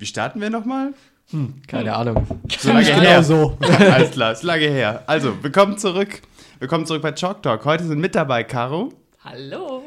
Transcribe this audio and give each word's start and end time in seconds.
Wie 0.00 0.06
starten 0.06 0.40
wir 0.40 0.48
nochmal? 0.48 0.94
Hm, 1.30 1.60
keine 1.68 1.94
Ahnung. 1.94 2.26
So 2.58 2.70
lange 2.72 2.86
genau 2.86 3.00
her. 3.02 3.22
so. 3.22 3.58
Alles 3.60 4.12
klar, 4.12 4.32
ist 4.32 4.42
lange 4.42 4.64
her. 4.66 5.02
Also, 5.06 5.34
willkommen 5.42 5.76
zurück. 5.76 6.22
Willkommen 6.58 6.86
zurück 6.86 7.02
bei 7.02 7.12
Chalk 7.12 7.42
Talk. 7.42 7.66
Heute 7.66 7.84
sind 7.84 7.98
mit 8.00 8.14
dabei 8.14 8.42
Caro. 8.44 8.94
Hallo. 9.22 9.82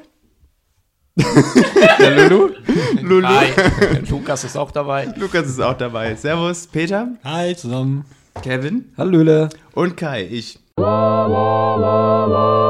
Der 1.17 2.29
Lulu. 2.29 2.51
Lulu. 3.01 3.27
Hi. 3.27 3.47
Lukas 4.07 4.43
ist 4.43 4.55
auch 4.55 4.69
dabei. 4.69 5.11
Lukas 5.17 5.47
ist 5.47 5.59
auch 5.59 5.75
dabei. 5.75 6.13
Servus, 6.13 6.67
Peter. 6.67 7.07
Hi 7.23 7.55
zusammen. 7.55 8.05
Kevin. 8.43 8.93
Hallöle. 8.95 9.49
Und 9.73 9.97
Kai, 9.97 10.27
ich. 10.29 10.59
gemacht 10.75 12.62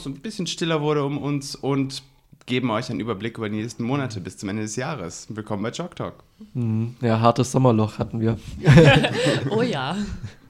es 0.00 0.04
so 0.04 0.10
ein 0.10 0.14
bisschen 0.14 0.46
stiller 0.46 0.80
wurde 0.80 1.04
um 1.04 1.18
uns 1.18 1.54
und 1.54 2.02
geben 2.46 2.70
euch 2.70 2.90
einen 2.90 3.00
Überblick 3.00 3.36
über 3.36 3.48
die 3.48 3.56
nächsten 3.56 3.84
Monate 3.84 4.20
bis 4.20 4.38
zum 4.38 4.48
Ende 4.48 4.62
des 4.62 4.76
Jahres. 4.76 5.26
Willkommen 5.28 5.62
bei 5.62 5.70
Chalk 5.70 5.94
Talk. 5.94 6.14
Mhm. 6.54 6.96
Ja, 7.02 7.20
hartes 7.20 7.52
Sommerloch 7.52 7.98
hatten 7.98 8.20
wir. 8.20 8.38
oh 9.50 9.62
ja. 9.62 9.96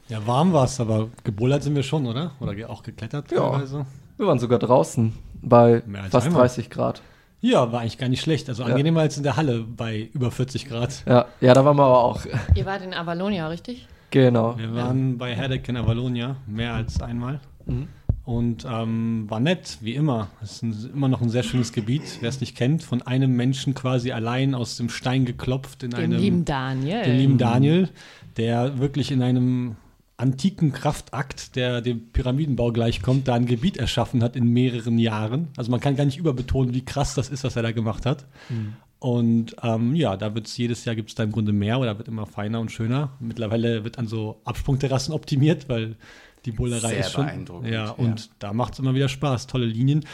Ja, 0.09 0.27
warm 0.27 0.53
war 0.53 0.65
es, 0.65 0.79
aber 0.79 1.09
gebullert 1.25 1.65
sind 1.65 1.75
wir 1.75 1.83
schon, 1.83 2.07
oder? 2.07 2.33
Oder 2.39 2.71
auch 2.71 2.83
geklettert 2.83 3.31
ja. 3.33 3.39
teilweise? 3.39 3.87
Wir 4.17 4.27
waren 4.27 4.39
sogar 4.39 4.61
draußen 4.61 5.13
bei 5.43 5.83
fast 6.11 6.29
einmal. 6.29 6.43
30 6.43 6.71
Grad. 6.71 7.03
Ja, 7.41 7.73
war 7.73 7.81
eigentlich 7.81 7.99
gar 7.99 8.09
nicht 8.09 8.21
schlecht. 8.21 8.49
Also 8.49 8.63
angenehmer 8.63 9.01
ja. 9.01 9.05
als 9.05 9.17
in 9.17 9.25
der 9.25 9.37
Halle 9.37 9.65
bei 9.65 10.11
über 10.13 10.31
40 10.31 10.69
Grad. 10.69 11.03
Ja, 11.07 11.27
ja 11.41 11.55
da 11.55 11.65
waren 11.65 11.77
wir 11.77 11.85
aber 11.85 12.05
auch. 12.05 12.25
Ihr 12.55 12.67
wart 12.67 12.83
in 12.83 12.95
Avalonia, 12.95 13.49
richtig? 13.49 13.89
Genau. 14.11 14.57
Wir 14.59 14.75
waren 14.75 15.13
ja. 15.13 15.17
bei 15.19 15.35
Herdec 15.35 15.69
in 15.69 15.77
Avalonia 15.77 16.37
mehr 16.47 16.75
als 16.75 17.01
einmal. 17.01 17.41
Mhm. 17.67 17.89
Und 18.31 18.65
ähm, 18.65 19.25
war 19.29 19.41
nett, 19.41 19.79
wie 19.81 19.97
immer. 19.97 20.29
Es 20.41 20.53
ist 20.53 20.63
ein, 20.63 20.91
immer 20.95 21.09
noch 21.09 21.21
ein 21.21 21.31
sehr 21.31 21.43
schönes 21.43 21.73
Gebiet. 21.73 22.19
Wer 22.21 22.29
es 22.29 22.41
nicht 22.41 22.57
kennt, 22.57 22.85
von 22.85 23.03
einem 23.03 23.35
Menschen 23.35 23.75
quasi 23.75 24.13
allein 24.13 24.55
aus 24.55 24.77
dem 24.77 24.89
Stein 24.89 25.25
geklopft 25.25 25.83
in 25.83 25.91
dem 25.91 25.99
einem. 25.99 26.21
lieben 26.21 26.45
Daniel. 26.45 27.03
Den 27.03 27.17
lieben 27.17 27.39
Daniel, 27.39 27.89
der 28.37 28.79
wirklich 28.79 29.11
in 29.11 29.21
einem 29.21 29.75
antiken 30.17 30.71
Kraftakt, 30.71 31.57
der 31.57 31.81
dem 31.81 32.13
Pyramidenbau 32.13 32.71
gleichkommt, 32.71 33.27
da 33.27 33.35
ein 33.35 33.47
Gebiet 33.47 33.79
erschaffen 33.79 34.23
hat 34.23 34.37
in 34.37 34.47
mehreren 34.47 35.01
Jahren. 35.01 35.49
Also 35.57 35.73
man 35.73 35.81
kann 35.81 35.97
gar 35.97 36.05
nicht 36.05 36.19
überbetonen, 36.19 36.73
wie 36.73 36.85
krass 36.85 37.15
das 37.15 37.31
ist, 37.31 37.43
was 37.43 37.57
er 37.57 37.65
da 37.65 37.73
gemacht 37.73 38.07
hat. 38.07 38.27
Mhm. 38.49 38.75
Und 39.01 39.57
ähm, 39.63 39.97
ja, 39.97 40.17
da 40.17 40.35
wird 40.35 40.47
es 40.47 40.57
jedes 40.59 40.85
Jahr 40.85 40.95
gibt 40.95 41.09
es 41.09 41.15
da 41.15 41.25
im 41.25 41.33
Grunde 41.33 41.53
mehr 41.53 41.81
oder 41.81 41.99
wird 41.99 42.07
immer 42.07 42.27
feiner 42.27 42.61
und 42.61 42.71
schöner. 42.71 43.11
Mittlerweile 43.19 43.83
wird 43.83 43.99
an 43.99 44.07
so 44.07 44.41
Absprungterrassen 44.45 45.15
optimiert, 45.15 45.71
weil 45.71 45.97
die 46.45 46.53
Bullerei 46.53 46.89
Sehr 46.89 47.01
ist 47.01 47.13
schon. 47.13 47.27
beeindruckend. 47.27 47.71
Ja, 47.71 47.91
und 47.91 48.21
ja. 48.21 48.27
da 48.39 48.53
macht 48.53 48.75
es 48.75 48.79
immer 48.79 48.95
wieder 48.95 49.09
Spaß. 49.09 49.47
Tolle 49.47 49.67
Linien, 49.67 50.05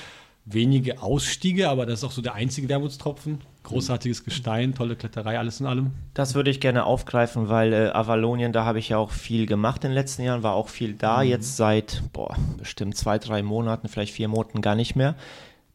wenige 0.45 1.03
Ausstiege, 1.03 1.69
aber 1.69 1.87
das 1.87 2.01
ist 2.01 2.05
auch 2.05 2.13
so 2.13 2.23
der 2.23 2.35
einzige 2.35 2.69
Wermutstropfen. 2.69 3.41
Großartiges 3.65 4.25
Gestein, 4.25 4.75
tolle 4.75 4.95
Kletterei, 4.95 5.39
alles 5.39 5.61
in 5.61 5.67
allem. 5.67 5.91
Das 6.15 6.35
würde 6.35 6.51
ich 6.51 6.61
gerne 6.61 6.85
aufgreifen, 6.85 7.49
weil 7.49 7.73
äh, 7.73 7.89
Avalonien, 7.89 8.53
da 8.53 8.65
habe 8.65 8.79
ich 8.79 8.89
ja 8.89 8.99
auch 8.99 9.11
viel 9.11 9.47
gemacht 9.47 9.83
in 9.83 9.91
den 9.91 9.95
letzten 9.95 10.23
Jahren, 10.23 10.45
war 10.45 10.55
auch 10.55 10.69
viel 10.69 10.95
da. 10.95 11.23
Mhm. 11.23 11.31
Jetzt 11.31 11.57
seit, 11.57 12.03
boah, 12.13 12.37
bestimmt 12.59 12.97
zwei, 12.97 13.19
drei 13.19 13.43
Monaten, 13.43 13.89
vielleicht 13.89 14.15
vier 14.15 14.29
Monaten 14.29 14.61
gar 14.61 14.77
nicht 14.77 14.95
mehr. 14.95 15.17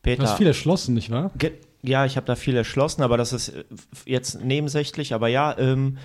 Peter, 0.01 0.23
du 0.23 0.29
hast 0.29 0.37
viel 0.37 0.47
erschlossen, 0.47 0.95
nicht 0.95 1.11
wahr? 1.11 1.31
ja, 1.83 2.05
ich 2.05 2.15
habe 2.15 2.25
da 2.25 2.35
viel 2.35 2.55
erschlossen, 2.55 3.01
aber 3.01 3.17
das 3.17 3.33
ist 3.33 3.49
äh, 3.49 3.63
jetzt 4.05 4.43
nebensächlich. 4.43 5.13
Aber 5.13 5.27
ja, 5.27 5.57
ähm, 5.57 5.97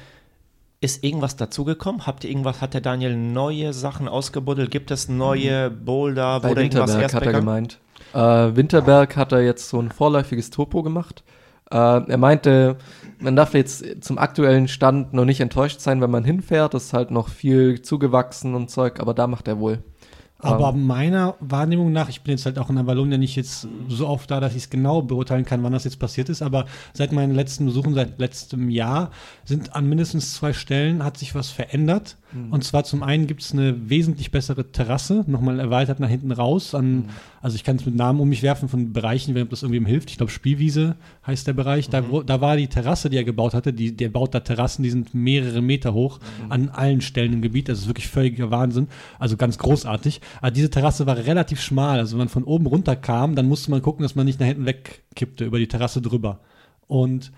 ist 0.81 1.03
irgendwas 1.05 1.37
dazugekommen? 1.37 2.07
Habt 2.07 2.25
ihr 2.25 2.31
irgendwas, 2.31 2.61
hat 2.61 2.75
der 2.75 2.81
Daniel 2.81 3.17
neue 3.17 3.73
Sachen 3.73 4.09
ausgebuddelt? 4.09 4.71
Gibt 4.71 4.91
es 4.91 5.09
neue 5.09 5.71
Boulder? 5.71 6.41
Bei 6.41 6.55
Winterberg 6.55 7.15
hat 7.15 7.23
er 7.27 7.33
gemeint. 7.33 7.79
Äh, 8.13 8.19
Winterberg 8.19 9.17
hat 9.17 9.33
er 9.33 9.43
jetzt 9.43 9.69
so 9.69 9.81
ein 9.81 9.91
vorläufiges 9.91 10.51
Topo 10.51 10.83
gemacht. 10.83 11.25
Äh, 11.71 11.77
er 11.77 12.19
meinte, 12.19 12.77
man 13.19 13.37
darf 13.37 13.55
jetzt 13.55 14.05
zum 14.05 14.19
aktuellen 14.19 14.69
Stand 14.69 15.13
noch 15.13 15.25
nicht 15.25 15.41
enttäuscht 15.41 15.81
sein, 15.81 16.01
wenn 16.01 16.11
man 16.11 16.25
hinfährt. 16.25 16.75
Es 16.75 16.87
ist 16.87 16.93
halt 16.93 17.11
noch 17.11 17.29
viel 17.29 17.83
zugewachsen 17.83 18.55
und 18.55 18.71
Zeug, 18.71 19.01
aber 19.01 19.15
da 19.15 19.27
macht 19.27 19.49
er 19.49 19.59
wohl. 19.59 19.79
Aber 20.39 20.71
um, 20.71 20.87
meiner 20.87 21.35
Wahrnehmung 21.41 21.93
nach, 21.93 22.11
ich 22.11 22.21
bin 22.21 22.33
jetzt 22.33 22.45
halt 22.45 22.59
auch 22.59 22.69
in 22.69 22.77
der 22.77 22.87
Wallonia 22.87 23.17
nicht 23.17 23.37
jetzt 23.37 23.67
so 23.89 24.07
oft 24.07 24.31
da, 24.31 24.39
dass 24.39 24.53
ich 24.53 24.65
es 24.65 24.71
genau 24.71 25.01
beurteilen 25.01 25.47
kann, 25.47 25.63
wann 25.63 25.73
das 25.73 25.85
jetzt 25.85 25.99
passiert 25.99 26.29
ist, 26.29 26.43
aber 26.43 26.67
seit 26.93 27.13
meinen 27.13 27.35
letzten 27.35 27.65
Besuchen, 27.65 27.95
seit 27.95 28.19
letztem 28.19 28.69
Jahr, 28.69 29.11
sind 29.45 29.75
an 29.75 29.89
mindestens 29.89 30.35
zwei 30.35 30.53
Stellen 30.53 31.03
hat 31.05 31.17
sich 31.17 31.35
was 31.35 31.49
verändert. 31.49 32.19
Mhm. 32.33 32.53
Und 32.53 32.65
zwar 32.65 32.85
zum 32.85 33.03
einen 33.03 33.27
gibt 33.27 33.43
es 33.43 33.53
eine 33.53 33.89
wesentlich 33.89 34.31
bessere 34.31 34.71
Terrasse, 34.71 35.25
nochmal 35.27 35.59
erweitert 35.59 36.01
nach 36.01 36.09
hinten 36.09 36.33
raus. 36.33 36.75
An, 36.75 36.95
mhm. 36.95 37.05
Also 37.41 37.57
ich 37.57 37.65
kann 37.65 37.77
es 37.77 37.87
mit 37.87 37.95
Namen 37.95 38.21
um 38.21 38.29
mich 38.29 38.43
werfen 38.43 38.69
von 38.69 38.93
Bereichen, 38.93 39.35
wenn 39.35 39.49
das 39.49 39.63
irgendwem 39.63 39.87
hilft. 39.87 40.11
Ich 40.11 40.19
glaube, 40.19 40.33
Spielwiese 40.33 40.97
heißt 41.27 41.47
der 41.47 41.53
Bereich. 41.53 41.89
Mhm. 41.89 41.93
Da, 41.93 42.11
wo, 42.11 42.23
da 42.23 42.41
war 42.41 42.57
die 42.57 42.69
Terrasse, 42.69 43.11
die 43.11 43.17
er 43.17 43.25
gebaut 43.25 43.55
hatte, 43.55 43.73
die, 43.73 43.97
der 43.97 44.09
baut 44.09 44.35
da 44.35 44.41
Terrassen, 44.41 44.83
die 44.83 44.91
sind 44.91 45.15
mehrere 45.15 45.63
Meter 45.63 45.95
hoch 45.95 46.21
mhm. 46.45 46.53
an 46.53 46.69
allen 46.69 47.01
Stellen 47.01 47.33
im 47.33 47.43
Gebiet. 47.43 47.69
Das 47.69 47.79
ist 47.79 47.87
wirklich 47.87 48.09
völliger 48.09 48.51
Wahnsinn. 48.51 48.89
Also 49.19 49.37
ganz 49.37 49.59
großartig. 49.59 50.21
Aber 50.41 50.51
diese 50.51 50.71
Terrasse 50.71 51.07
war 51.07 51.17
relativ 51.17 51.61
schmal. 51.61 51.99
Also 51.99 52.13
wenn 52.13 52.21
man 52.21 52.29
von 52.29 52.45
oben 52.45 52.67
runter 52.67 52.97
kam, 52.97 53.35
dann 53.35 53.49
musste 53.49 53.71
man 53.71 53.83
gucken, 53.83 54.03
dass 54.03 54.15
man 54.15 54.27
nicht 54.27 54.41
nach 54.41 54.47
hinten 54.47 54.67
wegkippte, 54.67 55.45
über 55.45 55.59
die 55.59 55.69
Terrasse 55.69 56.01
drüber. 56.01 56.41
Und 56.87 57.33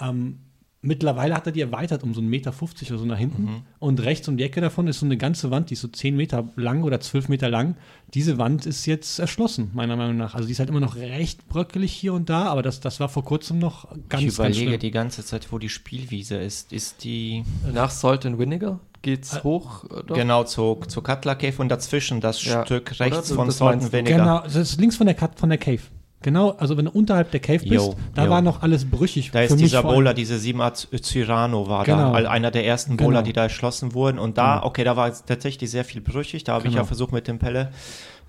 ähm, 0.00 0.40
Mittlerweile 0.82 1.34
hat 1.34 1.46
er 1.46 1.52
die 1.52 1.60
erweitert 1.60 2.02
um 2.02 2.14
so 2.14 2.20
einen 2.20 2.30
Meter 2.30 2.52
50 2.52 2.90
oder 2.90 3.00
so 3.00 3.04
nach 3.04 3.18
hinten. 3.18 3.42
Mhm. 3.42 3.62
Und 3.78 4.02
rechts 4.02 4.28
um 4.28 4.38
die 4.38 4.44
Ecke 4.44 4.62
davon 4.62 4.88
ist 4.88 5.00
so 5.00 5.06
eine 5.06 5.18
ganze 5.18 5.50
Wand, 5.50 5.68
die 5.68 5.74
ist 5.74 5.82
so 5.82 5.88
10 5.88 6.16
Meter 6.16 6.48
lang 6.56 6.84
oder 6.84 7.00
12 7.00 7.28
Meter 7.28 7.50
lang. 7.50 7.76
Diese 8.14 8.38
Wand 8.38 8.64
ist 8.64 8.86
jetzt 8.86 9.18
erschlossen, 9.18 9.70
meiner 9.74 9.96
Meinung 9.96 10.16
nach. 10.16 10.34
Also 10.34 10.46
die 10.46 10.52
ist 10.52 10.58
halt 10.58 10.70
immer 10.70 10.80
noch 10.80 10.96
recht 10.96 11.46
bröckelig 11.48 11.92
hier 11.92 12.14
und 12.14 12.30
da, 12.30 12.44
aber 12.44 12.62
das, 12.62 12.80
das 12.80 12.98
war 12.98 13.10
vor 13.10 13.24
kurzem 13.24 13.58
noch 13.58 13.88
ganz, 14.08 14.22
Ich 14.22 14.34
überlege 14.34 14.70
ganz 14.70 14.80
die 14.80 14.90
ganze 14.90 15.24
Zeit, 15.24 15.52
wo 15.52 15.58
die 15.58 15.68
Spielwiese 15.68 16.36
ist. 16.36 16.72
Ist 16.72 17.04
die. 17.04 17.44
Nach 17.72 17.90
Salt 17.90 18.24
and 18.24 18.38
Vinegar? 18.38 18.80
geht's 19.02 19.36
äh, 19.36 19.42
hoch? 19.42 19.84
Doch? 20.06 20.14
Genau, 20.14 20.44
zu, 20.44 20.80
zu 20.86 21.02
Cutler 21.02 21.34
Cave 21.34 21.56
und 21.58 21.68
dazwischen 21.68 22.20
das 22.20 22.44
ja. 22.44 22.64
Stück 22.64 22.98
rechts 23.00 23.32
von 23.32 23.50
Salt 23.50 23.82
and 23.82 23.92
Vinegar. 23.92 24.18
Genau, 24.18 24.40
das 24.42 24.56
ist 24.56 24.80
links 24.80 24.96
von 24.96 25.06
der, 25.06 25.16
von 25.36 25.48
der 25.48 25.58
Cave. 25.58 25.80
Genau, 26.22 26.50
also 26.50 26.76
wenn 26.76 26.84
du 26.84 26.90
unterhalb 26.90 27.30
der 27.30 27.40
Cave 27.40 27.60
bist, 27.60 27.72
yo, 27.72 27.94
da 28.14 28.24
yo. 28.24 28.30
war 28.30 28.42
noch 28.42 28.62
alles 28.62 28.84
brüchig. 28.84 29.30
Da 29.30 29.40
ist 29.40 29.58
dieser 29.58 29.82
Bowler, 29.82 30.12
diese 30.12 30.38
Simat 30.38 30.86
Cyrano 31.02 31.66
war 31.66 31.84
genau. 31.84 32.12
da, 32.12 32.28
einer 32.28 32.50
der 32.50 32.66
ersten 32.66 32.98
Bowler, 32.98 33.20
genau. 33.20 33.22
die 33.22 33.32
da 33.32 33.42
erschlossen 33.44 33.94
wurden. 33.94 34.18
Und 34.18 34.36
da, 34.36 34.56
genau. 34.56 34.66
okay, 34.66 34.84
da 34.84 34.96
war 34.96 35.10
tatsächlich 35.24 35.70
sehr 35.70 35.84
viel 35.84 36.02
brüchig. 36.02 36.44
Da 36.44 36.52
habe 36.52 36.68
ich 36.68 36.74
ja 36.74 36.80
genau. 36.80 36.86
versucht 36.86 37.12
mit 37.12 37.26
dem 37.26 37.38
Pelle 37.38 37.70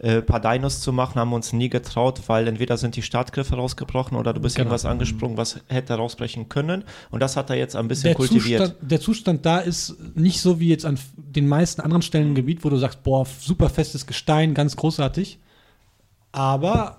ein 0.01 0.09
äh, 0.09 0.21
paar 0.21 0.39
Dinos 0.39 0.81
zu 0.81 0.93
machen, 0.93 1.19
haben 1.19 1.33
uns 1.33 1.53
nie 1.53 1.69
getraut, 1.69 2.21
weil 2.27 2.47
entweder 2.47 2.77
sind 2.77 2.95
die 2.95 3.01
Startgriffe 3.01 3.55
rausgebrochen 3.55 4.17
oder 4.17 4.33
du 4.33 4.39
bist 4.39 4.55
genau. 4.55 4.65
irgendwas 4.65 4.85
angesprungen, 4.85 5.37
was 5.37 5.59
hätte 5.67 5.93
rausbrechen 5.93 6.49
können. 6.49 6.83
Und 7.11 7.19
das 7.19 7.37
hat 7.37 7.49
er 7.49 7.57
jetzt 7.57 7.75
ein 7.75 7.87
bisschen 7.87 8.05
der 8.05 8.15
kultiviert. 8.15 8.61
Zustand, 8.61 8.91
der 8.91 8.99
Zustand 8.99 9.45
da 9.45 9.59
ist 9.59 9.95
nicht 10.15 10.41
so 10.41 10.59
wie 10.59 10.69
jetzt 10.69 10.85
an 10.85 10.97
den 11.17 11.47
meisten 11.47 11.81
anderen 11.81 12.01
Stellen 12.01 12.29
im 12.29 12.35
Gebiet, 12.35 12.63
wo 12.63 12.69
du 12.69 12.77
sagst, 12.77 13.03
boah, 13.03 13.27
super 13.39 13.69
festes 13.69 14.07
Gestein, 14.07 14.53
ganz 14.53 14.75
großartig. 14.75 15.39
Aber 16.31 16.97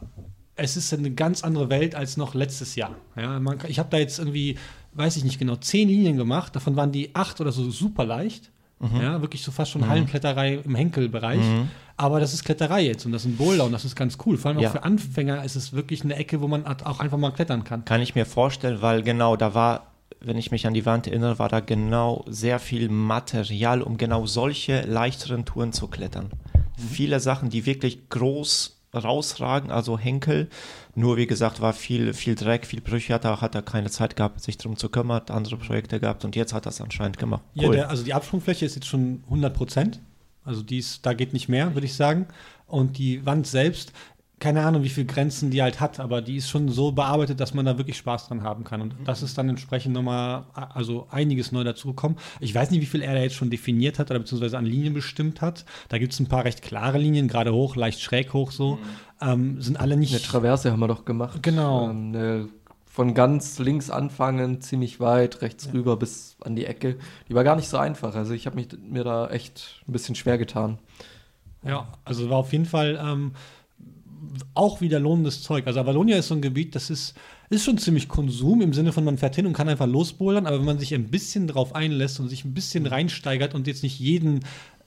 es 0.56 0.76
ist 0.76 0.92
eine 0.92 1.10
ganz 1.10 1.44
andere 1.44 1.70
Welt 1.70 1.94
als 1.94 2.16
noch 2.16 2.34
letztes 2.34 2.74
Jahr. 2.76 2.94
Ja, 3.16 3.38
man, 3.40 3.58
ich 3.68 3.78
habe 3.78 3.88
da 3.90 3.98
jetzt 3.98 4.18
irgendwie, 4.18 4.58
weiß 4.94 5.16
ich 5.16 5.24
nicht 5.24 5.38
genau, 5.38 5.56
zehn 5.56 5.88
Linien 5.88 6.16
gemacht. 6.16 6.54
Davon 6.54 6.76
waren 6.76 6.92
die 6.92 7.14
acht 7.14 7.40
oder 7.40 7.52
so 7.52 7.70
super 7.70 8.04
leicht. 8.04 8.50
Mhm. 8.82 9.00
Ja, 9.00 9.20
wirklich 9.20 9.42
so 9.42 9.52
fast 9.52 9.70
schon 9.70 9.82
mhm. 9.82 9.88
Hallenkletterei 9.88 10.54
im 10.64 10.74
Henkelbereich. 10.74 11.40
Mhm. 11.40 11.70
Aber 11.96 12.20
das 12.20 12.34
ist 12.34 12.44
Kletterei 12.44 12.82
jetzt 12.82 13.06
und 13.06 13.12
das 13.12 13.24
ist 13.24 13.30
ein 13.30 13.36
Boulder 13.36 13.64
und 13.64 13.72
das 13.72 13.84
ist 13.84 13.94
ganz 13.94 14.18
cool. 14.26 14.36
Vor 14.36 14.50
allem 14.50 14.60
ja. 14.60 14.68
auch 14.68 14.72
für 14.72 14.82
Anfänger 14.82 15.44
ist 15.44 15.54
es 15.54 15.72
wirklich 15.72 16.02
eine 16.02 16.16
Ecke, 16.16 16.40
wo 16.40 16.48
man 16.48 16.66
auch 16.66 16.98
einfach 16.98 17.18
mal 17.18 17.30
klettern 17.30 17.64
kann. 17.64 17.84
Kann 17.84 18.00
ich 18.00 18.14
mir 18.14 18.26
vorstellen, 18.26 18.82
weil 18.82 19.02
genau 19.02 19.36
da 19.36 19.54
war, 19.54 19.92
wenn 20.20 20.36
ich 20.36 20.50
mich 20.50 20.66
an 20.66 20.74
die 20.74 20.84
Wand 20.84 21.06
erinnere, 21.06 21.38
war 21.38 21.48
da 21.48 21.60
genau 21.60 22.24
sehr 22.28 22.58
viel 22.58 22.88
Material, 22.88 23.82
um 23.82 23.98
genau 23.98 24.26
solche 24.26 24.82
leichteren 24.82 25.44
Touren 25.44 25.72
zu 25.72 25.86
klettern. 25.86 26.30
Mhm. 26.54 26.82
Viele 26.88 27.20
Sachen, 27.20 27.50
die 27.50 27.66
wirklich 27.66 28.08
groß 28.08 28.81
rausragen, 28.94 29.70
also 29.70 29.98
Henkel. 29.98 30.48
Nur 30.94 31.16
wie 31.16 31.26
gesagt, 31.26 31.60
war 31.60 31.72
viel, 31.72 32.12
viel 32.12 32.34
Dreck, 32.34 32.66
viel 32.66 32.80
Brüche, 32.80 33.14
hat 33.14 33.24
er, 33.24 33.40
hat 33.40 33.54
er 33.54 33.62
keine 33.62 33.90
Zeit 33.90 34.16
gehabt, 34.16 34.42
sich 34.42 34.58
darum 34.58 34.76
zu 34.76 34.88
kümmern, 34.88 35.22
andere 35.28 35.56
Projekte 35.56 36.00
gehabt 36.00 36.24
und 36.24 36.36
jetzt 36.36 36.52
hat 36.52 36.66
er 36.66 36.70
es 36.70 36.80
anscheinend 36.80 37.18
gemacht. 37.18 37.42
Cool. 37.56 37.64
Ja, 37.64 37.70
der, 37.70 37.90
also 37.90 38.04
die 38.04 38.14
Absprungfläche 38.14 38.64
ist 38.66 38.74
jetzt 38.74 38.86
schon 38.86 39.22
100 39.24 39.54
Prozent. 39.54 40.00
Also 40.44 40.62
dies, 40.62 41.00
da 41.02 41.14
geht 41.14 41.32
nicht 41.32 41.48
mehr, 41.48 41.74
würde 41.74 41.86
ich 41.86 41.94
sagen. 41.94 42.26
Und 42.66 42.98
die 42.98 43.24
Wand 43.24 43.46
selbst, 43.46 43.92
keine 44.42 44.64
Ahnung, 44.64 44.82
wie 44.82 44.88
viele 44.88 45.06
Grenzen 45.06 45.52
die 45.52 45.62
halt 45.62 45.78
hat, 45.78 46.00
aber 46.00 46.20
die 46.20 46.36
ist 46.36 46.50
schon 46.50 46.68
so 46.68 46.90
bearbeitet, 46.90 47.38
dass 47.38 47.54
man 47.54 47.64
da 47.64 47.78
wirklich 47.78 47.96
Spaß 47.96 48.26
dran 48.26 48.42
haben 48.42 48.64
kann. 48.64 48.80
Und 48.80 48.96
das 49.04 49.22
ist 49.22 49.38
dann 49.38 49.48
entsprechend 49.48 49.94
nochmal, 49.94 50.46
also 50.52 51.06
einiges 51.12 51.52
neu 51.52 51.62
dazugekommen. 51.62 52.18
Ich 52.40 52.52
weiß 52.52 52.72
nicht, 52.72 52.80
wie 52.80 52.86
viel 52.86 53.02
er 53.02 53.14
da 53.14 53.20
jetzt 53.20 53.36
schon 53.36 53.50
definiert 53.50 54.00
hat 54.00 54.10
oder 54.10 54.18
beziehungsweise 54.18 54.58
an 54.58 54.66
Linien 54.66 54.94
bestimmt 54.94 55.42
hat. 55.42 55.64
Da 55.90 55.98
gibt 55.98 56.12
es 56.12 56.18
ein 56.18 56.26
paar 56.26 56.44
recht 56.44 56.60
klare 56.60 56.98
Linien, 56.98 57.28
gerade 57.28 57.52
hoch, 57.54 57.76
leicht 57.76 58.00
schräg 58.00 58.32
hoch 58.32 58.50
so. 58.50 58.80
Ähm, 59.20 59.62
sind 59.62 59.78
alle 59.78 59.96
nicht. 59.96 60.12
Eine 60.12 60.22
Traverse 60.22 60.72
haben 60.72 60.80
wir 60.80 60.88
doch 60.88 61.04
gemacht. 61.04 61.40
Genau. 61.44 61.88
Ähm, 61.88 62.08
eine, 62.08 62.48
von 62.84 63.14
ganz 63.14 63.60
links 63.60 63.90
anfangen, 63.90 64.60
ziemlich 64.60 64.98
weit, 64.98 65.40
rechts 65.42 65.72
rüber 65.72 65.96
bis 65.96 66.36
an 66.40 66.56
die 66.56 66.66
Ecke. 66.66 66.96
Die 67.28 67.34
war 67.36 67.44
gar 67.44 67.54
nicht 67.54 67.68
so 67.68 67.76
einfach. 67.76 68.16
Also 68.16 68.34
ich 68.34 68.46
habe 68.46 68.56
mich 68.56 68.70
mir 68.76 69.04
da 69.04 69.28
echt 69.28 69.84
ein 69.86 69.92
bisschen 69.92 70.16
schwer 70.16 70.36
getan. 70.36 70.78
Ja, 71.64 71.86
also 72.04 72.28
war 72.28 72.38
auf 72.38 72.50
jeden 72.50 72.66
Fall 72.66 73.00
ähm, 73.00 73.34
auch 74.54 74.80
wieder 74.80 74.98
lohnendes 75.00 75.42
Zeug. 75.42 75.66
Also 75.66 75.80
Avalonia 75.80 76.16
ist 76.16 76.28
so 76.28 76.34
ein 76.34 76.42
Gebiet, 76.42 76.74
das 76.74 76.90
ist, 76.90 77.14
ist 77.50 77.64
schon 77.64 77.78
ziemlich 77.78 78.08
Konsum 78.08 78.60
im 78.62 78.72
Sinne 78.72 78.92
von 78.92 79.04
man 79.04 79.18
fährt 79.18 79.36
hin 79.36 79.46
und 79.46 79.52
kann 79.52 79.68
einfach 79.68 79.86
losbouldern, 79.86 80.46
aber 80.46 80.58
wenn 80.58 80.66
man 80.66 80.78
sich 80.78 80.94
ein 80.94 81.08
bisschen 81.08 81.46
drauf 81.46 81.74
einlässt 81.74 82.20
und 82.20 82.28
sich 82.28 82.44
ein 82.44 82.54
bisschen 82.54 82.86
reinsteigert 82.86 83.54
und 83.54 83.66
jetzt 83.66 83.82
nicht 83.82 83.98
jeden 83.98 84.40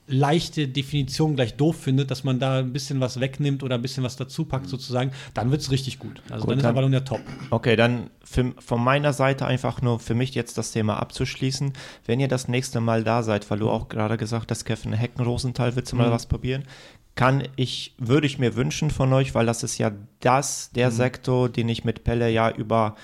leichte 0.07 0.67
Definition 0.67 1.35
gleich 1.35 1.55
doof 1.55 1.77
findet, 1.77 2.11
dass 2.11 2.23
man 2.23 2.39
da 2.39 2.59
ein 2.59 2.73
bisschen 2.73 2.99
was 2.99 3.19
wegnimmt 3.19 3.63
oder 3.63 3.73
ein 3.75 3.81
bisschen 3.81 4.03
was 4.03 4.15
dazu 4.15 4.45
packt 4.45 4.69
sozusagen, 4.69 5.11
dann 5.33 5.49
wird 5.49 5.61
es 5.61 5.71
richtig 5.71 5.97
gut. 5.97 6.21
Also 6.29 6.43
Gut, 6.43 6.51
dann 6.51 6.59
ist 6.59 6.65
Avalonia 6.65 6.99
top. 6.99 7.21
Okay, 7.49 7.75
dann 7.75 8.11
für, 8.23 8.53
von 8.59 8.83
meiner 8.83 9.13
Seite 9.13 9.47
einfach 9.47 9.81
nur 9.81 9.99
für 9.99 10.13
mich 10.13 10.35
jetzt 10.35 10.59
das 10.59 10.71
Thema 10.71 10.97
abzuschließen. 10.97 11.73
Wenn 12.05 12.19
ihr 12.19 12.27
das 12.27 12.47
nächste 12.47 12.81
Mal 12.81 13.03
da 13.03 13.23
seid, 13.23 13.49
weil 13.49 13.57
du 13.57 13.69
auch 13.69 13.89
gerade 13.89 14.17
gesagt 14.17 14.51
hast, 14.51 14.65
Kevin 14.65 14.93
Hecken-Rosenthal, 14.93 15.75
willst 15.75 15.91
du 15.91 15.95
mal 15.95 16.09
Mhm. 16.09 16.13
was 16.13 16.27
probieren? 16.27 16.65
Kann 17.15 17.47
ich, 17.55 17.95
würde 17.97 18.27
ich 18.27 18.39
mir 18.39 18.55
wünschen 18.55 18.91
von 18.91 19.13
euch, 19.13 19.33
weil 19.33 19.45
das 19.45 19.63
ist 19.63 19.77
ja 19.77 19.91
das, 20.19 20.71
der 20.71 20.91
Sektor, 20.91 21.47
den 21.47 21.69
ich 21.69 21.85
mit 21.85 22.03
Pelle 22.03 22.29
ja 22.29 22.51
über 22.51 22.95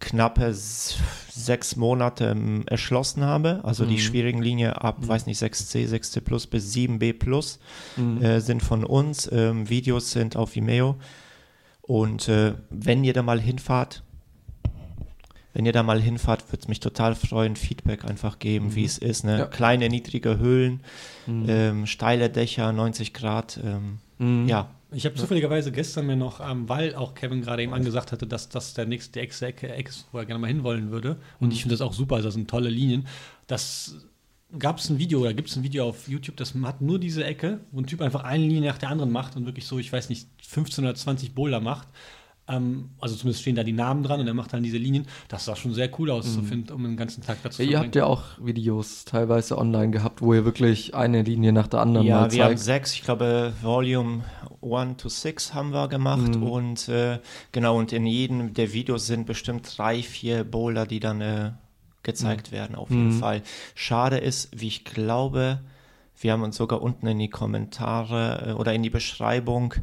knappe 0.00 0.52
sechs 0.52 1.76
Monate 1.76 2.26
ähm, 2.26 2.64
erschlossen 2.66 3.24
habe. 3.24 3.60
Also 3.64 3.86
die 3.86 3.98
schwierigen 3.98 4.42
Linien 4.42 4.72
ab, 4.72 4.96
weiß 5.00 5.26
nicht, 5.26 5.42
6C, 5.42 5.88
6C 5.88 6.20
plus 6.20 6.46
bis 6.46 6.74
7B 6.74 7.14
plus 7.14 7.58
äh, 8.20 8.40
sind 8.40 8.62
von 8.62 8.84
uns. 8.84 9.30
Ähm, 9.32 9.68
Videos 9.68 10.12
sind 10.12 10.36
auf 10.36 10.54
Vimeo. 10.54 10.96
Und 11.80 12.28
äh, 12.28 12.54
wenn 12.70 13.02
ihr 13.02 13.12
da 13.12 13.22
mal 13.22 13.40
hinfahrt, 13.40 14.02
wenn 15.54 15.64
ihr 15.64 15.72
da 15.72 15.82
mal 15.82 16.00
hinfahrt, 16.00 16.48
würde 16.52 16.62
es 16.62 16.68
mich 16.68 16.80
total 16.80 17.14
freuen, 17.14 17.56
Feedback 17.56 18.04
einfach 18.04 18.38
geben, 18.38 18.74
wie 18.74 18.84
es 18.84 18.98
ist. 18.98 19.24
Ne? 19.24 19.38
Ja. 19.38 19.46
Kleine, 19.46 19.88
niedrige 19.88 20.38
Höhlen, 20.38 20.80
ähm, 21.26 21.86
steile 21.86 22.28
Dächer, 22.28 22.72
90 22.72 23.14
Grad. 23.14 23.58
Ähm, 23.64 23.98
Mhm. 24.18 24.46
Ja, 24.48 24.70
Ich 24.92 25.04
habe 25.06 25.16
zufälligerweise 25.16 25.72
gestern 25.72 26.06
mir 26.06 26.14
noch, 26.14 26.38
ähm, 26.38 26.68
weil 26.68 26.94
auch 26.94 27.14
Kevin 27.14 27.42
gerade 27.42 27.64
eben 27.64 27.74
angesagt 27.74 28.12
hatte, 28.12 28.28
dass 28.28 28.48
das 28.48 28.74
der 28.74 28.86
nächste 28.86 29.20
Ecke, 29.20 29.44
Ecke, 29.44 29.72
Ecke 29.74 29.90
ist, 29.90 30.06
wo 30.12 30.18
er 30.18 30.24
gerne 30.24 30.38
mal 30.38 30.46
hinwollen 30.46 30.92
würde. 30.92 31.16
Und 31.40 31.52
ich 31.52 31.62
finde 31.62 31.74
das 31.74 31.80
auch 31.80 31.92
super, 31.92 32.14
also 32.14 32.28
das 32.28 32.34
sind 32.34 32.48
tolle 32.48 32.70
Linien. 32.70 33.08
Das 33.48 33.96
gab 34.56 34.78
es 34.78 34.88
ein 34.88 35.00
Video 35.00 35.20
oder 35.20 35.34
gibt 35.34 35.48
es 35.48 35.56
ein 35.56 35.64
Video 35.64 35.88
auf 35.88 36.06
YouTube, 36.08 36.36
das 36.36 36.54
hat 36.62 36.80
nur 36.80 37.00
diese 37.00 37.24
Ecke, 37.24 37.58
wo 37.72 37.80
ein 37.80 37.86
Typ 37.88 38.02
einfach 38.02 38.22
eine 38.22 38.44
Linie 38.44 38.70
nach 38.70 38.78
der 38.78 38.90
anderen 38.90 39.10
macht 39.10 39.34
und 39.34 39.46
wirklich 39.46 39.66
so, 39.66 39.80
ich 39.80 39.92
weiß 39.92 40.10
nicht, 40.10 40.28
15 40.46 40.84
oder 40.84 40.94
20 40.94 41.34
Boulder 41.34 41.58
macht. 41.60 41.88
Ähm, 42.46 42.90
also 43.00 43.16
zumindest 43.16 43.40
stehen 43.42 43.56
da 43.56 43.62
die 43.62 43.72
Namen 43.72 44.02
dran 44.02 44.20
und 44.20 44.26
er 44.26 44.34
macht 44.34 44.52
dann 44.52 44.62
diese 44.62 44.76
Linien. 44.76 45.06
Das 45.28 45.46
sah 45.46 45.56
schon 45.56 45.72
sehr 45.72 45.90
cool 45.98 46.10
aus, 46.10 46.26
so 46.26 46.42
find, 46.42 46.70
um 46.70 46.82
den 46.82 46.96
ganzen 46.96 47.22
Tag 47.22 47.38
dazu 47.42 47.62
Ja, 47.62 47.70
ihr 47.70 47.78
habt 47.78 47.96
ja 47.96 48.04
auch 48.04 48.22
Videos 48.38 49.06
teilweise 49.06 49.56
online 49.56 49.90
gehabt, 49.90 50.20
wo 50.20 50.34
ihr 50.34 50.44
wirklich 50.44 50.94
eine 50.94 51.22
Linie 51.22 51.52
nach 51.52 51.68
der 51.68 51.80
anderen 51.80 52.06
ja 52.06 52.20
mal 52.20 52.32
wir 52.32 52.44
haben 52.44 52.50
zeigt. 52.50 52.60
sechs, 52.60 52.94
ich 52.94 53.02
glaube, 53.02 53.54
Volume 53.62 54.24
1 54.62 55.00
to 55.00 55.08
6 55.08 55.54
haben 55.54 55.72
wir 55.72 55.88
gemacht. 55.88 56.36
Und 56.36 56.88
äh, 56.88 57.20
genau, 57.52 57.78
und 57.78 57.92
in 57.92 58.06
jedem 58.06 58.52
der 58.54 58.72
Videos 58.72 59.06
sind 59.06 59.26
bestimmt 59.26 59.78
drei, 59.78 60.02
vier 60.02 60.44
Boulder, 60.44 60.86
die 60.86 61.00
dann 61.00 61.20
äh, 61.20 61.52
gezeigt 62.02 62.52
werden, 62.52 62.76
auf 62.76 62.90
jeden 62.90 63.12
Fall. 63.12 63.42
Schade 63.74 64.18
ist, 64.18 64.50
wie 64.54 64.68
ich 64.68 64.84
glaube, 64.84 65.60
wir 66.20 66.32
haben 66.32 66.42
uns 66.42 66.56
sogar 66.56 66.82
unten 66.82 67.06
in 67.06 67.18
die 67.18 67.30
Kommentare 67.30 68.48
äh, 68.48 68.52
oder 68.52 68.74
in 68.74 68.82
die 68.82 68.90
Beschreibung 68.90 69.74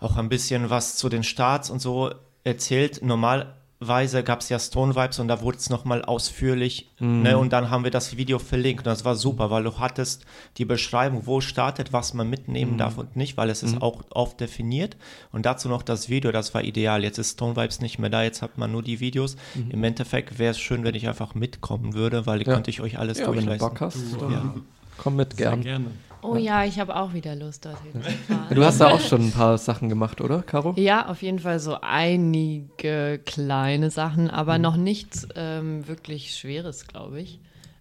auch 0.00 0.16
ein 0.16 0.28
bisschen 0.28 0.70
was 0.70 0.96
zu 0.96 1.08
den 1.08 1.22
Starts 1.22 1.70
und 1.70 1.80
so 1.80 2.10
erzählt. 2.44 3.00
Normalerweise 3.02 4.22
gab 4.22 4.40
es 4.40 4.48
ja 4.48 4.58
Stone 4.58 4.94
Vibes 4.96 5.18
und 5.18 5.28
da 5.28 5.42
wurde 5.42 5.58
es 5.58 5.68
nochmal 5.70 6.02
ausführlich. 6.04 6.90
Ne, 7.00 7.36
und 7.38 7.52
dann 7.52 7.70
haben 7.70 7.84
wir 7.84 7.90
das 7.90 8.16
Video 8.16 8.38
verlinkt. 8.38 8.80
Und 8.80 8.86
das 8.92 9.04
war 9.04 9.14
super, 9.14 9.50
weil 9.50 9.62
du 9.64 9.78
hattest 9.78 10.24
die 10.58 10.64
Beschreibung, 10.64 11.26
wo 11.26 11.40
startet, 11.40 11.92
was 11.92 12.14
man 12.14 12.28
mitnehmen 12.30 12.76
darf 12.78 12.98
und 12.98 13.16
nicht, 13.16 13.36
weil 13.36 13.48
es 13.50 13.62
ist 13.62 13.80
auch 13.82 14.02
oft 14.10 14.40
definiert. 14.40 14.96
Und 15.32 15.44
dazu 15.46 15.68
noch 15.68 15.82
das 15.82 16.08
Video, 16.08 16.30
das 16.32 16.52
war 16.54 16.62
ideal. 16.62 17.02
Jetzt 17.04 17.18
ist 17.18 17.32
Stone 17.32 17.56
Vibes 17.56 17.80
nicht 17.80 17.98
mehr 17.98 18.10
da, 18.10 18.22
jetzt 18.22 18.42
hat 18.42 18.58
man 18.58 18.72
nur 18.72 18.82
die 18.82 19.00
Videos. 19.00 19.36
Im 19.70 19.82
Endeffekt 19.84 20.38
wäre 20.38 20.50
es 20.52 20.58
schön, 20.60 20.84
wenn 20.84 20.94
ich 20.94 21.08
einfach 21.08 21.34
mitkommen 21.34 21.94
würde, 21.94 22.26
weil 22.26 22.38
Ja. 22.46 22.54
könnte 22.54 22.70
ich 22.70 22.80
euch 22.80 22.98
alles 22.98 23.18
Ja, 23.18 23.26
wenn 23.26 23.34
du 23.34 23.40
durchlesen. 23.46 23.68
Bock 23.68 23.80
hast, 23.80 23.96
Ja. 24.30 24.54
komm 24.98 25.16
mit 25.16 25.36
Sehr 25.36 25.50
gern. 25.50 25.60
gerne. 25.62 25.86
Oh 26.22 26.36
ja, 26.36 26.64
ich 26.64 26.78
habe 26.78 26.96
auch 26.96 27.12
wieder 27.14 27.34
Lust, 27.34 27.64
dorthin 27.64 27.92
zu 28.02 28.10
fahren. 28.28 28.54
Du 28.54 28.64
hast 28.64 28.80
da 28.80 28.90
auch 28.90 29.00
schon 29.00 29.26
ein 29.28 29.32
paar 29.32 29.56
Sachen 29.58 29.88
gemacht, 29.88 30.20
oder, 30.20 30.42
Caro? 30.42 30.74
Ja, 30.76 31.08
auf 31.08 31.22
jeden 31.22 31.38
Fall 31.38 31.58
so 31.60 31.78
einige 31.80 33.20
kleine 33.24 33.90
Sachen, 33.90 34.30
aber 34.30 34.56
Mhm. 34.58 34.62
noch 34.62 34.76
nichts 34.76 35.26
ähm, 35.34 35.86
wirklich 35.88 36.34
Schweres, 36.36 36.86
glaube 36.86 37.20
ich. 37.20 37.40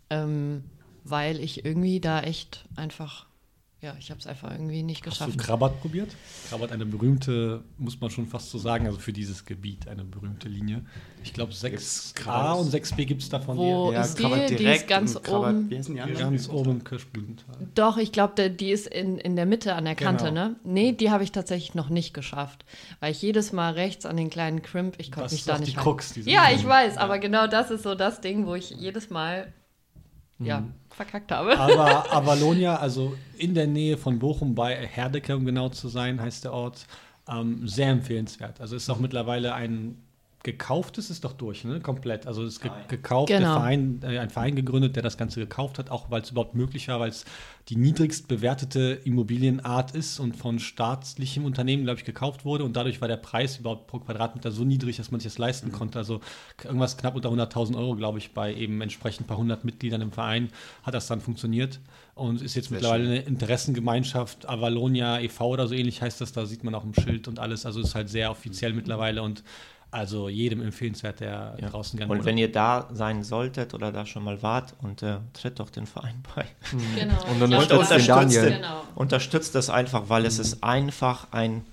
Ähm, 0.10 0.64
weil 1.04 1.40
ich 1.40 1.66
irgendwie 1.66 2.00
da 2.00 2.22
echt 2.22 2.66
einfach, 2.76 3.26
ja, 3.81 3.96
ich 3.98 4.10
habe 4.12 4.20
es 4.20 4.28
einfach 4.28 4.52
irgendwie 4.52 4.84
nicht 4.84 5.06
Hast 5.08 5.22
du 5.22 5.26
geschafft. 5.26 5.40
Krabat 5.40 5.80
probiert? 5.80 6.10
Krabat 6.50 6.72
eine 6.74 6.86
berühmte, 6.86 7.64
muss 7.78 8.00
man 8.02 8.10
schon 8.10 8.28
fast 8.28 8.50
so 8.50 8.58
sagen, 8.58 8.86
also 8.88 9.00
für 9.00 9.14
dieses 9.14 9.46
Gebiet 9.46 9.88
eine 9.88 10.04
berühmte 10.04 10.50
Linie. 10.50 10.81
Ich 11.24 11.31
glaube 11.34 11.54
6a 11.54 12.14
Krabat? 12.14 12.58
und 12.60 12.74
6b 12.74 13.06
gibt 13.06 13.22
es 13.22 13.30
davon. 13.30 13.56
Wo 13.58 13.92
Ja, 13.94 14.02
ist 14.02 14.16
die? 14.20 14.24
Krabat 14.24 14.38
Die 14.50 14.54
ist 14.56 14.60
direkt 14.60 14.88
ganz 14.90 15.16
und 15.16 15.24
Krabat- 15.26 15.56
oben. 15.56 15.70
Wie 15.70 15.78
heißen 15.78 15.96
die 15.96 16.02
anderen? 16.02 16.20
Ganz 16.31 16.50
oben 16.50 16.72
im 16.72 16.84
Kirschblütental. 16.84 17.56
Doch, 17.74 17.96
ich 17.98 18.12
glaube, 18.12 18.50
die 18.50 18.72
ist 18.72 18.88
in, 18.88 19.18
in 19.18 19.38
der 19.38 19.46
Mitte 19.46 19.74
an 19.76 19.86
der 19.86 19.96
Kante, 19.96 20.26
Genau. 20.26 20.50
ne? 20.50 20.56
Nee, 20.66 20.92
die 20.92 21.10
habe 21.10 21.24
ich 21.24 21.31
tatsächlich 21.31 21.74
noch 21.74 21.88
nicht 21.90 22.14
geschafft. 22.14 22.66
Weil 23.00 23.12
ich 23.14 23.22
jedes 23.22 23.54
Mal 23.54 23.74
rechts 23.74 24.06
an 24.06 24.18
den 24.18 24.30
kleinen 24.30 24.62
Crimp, 24.62 24.96
ich 24.98 25.10
konnte 25.12 25.31
mich 25.31 25.40
ist 25.42 25.48
da 25.48 25.58
nicht 25.58 25.72
die 25.72 25.76
Krux, 25.78 26.12
diese 26.12 26.30
Ja, 26.30 26.48
Linie. 26.50 26.58
ich 26.58 26.68
weiß, 26.68 26.98
aber 26.98 27.18
genau 27.20 27.48
das 27.48 27.72
ist 27.72 27.84
so 27.84 27.96
das 27.96 28.20
Ding, 28.20 28.46
wo 28.46 28.56
ich 28.56 28.72
jedes 28.72 29.10
Mal 29.10 29.54
ja, 30.42 30.62
Mhm. 30.62 30.74
Verkackt 31.00 31.31
habe. 31.31 31.57
Aber 31.57 32.12
Avalonia, 32.13 32.75
also 32.75 33.16
in 33.38 33.54
der 33.54 33.68
Nähe 33.68 33.96
von 33.98 34.19
Bochum 34.19 34.54
bei 34.54 34.75
Herdecke, 34.75 35.36
um 35.36 35.46
genau 35.46 35.69
zu 35.69 35.88
sein, 35.88 36.22
heißt 36.22 36.44
der 36.44 36.51
Ort, 36.51 36.88
ähm, 37.30 37.66
sehr 37.66 37.90
empfehlenswert. 37.90 38.60
Also 38.60 38.75
ist 38.75 38.90
auch 38.90 39.00
mittlerweile 39.00 39.54
ein 39.54 39.98
gekauftes, 40.44 41.10
ist 41.10 41.26
doch 41.26 41.34
durch, 41.34 41.66
ne? 41.66 41.82
Komplett. 41.82 42.26
Also 42.26 42.46
ist 42.46 42.62
ge 42.62 42.72
gekauft, 42.88 43.30
der 43.30 43.40
Genau. 43.40 43.56
Verein, 43.56 44.00
äh, 44.04 44.20
ein 44.20 44.30
Verein 44.30 44.56
gegründet, 44.56 44.96
der 44.96 45.04
das 45.04 45.18
Ganze 45.18 45.40
gekauft 45.40 45.80
hat, 45.80 45.90
auch 45.90 46.10
weil 46.12 46.22
es 46.22 46.32
überhaupt 46.32 46.56
möglich 46.56 46.88
war, 46.88 47.00
weil 47.00 47.10
es 47.10 47.26
die 47.68 47.76
niedrigst 47.76 48.28
bewertete 48.28 49.00
Immobilienart 49.04 49.92
ist 49.92 50.19
und 50.19 50.36
von 50.36 50.60
staatlichem 50.60 51.46
Unternehmen, 51.46 51.84
glaube 51.84 52.00
ich, 52.00 52.06
gekauft 52.06 52.46
wurde. 52.46 52.64
Und 52.64 52.76
dadurch 52.76 53.02
war 53.02 53.08
der 53.08 53.18
Preis 53.18 53.58
überhaupt 53.58 53.88
pro 53.88 54.00
Quadratmeter 54.00 54.52
so 54.52 54.64
niedrig, 54.64 54.98
dass 54.98 55.12
man 55.12 55.19
sich 55.19 55.31
das 55.31 55.38
leisten 55.38 55.72
konnte. 55.72 56.00
Also 56.00 56.22
irgendwas 56.64 56.98
knapp 56.98 57.16
unter 57.16 57.30
100.000 57.30 57.76
Euro, 57.78 57.96
glaube 57.96 58.18
ich, 58.18 58.34
bei 58.34 58.54
eben 58.54 58.81
entsprechend 58.81 59.26
ein 59.26 59.28
paar 59.28 59.38
hundert 59.38 59.66
Mitgliedern 59.66 60.02
im 60.02 60.12
Verein 60.12 60.50
hat 60.84 60.94
das 60.94 61.08
dann 61.08 61.22
funktioniert 61.22 61.80
und 62.16 62.42
ist 62.42 62.56
jetzt 62.56 62.72
mittlerweile 62.72 63.06
eine 63.06 63.19
Interessengemeinschaft, 63.19 64.48
Avalonia 64.48 65.19
e.V. 65.19 65.50
oder 65.50 65.68
so 65.68 65.74
ähnlich 65.74 66.02
heißt 66.02 66.22
das, 66.22 66.31
da 66.31 66.46
sieht 66.46 66.64
man 66.64 66.76
auch 66.76 66.84
im 66.84 66.94
Schild 66.94 67.28
und 67.28 67.40
alles, 67.40 67.66
also 67.66 67.81
ist 67.81 67.96
halt 67.96 68.10
sehr 68.10 68.31
offiziell 68.31 68.74
mittlerweile 68.74 69.22
und 69.22 69.44
also 69.92 70.30
jedem 70.30 70.62
empfehlenswert, 70.62 71.19
der 71.19 71.56
draußen 71.58 71.98
gerne 71.98 72.12
Und 72.14 72.24
wenn 72.26 72.38
ihr 72.38 72.52
da 72.52 72.88
sein 72.94 73.24
solltet 73.24 73.74
oder 73.74 73.92
da 73.92 74.06
schon 74.06 74.24
mal 74.24 74.42
wart 74.44 74.76
und 74.84 75.02
äh, 75.04 75.18
tritt 75.34 75.60
doch 75.60 75.69
den 75.69 75.88
Verein 75.88 76.22
bei. 76.36 76.46
Genau. 76.96 77.16
Und 77.31 77.40
dann 77.40 77.52
Ja, 77.52 77.60
unterstützt 77.60 78.08
Daniel. 78.10 78.52
Genau. 78.52 78.84
Unterstützt 78.96 79.56
das 79.56 79.69
einfach, 79.69 80.10
weil 80.10 80.26
es 80.26 80.38
ist 80.40 80.64
einfach 80.64 81.28
ein 81.31 81.66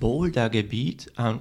Bouldergebiet 0.00 1.12
am 1.16 1.40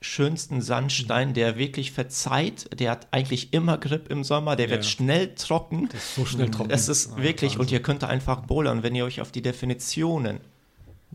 schönsten 0.00 0.60
Sandstein, 0.60 1.32
der 1.32 1.56
wirklich 1.56 1.92
verzeiht. 1.92 2.68
Der 2.80 2.90
hat 2.90 3.06
eigentlich 3.12 3.52
immer 3.52 3.78
Grip 3.78 4.10
im 4.10 4.24
Sommer, 4.24 4.56
der 4.56 4.68
wird 4.68 4.84
Ja. 4.84 4.90
schnell 4.90 5.34
trocken. 5.36 5.88
das 5.92 6.02
ist 6.02 6.14
so 6.16 6.24
schnell 6.24 6.50
trocken. 6.50 6.68
Das 6.70 6.88
ist 6.88 7.12
Ah, 7.12 7.22
wirklich, 7.22 7.52
und 7.52 7.60
Wahnsinn. 7.60 7.74
ihr 7.74 7.82
könnt 7.82 8.02
da 8.02 8.08
einfach 8.08 8.40
bouldern. 8.40 8.82
Wenn 8.82 8.94
ihr 8.96 9.04
euch 9.04 9.20
auf 9.20 9.30
die 9.30 9.42
Definitionen 9.42 10.40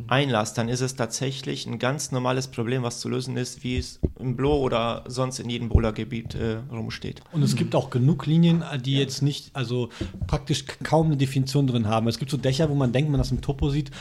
einlasst, 0.07 0.57
dann 0.57 0.69
ist 0.69 0.81
es 0.81 0.95
tatsächlich 0.95 1.65
ein 1.65 1.79
ganz 1.79 2.11
normales 2.11 2.47
Problem, 2.47 2.83
was 2.83 2.99
zu 2.99 3.09
lösen 3.09 3.35
ist, 3.35 3.63
wie 3.63 3.77
es 3.77 3.99
im 4.19 4.35
Blo 4.35 4.55
oder 4.57 5.03
sonst 5.07 5.39
in 5.39 5.49
jedem 5.49 5.69
Bouldergebiet 5.69 6.35
äh, 6.35 6.57
rumsteht. 6.71 7.21
Und 7.31 7.41
es 7.41 7.55
gibt 7.55 7.73
auch 7.73 7.89
genug 7.89 8.25
Linien, 8.27 8.63
die 8.83 8.97
jetzt 8.97 9.21
nicht, 9.21 9.55
also 9.55 9.89
praktisch 10.27 10.65
kaum 10.83 11.07
eine 11.07 11.17
Definition 11.17 11.67
drin 11.67 11.87
haben. 11.87 12.07
Es 12.07 12.19
gibt 12.19 12.31
so 12.31 12.37
Dächer, 12.37 12.69
wo 12.69 12.75
man 12.75 12.91
denkt, 12.91 13.09
man 13.09 13.17
das 13.17 13.31
im 13.31 13.41
Topo 13.41 13.69
sieht, 13.69 13.91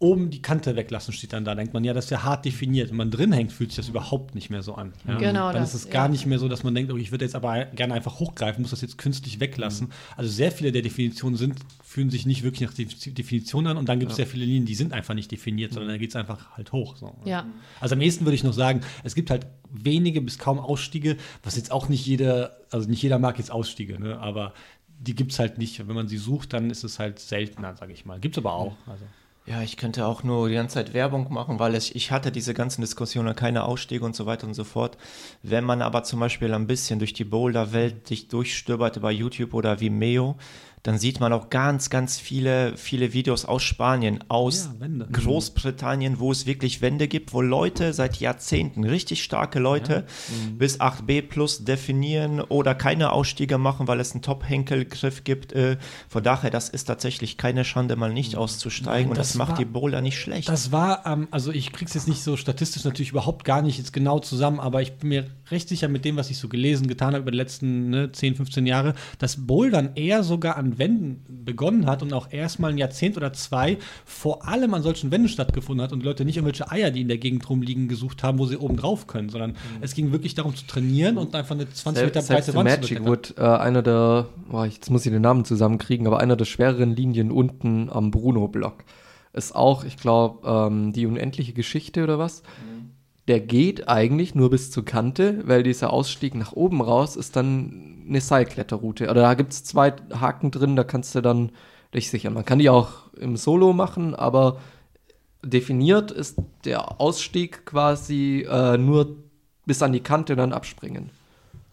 oben 0.00 0.30
die 0.30 0.40
Kante 0.40 0.76
weglassen, 0.76 1.12
steht 1.12 1.34
dann 1.34 1.44
da. 1.44 1.54
Denkt 1.54 1.74
man, 1.74 1.84
ja, 1.84 1.92
das 1.92 2.06
ist 2.06 2.10
ja 2.10 2.22
hart 2.24 2.46
definiert. 2.46 2.88
Wenn 2.88 2.96
man 2.96 3.10
drin 3.10 3.32
hängt, 3.32 3.52
fühlt 3.52 3.70
sich 3.70 3.76
das 3.76 3.88
überhaupt 3.90 4.34
nicht 4.34 4.48
mehr 4.48 4.62
so 4.62 4.74
an. 4.74 4.94
Ja? 5.06 5.18
Genau 5.18 5.52
Dann 5.52 5.60
das, 5.60 5.74
ist 5.74 5.84
es 5.84 5.90
gar 5.90 6.06
ja. 6.06 6.08
nicht 6.08 6.24
mehr 6.24 6.38
so, 6.38 6.48
dass 6.48 6.64
man 6.64 6.74
denkt, 6.74 6.90
oh, 6.90 6.96
ich 6.96 7.12
würde 7.12 7.26
jetzt 7.26 7.34
aber 7.34 7.66
gerne 7.66 7.92
einfach 7.92 8.18
hochgreifen, 8.18 8.62
muss 8.62 8.70
das 8.70 8.80
jetzt 8.80 8.96
künstlich 8.96 9.40
weglassen. 9.40 9.88
Mhm. 9.88 9.92
Also 10.16 10.30
sehr 10.30 10.52
viele 10.52 10.72
der 10.72 10.80
Definitionen 10.80 11.36
sind, 11.36 11.58
fühlen 11.84 12.08
sich 12.08 12.24
nicht 12.24 12.42
wirklich 12.42 12.62
nach 12.66 12.74
Def- 12.74 13.12
Definition 13.14 13.66
an 13.66 13.76
und 13.76 13.90
dann 13.90 14.00
gibt 14.00 14.10
es 14.12 14.16
sehr 14.16 14.26
viele 14.26 14.46
Linien, 14.46 14.64
die 14.64 14.74
sind 14.74 14.94
einfach 14.94 15.12
nicht 15.12 15.30
definiert, 15.30 15.74
sondern 15.74 15.90
da 15.90 15.98
geht 15.98 16.10
es 16.10 16.16
einfach 16.16 16.50
halt 16.56 16.72
hoch. 16.72 16.96
So. 16.96 17.14
Ja. 17.26 17.46
Also 17.78 17.94
am 17.94 18.00
ehesten 18.00 18.24
würde 18.24 18.36
ich 18.36 18.42
noch 18.44 18.54
sagen, 18.54 18.80
es 19.04 19.14
gibt 19.14 19.30
halt 19.30 19.46
wenige 19.70 20.22
bis 20.22 20.38
kaum 20.38 20.58
Ausstiege, 20.58 21.18
was 21.42 21.56
jetzt 21.56 21.70
auch 21.70 21.90
nicht 21.90 22.06
jeder, 22.06 22.56
also 22.70 22.88
nicht 22.88 23.02
jeder 23.02 23.18
mag 23.18 23.36
jetzt 23.36 23.50
Ausstiege, 23.50 24.00
ne? 24.00 24.18
aber 24.18 24.54
die 24.98 25.14
gibt 25.14 25.32
es 25.32 25.38
halt 25.38 25.58
nicht. 25.58 25.86
Wenn 25.86 25.94
man 25.94 26.08
sie 26.08 26.18
sucht, 26.18 26.54
dann 26.54 26.70
ist 26.70 26.84
es 26.84 26.98
halt 26.98 27.18
seltener, 27.18 27.74
sage 27.76 27.92
ich 27.92 28.04
mal. 28.06 28.18
Gibt 28.18 28.36
es 28.36 28.42
aber 28.42 28.54
auch. 28.54 28.76
Also. 28.86 29.04
Ja, 29.50 29.62
ich 29.62 29.76
könnte 29.76 30.06
auch 30.06 30.22
nur 30.22 30.48
die 30.48 30.54
ganze 30.54 30.74
Zeit 30.74 30.94
Werbung 30.94 31.32
machen, 31.32 31.58
weil 31.58 31.74
es, 31.74 31.92
ich 31.92 32.12
hatte 32.12 32.30
diese 32.30 32.54
ganzen 32.54 32.82
Diskussionen, 32.82 33.34
keine 33.34 33.64
Ausstiege 33.64 34.04
und 34.04 34.14
so 34.14 34.24
weiter 34.24 34.46
und 34.46 34.54
so 34.54 34.62
fort. 34.62 34.96
Wenn 35.42 35.64
man 35.64 35.82
aber 35.82 36.04
zum 36.04 36.20
Beispiel 36.20 36.54
ein 36.54 36.68
bisschen 36.68 37.00
durch 37.00 37.14
die 37.14 37.24
Boulder-Welt 37.24 38.06
sich 38.06 38.28
durchstöbert 38.28 39.02
bei 39.02 39.10
YouTube 39.10 39.52
oder 39.52 39.80
Vimeo, 39.80 40.36
dann 40.82 40.98
sieht 40.98 41.20
man 41.20 41.32
auch 41.32 41.50
ganz, 41.50 41.90
ganz 41.90 42.18
viele, 42.18 42.76
viele 42.76 43.12
Videos 43.12 43.44
aus 43.44 43.62
Spanien, 43.62 44.24
aus 44.28 44.70
Ja, 44.72 44.80
Wände. 44.80 45.08
Großbritannien, 45.12 46.18
wo 46.20 46.30
es 46.32 46.46
wirklich 46.46 46.80
Wände 46.82 47.08
gibt, 47.08 47.32
wo 47.32 47.40
Leute 47.40 47.92
seit 47.92 48.16
Jahrzehnten, 48.20 48.84
richtig 48.84 49.22
starke 49.22 49.58
Leute, 49.58 50.04
bis 50.58 50.80
8b 50.80 51.22
plus 51.28 51.64
definieren 51.64 52.40
oder 52.40 52.74
keine 52.74 53.12
Ausstiege 53.12 53.58
machen, 53.58 53.88
weil 53.88 54.00
es 54.00 54.12
einen 54.12 54.22
Top-Henkelgriff 54.22 55.24
gibt. 55.24 55.52
Äh, 55.52 55.76
von 56.08 56.22
daher, 56.22 56.50
das 56.50 56.68
ist 56.68 56.84
tatsächlich 56.84 57.36
keine 57.36 57.64
Schande, 57.64 57.96
mal 57.96 58.12
nicht 58.12 58.36
auszusteigen. 58.36 58.90
Nein, 59.02 59.08
und 59.10 59.18
das, 59.18 59.28
das 59.28 59.36
macht 59.36 59.50
war- 59.52 59.58
die 59.58 59.64
Boulder 59.64 60.00
nicht 60.00 60.18
schlecht. 60.18 60.48
Das 60.48 60.72
war, 60.72 61.06
ähm, 61.06 61.28
also 61.30 61.52
ich 61.52 61.72
krieg's 61.72 61.94
jetzt 61.94 62.08
nicht 62.08 62.22
so 62.22 62.36
statistisch 62.36 62.84
natürlich 62.84 63.10
überhaupt 63.10 63.44
gar 63.44 63.62
nicht 63.62 63.78
jetzt 63.78 63.92
genau 63.92 64.18
zusammen, 64.18 64.60
aber 64.60 64.82
ich 64.82 64.92
bin 64.94 65.08
mir 65.08 65.26
recht 65.50 65.68
sicher 65.68 65.88
mit 65.88 66.04
dem, 66.04 66.16
was 66.16 66.30
ich 66.30 66.38
so 66.38 66.48
gelesen, 66.48 66.86
getan 66.86 67.08
habe 67.08 67.22
über 67.22 67.30
die 67.30 67.36
letzten 67.38 67.90
ne, 67.90 68.12
10, 68.12 68.36
15 68.36 68.66
Jahre, 68.66 68.94
dass 69.18 69.46
Bouldern 69.46 69.90
eher 69.94 70.22
sogar 70.22 70.56
an 70.56 70.69
Wänden 70.78 71.44
begonnen 71.44 71.86
hat 71.86 72.02
und 72.02 72.12
auch 72.12 72.28
erst 72.30 72.60
mal 72.60 72.70
ein 72.70 72.78
Jahrzehnt 72.78 73.16
oder 73.16 73.32
zwei 73.32 73.78
vor 74.04 74.46
allem 74.46 74.74
an 74.74 74.82
solchen 74.82 75.10
Wänden 75.10 75.28
stattgefunden 75.28 75.82
hat 75.82 75.92
und 75.92 76.00
die 76.00 76.06
Leute 76.06 76.24
nicht 76.24 76.36
irgendwelche 76.36 76.70
Eier, 76.70 76.90
die 76.90 77.00
in 77.00 77.08
der 77.08 77.18
Gegend 77.18 77.48
rumliegen, 77.48 77.88
gesucht 77.88 78.22
haben, 78.22 78.38
wo 78.38 78.46
sie 78.46 78.56
oben 78.56 78.76
drauf 78.76 79.06
können, 79.06 79.28
sondern 79.28 79.56
es 79.80 79.94
ging 79.94 80.12
wirklich 80.12 80.34
darum 80.34 80.54
zu 80.54 80.66
trainieren 80.66 81.18
und 81.18 81.34
einfach 81.34 81.54
eine 81.54 81.70
20 81.70 82.04
Meter 82.04 82.22
breite 82.22 82.54
Wand 82.54 82.70
zu 82.70 82.76
Magic 82.76 82.80
beklettern. 82.80 83.06
Wood, 83.06 83.34
äh, 83.38 83.42
einer 83.42 83.82
der, 83.82 84.28
oh, 84.52 84.64
jetzt 84.64 84.90
muss 84.90 85.06
ich 85.06 85.12
den 85.12 85.22
Namen 85.22 85.44
zusammenkriegen, 85.44 86.06
aber 86.06 86.20
einer 86.20 86.36
der 86.36 86.44
schwereren 86.44 86.94
Linien 86.94 87.30
unten 87.30 87.90
am 87.90 88.10
Bruno-Block 88.10 88.84
ist 89.32 89.54
auch, 89.54 89.84
ich 89.84 89.96
glaube, 89.96 90.46
ähm, 90.48 90.92
die 90.92 91.06
unendliche 91.06 91.52
Geschichte 91.52 92.02
oder 92.02 92.18
was. 92.18 92.42
Der 93.28 93.38
geht 93.38 93.88
eigentlich 93.88 94.34
nur 94.34 94.50
bis 94.50 94.72
zur 94.72 94.84
Kante, 94.84 95.42
weil 95.44 95.62
dieser 95.62 95.92
Ausstieg 95.92 96.34
nach 96.34 96.52
oben 96.52 96.80
raus 96.80 97.14
ist 97.14 97.36
dann 97.36 97.99
eine 98.10 98.20
Seilkletterroute. 98.20 99.04
Oder 99.04 99.22
da 99.22 99.34
gibt 99.34 99.52
es 99.52 99.64
zwei 99.64 99.94
Haken 100.12 100.50
drin, 100.50 100.76
da 100.76 100.84
kannst 100.84 101.14
du 101.14 101.22
dann 101.22 101.52
dich 101.94 102.10
sichern. 102.10 102.34
Man 102.34 102.44
kann 102.44 102.58
die 102.58 102.68
auch 102.68 103.12
im 103.16 103.36
Solo 103.36 103.72
machen, 103.72 104.14
aber 104.14 104.60
definiert 105.42 106.10
ist 106.10 106.38
der 106.64 107.00
Ausstieg 107.00 107.64
quasi 107.64 108.46
äh, 108.48 108.76
nur 108.76 109.16
bis 109.64 109.82
an 109.82 109.92
die 109.92 110.00
Kante 110.00 110.34
und 110.34 110.38
dann 110.38 110.52
abspringen. 110.52 111.10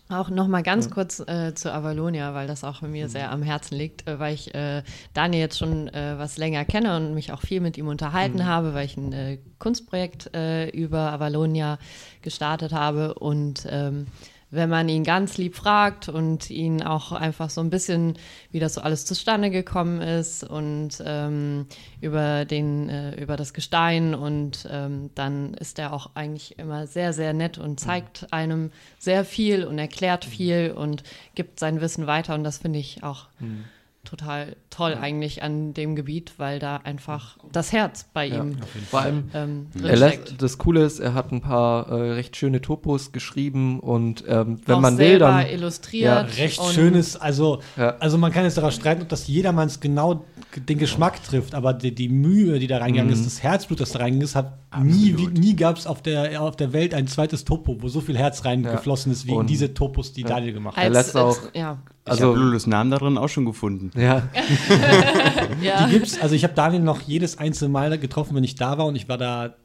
Auch 0.10 0.29
noch 0.29 0.48
mal 0.48 0.63
ganz 0.63 0.89
kurz 0.89 1.20
äh, 1.20 1.53
zu 1.53 1.74
Avalonia, 1.74 2.34
weil 2.34 2.48
das 2.48 2.63
auch 2.63 2.82
mir 2.82 3.10
sehr 3.10 3.29
am 3.29 3.41
Herzen 3.41 3.75
liegt, 3.75 4.08
äh, 4.08 4.20
weil 4.20 4.34
ich 4.36 4.56
äh, 4.56 4.84
Daniel 5.13 5.41
jetzt 5.41 5.58
schon 5.58 5.89
äh, 5.89 6.15
was 6.17 6.38
länger 6.38 6.63
kenne 6.63 6.96
und 6.96 7.13
mich 7.13 7.34
auch 7.34 7.41
viel 7.41 7.60
mit 7.60 7.77
ihm 7.77 7.89
unterhalten 7.89 8.46
habe, 8.46 8.74
weil 8.74 8.86
ich 8.86 8.96
ein 8.96 9.12
äh, 9.12 9.38
Kunstprojekt 9.60 10.34
äh, 10.34 10.70
über 10.70 11.12
Avalonia 11.12 11.77
gestartet 12.22 12.72
habe 12.72 13.15
und 13.15 13.67
ähm, 13.70 14.08
wenn 14.49 14.69
man 14.69 14.87
ihn 14.87 15.03
ganz 15.03 15.37
lieb 15.37 15.55
fragt 15.55 16.07
und 16.07 16.49
ihn 16.49 16.81
auch 16.81 17.11
einfach 17.11 17.49
so 17.49 17.61
ein 17.61 17.69
bisschen, 17.69 18.17
wie 18.51 18.59
das 18.59 18.75
so 18.75 18.81
alles 18.81 19.05
zustande 19.05 19.49
gekommen 19.49 20.01
ist 20.01 20.43
und 20.43 21.01
ähm, 21.05 21.65
über 21.99 22.45
den, 22.45 22.89
äh, 22.89 23.21
über 23.21 23.35
das 23.35 23.53
Gestein 23.53 24.15
und 24.15 24.67
ähm, 24.71 25.09
dann 25.15 25.53
ist 25.55 25.79
er 25.79 25.91
auch 25.91 26.11
eigentlich 26.15 26.57
immer 26.59 26.87
sehr, 26.87 27.11
sehr 27.11 27.33
nett 27.33 27.57
und 27.57 27.79
zeigt 27.79 28.31
einem 28.31 28.71
sehr 28.99 29.25
viel 29.25 29.65
und 29.65 29.77
erklärt 29.79 30.23
viel 30.23 30.71
und 30.71 31.03
gibt 31.35 31.59
sein 31.59 31.81
Wissen 31.81 32.07
weiter 32.07 32.33
und 32.35 32.43
das 32.43 32.59
finde 32.59 32.79
ich 32.79 33.03
auch 33.03 33.25
total 34.07 34.55
toll 34.69 34.95
eigentlich 34.99 35.43
an 35.43 35.73
dem 35.73 35.95
Gebiet, 35.95 36.33
weil 36.37 36.59
da 36.59 36.77
einfach 36.77 37.37
das 37.51 37.71
Herz 37.71 38.05
bei 38.13 38.27
ihm 38.27 38.57
Vor 38.89 39.01
allem, 39.01 39.29
ähm, 39.33 39.67
er 39.75 39.81
drinsteckt. 39.81 40.29
lässt, 40.29 40.41
das 40.41 40.57
Coole 40.57 40.83
ist, 40.83 40.99
er 40.99 41.13
hat 41.13 41.31
ein 41.31 41.41
paar 41.41 41.87
äh, 41.89 42.11
recht 42.13 42.35
schöne 42.35 42.61
Topos 42.61 43.11
geschrieben 43.11 43.79
und 43.79 44.23
ähm, 44.27 44.59
wenn 44.65 44.75
Auch 44.75 44.79
man 44.81 44.97
will, 44.97 45.07
selber 45.07 45.25
dann 45.27 45.47
illustriert. 45.47 46.37
recht 46.37 46.59
und- 46.59 46.71
schönes, 46.73 47.15
also, 47.17 47.61
Ja. 47.75 47.97
also 47.99 48.17
man 48.17 48.31
kann 48.31 48.43
jetzt 48.45 48.57
daran 48.57 48.71
streiten, 48.71 49.01
ob 49.01 49.09
das 49.09 49.27
jedermanns 49.27 49.79
genau 49.79 50.25
den 50.55 50.77
Geschmack 50.77 51.21
trifft, 51.23 51.53
aber 51.53 51.73
die, 51.73 51.93
die 51.93 52.09
Mühe, 52.09 52.57
die 52.59 52.67
da 52.67 52.77
reingegangen 52.77 53.11
ist, 53.13 53.25
das 53.25 53.43
Herzblut, 53.43 53.79
das 53.79 53.91
da 53.91 53.99
reingegangen 53.99 54.23
ist, 54.25 54.35
hat 54.35 54.53
nie, 54.83 55.15
wie, 55.17 55.27
nie 55.27 55.55
gab 55.55 55.77
es 55.77 55.85
auf 55.87 56.01
der, 56.01 56.41
auf 56.41 56.55
der 56.55 56.73
Welt 56.73 56.93
ein 56.93 57.07
zweites 57.07 57.45
Topo, 57.45 57.77
wo 57.81 57.87
so 57.89 58.01
viel 58.01 58.17
Herz 58.17 58.45
reingeflossen 58.45 59.11
ist, 59.11 59.25
wie 59.27 59.31
in 59.31 59.37
Und- 59.37 59.49
diese 59.49 59.73
Topos, 59.73 60.13
die 60.13 60.23
Daniel 60.23 60.53
gemacht 60.53 60.77
hat. 60.77 60.83
Er 60.83 60.89
lässt 60.89 61.15
auch- 61.15 61.37
ja, 62.07 62.13
ich 62.15 62.21
also 62.21 62.29
habe 62.35 62.39
Lulus 62.39 62.67
Namen 62.67 62.91
darin 62.91 63.17
auch 63.17 63.29
schon 63.29 63.45
gefunden. 63.45 63.91
ja, 63.99 64.29
ja. 65.61 65.85
Die 65.87 65.91
gibt's, 65.93 66.19
also 66.21 66.35
ich 66.35 66.43
habe 66.43 66.53
Daniel 66.53 66.81
noch 66.81 67.01
jedes 67.01 67.37
einzelne 67.37 67.69
Mal 67.69 67.97
getroffen, 67.99 68.35
wenn 68.35 68.43
ich 68.43 68.55
da 68.55 68.77
war 68.77 68.85
und 68.85 68.95
ich 68.95 69.07
war 69.09 69.17
da 69.17 69.55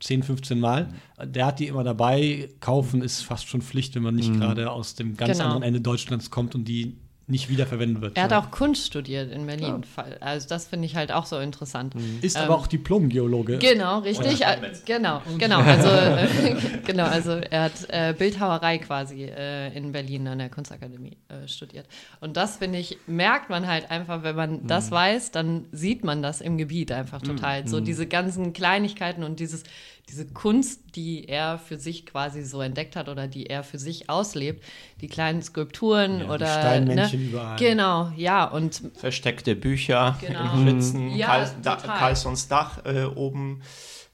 10, 0.00 0.22
15 0.22 0.60
Mal. 0.60 0.88
Der 1.24 1.46
hat 1.46 1.58
die 1.58 1.66
immer 1.68 1.82
dabei. 1.84 2.50
Kaufen 2.60 3.02
ist 3.02 3.22
fast 3.22 3.48
schon 3.48 3.62
Pflicht, 3.62 3.94
wenn 3.94 4.02
man 4.02 4.14
nicht 4.14 4.32
gerade 4.34 4.70
aus 4.70 4.94
dem 4.94 5.16
ganz 5.16 5.32
Genau. 5.32 5.44
anderen 5.44 5.62
Ende 5.62 5.80
Deutschlands 5.80 6.30
kommt 6.30 6.54
und 6.54 6.64
die 6.66 6.96
nicht 7.28 7.48
wiederverwendet 7.48 8.00
wird. 8.02 8.16
Er 8.16 8.24
hat 8.24 8.30
So. 8.30 8.36
auch 8.36 8.50
Kunst 8.52 8.86
studiert 8.86 9.32
in 9.32 9.46
Berlin. 9.46 9.82
Also 10.20 10.48
das 10.48 10.66
finde 10.68 10.86
ich 10.86 10.94
halt 10.94 11.10
auch 11.10 11.26
so 11.26 11.38
interessant. 11.38 11.94
ist 12.22 12.36
ähm, 12.36 12.42
aber 12.44 12.54
auch 12.56 12.68
Diplom-Geologe. 12.68 13.58
Genau, 13.58 13.98
richtig. 13.98 14.42
Äh, 14.42 14.56
genau, 14.84 15.20
genau. 15.38 15.58
Also, 15.60 15.88
äh, 15.88 16.54
genau, 16.86 17.04
also 17.04 17.32
er 17.32 17.64
hat 17.64 17.72
äh, 17.88 18.14
Bildhauerei 18.16 18.78
quasi 18.78 19.24
äh, 19.24 19.76
in 19.76 19.90
Berlin 19.90 20.28
an 20.28 20.38
der 20.38 20.50
Kunstakademie 20.50 21.16
äh, 21.28 21.48
studiert. 21.48 21.86
Und 22.20 22.36
das, 22.36 22.58
finde 22.58 22.78
ich, 22.78 22.96
merkt 23.08 23.50
man 23.50 23.66
halt 23.66 23.90
einfach, 23.90 24.22
wenn 24.22 24.36
man 24.36 24.52
Mhm. 24.62 24.66
das 24.68 24.90
weiß, 24.92 25.32
dann 25.32 25.64
sieht 25.72 26.04
man 26.04 26.22
das 26.22 26.40
im 26.40 26.56
Gebiet 26.58 26.92
einfach 26.92 27.22
total. 27.22 27.62
Mhm. 27.62 27.66
So 27.66 27.80
diese 27.80 28.06
ganzen 28.06 28.52
Kleinigkeiten 28.52 29.24
und 29.24 29.40
dieses, 29.40 29.64
diese 30.08 30.26
Kunst, 30.26 30.80
die 30.94 31.28
er 31.28 31.58
für 31.58 31.78
sich 31.78 32.06
quasi 32.06 32.42
so 32.44 32.60
entdeckt 32.60 32.94
hat 32.94 33.08
oder 33.08 33.26
die 33.26 33.46
er 33.46 33.64
für 33.64 33.78
sich 33.78 34.08
auslebt, 34.08 34.62
die 35.00 35.08
kleinen 35.08 35.42
Skulpturen 35.42 36.20
Ja, 36.20 36.24
die 36.24 36.30
oder 36.30 36.46
Steinmännchen 36.46 37.22
ne? 37.22 37.28
überall. 37.30 37.56
Genau, 37.58 38.12
ja. 38.16 38.44
Und 38.44 38.82
Versteckte 38.94 39.56
Bücher 39.56 40.16
Genau. 40.20 40.52
in 40.54 40.62
Schlitzen, 40.62 41.10
Ja, 41.16 41.26
Karl, 41.26 41.50
da. 41.62 41.76
Carlsons 41.76 42.46
Dach 42.48 42.84
äh, 42.84 43.04
oben, 43.04 43.62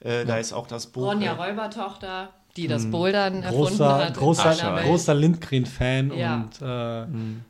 äh, 0.00 0.24
da 0.24 0.38
ist 0.38 0.52
auch 0.52 0.66
das 0.66 0.86
Buch. 0.86 1.12
Ronja 1.12 1.32
äh, 1.34 1.36
Räubertochter, 1.50 2.30
die 2.56 2.68
das 2.68 2.90
Bouldern 2.90 3.42
erfunden 3.42 3.68
Großer, 3.78 3.98
hat. 4.06 4.14
großer, 4.16 4.80
großer 4.84 5.14
Lindgren-Fan 5.14 6.12
Ja. 6.14 6.34
und 6.34 6.60
äh, 6.60 7.06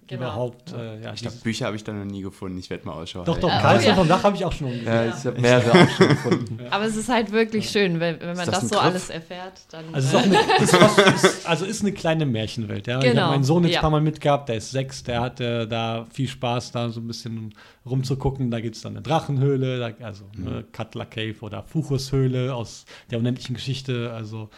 Genau. 0.06 0.24
überhaupt, 0.26 0.72
äh, 0.74 1.02
ja, 1.02 1.14
Ich 1.14 1.22
glaube, 1.22 1.36
Bücher 1.42 1.66
habe 1.66 1.76
ich 1.76 1.84
da 1.84 1.92
noch 1.92 2.04
nie 2.04 2.20
gefunden. 2.20 2.58
Ich 2.58 2.68
werde 2.68 2.86
mal 2.86 2.92
Ausschau 2.92 3.24
doch, 3.24 3.38
doch, 3.38 3.48
oh 3.48 3.60
Karlsson 3.62 3.88
ja. 3.90 3.94
vom 3.96 4.06
Dach 4.08 4.22
habe 4.24 4.36
ich 4.36 4.44
auch 4.44 4.52
schon 4.52 4.66
umgesehen. 4.66 4.86
ja, 4.94 5.06
ich 5.06 5.24
habe 5.24 5.40
mehrere 5.40 5.70
auch 5.84 5.88
schon 5.88 6.08
gefunden. 6.08 6.58
Aber 6.70 6.84
es 6.84 6.96
ist 6.96 7.08
halt 7.08 7.32
wirklich 7.32 7.70
schön, 7.70 7.98
wenn, 7.98 8.20
wenn 8.20 8.36
man 8.36 8.46
das 8.46 8.60
das, 8.60 8.68
so 8.68 8.76
Griff? 8.76 8.84
alles 8.84 9.10
erfährt. 9.10 9.52
Dann, 9.70 9.84
Also 9.92 10.08
es 10.08 10.12
ist, 10.14 10.20
auch 10.20 10.22
eine, 10.24 10.38
ist, 10.62 10.76
fast, 10.76 11.24
ist, 11.24 11.48
also 11.48 11.64
ist 11.64 11.80
eine 11.80 11.92
kleine 11.92 12.26
Märchenwelt. 12.26 12.86
Ja? 12.86 12.98
Ich 12.98 13.04
Genau, 13.06 13.22
habe 13.22 13.32
meinen 13.32 13.44
Sohn 13.44 13.64
jetzt 13.64 13.72
ja. 13.74 13.80
ein 13.80 13.82
paar 13.82 13.90
Mal 13.90 14.00
mitgehabt, 14.02 14.48
der 14.50 14.56
ist 14.56 14.70
sechs, 14.70 15.02
der 15.02 15.20
hatte 15.22 15.66
da 15.66 16.04
viel 16.12 16.28
Spaß, 16.28 16.72
da 16.72 16.90
so 16.90 17.00
ein 17.00 17.06
bisschen 17.06 17.54
rumzugucken. 17.86 18.50
Da 18.50 18.60
gibt 18.60 18.76
es 18.76 18.82
dann 18.82 18.92
eine 18.92 19.02
Drachenhöhle, 19.02 19.78
da, 19.78 20.04
also 20.04 20.24
eine 20.36 20.64
Cutler 20.72 21.06
Cave 21.06 21.36
oder 21.40 21.62
Fuchushöhle 21.64 22.54
aus 22.54 22.84
der 23.10 23.18
unendlichen 23.18 23.54
Geschichte. 23.54 24.12
Also 24.12 24.50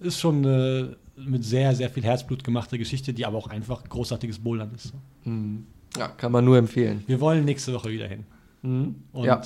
ist 0.00 0.20
schon 0.20 0.44
eine 0.44 0.96
mit 1.16 1.44
sehr, 1.44 1.74
sehr 1.74 1.90
viel 1.90 2.02
Herzblut 2.02 2.42
gemachte 2.42 2.78
Geschichte, 2.78 3.12
die 3.12 3.24
aber 3.24 3.38
auch 3.38 3.48
einfach 3.48 3.84
großartiges 3.84 4.40
Bouldern 4.40 4.72
ist. 4.74 4.92
Ja, 5.96 6.08
kann 6.08 6.32
man 6.32 6.44
nur 6.44 6.58
empfehlen. 6.58 7.04
Wir 7.06 7.20
wollen 7.20 7.44
nächste 7.44 7.72
Woche 7.72 7.90
wieder 7.90 8.08
hin. 8.08 8.24
Und 8.62 9.24
Ja. 9.24 9.40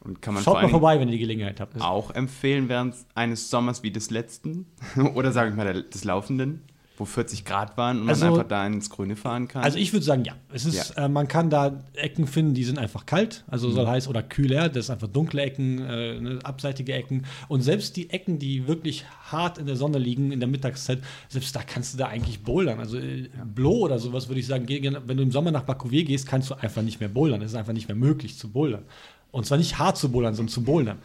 Und 0.00 0.20
kann 0.20 0.34
man 0.34 0.42
schaut 0.42 0.60
mal 0.60 0.68
vorbei, 0.68 1.00
wenn 1.00 1.08
ihr 1.08 1.12
die 1.12 1.20
Gelegenheit 1.20 1.60
habt. 1.60 1.80
auch 1.80 2.10
empfehlen 2.10 2.68
während 2.68 2.94
eines 3.14 3.48
Sommers 3.48 3.82
wie 3.82 3.90
des 3.90 4.10
letzten 4.10 4.66
oder 5.14 5.32
sage 5.32 5.50
ich 5.50 5.56
mal 5.56 5.82
des 5.82 6.04
laufenden, 6.04 6.60
wo 6.96 7.04
40 7.04 7.44
Grad 7.44 7.76
waren 7.76 8.02
und 8.02 8.08
Also- 8.08 8.26
man 8.26 8.34
einfach 8.34 8.48
da 8.48 8.66
ins 8.66 8.88
Grüne 8.88 9.16
fahren 9.16 9.48
kann. 9.48 9.64
Also 9.64 9.78
ich 9.78 9.92
würde 9.92 10.04
sagen, 10.04 10.24
ja. 10.24 10.34
Es 10.52 10.64
ist, 10.64 10.90
äh, 10.90 11.08
man 11.08 11.26
kann 11.26 11.50
da 11.50 11.82
Ecken 11.94 12.26
finden, 12.28 12.54
die 12.54 12.62
sind 12.62 12.78
einfach 12.78 13.04
kalt, 13.04 13.42
also 13.48 13.68
soll 13.70 13.86
heißen, 13.86 14.08
oder 14.08 14.22
kühler, 14.22 14.68
das 14.68 14.84
ist 14.86 14.90
einfach 14.90 15.08
dunkle 15.08 15.42
Ecken, 15.42 15.80
äh, 15.80 16.20
ne, 16.20 16.38
abseitige 16.44 16.92
Ecken. 16.92 17.26
Und 17.48 17.62
selbst 17.62 17.96
die 17.96 18.10
Ecken, 18.10 18.38
die 18.38 18.68
wirklich 18.68 19.04
hart 19.24 19.58
in 19.58 19.66
der 19.66 19.76
Sonne 19.76 19.98
liegen 19.98 20.30
in 20.30 20.38
der 20.38 20.48
Mittagszeit, 20.48 21.00
selbst 21.28 21.56
da 21.56 21.62
kannst 21.62 21.94
du 21.94 21.98
da 21.98 22.06
eigentlich 22.06 22.42
bouldern. 22.42 22.78
Also 22.78 22.98
äh, 22.98 23.28
Blo 23.44 23.72
oder 23.72 23.98
sowas 23.98 24.28
würde 24.28 24.38
ich 24.40 24.46
sagen, 24.46 24.66
wenn 24.68 25.16
du 25.16 25.22
im 25.22 25.32
Sommer 25.32 25.50
nach 25.50 25.64
Bakuwe 25.64 26.04
gehst, 26.04 26.28
kannst 26.28 26.50
du 26.50 26.54
einfach 26.54 26.82
nicht 26.82 27.00
mehr 27.00 27.08
bouldern. 27.08 27.42
Es 27.42 27.50
ist 27.52 27.56
einfach 27.56 27.72
nicht 27.72 27.88
mehr 27.88 27.96
möglich 27.96 28.38
zu 28.38 28.50
bouldern. 28.50 28.84
Und 29.32 29.46
zwar 29.46 29.58
nicht 29.58 29.80
hart 29.80 29.96
zu 29.96 30.12
bouldern, 30.12 30.34
sondern 30.36 30.52
zu 30.52 30.62
bouldern. 30.62 30.98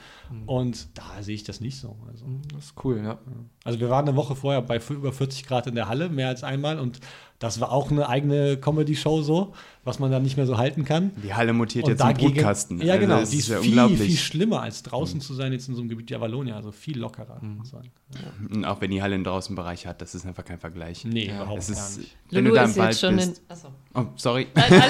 Und 0.45 0.87
da 0.97 1.21
sehe 1.21 1.35
ich 1.35 1.43
das 1.43 1.59
nicht 1.61 1.77
so. 1.79 1.95
Also, 2.11 2.25
Das 2.53 2.65
ist 2.65 2.73
cool, 2.83 3.01
ja. 3.03 3.17
also 3.63 3.79
wir 3.79 3.89
waren 3.89 4.07
eine 4.07 4.15
Woche 4.15 4.35
vorher 4.35 4.61
bei 4.61 4.79
über 4.89 5.11
40 5.11 5.45
Grad 5.47 5.67
in 5.67 5.75
der 5.75 5.87
Halle, 5.87 6.09
mehr 6.09 6.27
als 6.27 6.43
einmal. 6.43 6.79
Und 6.79 6.99
das 7.39 7.59
war 7.61 7.71
auch 7.71 7.89
eine 7.89 8.09
eigene 8.09 8.57
Comedy-Show 8.57 9.21
so, 9.21 9.53
was 9.85 9.97
man 9.99 10.11
dann 10.11 10.23
nicht 10.23 10.35
mehr 10.37 10.45
so 10.45 10.57
halten 10.57 10.83
kann. 10.85 11.11
Die 11.23 11.33
Halle 11.33 11.53
mutiert 11.53 11.85
Und 11.85 11.91
jetzt 11.91 12.01
dagegen- 12.01 12.33
Brutkasten. 12.33 12.81
Ja, 12.81 12.95
Also 12.95 13.05
genau. 13.07 13.19
das 13.21 13.29
Die 13.29 13.37
ist 13.37 13.47
ja 13.47 13.59
viel, 13.59 13.69
unglaublich. 13.69 14.01
viel 14.01 14.17
schlimmer, 14.17 14.61
als 14.61 14.83
draußen 14.83 15.21
zu 15.21 15.33
sein 15.33 15.53
jetzt 15.53 15.67
in 15.69 15.75
so 15.75 15.81
einem 15.81 15.89
Gebiet 15.89 16.09
wie 16.09 16.15
Avalonia. 16.15 16.55
Also 16.57 16.71
viel 16.71 16.99
lockerer, 16.99 17.39
muss 17.41 17.71
man 17.71 17.83
sagen. 17.83 17.91
Und 18.53 18.65
auch 18.65 18.81
wenn 18.81 18.91
die 18.91 19.01
Halle 19.01 19.15
einen 19.15 19.23
Draußenbereich 19.23 19.87
hat, 19.87 20.01
das 20.01 20.15
ist 20.15 20.25
einfach 20.25 20.43
kein 20.43 20.59
Vergleich. 20.59 21.05
Nee, 21.05 21.31
überhaupt 21.33 21.59
Es 21.59 21.67
gar 21.71 21.77
ist, 21.77 21.97
nicht. 21.99 22.15
wenn 22.29 22.43
Lulu 22.43 22.49
du 22.49 22.55
da 22.55 22.63
im 22.65 22.69
ist 22.71 22.77
Wald 23.03 23.15
bist. 23.15 23.41
Achso. 23.47 23.67
Oh, 23.95 24.05
sorry. 24.15 24.47
Nein. 24.53 24.67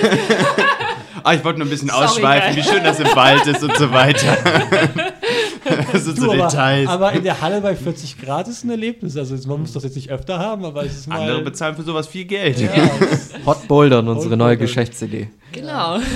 Ah, 1.23 1.33
ich 1.33 1.43
wollte 1.43 1.59
nur 1.59 1.67
ein 1.67 1.69
bisschen 1.71 1.89
Sorry, 1.89 2.05
ausschweifen, 2.05 2.55
geil. 2.55 2.63
wie 2.63 2.69
schön 2.69 2.83
das 2.83 2.99
im 2.99 3.07
Wald 3.13 3.45
ist 3.45 3.61
und 3.61 3.75
so 3.75 3.91
weiter. 3.91 4.37
so, 5.93 6.13
Du, 6.13 6.21
so 6.21 6.31
aber, 6.31 6.47
Details. 6.47 6.87
aber 6.87 7.11
in 7.13 7.23
der 7.23 7.41
Halle 7.41 7.61
bei 7.61 7.75
40 7.75 8.19
Grad 8.21 8.47
ist 8.47 8.63
ein 8.63 8.69
Erlebnis. 8.69 9.15
Also 9.17 9.35
man 9.47 9.61
muss 9.61 9.73
das 9.73 9.83
jetzt 9.83 9.95
nicht 9.95 10.09
öfter 10.09 10.39
haben, 10.39 10.65
aber 10.65 10.85
es 10.85 10.95
ist 10.97 11.07
mal. 11.07 11.21
Andere 11.21 11.41
bezahlen 11.41 11.75
für 11.75 11.83
sowas 11.83 12.07
viel 12.07 12.25
Geld. 12.25 12.59
ja, 12.59 12.69
Hot 13.45 13.67
Bouldern, 13.67 14.07
unsere 14.07 14.31
Hot 14.31 14.37
neue 14.37 14.49
Bouldern. 14.57 14.67
Geschäftsidee. 14.67 15.29
Genau. 15.51 15.99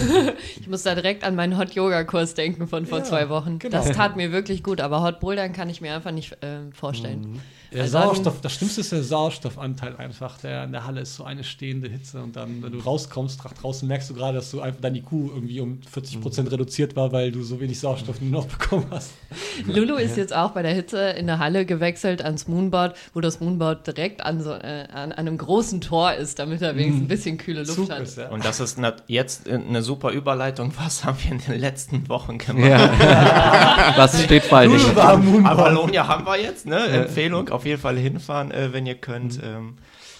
Ich 0.59 0.67
muss 0.67 0.83
da 0.83 0.95
direkt 0.95 1.23
an 1.23 1.35
meinen 1.35 1.57
Hot-Yoga-Kurs 1.57 2.35
denken 2.35 2.67
von 2.67 2.85
vor 2.85 2.99
Ja, 2.99 3.03
zwei 3.03 3.29
Wochen. 3.29 3.59
genau. 3.59 3.77
Das 3.77 3.91
tat 3.91 4.15
mir 4.15 4.31
wirklich 4.31 4.63
gut, 4.63 4.79
aber 4.81 5.01
Hot 5.01 5.19
Bouldern 5.19 5.51
kann 5.53 5.69
ich 5.69 5.81
mir 5.81 5.93
einfach 5.93 6.11
nicht 6.11 6.37
ähm, 6.41 6.71
vorstellen. 6.71 7.41
der 7.73 7.81
Also 7.83 7.99
Sauerstoff, 7.99 8.39
das 8.41 8.53
Schlimmste 8.53 8.81
ist 8.81 8.91
der 8.91 9.03
Sauerstoffanteil 9.03 9.95
einfach. 9.97 10.37
Der 10.39 10.63
in 10.63 10.71
der 10.71 10.85
Halle 10.85 11.01
ist 11.01 11.15
so 11.15 11.23
eine 11.23 11.43
stehende 11.43 11.89
Hitze 11.89 12.21
und 12.21 12.35
dann, 12.35 12.61
wenn 12.63 12.71
du 12.71 12.79
rauskommst, 12.79 13.43
nach 13.43 13.53
draußen 13.53 13.87
merkst 13.87 14.09
du 14.09 14.13
gerade, 14.13 14.35
dass 14.37 14.51
du 14.51 14.61
einfach 14.61 14.79
deine 14.81 14.99
IQ 14.99 15.11
irgendwie 15.11 15.59
um 15.59 15.81
40 15.81 16.21
Prozent 16.21 16.51
reduziert 16.51 16.95
war, 16.95 17.11
weil 17.11 17.31
du 17.31 17.43
so 17.43 17.59
wenig 17.59 17.79
Sauerstoff 17.79 18.21
nur 18.21 18.31
noch 18.31 18.45
bekommen 18.47 18.85
hast. 18.91 19.11
Lulu 19.67 19.95
ist 19.95 20.15
jetzt 20.17 20.33
auch 20.35 20.51
bei 20.51 20.61
der 20.61 20.73
Hitze 20.73 20.99
in 21.11 21.27
der 21.27 21.39
Halle 21.39 21.65
gewechselt 21.65 22.21
ans 22.23 22.47
Moonboard, 22.47 22.95
wo 23.13 23.21
das 23.21 23.39
Moonboard 23.39 23.85
direkt 23.87 24.23
an, 24.23 24.41
so, 24.41 24.51
äh, 24.51 24.87
an 24.93 25.11
einem 25.11 25.37
großen 25.37 25.81
Tor 25.81 26.13
ist, 26.13 26.39
damit 26.39 26.61
er 26.61 26.75
wenigstens 26.75 27.03
ein 27.03 27.07
bisschen 27.07 27.37
kühle 27.37 27.61
Luft 27.61 27.73
Zug 27.75 27.91
hat. 27.91 28.01
ist, 28.01 28.17
ja. 28.17 28.29
Und 28.29 28.45
das 28.45 28.59
ist 28.59 28.77
nat- 28.77 29.03
jetzt 29.24 29.48
äh, 29.48 29.53
eine 29.53 29.82
super 29.82 30.12
Überleitung. 30.12 30.74
Was 30.77 31.03
haben 31.03 31.18
wir 31.24 31.32
in 31.32 31.39
den 31.39 31.60
letzten 31.60 32.08
Wochen 32.10 32.38
gemacht? 32.38 32.68
Ja. 32.68 33.94
Was 33.98 34.22
steht? 34.24 34.51
War 34.51 34.68
Moonboard. 34.68 35.46
Avalonia 35.46 36.08
haben 36.08 36.25
wir 36.25 36.39
jetzt, 36.39 36.65
ne? 36.65 36.80
Empfehlung, 36.88 37.50
auf 37.50 37.65
jeden 37.65 37.82
Fall 37.82 37.98
hinfahren, 37.98 38.51
äh, 38.51 38.74
wenn 38.74 38.86
ihr 38.86 38.96
könnt. 38.96 39.39
Ähm, 39.42 39.77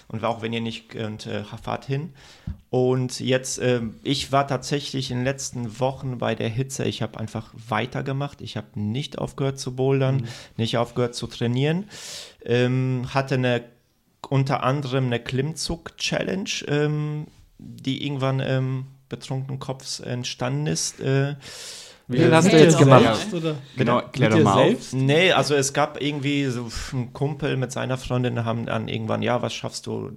und 0.08 0.24
auch 0.24 0.42
wenn 0.42 0.52
ihr 0.52 0.60
nicht 0.60 0.90
könnt, 0.90 1.26
äh, 1.26 1.44
fahrt 1.44 1.86
hin. 1.86 2.12
Und 2.70 3.20
jetzt, 3.20 3.58
ähm, 3.58 3.96
ich 4.02 4.32
war 4.32 4.46
tatsächlich 4.46 5.10
in 5.10 5.18
den 5.18 5.24
letzten 5.24 5.80
Wochen 5.80 6.18
bei 6.18 6.34
der 6.34 6.48
Hitze, 6.48 6.84
ich 6.84 7.02
habe 7.02 7.18
einfach 7.18 7.50
weitergemacht. 7.68 8.40
Ich 8.40 8.56
habe 8.56 8.68
nicht 8.74 9.18
aufgehört 9.18 9.58
zu 9.58 9.74
bouldern, 9.74 10.28
nicht 10.56 10.76
aufgehört 10.76 11.14
zu 11.14 11.26
trainieren. 11.26 11.88
Ähm, 12.44 13.06
hatte 13.14 13.36
eine, 13.36 13.64
unter 14.28 14.62
anderem 14.62 15.06
eine 15.06 15.20
Klimmzug-Challenge, 15.20 16.50
ähm, 16.68 17.26
die 17.58 18.04
irgendwann 18.04 18.40
ähm, 18.40 18.86
betrunkenen 19.16 19.58
Kopfs 19.58 20.00
entstanden 20.00 20.66
ist. 20.66 21.00
Äh, 21.00 21.36
Wie 22.08 22.18
viel 22.18 22.34
hast 22.34 22.52
du 22.52 22.58
jetzt 22.58 22.78
gemacht? 22.78 23.02
selbst, 23.02 23.34
Oder? 23.34 23.56
Genau, 23.76 24.02
klär 24.12 24.30
doch 24.30 24.40
mal 24.40 24.52
auf. 24.54 24.66
selbst? 24.66 24.94
Nee, 24.94 25.32
also 25.32 25.54
es 25.54 25.72
gab 25.72 26.00
irgendwie 26.00 26.46
so 26.46 26.68
ein 26.92 27.12
Kumpel 27.12 27.56
mit 27.56 27.72
seiner 27.72 27.96
Freundin, 27.96 28.44
haben 28.44 28.66
dann 28.66 28.88
irgendwann, 28.88 29.22
ja, 29.22 29.40
was 29.42 29.54
schaffst 29.54 29.86
du? 29.86 30.10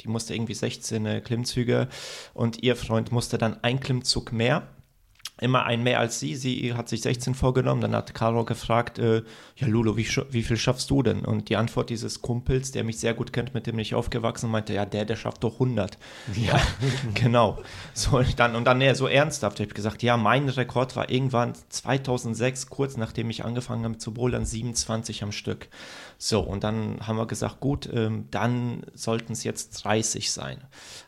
Die 0.00 0.08
musste 0.08 0.34
irgendwie 0.34 0.54
16 0.54 1.06
äh, 1.06 1.20
Klimmzüge 1.20 1.88
und 2.34 2.62
ihr 2.62 2.76
Freund 2.76 3.12
musste 3.12 3.38
dann 3.38 3.56
ein 3.62 3.80
Klimmzug 3.80 4.32
mehr. 4.32 4.68
Immer 5.38 5.66
ein 5.66 5.82
mehr 5.82 6.00
als 6.00 6.18
sie. 6.18 6.34
Sie 6.34 6.72
hat 6.72 6.88
sich 6.88 7.02
16 7.02 7.34
vorgenommen. 7.34 7.82
Dann 7.82 7.94
hat 7.94 8.14
Caro 8.14 8.46
gefragt, 8.46 8.98
äh, 8.98 9.22
ja 9.56 9.66
Lulu, 9.66 9.94
wie, 9.96 10.08
wie 10.30 10.42
viel 10.42 10.56
schaffst 10.56 10.88
du 10.88 11.02
denn? 11.02 11.26
Und 11.26 11.50
die 11.50 11.56
Antwort 11.56 11.90
dieses 11.90 12.22
Kumpels, 12.22 12.72
der 12.72 12.84
mich 12.84 12.98
sehr 12.98 13.12
gut 13.12 13.34
kennt, 13.34 13.52
mit 13.52 13.66
dem 13.66 13.78
ich 13.78 13.94
aufgewachsen, 13.94 14.50
meinte, 14.50 14.72
ja, 14.72 14.86
der, 14.86 15.04
der 15.04 15.16
schafft 15.16 15.44
doch 15.44 15.54
100. 15.54 15.98
Ja, 16.34 16.58
genau. 17.14 17.58
So, 17.92 18.16
und 18.16 18.38
dann, 18.40 18.56
und 18.56 18.64
dann 18.64 18.78
nee, 18.78 18.94
so 18.94 19.08
ernsthaft. 19.08 19.60
Ich 19.60 19.66
habe 19.66 19.74
gesagt, 19.74 20.02
ja, 20.02 20.16
mein 20.16 20.48
Rekord 20.48 20.96
war 20.96 21.10
irgendwann 21.10 21.52
2006, 21.68 22.68
kurz 22.68 22.96
nachdem 22.96 23.28
ich 23.28 23.44
angefangen 23.44 23.84
habe 23.84 23.98
zu 23.98 24.14
bouldern, 24.14 24.46
27 24.46 25.22
am 25.22 25.32
Stück. 25.32 25.68
So, 26.18 26.40
und 26.40 26.64
dann 26.64 27.06
haben 27.06 27.16
wir 27.16 27.26
gesagt, 27.26 27.60
gut, 27.60 27.88
ähm, 27.92 28.26
dann 28.30 28.82
sollten 28.94 29.32
es 29.32 29.44
jetzt 29.44 29.84
30 29.84 30.32
sein. 30.32 30.58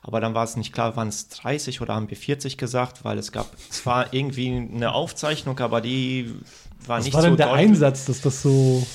Aber 0.02 0.20
dann 0.20 0.34
war 0.34 0.44
es 0.44 0.56
nicht 0.56 0.72
klar, 0.72 0.96
waren 0.96 1.08
es 1.08 1.28
30 1.28 1.80
oder 1.80 1.94
haben 1.94 2.10
wir 2.10 2.16
40 2.16 2.58
gesagt, 2.58 3.04
weil 3.04 3.16
es 3.18 3.32
gab 3.32 3.46
zwar 3.70 4.12
irgendwie 4.12 4.48
eine 4.48 4.92
Aufzeichnung, 4.92 5.58
aber 5.60 5.80
die 5.80 6.34
war 6.86 6.98
Was 6.98 7.06
nicht 7.06 7.14
war 7.14 7.22
so 7.22 7.28
denn 7.28 7.36
der 7.38 7.48
deutlich. 7.48 7.68
Einsatz, 7.68 8.04
dass 8.04 8.20
das 8.20 8.42
so. 8.42 8.86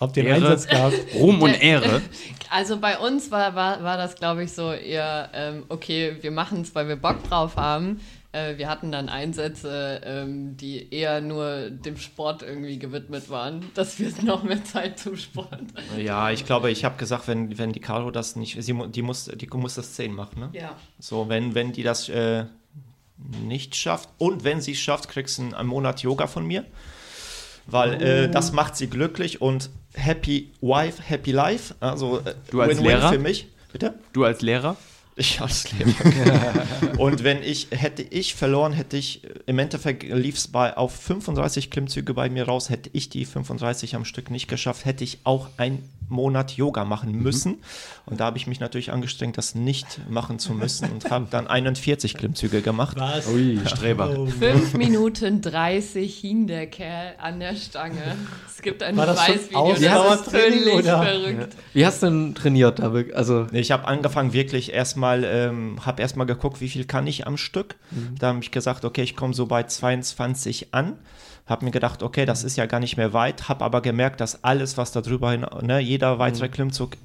Habt 0.00 0.16
ihr. 0.16 0.34
Einsatz 0.34 0.66
gehabt? 0.66 0.96
Ruhm 1.14 1.40
und 1.42 1.62
Ehre. 1.62 2.02
Also 2.48 2.78
bei 2.78 2.96
uns 2.96 3.32
war, 3.32 3.56
war, 3.56 3.82
war 3.82 3.96
das, 3.96 4.14
glaube 4.14 4.44
ich, 4.44 4.52
so 4.52 4.72
eher, 4.72 5.30
ähm, 5.34 5.64
okay, 5.68 6.16
wir 6.20 6.30
machen 6.30 6.60
es, 6.60 6.72
weil 6.76 6.86
wir 6.86 6.94
Bock 6.94 7.28
drauf 7.28 7.56
haben. 7.56 8.00
Äh, 8.36 8.58
wir 8.58 8.68
hatten 8.68 8.92
dann 8.92 9.08
Einsätze, 9.08 10.00
ähm, 10.04 10.56
die 10.56 10.92
eher 10.92 11.20
nur 11.20 11.70
dem 11.70 11.96
Sport 11.96 12.42
irgendwie 12.42 12.78
gewidmet 12.78 13.30
waren, 13.30 13.64
dass 13.74 13.98
wir 13.98 14.12
noch 14.22 14.42
mehr 14.42 14.62
Zeit 14.64 14.98
zum 14.98 15.16
Sport. 15.16 15.60
Ja, 15.96 16.30
ich 16.30 16.44
glaube, 16.44 16.70
ich 16.70 16.84
habe 16.84 16.96
gesagt, 16.98 17.28
wenn, 17.28 17.56
wenn 17.58 17.72
die 17.72 17.80
Caro 17.80 18.10
das 18.10 18.36
nicht, 18.36 18.62
sie, 18.62 18.74
die, 18.88 19.02
muss, 19.02 19.30
die 19.34 19.46
muss 19.46 19.74
das 19.76 19.94
10 19.94 20.12
machen, 20.12 20.40
ne? 20.40 20.50
Ja. 20.52 20.76
So, 20.98 21.28
wenn, 21.28 21.54
wenn 21.54 21.72
die 21.72 21.82
das 21.82 22.08
äh, 22.10 22.44
nicht 23.42 23.74
schafft 23.74 24.10
und 24.18 24.44
wenn 24.44 24.60
sie 24.60 24.72
es 24.72 24.78
schafft, 24.78 25.08
kriegst 25.08 25.38
du 25.38 25.54
einen, 25.54 25.66
Monat 25.66 26.02
Yoga 26.02 26.26
von 26.26 26.46
mir. 26.46 26.64
Weil 27.68 28.00
äh, 28.00 28.30
das 28.30 28.52
macht 28.52 28.76
sie 28.76 28.88
glücklich 28.88 29.40
und 29.40 29.70
happy 29.94 30.52
wife, 30.60 31.02
happy 31.02 31.32
life. 31.32 31.74
Also 31.80 32.18
äh, 32.18 32.34
Du 32.50 32.60
als 32.60 32.70
Win-win 32.70 32.84
Lehrer? 32.84 33.12
für 33.12 33.18
mich. 33.18 33.48
Bitte? 33.72 33.94
Du 34.12 34.24
als 34.24 34.40
Lehrer? 34.42 34.76
Ich 35.18 35.40
als 35.40 35.72
Lehrer. 35.72 36.62
und 36.98 37.24
wenn 37.24 37.42
ich, 37.42 37.68
hätte 37.70 38.02
ich 38.02 38.34
verloren, 38.34 38.74
hätte 38.74 38.98
ich, 38.98 39.22
im 39.46 39.58
Endeffekt 39.58 40.02
lief 40.02 40.36
es 40.36 40.48
bei, 40.48 40.76
auf 40.76 40.94
35 40.94 41.70
Klimmzüge 41.70 42.12
bei 42.12 42.28
mir 42.28 42.44
raus, 42.44 42.68
hätte 42.68 42.90
ich 42.92 43.08
die 43.08 43.24
35 43.24 43.96
am 43.96 44.04
Stück 44.04 44.30
nicht 44.30 44.46
geschafft, 44.46 44.84
hätte 44.84 45.04
ich 45.04 45.18
auch 45.24 45.48
einen 45.56 45.88
Monat 46.08 46.52
Yoga 46.52 46.84
machen 46.84 47.12
müssen. 47.12 47.58
Und 48.04 48.20
da 48.20 48.26
habe 48.26 48.38
ich 48.38 48.46
mich 48.46 48.60
natürlich 48.60 48.92
angestrengt, 48.92 49.36
das 49.38 49.54
nicht 49.54 50.00
machen 50.08 50.38
zu 50.38 50.52
müssen 50.52 50.90
und 50.92 51.10
habe 51.10 51.26
dann 51.30 51.46
41 51.46 52.14
Klimmzüge 52.14 52.62
gemacht. 52.62 52.96
Was? 52.98 53.26
Ui. 53.28 53.60
Streber. 53.66 54.14
Oh, 54.16 54.26
5 54.26 54.74
Minuten 54.74 55.40
30 55.42 56.16
hing 56.18 56.46
der 56.46 56.66
Kerl 56.68 57.14
an 57.20 57.40
der 57.40 57.54
Stange. 57.56 58.16
Es 58.48 58.62
gibt 58.62 58.82
ein 58.82 58.96
War 58.96 59.06
das 59.06 59.24
schon 59.26 59.34
Beweisvideo, 59.36 59.74
das 60.08 60.20
ist 60.20 60.30
völlig 60.30 60.74
oder? 60.74 61.02
verrückt. 61.02 61.56
Wie 61.72 61.86
hast 61.86 62.02
du 62.02 62.06
denn 62.06 62.34
trainiert? 62.34 62.80
Also, 62.80 63.46
Ich 63.52 63.70
habe 63.70 63.86
angefangen 63.86 64.32
wirklich 64.32 64.72
erstmal, 64.72 65.24
ähm, 65.24 65.84
habe 65.84 66.02
erstmal 66.02 66.26
geguckt, 66.26 66.60
wie 66.60 66.68
viel 66.68 66.84
kann 66.84 67.06
ich 67.06 67.26
am 67.26 67.36
Stück. 67.36 67.76
Da 68.18 68.28
habe 68.28 68.38
ich 68.40 68.50
gesagt, 68.50 68.84
okay, 68.84 69.02
ich 69.02 69.16
komme 69.16 69.34
so 69.34 69.46
bei 69.46 69.62
22 69.64 70.68
an. 70.72 70.94
Habe 71.46 71.64
mir 71.64 71.70
gedacht, 71.70 72.02
okay, 72.02 72.26
das 72.26 72.42
ist 72.42 72.56
ja 72.56 72.66
gar 72.66 72.80
nicht 72.80 72.96
mehr 72.96 73.12
weit. 73.12 73.48
Habe 73.48 73.64
aber 73.64 73.80
gemerkt, 73.80 74.20
dass 74.20 74.42
alles, 74.42 74.76
was 74.76 74.90
da 74.90 75.00
drüber 75.00 75.30
hin, 75.30 75.46
ne, 75.62 75.78
jeder 75.78 76.18
weitere 76.18 76.48
Klimmzug, 76.48 76.96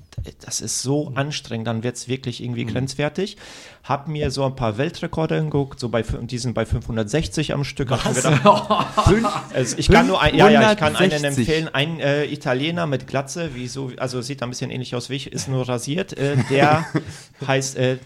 das 0.44 0.62
ist 0.62 0.82
so 0.82 1.12
anstrengend. 1.14 1.68
Dann 1.68 1.84
wird 1.84 1.96
es 1.98 2.08
wirklich 2.08 2.44
irgendwie 2.44 2.66
grenzwertig. 2.66 3.38
Habe 3.84 4.10
mir 4.10 4.32
so 4.32 4.44
ein 4.44 4.56
paar 4.56 4.80
Weltrekorde 4.80 5.38
angeguckt, 5.38 5.80
so 5.80 5.90
bei 5.90 6.02
die 6.02 6.40
sind 6.40 6.56
bei 6.56 6.66
560 6.66 7.54
am 7.54 7.64
Stück. 7.64 7.92
Mir 7.92 7.98
gedacht, 7.98 8.46
also 9.54 9.78
ich 9.78 9.88
kann 9.90 10.08
nur 10.08 10.20
ein, 10.20 10.36
ja, 10.36 10.50
ja, 10.50 10.72
ich 10.72 10.78
kann 10.78 10.96
einen 10.96 11.12
560. 11.12 11.38
empfehlen. 11.38 11.76
Ein 11.76 12.00
äh, 12.00 12.26
Italiener 12.26 12.88
mit 12.88 13.06
Glatze, 13.06 13.54
wie 13.54 13.68
so, 13.68 13.92
also 13.98 14.22
sieht 14.22 14.42
ein 14.42 14.50
bisschen 14.50 14.72
ähnlich 14.72 14.96
aus 14.96 15.12
wie 15.12 15.18
ich, 15.18 15.32
ist 15.32 15.50
nur 15.50 15.70
rasiert. 15.70 16.14
Äh, 16.18 16.38
der 16.50 16.86
heißt 17.48 17.78
äh, 17.78 17.98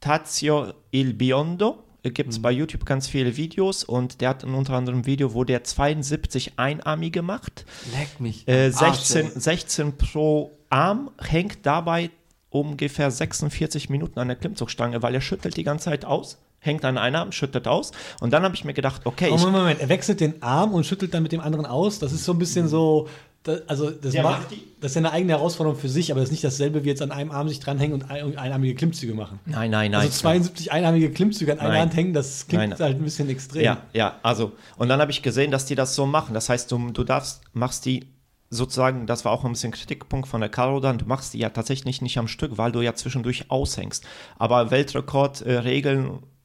Tazio 0.00 0.74
Il 0.90 1.14
Biondo. 1.14 1.87
Gibt 2.02 2.30
es 2.30 2.40
bei 2.40 2.52
YouTube 2.52 2.84
ganz 2.86 3.08
viele 3.08 3.36
Videos 3.36 3.82
und 3.84 4.20
der 4.20 4.30
hat 4.30 4.44
unter 4.44 4.74
anderem 4.74 5.00
ein 5.00 5.06
Video, 5.06 5.34
wo 5.34 5.44
der 5.44 5.64
72 5.64 6.52
Einarmige 6.56 7.22
macht. 7.22 7.64
leck 7.98 8.20
mich. 8.20 8.46
Äh, 8.46 8.72
am 8.76 8.84
Arsch, 8.84 8.98
16, 9.00 9.26
ey. 9.26 9.40
16 9.40 9.92
pro 9.98 10.52
Arm 10.70 11.10
hängt 11.20 11.58
dabei 11.66 12.10
ungefähr 12.50 13.10
46 13.10 13.90
Minuten 13.90 14.18
an 14.18 14.28
der 14.28 14.36
Klimmzugstange, 14.36 15.02
weil 15.02 15.14
er 15.14 15.20
schüttelt 15.20 15.56
die 15.56 15.64
ganze 15.64 15.86
Zeit 15.86 16.04
aus, 16.04 16.38
hängt 16.60 16.84
an 16.84 16.98
einer 16.98 17.18
Arm, 17.20 17.32
schüttelt 17.32 17.68
aus. 17.68 17.92
Und 18.20 18.32
dann 18.32 18.42
habe 18.42 18.54
ich 18.54 18.64
mir 18.64 18.74
gedacht, 18.74 19.02
okay, 19.04 19.28
Oh, 19.30 19.36
Moment, 19.36 19.56
Moment, 19.56 19.80
er 19.80 19.88
wechselt 19.88 20.20
den 20.20 20.42
Arm 20.42 20.72
und 20.74 20.86
schüttelt 20.86 21.12
dann 21.14 21.22
mit 21.22 21.32
dem 21.32 21.40
anderen 21.40 21.66
aus. 21.66 21.98
Das 21.98 22.12
ist 22.12 22.24
so 22.24 22.32
ein 22.32 22.38
bisschen 22.38 22.68
so. 22.68 23.08
Da- 23.44 23.58
also, 23.66 23.90
das, 23.90 24.12
Der 24.12 24.22
macht, 24.22 24.40
macht 24.42 24.50
die- 24.52 24.62
das 24.80 24.92
ist 24.92 24.94
ja 24.96 25.00
eine 25.00 25.12
eigene 25.12 25.32
Herausforderung 25.32 25.78
für 25.78 25.88
sich, 25.88 26.10
aber 26.10 26.20
das 26.20 26.28
ist 26.28 26.32
nicht 26.32 26.44
dasselbe 26.44 26.84
wie 26.84 26.88
jetzt 26.88 27.02
an 27.02 27.10
einem 27.10 27.30
Arm 27.30 27.48
sich 27.48 27.60
dranhängen 27.60 27.94
und 27.94 28.10
ein, 28.10 28.36
einarmige 28.38 28.74
Klimmzüge 28.74 29.14
machen. 29.14 29.40
nein, 29.46 29.70
nein, 29.70 29.90
nein. 29.90 30.00
Also 30.02 30.12
72 30.12 30.70
einarmige 30.72 31.10
Klimmzüge 31.10 31.52
an 31.52 31.58
einer 31.60 31.70
Nein. 31.70 31.80
Hand 31.82 31.96
hängen, 31.96 32.12
das 32.14 32.46
klingt 32.46 32.60
Nein, 32.60 32.70
nein. 32.70 32.78
halt 32.80 32.96
ein 32.98 33.04
bisschen 33.04 33.28
extrem. 33.30 33.62
Ja, 33.64 33.82
ja, 33.92 34.16
also, 34.22 34.52
und 34.76 34.88
dann 34.88 35.00
habe 35.00 35.10
ich 35.10 35.22
gesehen, 35.22 35.50
dass 35.50 35.64
die 35.66 35.74
das 35.74 35.94
so 35.94 36.06
machen. 36.06 36.34
Das 36.34 36.48
heißt, 36.48 36.70
du, 36.70 36.90
du 36.90 37.04
darfst, 37.04 37.40
machst 37.52 37.84
die 37.86 38.06
sozusagen, 38.50 39.06
das 39.06 39.24
war 39.24 39.32
auch 39.32 39.44
ein 39.44 39.52
bisschen 39.52 39.72
Kritikpunkt 39.72 40.26
von 40.28 40.40
der 40.40 40.48
Caro 40.50 40.80
dann, 40.80 40.96
du 40.98 41.04
machst 41.04 41.34
die 41.34 41.38
ja 41.38 41.50
tatsächlich 41.50 42.00
nicht 42.00 42.16
am 42.18 42.28
Stück, 42.28 42.56
weil 42.56 42.72
du 42.72 42.80
ja 42.80 42.94
zwischendurch 42.94 43.50
aushängst. 43.50 44.04
Aber 44.38 44.70
Weltrekord, 44.70 45.42
äh, 45.42 45.60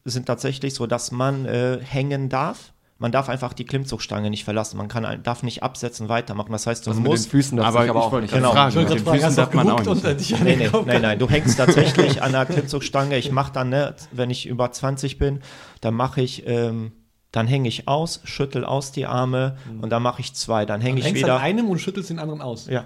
sind 0.06 0.25
tatsächlich 0.25 0.73
so, 0.73 0.86
dass 0.86 1.12
man 1.12 1.45
äh, 1.45 1.79
hängen 1.82 2.27
darf. 2.29 2.72
Man 3.03 3.11
darf 3.11 3.27
einfach 3.27 3.51
die 3.51 3.65
Klimmzugstange 3.65 4.29
nicht 4.29 4.45
verlassen. 4.45 4.77
Man 4.77 4.87
kann, 4.87 5.21
darf 5.23 5.43
nicht 5.43 5.61
absetzen, 5.61 6.07
weitermachen. 6.07 6.53
Das 6.53 6.67
heißt, 6.67 6.85
du 6.85 6.91
Also 6.91 7.01
mit 7.01 7.07
den 7.07 7.11
musst. 7.11 7.29
Füßen 7.31 7.57
darf 7.57 7.67
Aber 7.67 7.79
aber 7.81 7.89
ich 7.89 7.91
auch 7.91 8.21
nicht. 8.21 8.33
Genau. 8.33 8.53
fragen, 8.53 8.77
mit 8.77 8.89
den 8.89 8.99
fragen, 8.99 9.17
Füßen 9.17 9.25
hast 9.27 9.37
darf 9.37 9.53
man 9.53 9.69
auch 9.69 9.79
nicht. 9.83 10.41
Nee, 10.41 10.55
nee, 10.55 10.69
nein, 10.85 11.01
nein, 11.01 11.19
du 11.19 11.29
hängst 11.29 11.57
tatsächlich 11.57 12.23
an 12.23 12.31
der 12.31 12.45
Klimmzugstange. 12.45 13.17
Ich 13.17 13.29
mache 13.29 13.51
dann, 13.51 13.67
ne, 13.67 13.93
wenn 14.13 14.29
ich 14.29 14.45
über 14.45 14.71
20 14.71 15.17
bin, 15.17 15.41
dann 15.81 15.95
mache 15.95 16.21
ich, 16.21 16.47
ähm, 16.47 16.93
dann 17.33 17.45
hänge 17.45 17.67
ich 17.67 17.89
aus, 17.89 18.21
schüttel 18.23 18.63
aus 18.63 18.93
die 18.93 19.05
Arme 19.05 19.57
und 19.81 19.89
dann 19.89 20.01
mache 20.01 20.21
ich 20.21 20.33
zwei. 20.33 20.65
Dann 20.65 20.79
hänge 20.79 20.99
ich 20.99 21.05
hängst 21.05 21.23
wieder. 21.23 21.35
an 21.35 21.41
einem 21.41 21.69
und 21.69 21.79
schüttelst 21.79 22.09
den 22.09 22.19
anderen 22.19 22.41
aus. 22.41 22.67
Ja. 22.67 22.85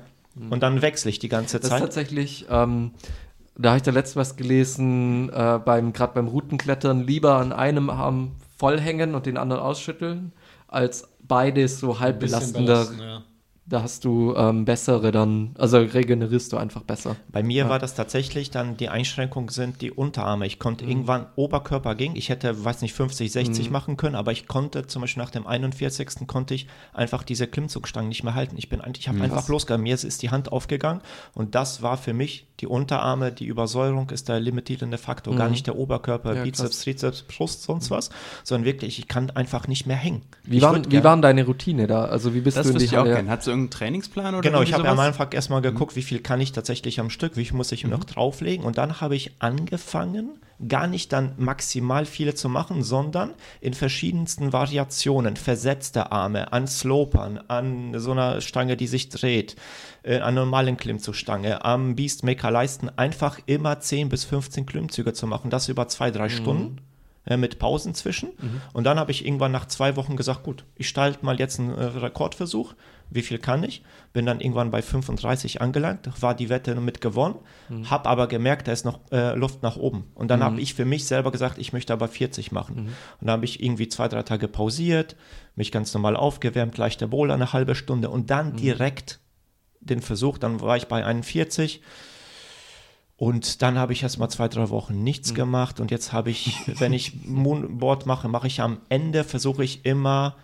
Und 0.50 0.64
dann 0.64 0.82
wechsle 0.82 1.12
ich 1.12 1.20
die 1.20 1.30
ganze 1.30 1.60
Das 1.60 1.66
ist 1.66 1.70
Zeit. 1.70 1.80
tatsächlich, 1.82 2.48
ähm, 2.50 2.90
da 3.56 3.70
habe 3.70 3.78
ich 3.78 3.84
da 3.84 3.92
letztens 3.92 4.16
was 4.16 4.36
gelesen, 4.36 5.30
äh, 5.30 5.60
beim, 5.64 5.94
gerade 5.94 6.14
beim 6.16 6.28
Routenklettern, 6.28 7.06
lieber 7.06 7.36
an 7.36 7.54
einem 7.54 7.92
Arm 7.92 8.32
voll 8.58 8.80
hängen 8.80 9.16
und 9.16 9.26
den 9.26 9.38
anderen 9.38 9.62
ausschütteln, 9.62 10.34
als 10.68 11.08
beides 11.22 11.80
so 11.80 12.00
halb 12.00 12.20
belastender. 12.20 12.86
belasten, 12.86 13.00
ja. 13.00 13.24
Da 13.70 13.84
hast 13.84 14.06
du 14.06 14.34
ähm, 14.36 14.64
bessere 14.64 15.12
dann, 15.12 15.52
also 15.58 15.78
regenerierst 15.78 16.54
du 16.54 16.58
einfach 16.58 16.84
besser. 16.84 17.18
Bei 17.30 17.44
mir 17.44 17.68
war 17.68 17.80
das 17.80 17.96
tatsächlich 17.96 18.50
dann, 18.50 18.78
die 18.78 18.88
Einschränkung 18.88 19.50
sind 19.50 19.82
die 19.82 19.92
Unterarme. 19.92 20.46
Ich 20.46 20.58
konnte 20.58 20.86
irgendwann, 20.86 21.26
Oberkörper 21.36 21.96
ging, 21.96 22.16
ich 22.16 22.30
hätte, 22.30 22.64
weiß 22.64 22.82
nicht, 22.82 22.94
50, 22.94 23.30
60 23.30 23.70
machen 23.70 23.98
können, 23.98 24.16
aber 24.16 24.32
ich 24.32 24.48
konnte 24.48 24.88
zum 24.88 25.02
Beispiel 25.02 25.22
nach 25.22 25.32
dem 25.32 25.46
41. 25.46 26.28
konnte 26.28 26.54
ich 26.54 26.68
einfach 26.94 27.24
diese 27.24 27.46
Klimmzugstangen 27.46 28.08
nicht 28.08 28.24
mehr 28.24 28.36
halten. 28.36 28.56
Ich 28.58 28.70
bin 28.70 28.80
eigentlich, 28.80 29.06
ich 29.06 29.10
habe 29.10 29.22
einfach 29.22 29.50
losgegangen. 29.50 29.84
Mir 29.84 29.96
ist 29.96 30.22
die 30.22 30.30
Hand 30.30 30.52
aufgegangen 30.52 31.02
und 31.34 31.54
das 31.54 31.82
war 31.82 31.98
für 31.98 32.14
mich 32.14 32.48
die 32.60 32.68
Unterarme, 32.68 33.32
die 33.32 33.46
Übersäuerung 33.46 34.10
ist 34.10 34.30
der 34.30 34.40
limitierende 34.40 34.98
Faktor, 34.98 35.36
gar 35.36 35.50
nicht 35.50 35.68
der 35.68 35.76
Oberkörper, 35.78 36.36
Ja, 36.36 36.44
Bizeps, 36.44 36.70
krass. 36.70 36.82
Trizeps, 36.82 37.22
Brust, 37.24 37.64
sonst 37.64 37.92
was, 37.92 38.10
sondern 38.44 38.66
wirklich, 38.66 38.98
ich 38.98 39.08
kann 39.08 39.30
einfach 39.32 39.68
nicht 39.68 39.86
mehr 39.86 39.98
hängen. 39.98 40.24
Wie, 40.44 40.62
waren, 40.62 40.90
wie 40.92 41.04
waren 41.04 41.22
deine 41.22 41.46
Routine 41.46 41.86
da? 41.86 42.06
Also 42.06 42.34
wie 42.34 42.42
bist 42.42 42.58
Das 42.58 42.66
du 42.66 42.70
in 42.74 42.76
wüsste 42.76 42.90
die 42.90 42.96
ich 42.96 43.00
auch 43.00 43.06
gerne. 43.06 43.30
Hast 43.30 43.46
du 43.46 43.52
irgendeinen 43.58 43.80
Trainingsplan 43.80 44.36
oder 44.36 44.42
Genau, 44.42 44.62
ich 44.62 44.74
habe 44.74 44.88
am? 44.88 45.00
Anfang 45.00 45.32
erstmal 45.32 45.62
geguckt, 45.62 45.96
wie 45.96 46.02
viel 46.02 46.20
kann 46.20 46.42
ich 46.42 46.52
tatsächlich 46.52 47.00
am 47.00 47.10
Stück, 47.10 47.38
wie 47.38 47.46
viel 47.46 47.56
muss 47.56 47.72
ich 47.72 47.86
noch 47.86 48.04
drauflegen. 48.04 48.66
Und 48.66 48.78
dann 48.78 49.02
habe 49.02 49.16
ich 49.16 49.34
angefangen, 49.40 50.40
gar 50.68 50.88
nicht 50.88 51.14
dann 51.14 51.34
maximal 51.38 52.06
viele 52.06 52.34
zu 52.34 52.50
machen, 52.50 52.82
sondern 52.84 53.34
in 53.62 53.74
verschiedensten 53.74 54.54
Variationen, 54.54 55.36
versetzte 55.36 56.12
Arme, 56.12 56.52
an 56.52 56.68
Slopern, 56.68 57.40
an 57.48 57.94
so 58.00 58.12
einer 58.12 58.42
Stange, 58.42 58.76
die 58.78 58.88
sich 58.88 59.10
dreht, 59.10 59.56
äh, 60.04 60.20
an 60.20 60.34
normalen 60.36 60.78
Klimmzugstange, 60.78 61.64
am 61.64 61.96
Beastmaker 61.96 62.50
Leisten, 62.50 62.90
einfach 62.96 63.40
immer 63.46 63.80
10 63.80 64.10
bis 64.10 64.26
15 64.26 64.66
Klimmzüge 64.66 65.14
zu 65.14 65.28
machen, 65.28 65.50
das 65.50 65.70
über 65.70 65.88
zwei, 65.88 66.10
drei 66.12 66.30
Stunden 66.30 66.82
äh, 67.26 67.38
mit 67.38 67.60
Pausen 67.60 67.94
zwischen. 67.94 68.30
Und 68.74 68.86
dann 68.86 68.98
habe 69.00 69.12
ich 69.12 69.26
irgendwann 69.26 69.52
nach 69.52 69.68
zwei 69.68 69.96
Wochen 69.96 70.16
gesagt, 70.16 70.44
gut, 70.44 70.64
ich 70.76 70.88
starte 70.88 71.26
mal 71.26 71.38
jetzt 71.40 71.60
einen 71.60 71.78
äh, 71.78 71.84
Rekordversuch. 71.84 72.74
Wie 73.10 73.22
viel 73.22 73.40
kann 73.40 73.64
ich? 73.64 73.84
Bin 74.14 74.26
dann 74.26 74.40
irgendwann 74.40 74.72
bei 74.72 74.82
35 74.82 75.62
angelangt, 75.62 76.10
war 76.22 76.36
die 76.36 76.50
Wette 76.50 76.76
mit 76.76 77.02
gewonnen, 77.02 77.36
habe 77.90 78.10
aber 78.10 78.28
gemerkt, 78.28 78.68
da 78.68 78.72
ist 78.72 78.86
noch 78.86 79.00
äh, 79.12 79.36
Luft 79.36 79.64
nach 79.64 79.78
oben. 79.78 80.06
Und 80.16 80.30
dann 80.30 80.44
habe 80.44 80.60
ich 80.60 80.74
für 80.74 80.86
mich 80.86 81.06
selber 81.06 81.32
gesagt, 81.32 81.58
ich 81.58 81.74
möchte 81.74 81.94
aber 81.94 82.08
40 82.08 82.52
machen. 82.52 82.76
Und 83.20 83.28
dann 83.28 83.32
habe 83.32 83.46
ich 83.46 83.64
irgendwie 83.64 83.88
zwei, 83.88 84.08
drei 84.08 84.24
Tage 84.24 84.48
pausiert, 84.48 85.16
mich 85.56 85.72
ganz 85.72 85.94
normal 85.94 86.16
aufgewärmt, 86.16 86.78
leichter 86.78 87.08
Bowler 87.08 87.34
eine 87.34 87.54
halbe 87.54 87.76
Stunde 87.76 88.10
und 88.10 88.30
dann 88.30 88.56
direkt 88.56 89.20
den 89.80 90.02
Versuch, 90.02 90.38
dann 90.38 90.62
war 90.62 90.78
ich 90.78 90.88
bei 90.88 91.04
41. 91.04 91.82
Und 93.16 93.64
dann 93.64 93.80
habe 93.80 93.94
ich 93.94 94.04
erst 94.04 94.20
mal 94.20 94.30
zwei, 94.30 94.48
drei 94.48 94.70
Wochen 94.70 95.04
nichts 95.04 95.34
gemacht. 95.34 95.80
Und 95.80 95.90
jetzt 95.90 96.14
habe 96.14 96.30
ich, 96.30 96.62
wenn 96.80 96.94
ich 96.94 97.14
Moonboard 97.26 98.06
mache, 98.06 98.28
mache 98.28 98.48
ich 98.48 98.62
am 98.62 98.80
Ende, 98.90 99.24
versuche 99.24 99.64
ich 99.64 99.86
immer 99.86 100.36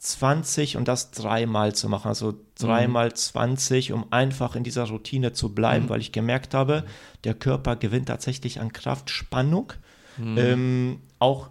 20 0.00 0.78
und 0.78 0.88
das 0.88 1.10
dreimal 1.10 1.74
zu 1.74 1.88
machen. 1.88 2.08
Also 2.08 2.34
dreimal 2.58 3.12
20, 3.12 3.92
um 3.92 4.10
einfach 4.10 4.56
in 4.56 4.64
dieser 4.64 4.88
Routine 4.88 5.32
zu 5.34 5.54
bleiben, 5.54 5.88
weil 5.90 6.00
ich 6.00 6.10
gemerkt 6.10 6.54
habe, 6.54 6.84
der 7.24 7.34
Körper 7.34 7.76
gewinnt 7.76 8.08
tatsächlich 8.08 8.60
an 8.60 8.72
Kraft, 8.72 9.10
Spannung, 9.10 9.74
ähm, 10.18 11.00
auch 11.18 11.50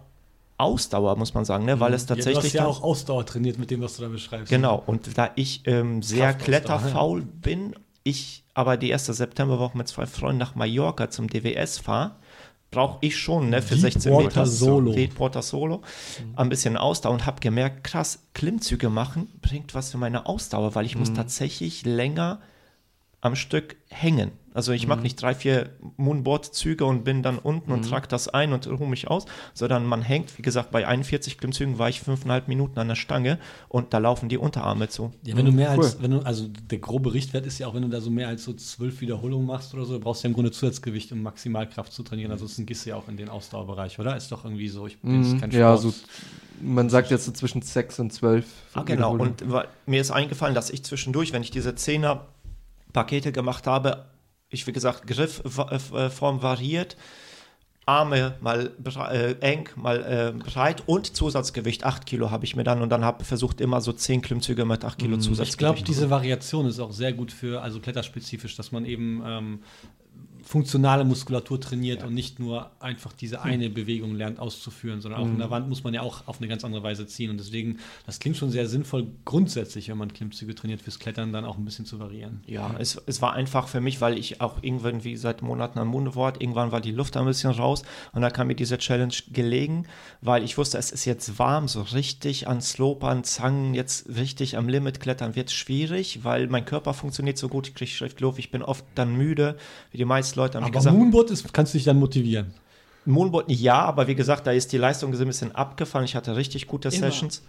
Ausdauer, 0.58 1.16
muss 1.16 1.32
man 1.32 1.44
sagen, 1.44 1.64
ne? 1.64 1.80
weil 1.80 1.94
es 1.94 2.02
Ja, 2.02 2.08
du 2.08 2.14
tatsächlich 2.16 2.44
hast 2.44 2.52
ja 2.54 2.66
auch 2.66 2.82
Ausdauer 2.82 3.24
trainiert 3.24 3.58
mit 3.58 3.70
dem, 3.70 3.80
was 3.80 3.96
du 3.96 4.02
da 4.02 4.08
beschreibst. 4.08 4.50
Genau, 4.50 4.82
und 4.84 5.16
da 5.16 5.30
ich 5.36 5.62
ähm, 5.66 6.02
sehr 6.02 6.34
kletterfaul 6.34 7.22
bin, 7.22 7.74
ich 8.02 8.44
aber 8.52 8.76
die 8.76 8.90
erste 8.90 9.14
Septemberwoche 9.14 9.78
mit 9.78 9.88
zwei 9.88 10.06
Freunden 10.06 10.38
nach 10.38 10.54
Mallorca 10.54 11.08
zum 11.08 11.28
DWS 11.28 11.78
fahre, 11.78 12.16
brauche 12.70 12.98
ich 13.00 13.18
schon 13.18 13.50
ne, 13.50 13.62
für 13.62 13.76
16 13.76 14.02
Deepwater 14.02 14.24
Meter 14.24 14.46
Solo. 14.46 14.92
Deepwater 14.92 15.42
Solo. 15.42 15.82
Ein 16.36 16.48
bisschen 16.48 16.76
Ausdauer 16.76 17.12
und 17.12 17.26
habe 17.26 17.40
gemerkt, 17.40 17.84
krass, 17.84 18.26
Klimmzüge 18.34 18.88
machen 18.88 19.28
bringt 19.42 19.74
was 19.74 19.90
für 19.90 19.98
meine 19.98 20.26
Ausdauer, 20.26 20.74
weil 20.74 20.86
ich 20.86 20.96
muss 20.96 21.12
tatsächlich 21.12 21.84
länger 21.84 22.40
am 23.22 23.36
Stück 23.36 23.76
hängen. 23.88 24.30
Also 24.52 24.72
ich 24.72 24.88
mache 24.88 25.00
nicht 25.02 25.20
drei, 25.22 25.32
vier 25.34 25.70
Moonboard-Züge 25.96 26.84
und 26.84 27.04
bin 27.04 27.22
dann 27.22 27.38
unten 27.38 27.70
und 27.70 27.88
trage 27.88 28.08
das 28.08 28.26
ein 28.26 28.52
und 28.52 28.66
ruhe 28.66 28.88
mich 28.88 29.06
aus, 29.08 29.24
sondern 29.54 29.86
man 29.86 30.02
hängt, 30.02 30.36
wie 30.38 30.42
gesagt, 30.42 30.72
bei 30.72 30.86
41 30.88 31.38
Klimmzügen 31.38 31.78
war 31.78 31.88
ich 31.88 32.00
fünfeinhalb 32.00 32.48
Minuten 32.48 32.78
an 32.80 32.88
der 32.88 32.96
Stange 32.96 33.38
und 33.68 33.94
da 33.94 33.98
laufen 33.98 34.28
die 34.28 34.38
Unterarme 34.38 34.88
zu. 34.88 35.12
Ja, 35.24 35.36
wenn 35.36 35.46
du 35.46 35.52
mehr 35.52 35.72
Cool. 35.76 35.84
als, 35.84 36.02
wenn 36.02 36.10
du, 36.10 36.18
also 36.20 36.48
der 36.48 36.78
grobe 36.78 37.14
Richtwert 37.14 37.46
ist 37.46 37.58
ja 37.60 37.68
auch, 37.68 37.74
wenn 37.74 37.82
du 37.82 37.88
da 37.90 38.00
so 38.00 38.10
mehr 38.10 38.26
als 38.26 38.42
so 38.42 38.52
zwölf 38.54 39.00
Wiederholungen 39.00 39.46
machst 39.46 39.72
oder 39.72 39.84
so, 39.84 39.94
du 39.94 40.00
brauchst 40.00 40.24
ja 40.24 40.28
im 40.28 40.34
Grunde 40.34 40.50
Zusatzgewicht, 40.50 41.12
um 41.12 41.22
Maximalkraft 41.22 41.92
zu 41.92 42.02
trainieren. 42.02 42.32
Ansonsten 42.32 42.66
gehst 42.66 42.84
du 42.86 42.90
ja 42.90 42.96
auch 42.96 43.06
in 43.06 43.16
den 43.16 43.28
Ausdauerbereich, 43.28 44.00
oder? 44.00 44.16
Ist 44.16 44.32
doch 44.32 44.44
irgendwie 44.44 44.68
so, 44.68 44.86
ich 44.88 44.98
bin 44.98 45.20
Mhm, 45.20 45.40
kein 45.40 45.50
ja, 45.52 45.76
Sport. 45.78 45.94
so, 45.94 46.00
man 46.60 46.90
sagt 46.90 47.12
jetzt 47.12 47.24
so 47.24 47.30
zwischen 47.30 47.62
6 47.62 48.00
und 48.00 48.12
12. 48.12 48.44
Ah, 48.74 48.82
genau. 48.82 49.12
Und 49.12 49.44
mir 49.86 50.00
ist 50.00 50.10
eingefallen, 50.10 50.56
dass 50.56 50.70
ich 50.70 50.82
zwischendurch, 50.82 51.32
wenn 51.32 51.42
ich 51.42 51.52
diese 51.52 51.76
Zehner-Pakete 52.90 53.32
gemacht 53.32 53.66
habe, 53.66 54.06
ich, 54.48 54.66
wie 54.66 54.72
gesagt, 54.72 55.06
Griffform 55.06 56.42
variiert, 56.42 56.96
Arme 57.86 58.36
mal 58.40 58.72
äh, 59.10 59.32
eng, 59.40 59.68
mal 59.74 60.34
äh, 60.36 60.38
breit 60.38 60.84
und 60.86 61.16
Zusatzgewicht. 61.16 61.84
8 61.84 62.06
Kilo 62.06 62.30
habe 62.30 62.44
ich 62.44 62.54
mir 62.54 62.62
dann 62.62 62.82
und 62.82 62.90
dann 62.90 63.04
habe 63.04 63.24
versucht 63.24 63.60
immer 63.60 63.80
so 63.80 63.92
10 63.92 64.22
Klimmzüge 64.22 64.64
mit 64.64 64.84
8 64.84 64.98
Kilo 64.98 65.16
Zusatzgewicht. 65.16 65.52
Ich 65.52 65.58
glaube, 65.58 65.82
diese 65.82 66.10
Variation 66.10 66.66
ist 66.66 66.78
auch 66.78 66.92
sehr 66.92 67.12
gut 67.12 67.32
für, 67.32 67.62
also 67.62 67.80
kletterspezifisch, 67.80 68.54
dass 68.54 68.70
man 68.70 68.84
eben 68.84 69.22
ähm, 69.26 69.62
funktionale 70.50 71.04
Muskulatur 71.04 71.60
trainiert 71.60 72.02
und 72.02 72.12
nicht 72.12 72.40
nur 72.40 72.72
einfach 72.80 73.12
diese 73.12 73.42
eine 73.42 73.70
Bewegung 73.70 74.16
lernt 74.16 74.40
auszuführen, 74.40 75.00
sondern 75.00 75.20
auch 75.20 75.26
in 75.26 75.38
der 75.38 75.48
Wand 75.48 75.68
muss 75.68 75.84
man 75.84 75.94
ja 75.94 76.02
auch 76.02 76.26
auf 76.26 76.38
eine 76.38 76.48
ganz 76.48 76.64
andere 76.64 76.82
Weise 76.82 77.06
ziehen. 77.06 77.30
Und 77.30 77.38
deswegen, 77.38 77.78
das 78.04 78.18
klingt 78.18 78.36
schon 78.36 78.50
sehr 78.50 78.66
sinnvoll, 78.66 79.06
grundsätzlich, 79.24 79.88
wenn 79.88 79.96
man 79.96 80.12
Klimmzüge 80.12 80.56
trainiert, 80.56 80.82
fürs 80.82 80.98
Klettern 80.98 81.32
dann 81.32 81.44
auch 81.44 81.56
ein 81.56 81.64
bisschen 81.64 81.86
zu 81.86 82.00
variieren. 82.00 82.40
Ja, 82.48 82.74
es, 82.80 83.00
es 83.06 83.22
war 83.22 83.34
einfach 83.34 83.68
für 83.68 83.80
mich, 83.80 84.00
weil 84.00 84.18
ich 84.18 84.40
auch 84.40 84.60
irgendwann, 84.60 85.04
wie 85.04 85.16
seit 85.16 85.40
Monaten 85.40 85.78
am 85.78 85.86
Mundwort, 85.86 86.42
irgendwann 86.42 86.72
war 86.72 86.80
die 86.80 86.90
Luft 86.90 87.16
ein 87.16 87.26
bisschen 87.26 87.52
raus 87.52 87.84
und 88.12 88.22
da 88.22 88.30
kam 88.30 88.48
mir 88.48 88.56
diese 88.56 88.76
Challenge 88.76 89.14
gelegen, 89.32 89.86
weil 90.20 90.42
ich 90.42 90.58
wusste, 90.58 90.78
es 90.78 90.90
ist 90.90 91.04
jetzt 91.04 91.38
warm, 91.38 91.68
so 91.68 91.82
richtig 91.82 92.48
an 92.48 92.60
Slopern, 92.60 93.22
Zangen, 93.22 93.72
jetzt 93.74 94.08
richtig 94.08 94.56
am 94.56 94.68
Limit 94.68 94.98
klettern 94.98 95.36
wird 95.36 95.52
schwierig, 95.52 96.24
weil 96.24 96.48
mein 96.48 96.64
Körper 96.64 96.92
funktioniert 96.92 97.38
so 97.38 97.48
gut, 97.48 97.68
ich 97.68 97.74
kriege 97.76 97.90
Schriftluft, 97.92 98.40
ich 98.40 98.50
bin 98.50 98.62
oft 98.62 98.84
dann 98.96 99.16
müde, 99.16 99.56
wie 99.92 99.98
die 99.98 100.04
meisten 100.04 100.39
Leute 100.40 100.58
haben 100.58 100.64
Aber 100.64 100.72
gesagt. 100.72 100.96
Moonboard 100.96 101.30
ist, 101.30 101.52
kannst 101.52 101.74
du 101.74 101.78
dich 101.78 101.84
dann 101.84 101.98
motivieren. 101.98 102.54
Moonboard 103.06 103.50
ja, 103.50 103.82
aber 103.82 104.06
wie 104.08 104.14
gesagt, 104.14 104.46
da 104.46 104.52
ist 104.52 104.72
die 104.72 104.78
Leistung 104.78 105.14
so 105.14 105.24
ein 105.24 105.26
bisschen 105.26 105.54
abgefallen. 105.54 106.04
Ich 106.04 106.14
hatte 106.14 106.36
richtig 106.36 106.66
gute 106.66 106.90
Sessions. 106.90 107.42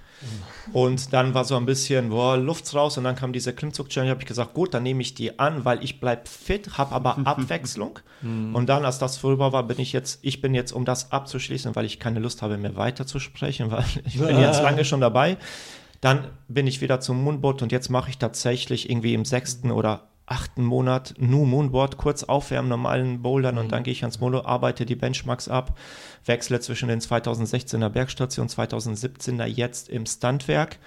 Und 0.72 1.14
dann 1.14 1.34
war 1.34 1.44
so 1.44 1.58
ein 1.58 1.66
bisschen, 1.66 2.10
boah, 2.10 2.38
Luft 2.38 2.74
raus 2.74 2.98
und 2.98 3.04
dann 3.04 3.16
kam 3.16 3.34
diese 3.34 3.54
Klimmzug-Challenge. 3.54 4.12
habe 4.12 4.22
ich 4.22 4.28
gesagt, 4.28 4.54
gut, 4.54 4.74
dann 4.74 4.84
nehme 4.84 5.02
ich 5.02 5.14
die 5.14 5.40
an, 5.40 5.66
weil 5.66 5.84
ich 5.84 6.00
bleibe 6.00 6.22
fit, 6.26 6.78
habe 6.78 6.94
aber 6.94 7.18
Abwechslung. 7.26 8.00
und 8.22 8.68
dann, 8.68 8.86
als 8.86 9.00
das 9.00 9.18
vorüber 9.18 9.52
war, 9.52 9.64
bin 9.64 9.80
ich 9.80 9.94
jetzt, 9.94 10.20
ich 10.22 10.42
bin 10.42 10.54
jetzt, 10.54 10.72
um 10.72 10.86
das 10.86 11.12
abzuschließen, 11.12 11.76
weil 11.76 11.86
ich 11.86 12.00
keine 12.00 12.20
Lust 12.20 12.42
habe, 12.42 12.58
mehr 12.58 12.76
weiter 12.76 13.06
zu 13.06 13.20
sprechen, 13.20 13.72
weil 13.72 13.84
ich 14.06 14.20
bin 14.20 14.40
jetzt 14.40 14.62
lange 14.64 14.86
schon 14.86 15.02
dabei. 15.02 15.38
Dann 16.02 16.30
bin 16.48 16.66
ich 16.66 16.82
wieder 16.82 17.00
zum 17.00 17.24
Moonboard 17.24 17.62
und 17.62 17.72
jetzt 17.72 17.90
mache 17.90 18.10
ich 18.10 18.18
tatsächlich 18.18 18.90
irgendwie 18.90 19.14
im 19.14 19.26
sechsten 19.26 19.70
oder 19.72 20.11
achten 20.32 20.64
Monat 20.64 21.14
nur 21.18 21.46
Moonboard, 21.46 21.98
kurz 21.98 22.24
aufwärmen, 22.24 22.70
normalen 22.70 23.22
Bouldern 23.22 23.58
und 23.58 23.72
dann 23.74 23.84
gehe 23.84 23.92
ich 23.92 24.04
ans 24.04 24.20
Molo, 24.22 24.46
arbeite 24.46 24.86
die 24.86 24.96
Benchmarks 24.96 25.50
ab, 25.50 25.78
wechsle 26.26 26.60
zwischen 26.62 26.88
den 26.88 27.02
2016er 27.02 27.90
Bergstation, 27.90 28.48
2017er 28.48 29.46
jetzt 29.46 29.90
im 29.90 30.06
Standwerk 30.06 30.80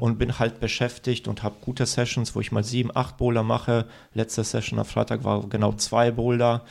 und 0.00 0.18
bin 0.18 0.38
halt 0.38 0.60
beschäftigt 0.60 1.28
und 1.28 1.42
habe 1.42 1.54
gute 1.62 1.86
Sessions, 1.86 2.34
wo 2.34 2.40
ich 2.40 2.52
mal 2.52 2.62
sieben, 2.64 2.90
acht 2.94 3.16
Boulder 3.16 3.42
mache. 3.42 3.86
Letzte 4.12 4.44
Session 4.44 4.78
am 4.78 4.84
Freitag 4.84 5.24
war 5.24 5.46
genau 5.48 5.72
zwei 5.72 6.10
Boulder. 6.10 6.64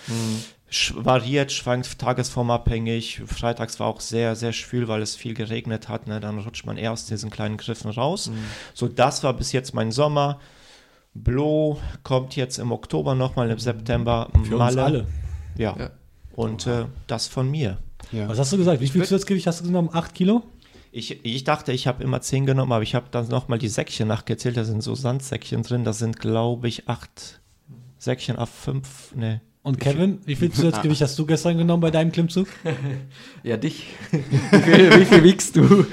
Sch- 0.72 0.94
variiert, 1.04 1.52
schwankt 1.52 1.98
tagesformabhängig. 1.98 3.22
Freitags 3.26 3.80
war 3.80 3.88
auch 3.88 4.00
sehr, 4.02 4.36
sehr 4.36 4.54
schwül, 4.54 4.88
weil 4.88 5.02
es 5.02 5.16
viel 5.16 5.34
geregnet 5.34 5.90
hat. 5.90 6.08
Ne? 6.08 6.20
Dann 6.20 6.40
rutscht 6.40 6.66
man 6.66 6.78
eher 6.78 6.92
aus 6.92 7.06
diesen 7.06 7.30
kleinen 7.30 7.58
Griffen 7.58 7.90
raus. 7.92 8.32
So, 8.74 8.88
das 8.88 9.24
war 9.24 9.34
bis 9.34 9.52
jetzt 9.52 9.74
mein 9.74 9.92
Sommer. 9.92 10.40
Blow 11.24 11.80
kommt 12.04 12.36
jetzt 12.36 12.58
im 12.60 12.72
Oktober 12.72 13.16
nochmal, 13.16 13.50
im 13.50 13.60
September. 13.60 14.30
Für 14.44 14.58
uns 14.58 14.78
alle. 14.78 15.06
Ja. 15.58 15.76
Ja. 15.78 15.90
Und 16.36 16.68
äh, 16.68 16.86
das 17.08 17.28
von 17.28 17.50
mir. 17.50 17.78
Ja. 18.12 18.30
Was 18.30 18.40
hast 18.40 18.54
du 18.54 18.58
gesagt? 18.58 18.80
Wie 18.82 18.88
viel 18.88 19.04
Zusatzgewicht 19.04 19.46
hast 19.48 19.62
du 19.62 19.66
genommen? 19.66 19.90
8 19.92 20.14
Kilo? 20.16 20.44
Ich, 20.92 21.24
ich 21.24 21.44
dachte, 21.44 21.72
ich 21.72 21.86
habe 21.86 22.04
immer 22.04 22.22
10 22.22 22.46
genommen, 22.46 22.72
aber 22.72 22.82
ich 22.82 22.96
habe 22.96 23.08
dann 23.12 23.28
nochmal 23.28 23.60
die 23.60 23.68
Säckchen 23.68 24.08
nachgezählt. 24.08 24.58
Da 24.58 24.64
sind 24.64 24.82
so 24.82 24.96
Sandsäckchen 24.96 25.64
drin. 25.64 25.84
Da 25.84 25.94
sind, 25.94 26.20
glaube 26.20 26.68
ich, 26.68 26.88
8 26.88 27.42
Säckchen 27.98 28.38
auf 28.38 28.50
5. 28.50 29.16
Ne. 29.16 29.42
Und 29.62 29.80
Kevin, 29.80 30.20
wie 30.26 30.36
viel 30.36 30.52
Zusatzgewicht 30.52 31.02
hast 31.02 31.20
du 31.20 31.26
gestern 31.26 31.58
genommen 31.58 31.82
bei 31.82 31.92
deinem 31.92 32.12
Klimmzug? 32.12 32.48
Ja, 33.44 33.58
dich. 33.58 33.88
wie, 34.12 34.62
viel, 34.62 35.00
wie 35.00 35.06
viel 35.06 35.24
wiegst 35.24 35.56
du? 35.56 35.86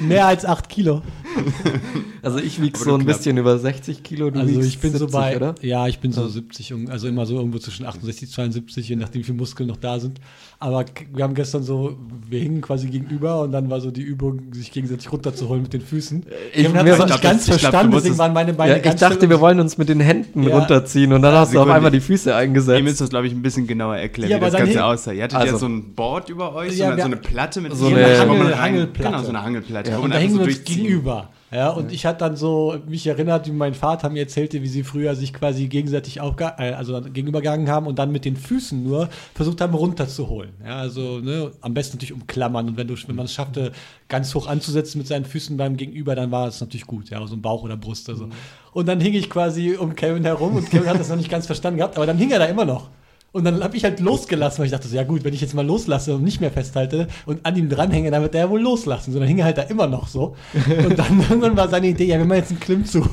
Mehr 0.00 0.26
als 0.26 0.44
8 0.44 0.68
Kilo. 0.68 1.02
Also 2.22 2.38
ich 2.38 2.60
wiege 2.60 2.76
so 2.76 2.94
ein 2.94 3.02
knapp. 3.04 3.18
bisschen 3.18 3.36
über 3.36 3.56
60 3.56 4.02
Kilo. 4.02 4.30
Du 4.30 4.40
Also 4.40 4.60
ich 4.60 4.78
bin 4.80 4.90
so 4.90 4.98
70, 5.06 5.12
bei, 5.14 5.36
oder? 5.36 5.54
ja, 5.62 5.86
ich 5.86 6.00
bin 6.00 6.10
so 6.10 6.26
70, 6.26 6.72
und- 6.72 6.90
also 6.90 7.06
immer 7.06 7.24
so 7.24 7.36
irgendwo 7.36 7.58
zwischen 7.58 7.86
68 7.86 8.28
und 8.30 8.34
72, 8.34 8.88
je 8.88 8.96
nachdem 8.96 9.20
wie 9.20 9.24
viele 9.24 9.38
Muskeln 9.38 9.68
noch 9.68 9.76
da 9.76 10.00
sind. 10.00 10.18
Aber 10.58 10.84
wir 11.14 11.22
haben 11.22 11.34
gestern 11.34 11.62
so, 11.62 11.96
wir 12.28 12.40
hingen 12.40 12.62
quasi 12.62 12.88
gegenüber 12.88 13.42
und 13.42 13.52
dann 13.52 13.70
war 13.70 13.80
so 13.80 13.92
die 13.92 14.00
Übung, 14.02 14.52
sich 14.54 14.72
gegenseitig 14.72 15.12
runterzuholen 15.12 15.62
mit 15.62 15.72
den 15.72 15.82
Füßen. 15.82 16.24
Ich- 16.52 16.62
Kevin 16.64 16.76
hat 16.78 16.84
mir 16.84 16.90
das 16.90 16.98
nicht 16.98 17.14
ich 17.14 17.20
glaub, 17.20 17.22
ganz 17.22 17.46
das- 17.46 17.54
ich 17.56 17.60
glaub, 17.60 17.70
verstanden, 17.70 17.92
du 17.92 17.98
deswegen 17.98 18.18
waren 18.18 18.32
meine 18.32 18.54
Beine 18.54 18.70
Ja, 18.72 18.76
ich 18.78 18.82
ganz 18.82 18.98
dachte, 19.00 19.28
wir 19.30 19.40
wollen 19.40 19.60
uns 19.60 19.78
mit 19.78 19.88
den 19.88 20.00
Händen 20.00 20.42
Ja. 20.42 20.58
runterziehen 20.58 21.12
und 21.12 21.22
dann 21.22 21.34
hast 21.34 21.54
du 21.54 21.60
auf 21.60 21.68
einmal 21.68 21.92
die 21.92 22.00
Füße 22.00 22.30
Ihr 22.30 22.36
eingesetzt. 22.36 22.82
müsst 22.82 23.00
das, 23.02 23.10
glaube 23.10 23.28
ich, 23.28 23.32
ein 23.34 23.42
bisschen 23.42 23.68
genauer 23.68 23.98
erklären, 23.98 24.30
Ja, 24.32 24.36
wie 24.38 24.42
aber 24.42 24.50
das 24.50 24.58
Ganze 24.60 24.84
aussah. 24.84 25.12
Ihr 25.12 25.22
hattet 25.22 25.38
Also- 25.38 25.52
ja 25.52 25.58
so 25.60 25.66
ein 25.66 25.94
Board 25.94 26.28
über 26.28 26.54
euch, 26.56 26.72
Ja, 26.76 26.86
so, 26.86 26.92
eine, 26.94 27.02
so 27.02 27.06
eine 27.06 27.16
Platte 27.18 27.60
mit 27.60 27.76
So 27.76 27.86
vier 27.86 27.98
eine 27.98 28.06
Leuten, 28.16 28.28
wo 28.30 28.34
man 28.34 28.38
Hangel- 28.46 28.58
Hangelplatte. 28.60 29.10
Genau, 29.10 29.22
so 29.22 29.28
eine 29.28 29.42
Hangelplatte. 29.44 29.90
Ja. 29.92 29.98
Und 29.98 30.12
da 30.12 30.18
hingen 30.18 30.32
so 30.34 30.40
wir 30.40 30.46
uns 30.46 30.64
gegenüber. 30.64 31.25
Ja, 31.52 31.70
und 31.70 31.92
ich 31.92 32.04
hatte 32.06 32.18
dann 32.18 32.36
so 32.36 32.76
mich 32.88 33.06
erinnert, 33.06 33.46
wie 33.46 33.52
mein 33.52 33.74
Vater 33.74 34.10
mir 34.10 34.20
erzählte, 34.20 34.62
wie 34.62 34.68
sie 34.68 34.82
früher 34.82 35.14
sich 35.14 35.32
quasi 35.32 35.68
gegenseitig 35.68 36.20
aufge 36.20 36.52
äh, 36.58 36.72
also 36.72 37.00
gegenübergegangen 37.00 37.68
haben 37.68 37.86
und 37.86 38.00
dann 38.00 38.10
mit 38.10 38.24
den 38.24 38.36
Füßen 38.36 38.82
nur 38.82 39.08
versucht 39.32 39.60
haben, 39.60 39.74
runterzuholen. 39.74 40.50
Ja, 40.64 40.78
also 40.78 41.20
ne, 41.20 41.52
am 41.60 41.72
besten 41.72 41.96
natürlich 41.96 42.12
umklammern. 42.14 42.68
Und 42.68 42.76
wenn, 42.76 42.88
du, 42.88 42.96
wenn 43.06 43.14
man 43.14 43.26
es 43.26 43.34
schaffte, 43.34 43.70
ganz 44.08 44.34
hoch 44.34 44.48
anzusetzen 44.48 44.98
mit 44.98 45.06
seinen 45.06 45.24
Füßen 45.24 45.56
beim 45.56 45.76
Gegenüber, 45.76 46.16
dann 46.16 46.32
war 46.32 46.48
es 46.48 46.60
natürlich 46.60 46.86
gut. 46.86 47.10
Ja, 47.10 47.24
so 47.26 47.36
ein 47.36 47.42
Bauch 47.42 47.62
oder 47.62 47.76
Brust. 47.76 48.08
Also. 48.08 48.28
Und 48.72 48.88
dann 48.88 49.00
hing 49.00 49.14
ich 49.14 49.30
quasi 49.30 49.76
um 49.76 49.94
Kevin 49.94 50.24
herum 50.24 50.56
und 50.56 50.68
Kevin 50.68 50.88
hat 50.88 50.98
das 50.98 51.08
noch 51.08 51.16
nicht 51.16 51.30
ganz 51.30 51.46
verstanden 51.46 51.78
gehabt, 51.78 51.96
aber 51.96 52.06
dann 52.06 52.18
hing 52.18 52.32
er 52.32 52.40
da 52.40 52.46
immer 52.46 52.64
noch. 52.64 52.90
Und 53.36 53.44
dann 53.44 53.62
habe 53.62 53.76
ich 53.76 53.84
halt 53.84 54.00
losgelassen, 54.00 54.58
weil 54.60 54.66
ich 54.66 54.72
dachte 54.72 54.88
so, 54.88 54.96
ja 54.96 55.04
gut, 55.04 55.22
wenn 55.24 55.34
ich 55.34 55.42
jetzt 55.42 55.52
mal 55.52 55.64
loslasse 55.66 56.14
und 56.14 56.22
nicht 56.24 56.40
mehr 56.40 56.50
festhalte 56.50 57.06
und 57.26 57.44
an 57.44 57.54
ihm 57.54 57.68
dranhänge, 57.68 58.10
dann 58.10 58.22
wird 58.22 58.34
er 58.34 58.42
ja 58.46 58.50
wohl 58.50 58.62
loslassen. 58.62 59.12
So, 59.12 59.18
dann 59.18 59.28
hing 59.28 59.38
er 59.38 59.44
halt 59.44 59.58
da 59.58 59.62
immer 59.62 59.86
noch 59.86 60.08
so. 60.08 60.34
Und 60.54 60.98
dann 60.98 61.20
irgendwann 61.28 61.56
war 61.56 61.68
seine 61.68 61.88
Idee, 61.88 62.06
ja, 62.06 62.16
wir 62.16 62.24
machen 62.24 62.38
jetzt 62.38 62.50
einen 62.50 62.60
Klimmzug. 62.60 63.08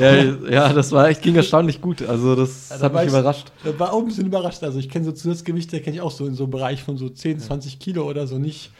Ja, 0.00 0.14
ja, 0.50 0.72
das 0.72 0.90
war 0.90 1.08
echt, 1.08 1.20
ging 1.20 1.34
erstaunlich 1.36 1.80
gut. 1.82 2.00
Also 2.02 2.34
das 2.34 2.70
Ja, 2.70 2.80
hat 2.80 2.92
mich 2.94 3.02
ich- 3.02 3.08
überrascht. 3.10 3.52
Da 3.62 3.78
war 3.78 3.92
auch 3.92 3.98
ein 3.98 4.06
bisschen 4.06 4.26
überrascht. 4.26 4.62
Also 4.62 4.78
ich 4.78 4.88
kenne 4.88 5.04
so 5.04 5.12
Zusatzgewichte, 5.12 5.80
kenne 5.80 5.96
ich 5.96 6.00
auch 6.02 6.10
so 6.12 6.26
in 6.26 6.34
so 6.34 6.44
einem 6.44 6.50
Bereich 6.50 6.82
von 6.82 6.96
so 6.96 7.10
10, 7.10 7.38
20 7.40 7.78
Kilo 7.78 8.08
oder 8.08 8.26
so, 8.26 8.38
nicht 8.38 8.70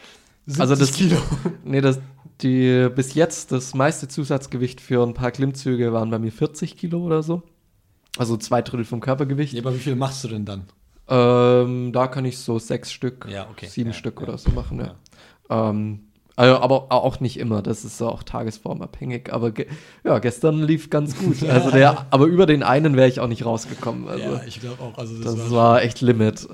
70 0.47 0.59
Also 0.61 0.75
das 0.75 0.91
Kilo. 0.93 1.17
Nee, 1.63 1.81
das, 1.81 1.99
die, 2.41 2.89
bis 2.95 3.13
jetzt 3.13 3.51
das 3.51 3.75
meiste 3.75 4.07
Zusatzgewicht 4.07 4.81
für 4.81 5.05
ein 5.05 5.13
paar 5.13 5.29
Klimmzüge 5.31 5.93
waren 5.93 6.09
bei 6.09 6.17
mir 6.19 6.31
40 6.31 6.75
Kilo 6.77 6.99
oder 7.05 7.21
so. 7.21 7.43
Also 8.17 8.37
zwei 8.37 8.61
Drittel 8.61 8.85
vom 8.85 8.99
Körpergewicht. 8.99 9.53
Ja, 9.53 9.61
aber 9.61 9.73
wie 9.73 9.79
viel 9.79 9.95
machst 9.95 10.23
du 10.23 10.27
denn 10.27 10.45
dann? 10.45 10.65
Ähm, 11.07 11.91
da 11.91 12.07
kann 12.07 12.25
ich 12.25 12.37
so 12.37 12.59
sechs 12.59 12.91
Stück, 12.91 13.27
Ja, 13.29 13.47
okay. 13.49 13.67
sieben 13.67 13.89
Ja, 13.89 13.95
Stück 13.95 14.21
oder 14.21 14.37
so 14.37 14.51
machen, 14.51 14.79
ja. 14.79 14.95
Ähm, 15.49 15.99
also, 16.35 16.57
aber 16.59 16.91
auch 16.91 17.19
nicht 17.19 17.37
immer, 17.37 17.61
das 17.61 17.85
ist 17.85 18.01
auch 18.01 18.23
tagesformabhängig. 18.23 19.31
Aber 19.31 19.51
ge 19.51 19.67
ja, 20.03 20.17
gestern 20.19 20.63
lief 20.63 20.89
ganz 20.89 21.15
gut. 21.17 21.41
Also 21.47 21.69
der, 21.69 22.07
aber 22.09 22.25
über 22.25 22.45
den 22.47 22.63
einen 22.63 22.95
wäre 22.95 23.07
ich 23.07 23.19
auch 23.19 23.27
nicht 23.27 23.45
rausgekommen. 23.45 24.07
Also 24.07 24.23
ja, 24.23 24.41
ich 24.47 24.59
glaube 24.59 24.81
auch. 24.81 24.97
Also 24.97 25.15
das 25.21 25.35
das 25.35 25.51
war, 25.51 25.73
war 25.73 25.81
echt 25.83 26.01
Limit. 26.01 26.47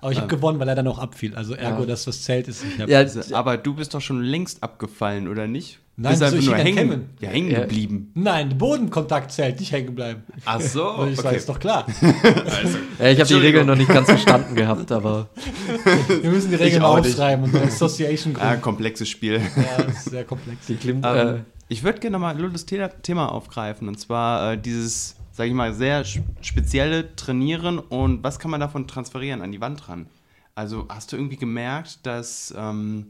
Aber 0.00 0.12
ich 0.12 0.18
habe 0.18 0.28
gewonnen, 0.28 0.58
weil 0.60 0.68
er 0.68 0.74
dann 0.74 0.86
auch 0.88 0.98
abfiel. 0.98 1.34
Also 1.34 1.54
ergo, 1.54 1.80
Ja. 1.80 1.86
das, 1.86 2.06
was 2.06 2.22
zählt, 2.22 2.48
ist, 2.48 2.64
Ja, 2.86 2.98
Also, 2.98 3.34
aber 3.34 3.56
du 3.56 3.74
bist 3.74 3.94
doch 3.94 4.00
schon 4.00 4.22
längst 4.22 4.62
abgefallen, 4.62 5.28
oder 5.28 5.46
nicht? 5.46 5.80
Nein, 5.98 6.10
bist 6.10 6.18
so, 6.20 6.24
einfach 6.26 6.38
ich 6.38 6.46
nur 6.46 6.56
hängen, 6.56 7.08
ja, 7.20 7.30
hängen 7.30 7.50
Ja. 7.50 7.60
geblieben. 7.60 8.10
Nein, 8.14 8.58
Bodenkontakt 8.58 9.32
zählt, 9.32 9.58
nicht 9.58 9.72
hängen 9.72 9.94
bleiben. 9.94 10.22
Ach 10.44 10.60
so, 10.60 10.90
Und 10.90 11.08
ich 11.12 11.16
sage, 11.16 11.28
okay. 11.28 11.36
ist 11.38 11.48
doch 11.48 11.58
klar. 11.58 11.86
ja, 12.98 13.06
ich 13.08 13.18
habe 13.18 13.28
die. 13.28 13.34
Regeln 13.34 13.66
noch 13.66 13.76
nicht 13.76 13.88
ganz 13.88 14.06
verstanden 14.08 14.54
gehabt, 14.54 14.92
aber 14.92 15.28
Wir 16.22 16.30
müssen 16.30 16.50
die 16.50 16.56
Regeln 16.56 16.82
aufschreiben 16.82 17.44
und 17.44 17.54
eine 17.56 17.64
Association 17.66 18.36
Ah, 18.36 18.48
gründen. 18.48 18.62
komplexes 18.62 19.08
Spiel. 19.08 19.40
Ja, 19.56 19.84
das 19.84 19.96
ist 19.96 20.10
sehr 20.10 20.24
komplex. 20.24 20.66
die 20.66 20.76
Klimm 20.76 21.00
Ähm, 21.04 21.28
äh, 21.36 21.40
ich 21.68 21.82
würde 21.82 21.98
gerne 21.98 22.12
nochmal 22.18 22.36
ein 22.36 22.90
Thema 23.02 23.32
aufgreifen. 23.32 23.88
Und 23.88 23.98
zwar 23.98 24.52
äh, 24.52 24.58
dieses, 24.58 25.16
sage 25.36 25.50
ich 25.50 25.54
mal, 25.54 25.74
sehr 25.74 26.02
spezielle 26.40 27.14
Trainieren 27.14 27.78
und 27.78 28.24
was 28.24 28.38
kann 28.38 28.50
man 28.50 28.58
davon 28.58 28.88
transferieren 28.88 29.42
an 29.42 29.52
die 29.52 29.60
Wand 29.60 29.86
ran? 29.86 30.06
Also 30.54 30.86
hast 30.88 31.12
du 31.12 31.16
irgendwie 31.16 31.36
gemerkt, 31.36 32.06
dass 32.06 32.54
ähm, 32.56 33.08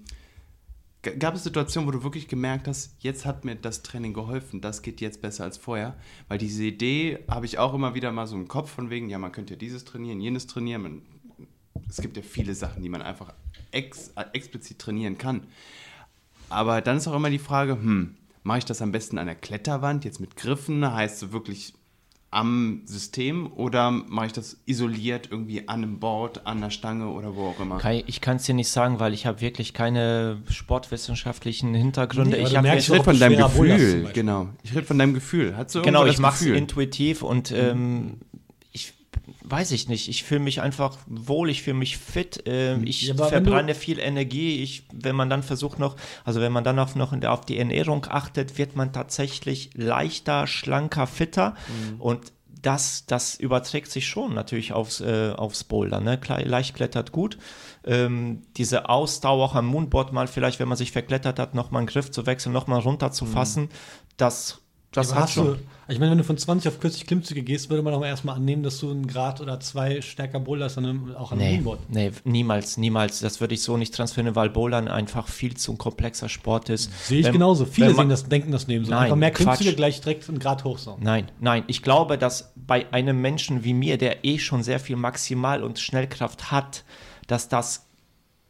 gab 1.03 1.37
es 1.37 1.45
Situationen, 1.45 1.87
wo 1.87 1.93
du 1.93 2.03
wirklich 2.03 2.27
gemerkt 2.27 2.67
hast, 2.67 2.97
jetzt 2.99 3.27
hat 3.27 3.45
mir 3.45 3.55
das 3.55 3.85
Training 3.85 4.13
geholfen, 4.13 4.61
das 4.61 4.83
geht 4.83 5.01
jetzt 5.01 5.23
besser 5.23 5.45
als 5.45 5.57
vorher? 5.57 5.95
Weil 6.27 6.39
diese 6.39 6.65
Idee 6.65 7.21
habe 7.29 7.47
ich 7.47 7.59
auch 7.59 7.75
immer 7.75 7.95
wieder 7.95 8.11
mal 8.11 8.27
so 8.27 8.35
im 8.35 8.49
Kopf 8.49 8.73
von 8.73 8.91
wegen, 8.91 9.09
ja, 9.09 9.19
man 9.19 9.31
könnte 9.31 9.55
ja 9.55 9.59
dieses 9.59 9.85
trainieren, 9.85 10.21
jenes 10.21 10.49
trainieren. 10.49 10.83
Man, 10.83 11.03
es 11.89 12.01
gibt 12.01 12.17
ja 12.17 12.25
viele 12.25 12.57
Sachen, 12.57 12.83
die 12.83 12.89
man 12.89 13.03
einfach 13.03 13.35
ex, 13.71 14.11
explizit 14.33 14.81
trainieren 14.81 15.17
kann. 15.17 15.47
Aber 16.49 16.81
dann 16.81 16.97
ist 16.97 17.07
auch 17.07 17.15
immer 17.15 17.31
die 17.31 17.39
Frage, 17.39 17.75
hm, 17.75 18.17
mache 18.43 18.59
ich 18.59 18.65
das 18.65 18.83
am 18.83 18.91
besten 18.91 19.17
an 19.17 19.27
der 19.27 19.37
Kletterwand, 19.37 20.05
jetzt 20.05 20.19
mit 20.19 20.35
Griffen, 20.35 20.93
heißt 20.93 21.21
so 21.21 21.31
wirklich 21.31 21.73
am 22.37 22.83
System, 22.85 23.51
oder 23.51 23.91
mache 23.91 24.27
ich 24.27 24.33
das 24.33 24.59
isoliert 24.67 25.29
irgendwie 25.31 25.67
an 25.69 25.83
einem 25.83 25.99
Board, 25.99 26.47
an 26.47 26.61
der 26.61 26.69
Stange 26.69 27.09
oder 27.09 27.35
wo 27.35 27.47
auch 27.47 27.61
immer? 27.61 27.79
Kai, 27.79 28.05
ich 28.07 28.21
kann 28.21 28.37
es 28.37 28.43
dir 28.43 28.55
nicht 28.55 28.69
sagen, 28.69 29.01
weil 29.01 29.15
ich 29.15 29.25
habe 29.25 29.41
wirklich 29.41 29.73
keine 29.73 30.43
sportwissenschaftlichen 30.51 31.73
Hintergründe. 31.73 32.37
Nee, 32.37 32.43
ich 32.43 32.61
merkst 32.61 32.89
Ich 32.89 32.95
rede 32.95 33.05
von 33.05 33.19
deinem 33.19 33.39
Gefühl, 33.39 34.11
genau. 34.13 34.49
Ich 34.63 34.75
rede 34.75 34.85
von 34.85 34.99
deinem 34.99 35.15
Gefühl. 35.15 35.57
Hast 35.57 35.75
du 35.75 35.81
Genau, 35.81 36.05
ich 36.05 36.13
das 36.13 36.21
mache 36.21 36.45
es 36.45 36.57
intuitiv 36.59 37.23
und 37.23 37.53
ähm, 37.53 38.19
weiß 39.49 39.71
ich 39.71 39.89
nicht. 39.89 40.09
Ich 40.09 40.25
fühle 40.25 40.41
mich 40.41 40.61
einfach 40.61 40.97
wohl, 41.07 41.51
ich 41.51 41.63
fühle 41.63 41.77
mich 41.77 41.99
fit, 41.99 42.43
ähm, 42.47 42.85
ich 42.85 43.03
Ja, 43.03 43.15
verbrenne 43.15 43.75
viel 43.75 44.01
Energie. 44.01 44.63
Ich, 44.63 44.85
wenn 44.93 45.15
man 45.15 45.31
dann 45.31 45.43
versucht 45.43 45.79
noch, 45.79 45.97
also 46.25 46.41
wenn 46.41 46.53
man 46.53 46.65
dann 46.65 46.79
auf, 46.79 46.97
noch 46.97 47.13
in 47.13 47.21
der, 47.21 47.33
auf 47.33 47.45
die 47.45 47.59
Ernährung 47.59 48.07
achtet, 48.09 48.59
wird 48.59 48.75
man 48.75 48.93
tatsächlich 48.93 49.71
leichter, 49.75 50.47
schlanker, 50.47 51.07
fitter 51.07 51.55
und 51.99 52.33
das, 52.63 53.07
das 53.07 53.37
überträgt 53.37 53.91
sich 53.93 54.09
schon 54.09 54.35
natürlich 54.35 54.73
aufs, 54.73 55.01
äh, 55.01 55.33
aufs 55.37 55.63
Boulder. 55.63 56.01
Ne? 56.01 56.19
Leicht 56.45 56.75
klettert 56.75 57.13
gut. 57.13 57.39
Ähm, 57.85 58.43
diese 58.57 58.89
Ausdauer 58.89 59.45
auch 59.45 59.55
am 59.55 59.67
Moonboard 59.67 60.13
mal 60.13 60.27
vielleicht, 60.27 60.59
wenn 60.59 60.67
man 60.67 60.77
sich 60.77 60.91
verklettert 60.91 61.39
hat, 61.39 61.55
nochmal 61.55 61.81
einen 61.81 61.87
Griff 61.87 62.11
zu 62.11 62.27
wechseln, 62.27 62.53
nochmal 62.53 62.81
runter 62.81 63.13
zu 63.13 63.27
fassen, 63.27 63.69
das, 64.17 64.63
das 64.97 65.11
Aber 65.11 65.17
hat 65.21 65.27
hast 65.29 65.35
schon. 65.35 65.47
Du, 65.47 65.57
ich 65.89 65.99
meine, 66.01 66.11
wenn 66.11 66.19
du 66.19 66.25
von 66.25 66.37
20 66.37 66.69
auf 66.73 66.81
40 66.81 67.07
Klimmzüge 67.07 67.43
gehst, 67.43 67.71
würde 67.71 67.83
man 67.83 67.95
auch 67.95 68.05
erstmal 68.05 68.35
annehmen, 68.37 68.63
dass 68.65 68.79
du 68.79 68.91
einen 68.91 69.07
Grad 69.07 69.41
oder 69.41 69.61
zwei 69.61 70.01
stärker 70.01 70.41
boulderst, 70.41 70.79
dann 70.79 71.15
auch 71.15 71.31
an 71.31 71.39
Nee, 71.39 71.53
Moonboard. 71.55 71.79
nee, 71.91 72.11
niemals, 72.25 72.77
niemals. 72.77 73.21
Das 73.21 73.41
würde 73.41 73.55
ich 73.55 73.63
so 73.63 73.77
nicht 73.77 73.95
transferieren, 73.95 74.35
weil 74.35 74.51
Bouldern 74.51 74.89
einfach 74.89 75.29
viel 75.29 75.55
zu 75.57 75.73
ein 75.73 75.79
komplexer 75.79 76.29
Sport 76.29 76.69
ist. 76.71 76.91
Sehe 77.07 77.21
ich 77.21 77.27
Wenn- 77.27 77.35
genauso. 77.35 77.67
Viele 77.67 77.89
man- 77.89 77.97
sehen 77.97 78.09
das, 78.09 78.29
denken 78.29 78.51
das 78.51 78.67
neben 78.67 78.85
so. 78.85 78.91
Nein, 78.91 79.05
Einfach 79.05 79.17
mehr 79.17 79.31
Klimmzüge 79.31 79.69
Quatsch. 79.71 79.77
gleich 79.77 80.01
direkt 80.01 80.29
einen 80.29 80.39
Grad 80.41 80.65
hoch 80.65 80.79
so. 80.79 80.97
Nein, 81.01 81.31
nein. 81.39 81.63
Ich 81.69 81.83
glaube, 81.83 82.19
dass 82.19 82.53
bei 82.57 82.93
einem 82.93 83.21
Menschen 83.21 83.63
wie 83.63 83.75
mir, 83.75 83.97
der 83.99 84.25
eh 84.25 84.39
schon 84.39 84.65
sehr 84.65 84.81
viel 84.81 84.97
Maximal- 84.97 85.63
und 85.63 85.79
Schnellkraft 85.79 86.51
hat, 86.51 86.85
dass 87.29 87.49
das, 87.49 87.87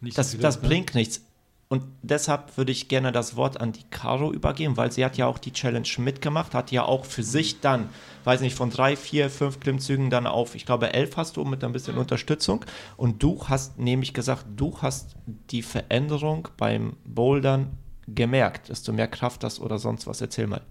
Nicht 0.00 0.16
das, 0.16 0.36
das 0.38 0.62
ne? 0.62 0.68
bringt 0.68 0.94
nichts. 0.94 1.22
Und 1.68 1.82
deshalb 2.02 2.56
würde 2.56 2.70
ich 2.70 2.88
gerne 2.88 3.10
das 3.10 3.34
Wort 3.34 3.60
an 3.60 3.72
die 3.72 3.82
Caro 3.90 4.32
übergeben, 4.32 4.76
weil 4.76 4.92
sie 4.92 5.04
hat 5.04 5.16
ja 5.16 5.26
auch 5.26 5.38
die 5.38 5.52
Challenge 5.52 5.88
mitgemacht, 5.98 6.54
hat 6.54 6.70
ja 6.70 6.84
auch 6.84 7.04
für 7.04 7.24
sich 7.24 7.60
dann, 7.60 7.88
weiß 8.22 8.40
nicht, 8.40 8.54
von 8.54 8.70
drei, 8.70 8.94
vier, 8.94 9.30
fünf 9.30 9.58
Klimmzügen 9.58 10.08
dann 10.08 10.28
auf, 10.28 10.54
ich 10.54 10.64
glaube, 10.64 10.94
elf 10.94 11.16
hast 11.16 11.36
du 11.36 11.44
mit 11.44 11.64
ein 11.64 11.72
bisschen 11.72 11.98
Unterstützung. 11.98 12.64
Und 12.96 13.20
du 13.22 13.42
hast 13.48 13.78
nämlich 13.78 14.14
gesagt, 14.14 14.46
du 14.54 14.78
hast 14.80 15.16
die 15.50 15.62
Veränderung 15.62 16.48
beim 16.56 16.96
Bouldern 17.04 17.76
gemerkt, 18.06 18.70
dass 18.70 18.84
du 18.84 18.92
mehr 18.92 19.08
Kraft 19.08 19.42
hast 19.42 19.60
oder 19.60 19.78
sonst 19.78 20.06
was. 20.06 20.20
Erzähl 20.20 20.46
mal. 20.46 20.62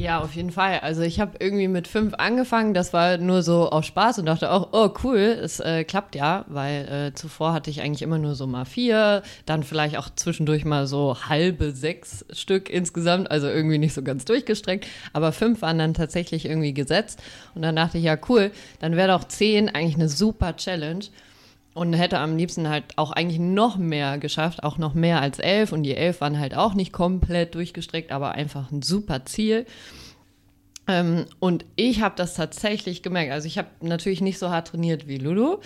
Ja, 0.00 0.20
auf 0.22 0.34
jeden 0.34 0.50
Fall. 0.50 0.78
Also 0.80 1.02
ich 1.02 1.20
habe 1.20 1.32
irgendwie 1.40 1.68
mit 1.68 1.86
fünf 1.86 2.14
angefangen, 2.14 2.72
das 2.72 2.94
war 2.94 3.18
nur 3.18 3.42
so 3.42 3.68
auf 3.68 3.84
Spaß 3.84 4.18
und 4.18 4.24
dachte 4.24 4.50
auch, 4.50 4.70
oh 4.72 4.88
cool, 5.04 5.18
es 5.18 5.60
äh, 5.60 5.84
klappt 5.84 6.14
ja, 6.14 6.46
weil 6.48 6.88
äh, 6.88 7.14
zuvor 7.14 7.52
hatte 7.52 7.68
ich 7.68 7.82
eigentlich 7.82 8.00
immer 8.00 8.16
nur 8.16 8.34
so 8.34 8.46
mal 8.46 8.64
vier, 8.64 9.22
dann 9.44 9.62
vielleicht 9.62 9.98
auch 9.98 10.08
zwischendurch 10.16 10.64
mal 10.64 10.86
so 10.86 11.18
halbe 11.28 11.72
sechs 11.72 12.24
Stück 12.32 12.70
insgesamt, 12.70 13.30
also 13.30 13.48
irgendwie 13.48 13.76
nicht 13.76 13.92
so 13.92 14.02
ganz 14.02 14.24
durchgestreckt, 14.24 14.86
aber 15.12 15.32
fünf 15.32 15.60
waren 15.60 15.76
dann 15.78 15.92
tatsächlich 15.92 16.46
irgendwie 16.46 16.72
gesetzt 16.72 17.22
und 17.54 17.60
dann 17.60 17.76
dachte 17.76 17.98
ich, 17.98 18.04
ja 18.04 18.16
cool, 18.30 18.52
dann 18.78 18.96
wäre 18.96 19.08
doch 19.08 19.24
zehn 19.24 19.68
eigentlich 19.68 19.96
eine 19.96 20.08
super 20.08 20.56
Challenge. 20.56 21.04
Und 21.72 21.92
hätte 21.92 22.18
am 22.18 22.36
liebsten 22.36 22.68
halt 22.68 22.84
auch 22.96 23.12
eigentlich 23.12 23.38
noch 23.38 23.76
mehr 23.76 24.18
geschafft, 24.18 24.64
auch 24.64 24.76
noch 24.76 24.94
mehr 24.94 25.20
als 25.20 25.38
elf. 25.38 25.72
Und 25.72 25.84
die 25.84 25.94
elf 25.94 26.20
waren 26.20 26.38
halt 26.38 26.56
auch 26.56 26.74
nicht 26.74 26.92
komplett 26.92 27.54
durchgestreckt, 27.54 28.10
aber 28.10 28.32
einfach 28.32 28.72
ein 28.72 28.82
super 28.82 29.24
Ziel. 29.24 29.66
Ähm, 30.90 31.26
und 31.38 31.64
ich 31.76 32.02
habe 32.02 32.16
das 32.16 32.34
tatsächlich 32.34 33.02
gemerkt. 33.02 33.30
Also 33.30 33.46
ich 33.46 33.58
habe 33.58 33.68
natürlich 33.80 34.20
nicht 34.20 34.38
so 34.38 34.50
hart 34.50 34.68
trainiert 34.68 35.06
wie 35.06 35.18
Lulu, 35.18 35.58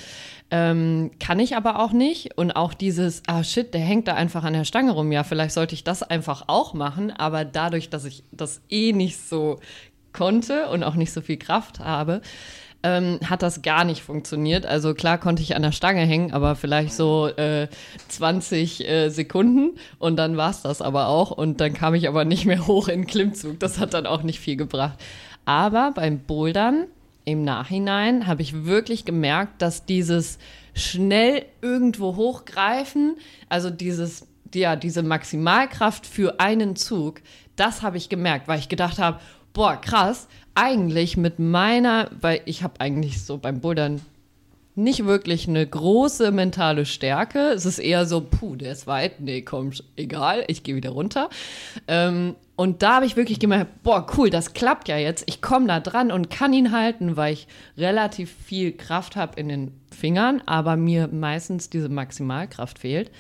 ähm, 0.51 1.13
kann 1.19 1.41
ich 1.41 1.57
aber 1.57 1.81
auch 1.81 1.93
nicht. 1.93 2.37
Und 2.37 2.53
auch 2.53 2.75
dieses, 2.75 3.23
ah 3.27 3.43
shit, 3.43 3.73
der 3.73 3.81
hängt 3.81 4.07
da 4.07 4.15
einfach 4.15 4.45
an 4.45 4.53
der 4.53 4.65
Stange 4.65 4.93
rum. 4.93 5.11
Ja, 5.13 5.25
vielleicht 5.25 5.55
sollte 5.55 5.75
ich 5.75 5.85
das 5.85 6.03
einfach 6.03 6.45
auch 6.49 6.75
machen. 6.75 7.11
Aber 7.11 7.47
dadurch, 7.47 7.89
dass 7.89 8.05
ich 8.05 8.23
das 8.33 8.61
eh 8.69 8.93
nicht 8.93 9.19
so 9.19 9.61
konnte 10.13 10.69
und 10.69 10.85
auch 10.85 10.95
nicht 10.95 11.13
so 11.13 11.23
viel 11.23 11.39
Kraft 11.39 11.81
habe, 11.81 12.21
ähm, 12.85 13.19
hat 13.25 13.43
das 13.43 13.63
gar 13.63 13.85
nicht 13.85 14.03
funktioniert. 14.03 14.67
Also 14.67 14.95
klar 14.95 15.19
konnte 15.19 15.43
ich 15.43 15.57
an 15.57 15.63
der 15.63 15.73
Stange 15.73 16.03
hängen, 16.03 16.33
aber 16.33 16.55
vielleicht 16.55 16.93
so 16.93 17.27
äh, 17.29 17.67
20 18.09 18.87
äh, 18.87 19.09
Sekunden 19.09 19.79
und 19.99 20.17
dann 20.17 20.37
war 20.37 20.51
es 20.51 20.63
das 20.63 20.83
aber 20.83 21.09
auch. 21.09 21.31
Und 21.31 21.61
dann 21.61 21.73
kam 21.73 21.95
ich 21.95 22.07
aber 22.07 22.25
nicht 22.25 22.45
mehr 22.45 22.67
hoch 22.67 22.89
in 22.89 23.07
Klimmzug. 23.07 23.59
Das 23.59 23.81
hat 23.81 23.95
dann 23.95 24.07
auch 24.07 24.23
nicht 24.23 24.39
viel 24.39 24.57
gebracht. 24.57 24.99
Aber 25.47 25.93
beim 25.93 26.21
Bouldern 26.21 26.87
im 27.25 27.43
Nachhinein 27.43 28.27
habe 28.27 28.43
ich 28.43 28.67
wirklich 28.67 29.07
gemerkt, 29.07 29.63
dass 29.63 29.87
dieses 29.87 30.39
schnell 30.75 31.47
irgendwo 31.63 32.17
hochgreifen, 32.17 33.17
also 33.49 33.71
dieses 33.71 34.27
ja, 34.55 34.77
diese 34.77 35.03
Maximalkraft 35.03 36.07
für 36.07 36.39
einen 36.39 36.77
Zug, 36.77 37.23
das 37.57 37.83
habe 37.83 37.97
ich 37.97 38.09
gemerkt, 38.09 38.47
weil 38.47 38.61
ich 38.61 38.69
gedacht 38.69 39.01
habe, 39.01 39.19
boah, 39.53 39.81
krass, 39.81 40.29
eigentlich 40.55 41.17
mit 41.17 41.39
meiner, 41.39 42.11
weil 42.21 42.41
ich 42.45 42.63
habe 42.63 42.81
eigentlich 42.81 43.25
so 43.25 43.39
beim 43.39 43.61
Bouldern 43.61 44.01
nicht 44.77 45.05
wirklich 45.05 45.49
eine 45.49 45.65
große 45.65 46.33
mentale 46.33 46.85
Stärke. 46.85 47.51
Es 47.51 47.65
ist 47.65 47.79
eher 47.79 48.07
so, 48.07 48.21
puh, 48.21 48.57
der 48.57 48.73
ist 48.73 48.87
weit, 48.87 49.21
nee, 49.21 49.43
komm, 49.43 49.73
egal, 49.97 50.45
ich 50.49 50.65
gehe 50.65 50.75
wieder 50.75 50.91
runter. 50.91 51.29
Ähm, 51.87 52.35
und 52.57 52.83
da 52.83 52.97
habe 52.97 53.07
ich 53.07 53.17
wirklich 53.17 53.39
gemerkt, 53.39 53.83
boah, 53.83 54.07
cool, 54.17 54.31
das 54.31 54.53
klappt 54.53 54.89
ja 54.89 54.97
jetzt. 54.97 55.25
Ich 55.27 55.41
komme 55.41 55.67
da 55.67 55.81
dran 55.81 56.11
und 56.11 56.31
kann 56.31 56.53
ihn 56.53 56.73
halten, 56.73 57.17
weil 57.17 57.35
ich 57.35 57.47
relativ 57.77 58.33
viel 58.33 58.73
Kraft 58.73 59.17
habe 59.17 59.39
in 59.41 59.49
den 59.49 59.73
Fingern, 59.91 60.43
aber 60.47 60.77
mir 60.77 61.09
meistens 61.09 61.71
diese 61.71 61.89
Maximalkraft 61.89 62.81
fehlt. 62.81 63.11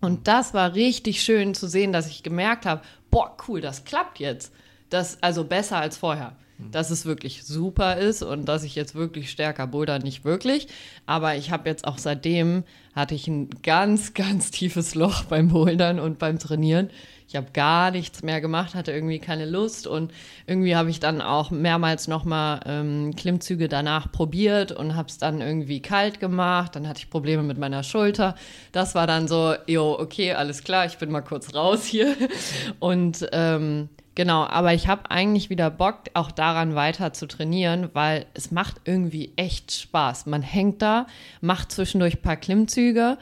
Und 0.00 0.28
das 0.28 0.54
war 0.54 0.74
richtig 0.74 1.22
schön 1.22 1.54
zu 1.54 1.66
sehen, 1.66 1.92
dass 1.92 2.08
ich 2.08 2.22
gemerkt 2.22 2.66
habe, 2.66 2.82
boah, 3.10 3.36
cool, 3.48 3.60
das 3.60 3.84
klappt 3.84 4.18
jetzt. 4.18 4.52
Das, 4.90 5.22
also 5.22 5.44
besser 5.44 5.78
als 5.78 5.96
vorher. 5.96 6.36
Hm. 6.58 6.70
Dass 6.70 6.90
es 6.90 7.06
wirklich 7.06 7.44
super 7.44 7.96
ist 7.96 8.22
und 8.22 8.46
dass 8.46 8.64
ich 8.64 8.74
jetzt 8.74 8.94
wirklich 8.94 9.30
stärker 9.30 9.66
boulder, 9.66 9.98
nicht 9.98 10.24
wirklich. 10.24 10.68
Aber 11.06 11.36
ich 11.36 11.50
habe 11.50 11.68
jetzt 11.68 11.86
auch 11.86 11.98
seitdem, 11.98 12.64
hatte 12.94 13.14
ich 13.14 13.28
ein 13.28 13.50
ganz, 13.62 14.14
ganz 14.14 14.50
tiefes 14.50 14.94
Loch 14.94 15.24
beim 15.24 15.48
Bouldern 15.48 15.98
und 15.98 16.18
beim 16.18 16.38
Trainieren. 16.38 16.90
Ich 17.28 17.36
habe 17.36 17.48
gar 17.52 17.90
nichts 17.90 18.22
mehr 18.22 18.40
gemacht, 18.40 18.74
hatte 18.74 18.90
irgendwie 18.90 19.18
keine 19.18 19.44
Lust 19.44 19.86
und 19.86 20.12
irgendwie 20.46 20.74
habe 20.74 20.88
ich 20.88 20.98
dann 20.98 21.20
auch 21.20 21.50
mehrmals 21.50 22.08
nochmal 22.08 22.60
ähm, 22.64 23.14
Klimmzüge 23.16 23.68
danach 23.68 24.10
probiert 24.10 24.72
und 24.72 24.96
habe 24.96 25.10
es 25.10 25.18
dann 25.18 25.42
irgendwie 25.42 25.82
kalt 25.82 26.20
gemacht. 26.20 26.74
Dann 26.74 26.88
hatte 26.88 27.00
ich 27.00 27.10
Probleme 27.10 27.42
mit 27.42 27.58
meiner 27.58 27.82
Schulter. 27.82 28.34
Das 28.72 28.94
war 28.94 29.06
dann 29.06 29.28
so, 29.28 29.54
jo, 29.66 29.98
okay, 30.00 30.32
alles 30.32 30.64
klar, 30.64 30.86
ich 30.86 30.96
bin 30.96 31.10
mal 31.10 31.20
kurz 31.20 31.54
raus 31.54 31.84
hier. 31.84 32.16
Und 32.78 33.28
ähm, 33.32 33.90
Genau, 34.18 34.42
aber 34.48 34.74
ich 34.74 34.88
habe 34.88 35.12
eigentlich 35.12 35.48
wieder 35.48 35.70
Bock, 35.70 35.98
auch 36.14 36.32
daran 36.32 36.74
weiter 36.74 37.12
zu 37.12 37.28
trainieren, 37.28 37.90
weil 37.92 38.26
es 38.34 38.50
macht 38.50 38.80
irgendwie 38.84 39.30
echt 39.36 39.70
Spaß. 39.70 40.26
Man 40.26 40.42
hängt 40.42 40.82
da, 40.82 41.06
macht 41.40 41.70
zwischendurch 41.70 42.16
ein 42.16 42.22
paar 42.22 42.36
Klimmzüge. 42.36 43.16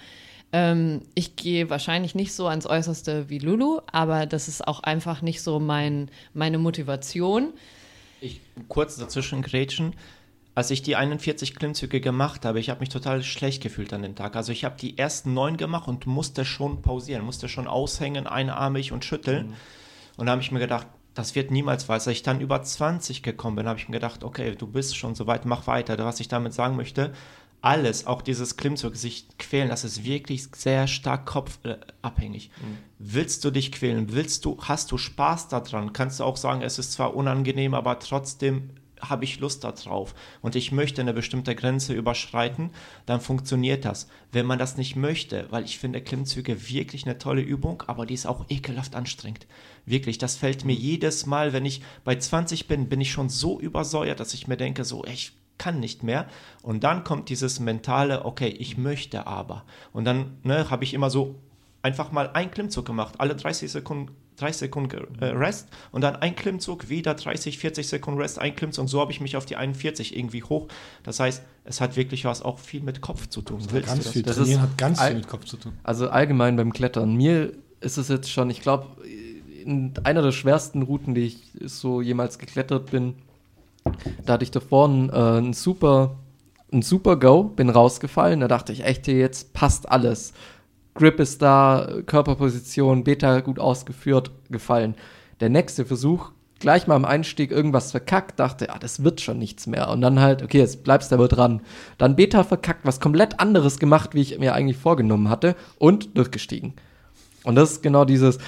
Ähm, 0.55 1.03
ich 1.15 1.37
gehe 1.37 1.69
wahrscheinlich 1.69 2.15
nicht 2.15 2.33
so 2.33 2.47
ans 2.47 2.65
Äußerste 2.65 3.29
wie 3.29 3.39
Lulu, 3.39 3.81
aber 3.93 4.25
das 4.25 4.49
ist 4.49 4.67
auch 4.67 4.81
einfach 4.81 5.21
nicht 5.21 5.43
so 5.43 5.61
mein, 5.61 6.11
meine 6.33 6.57
Motivation. 6.57 7.53
Ich 8.23 8.41
kurz 8.69 8.97
dazwischen 8.97 9.43
grätschen. 9.43 9.95
Als 10.55 10.71
ich 10.71 10.81
die 10.81 10.97
41 10.97 11.57
Klimmzüge 11.57 12.01
gemacht 12.01 12.47
habe, 12.47 12.59
ich 12.59 12.71
habe 12.71 12.81
mich 12.81 12.89
total 12.89 13.23
schlecht 13.23 13.63
gefühlt 13.63 13.93
an 13.93 14.01
dem 14.01 14.15
Tag. 14.15 14.35
Also 14.35 14.51
ich 14.51 14.65
habe 14.65 14.77
die 14.81 14.97
ersten 14.97 15.35
neun 15.35 15.59
gemacht 15.59 15.89
und 15.89 16.07
musste 16.07 16.47
schon 16.47 16.81
pausieren, 16.81 17.23
musste 17.23 17.51
schon 17.51 17.67
aushängen, 17.67 18.27
einarmig 18.27 18.93
und 18.93 19.05
schütteln. 19.05 19.49
Mhm. 19.49 19.55
Und 20.17 20.27
da 20.27 20.33
habe 20.33 20.43
ich 20.43 20.53
mir 20.53 20.59
gedacht, 20.59 20.87
das 21.15 21.35
wird 21.35 21.51
niemals 21.51 21.89
was. 21.89 22.07
Als 22.07 22.17
ich 22.17 22.23
dann 22.23 22.41
über 22.41 22.63
20 22.63 23.23
gekommen 23.23 23.57
bin, 23.57 23.69
habe 23.69 23.79
ich 23.79 23.89
mir 23.89 23.95
gedacht, 23.95 24.23
okay, 24.23 24.55
du 24.55 24.67
bist 24.67 24.97
schon 24.97 25.15
so 25.15 25.27
weit, 25.27 25.47
mach 25.47 25.67
weiter. 25.67 25.97
Was 25.99 26.21
ich 26.21 26.29
damit 26.29 26.53
sagen 26.53 26.77
möchte, 26.77 27.13
alles, 27.63 28.07
auch 28.07 28.23
dieses 28.23 28.57
Klimmzug, 28.57 28.97
sich 28.97 29.27
quälen, 29.39 29.69
das 29.69 29.83
ist 29.83 30.05
wirklich 30.05 30.49
sehr 30.55 30.87
stark 30.87 31.27
kopfabhängig. 31.27 32.51
Mhm. 32.61 32.79
Willst 32.99 33.45
du 33.45 33.51
dich 33.51 33.73
quälen? 33.73 34.13
Willst 34.13 34.45
du, 34.45 34.59
hast 34.61 34.93
du 34.93 34.99
Spaß 34.99 35.49
daran? 35.49 35.93
Kannst 35.93 36.21
du 36.21 36.25
auch 36.25 36.37
sagen, 36.37 36.63
es 36.63 36.79
ist 36.79 36.93
zwar 36.93 37.15
unangenehm, 37.15 37.75
aber 37.75 37.99
trotzdem 37.99 38.71
habe 39.09 39.25
ich 39.25 39.41
Lust 39.41 39.65
darauf 39.65 40.15
und 40.43 40.57
ich 40.57 40.73
möchte 40.73 41.01
eine 41.01 41.13
bestimmte 41.13 41.55
Grenze 41.55 41.95
überschreiten, 41.95 42.71
dann 43.07 43.21
funktioniert 43.21 43.85
das. 43.85 44.09
Wenn 44.33 44.47
man 44.47 44.59
das 44.59 44.77
nicht 44.77 44.97
möchte, 44.97 45.47
weil 45.51 45.65
ich 45.65 45.79
finde 45.79 46.01
Klimmzüge 46.01 46.69
wirklich 46.69 47.05
eine 47.05 47.19
tolle 47.19 47.43
Übung, 47.43 47.83
aber 47.87 48.07
die 48.07 48.15
ist 48.15 48.27
auch 48.27 48.45
ekelhaft 48.49 48.95
anstrengend. 48.95 49.47
Wirklich, 49.85 50.19
das 50.19 50.37
fällt 50.37 50.65
mir 50.65 50.75
jedes 50.75 51.27
Mal, 51.27 51.53
wenn 51.53 51.65
ich 51.65 51.83
bei 52.05 52.17
20 52.17 52.69
bin, 52.69 52.89
bin 52.89 53.01
ich 53.01 53.13
schon 53.13 53.29
so 53.29 53.61
übersäuert, 53.61 54.21
dass 54.21 54.35
ich 54.35 54.49
mir 54.49 54.57
denke, 54.57 54.85
so, 54.85 55.05
ich 55.05 55.33
kann 55.59 55.81
nicht 55.81 56.03
mehr. 56.03 56.29
Und 56.63 56.85
dann 56.85 57.05
kommt 57.05 57.29
dieses 57.29 57.61
mentale, 57.61 58.25
okay, 58.25 58.49
ich 58.49 58.77
möchte 58.77 59.27
aber. 59.27 59.65
Und 59.93 60.05
dann 60.05 60.39
ne, 60.43 60.71
habe 60.71 60.85
ich 60.85 60.95
immer 60.95 61.11
so 61.11 61.37
einfach 61.83 62.13
mal 62.13 62.31
einen 62.31 62.51
Klimmzug 62.51 62.85
gemacht, 62.85 63.15
alle 63.19 63.37
30 63.37 63.71
Sekunden 63.71 64.15
30 64.37 64.57
Sekunden 64.57 65.21
äh, 65.21 65.27
Rest 65.27 65.69
und 65.93 66.03
dann 66.03 66.17
ein 66.17 66.37
Klimmzug, 66.37 66.89
wieder 66.89 67.15
30, 67.15 67.59
40 67.59 67.89
Sekunden 67.89 68.21
Rest, 68.21 68.39
ein 68.39 68.55
Klimmzug 68.55 68.83
und 68.83 68.89
so 68.89 69.01
habe 69.01 69.13
ich 69.13 69.21
mich 69.21 69.37
auf 69.37 69.47
die 69.47 69.57
41 69.57 70.17
irgendwie 70.17 70.43
hoch. 70.43 70.69
Das 71.03 71.21
heißt, 71.21 71.43
es 71.65 71.81
hat 71.81 71.97
wirklich 71.97 72.25
was 72.25 72.43
auch 72.43 72.59
viel 72.59 72.83
mit 72.83 73.01
Kopf 73.01 73.29
zu 73.29 73.43
tun. 73.43 73.61
Willst 73.71 73.89
ganz 73.89 74.09
viel 74.09 74.23
das 74.23 74.37
Trainieren 74.37 74.63
hat 74.63 74.79
ganz 74.79 75.01
viel 75.01 75.15
mit 75.15 75.29
Kopf 75.29 75.45
zu 75.45 75.57
tun. 75.57 75.73
Also 75.83 76.09
allgemein 76.09 76.57
beim 76.57 76.73
Klettern. 76.73 77.15
Mir 77.17 77.53
ist 77.81 77.97
es 77.97 78.09
jetzt 78.09 78.31
schon, 78.31 78.51
ich 78.51 78.61
glaube, 78.61 78.87
in 79.65 79.95
einer 80.05 80.23
der 80.23 80.33
schwersten 80.33 80.83
Routen, 80.83 81.15
die 81.15 81.23
ich 81.23 81.39
so 81.65 82.01
jemals 82.01 82.39
geklettert 82.39 82.91
bin, 82.91 83.15
da 84.25 84.35
hatte 84.35 84.45
ich 84.45 84.51
davor 84.51 84.89
einen, 84.89 85.11
äh, 85.11 85.13
einen 85.13 85.53
super 85.53 86.17
ein 86.73 86.83
super 86.83 87.17
Go, 87.17 87.45
bin 87.45 87.71
rausgefallen, 87.71 88.41
da 88.41 88.49
dachte 88.49 88.73
ich 88.73 88.85
echt, 88.85 89.07
jetzt 89.07 89.53
passt 89.53 89.89
alles. 89.89 90.33
Grip 90.97 91.21
ist 91.21 91.43
da, 91.43 92.01
Körperposition, 92.07 93.05
Beta 93.05 93.41
gut 93.41 93.59
ausgeführt, 93.59 94.31
gefallen. 94.51 94.95
Der 95.41 95.51
nächste 95.51 95.85
Versuch, 95.85 96.33
gleich 96.59 96.87
mal 96.87 96.97
am 96.97 97.05
Einstieg 97.05 97.51
irgendwas 97.51 97.91
verkackt, 97.91 98.41
dachte, 98.41 98.71
ah, 98.71 98.79
das 98.79 99.05
wird 99.05 99.21
schon 99.21 99.39
nichts 99.39 99.67
mehr. 99.67 99.91
Und 99.91 100.01
dann 100.01 100.21
halt, 100.21 100.43
okay, 100.43 100.59
jetzt 100.59 100.85
bleibst 100.85 101.11
du 101.11 101.17
aber 101.17 101.29
dran. 101.29 101.61
Dann 101.99 102.17
Beta 102.17 102.45
verkackt, 102.45 102.85
was 102.85 103.01
komplett 103.01 103.41
anderes 103.41 103.79
gemacht, 103.79 104.15
wie 104.15 104.23
ich 104.23 104.39
mir 104.39 104.55
eigentlich 104.55 104.79
vorgenommen 104.79 105.29
hatte 105.29 105.55
und 105.79 106.17
durchgestiegen. 106.17 106.75
Und 107.45 107.55
das 107.55 107.73
ist 107.73 107.83
genau 107.83 108.05
dieses 108.05 108.39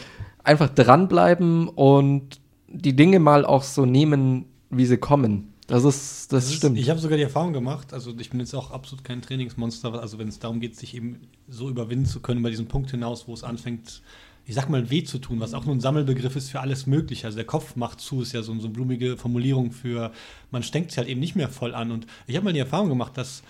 einfach 0.42 0.70
dranbleiben 0.70 1.68
und 1.68 2.40
die 2.68 2.96
Dinge 2.96 3.20
mal 3.20 3.44
auch 3.44 3.62
so 3.62 3.84
nehmen, 3.84 4.46
wie 4.70 4.86
sie 4.86 4.96
kommen. 4.96 5.52
Das 5.68 5.84
ist, 5.84 6.32
das, 6.32 6.46
das 6.46 6.54
stimmt. 6.54 6.78
Ist, 6.78 6.82
ich 6.82 6.90
habe 6.90 6.98
sogar 6.98 7.18
die 7.18 7.22
Erfahrung 7.22 7.52
gemacht, 7.52 7.92
also 7.92 8.14
ich 8.18 8.30
bin 8.30 8.40
jetzt 8.40 8.54
auch 8.54 8.70
absolut 8.70 9.04
kein 9.04 9.20
Trainingsmonster, 9.20 9.92
also 10.00 10.18
wenn 10.18 10.28
es 10.28 10.38
darum 10.38 10.60
geht, 10.60 10.76
sich 10.76 10.96
eben 10.96 11.20
so 11.46 11.68
überwinden 11.68 12.06
zu 12.06 12.20
können, 12.20 12.40
über 12.40 12.48
diesen 12.48 12.68
Punkt 12.68 12.90
hinaus, 12.90 13.28
wo 13.28 13.34
es 13.34 13.44
anfängt, 13.44 14.02
ich 14.46 14.54
sag 14.54 14.70
mal, 14.70 14.88
weh 14.88 15.04
zu 15.04 15.18
tun, 15.18 15.40
was 15.40 15.52
auch 15.52 15.66
nur 15.66 15.74
ein 15.74 15.80
Sammelbegriff 15.80 16.36
ist 16.36 16.48
für 16.48 16.60
alles 16.60 16.86
Mögliche. 16.86 17.26
Also 17.26 17.36
der 17.36 17.44
Kopf 17.44 17.76
macht 17.76 18.00
zu, 18.00 18.22
ist 18.22 18.32
ja 18.32 18.40
so, 18.40 18.54
so 18.54 18.64
eine 18.64 18.70
blumige 18.70 19.18
Formulierung 19.18 19.70
für, 19.70 20.10
man 20.50 20.62
steckt 20.62 20.90
sich 20.90 20.96
halt 20.98 21.08
eben 21.08 21.20
nicht 21.20 21.36
mehr 21.36 21.50
voll 21.50 21.74
an. 21.74 21.90
Und 21.90 22.06
ich 22.26 22.36
habe 22.36 22.44
mal 22.44 22.54
die 22.54 22.60
Erfahrung 22.60 22.88
gemacht, 22.88 23.18
dass 23.18 23.42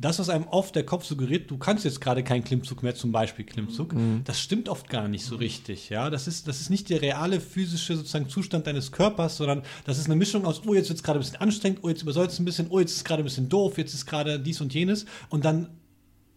das, 0.00 0.18
was 0.18 0.30
einem 0.30 0.46
oft 0.48 0.74
der 0.74 0.84
Kopf 0.84 1.04
suggeriert, 1.04 1.50
du 1.50 1.58
kannst 1.58 1.84
jetzt 1.84 2.00
gerade 2.00 2.24
keinen 2.24 2.42
Klimmzug 2.42 2.82
mehr, 2.82 2.94
zum 2.94 3.12
Beispiel 3.12 3.44
Klimmzug, 3.44 3.92
mhm. 3.92 4.22
das 4.24 4.40
stimmt 4.40 4.68
oft 4.68 4.88
gar 4.88 5.08
nicht 5.08 5.24
so 5.24 5.36
richtig. 5.36 5.90
Ja, 5.90 6.08
das 6.08 6.26
ist, 6.26 6.48
das 6.48 6.60
ist 6.60 6.70
nicht 6.70 6.88
der 6.88 7.02
reale 7.02 7.40
physische 7.40 7.96
sozusagen 7.96 8.28
Zustand 8.28 8.66
deines 8.66 8.92
Körpers, 8.92 9.36
sondern 9.36 9.62
das 9.84 9.98
ist 9.98 10.06
eine 10.06 10.16
Mischung 10.16 10.46
aus, 10.46 10.62
oh, 10.66 10.74
jetzt 10.74 10.88
wird 10.88 10.98
es 10.98 11.02
gerade 11.02 11.18
ein 11.18 11.22
bisschen 11.22 11.40
anstrengend, 11.40 11.80
oh, 11.82 11.88
jetzt 11.88 12.02
übersäuert 12.02 12.30
es 12.30 12.38
ein 12.38 12.44
bisschen, 12.46 12.68
oh, 12.70 12.80
jetzt 12.80 12.96
ist 12.96 13.04
gerade 13.04 13.22
ein 13.22 13.24
bisschen 13.24 13.48
doof, 13.48 13.76
jetzt 13.76 13.92
ist 13.92 14.06
gerade 14.06 14.40
dies 14.40 14.60
und 14.60 14.72
jenes. 14.72 15.04
Und 15.28 15.44
dann 15.44 15.68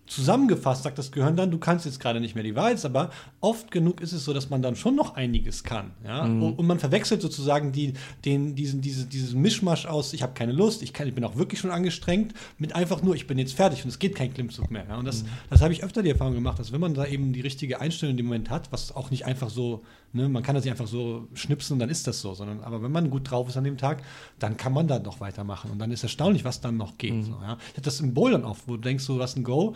zusammengefasst 0.06 0.84
sagt 0.84 0.98
das 0.98 1.12
Gehirn 1.12 1.36
dann, 1.36 1.50
du 1.50 1.58
kannst 1.58 1.86
jetzt 1.86 2.00
gerade 2.00 2.20
nicht 2.20 2.36
mehr 2.36 2.44
die 2.44 2.56
Wahrheit, 2.56 2.84
aber 2.86 3.10
oft 3.40 3.72
genug 3.72 4.02
ist 4.02 4.12
es 4.12 4.26
so, 4.26 4.34
dass 4.34 4.50
man 4.50 4.62
dann 4.62 4.76
schon 4.76 4.96
noch 4.96 5.16
einiges 5.16 5.64
kann. 5.64 5.92
Ja? 6.06 6.26
Mhm. 6.26 6.44
Und, 6.44 6.68
man 6.68 6.80
verwechselt 6.80 7.22
sozusagen 7.22 7.72
die, 7.72 7.94
den, 8.26 8.56
diesen, 8.56 8.82
diese, 8.82 9.06
diesen 9.06 9.42
Mischmasch 9.42 9.86
aus, 9.86 10.14
ich 10.14 10.22
habe 10.22 10.34
keine 10.34 10.52
Lust, 10.52 10.82
ich, 10.82 10.94
kann, 10.94 11.08
ich 11.08 11.16
bin 11.16 11.24
auch 11.24 11.36
wirklich 11.36 11.60
schon 11.60 11.72
angestrengt, 11.72 12.34
mit 12.58 12.76
einfach 12.76 13.02
nur, 13.02 13.16
ich 13.16 13.28
bin 13.28 13.38
jetzt 13.38 13.54
fertig 13.54 13.84
und 13.84 13.90
es 13.90 14.00
geht 14.00 14.16
kein 14.16 14.34
Klimmzug 14.34 14.72
mehr. 14.72 14.86
Ja? 14.88 14.98
Und 14.98 15.06
das, 15.06 15.24
mhm. 15.24 15.28
das 15.50 15.62
habe 15.62 15.74
ich 15.74 15.84
öfter 15.84 16.04
die 16.04 16.10
Erfahrung 16.10 16.34
gemacht, 16.34 16.60
dass 16.60 16.72
wenn 16.72 16.82
man 16.82 16.94
da 16.94 17.06
eben 17.06 17.32
die 17.32 17.42
richtige 17.42 17.80
Einstellung 17.80 18.12
in 18.12 18.18
dem 18.18 18.26
Moment 18.26 18.50
hat, 18.50 18.72
was 18.72 18.96
auch 18.96 19.10
nicht 19.10 19.26
einfach 19.26 19.50
so, 19.50 19.84
ne, 20.14 20.30
man 20.30 20.44
kann 20.44 20.56
das 20.56 20.64
nicht 20.64 20.72
einfach 20.72 20.88
so 20.88 21.28
schnipsen 21.34 21.74
und 21.74 21.80
dann 21.80 21.90
ist 21.90 22.08
das 22.08 22.22
so, 22.22 22.34
sondern 22.34 22.62
aber 22.62 22.82
wenn 22.82 22.92
man 22.92 23.10
gut 23.10 23.30
drauf 23.30 23.50
ist 23.50 23.58
an 23.58 23.64
dem 23.64 23.78
Tag, 23.78 24.04
dann 24.40 24.58
kann 24.58 24.74
man 24.74 24.88
da 24.88 25.00
noch 25.00 25.20
weitermachen 25.20 25.72
und 25.72 25.80
dann 25.80 25.92
ist 25.92 26.04
erstaunlich, 26.04 26.46
was 26.46 26.62
dann 26.62 26.78
noch 26.78 26.98
geht. 26.98 27.14
Mhm. 27.14 27.24
So, 27.24 27.32
ja? 27.42 27.58
Ich 27.72 27.74
hatte 27.74 27.82
das 27.82 28.00
im 28.00 28.14
Bouldern 28.14 28.46
oft, 28.46 28.68
wo 28.68 28.76
du 28.76 28.82
denkst, 28.82 29.04
so, 29.04 29.18
du 29.18 29.24
hast 29.24 29.36
ein 29.36 29.44
Go, 29.44 29.76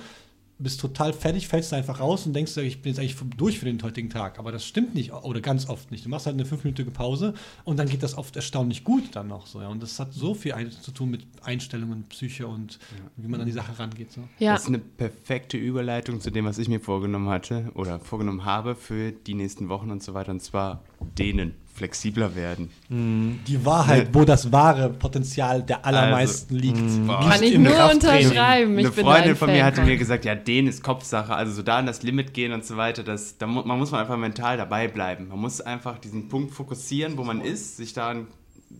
bist 0.60 0.80
total 0.80 1.14
fertig, 1.14 1.47
fällst 1.47 1.74
einfach 1.74 1.99
raus 1.99 2.26
und 2.26 2.34
denkst, 2.34 2.58
ich 2.58 2.82
bin 2.82 2.91
jetzt 2.91 2.99
eigentlich 2.99 3.16
durch 3.38 3.60
für 3.60 3.66
den 3.66 3.82
heutigen 3.84 4.10
Tag. 4.10 4.39
Aber 4.39 4.51
das 4.51 4.66
stimmt 4.66 4.95
nicht 4.95 5.14
oder 5.14 5.39
ganz 5.41 5.70
oft 5.70 5.91
nicht. 5.91 6.05
Du 6.05 6.10
machst 6.10 6.26
halt 6.26 6.36
eine 6.36 6.45
fünfminütige 6.45 6.89
Pause 6.89 7.34
und 7.64 7.78
dann 7.78 7.88
geht 7.88 8.01
das 8.01 8.18
oft 8.18 8.36
erstaunlich 8.36 8.84
gut 8.84 9.16
dann 9.16 9.28
noch 9.28 9.45
so. 9.45 9.62
Ja. 9.62 9.68
Und 9.68 9.84
das 9.84 9.99
hat 9.99 10.14
so 10.14 10.34
viel 10.34 10.53
zu 10.70 10.91
tun 10.91 11.12
mit 11.12 11.22
Einstellungen, 11.43 12.03
Psyche 12.10 12.47
und 12.47 12.74
ja. 12.74 13.12
wie 13.18 13.28
man 13.28 13.41
an 13.41 13.45
die 13.45 13.53
Sache 13.53 13.78
rangeht. 13.78 14.12
So. 14.12 14.22
Ja. 14.39 14.53
Das 14.53 14.64
ist 14.64 14.68
eine 14.70 14.80
perfekte 14.80 15.58
Überleitung 15.58 16.22
zu 16.22 16.32
dem, 16.32 16.45
was 16.45 16.58
ich 16.58 16.70
mir 16.70 16.80
vorgenommen 16.80 17.30
hatte 17.30 17.72
oder 17.76 17.99
vorgenommen 17.99 18.45
habe 18.45 18.76
für 18.76 19.12
die 19.12 19.36
nächsten 19.36 19.70
Wochen 19.70 19.91
und 19.91 20.01
so 20.01 20.14
weiter. 20.14 20.32
Und 20.32 20.41
zwar 20.41 20.84
denen 21.18 21.53
flexibler 21.78 22.36
werden. 22.36 22.69
Mhm. 22.89 23.39
Die 23.47 23.63
Wahrheit, 23.63 24.09
wo 24.13 24.25
das 24.25 24.51
wahre 24.51 24.89
Potenzial 24.89 25.61
der 25.61 25.86
allermeisten 25.86 26.55
also, 26.55 26.67
liegt. 26.67 26.82
Mh. 26.82 27.30
Kann 27.30 27.43
ich 27.43 27.57
nur 27.57 27.91
unterschreiben. 27.91 28.80
Ich 28.80 28.86
Eine 28.88 28.93
Freundin 28.93 29.36
von 29.36 29.51
mir 29.51 29.63
hatte 29.63 29.84
mir 29.84 29.97
gesagt, 29.97 30.25
ja, 30.25 30.34
den 30.34 30.67
ist 30.67 30.84
Kopfsache, 30.84 31.36
also 31.36 31.53
so 31.53 31.61
da 31.61 31.78
an 31.78 31.86
das 31.86 32.01
Limit 32.01 32.34
gehen 32.34 32.51
und 32.51 32.65
so 32.65 32.78
weiter, 32.78 33.03
das, 33.03 33.38
da 33.38 33.45
mu 33.45 33.61
man 33.63 33.78
muss 33.78 33.91
man 33.91 34.01
einfach 34.01 34.17
mental 34.17 34.57
dabei 34.57 34.88
bleiben. 34.88 35.28
Man 35.28 35.39
muss 35.39 35.61
einfach 35.61 35.99
diesen 35.99 36.30
Punkt 36.30 36.53
fokussieren, 36.53 37.17
wo 37.17 37.23
man 37.23 37.41
ist, 37.41 37.78
sich 37.78 37.93
daran 37.93 38.28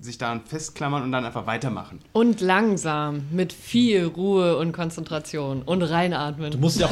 sich 0.02 0.18
daran 0.18 0.42
festklammern 0.46 1.04
und 1.04 1.12
dann 1.12 1.26
einfach 1.26 1.48
weitermachen. 1.48 2.00
Und 2.12 2.42
langsam, 2.42 3.24
mit 3.32 3.54
viel 3.54 4.06
Ruhe 4.06 4.58
und 4.58 4.74
Konzentration 4.74 5.62
und 5.62 5.82
reinatmen. 5.82 6.52
Du 6.52 6.58
musst 6.58 6.80
ja 6.80 6.88
auch, 6.88 6.92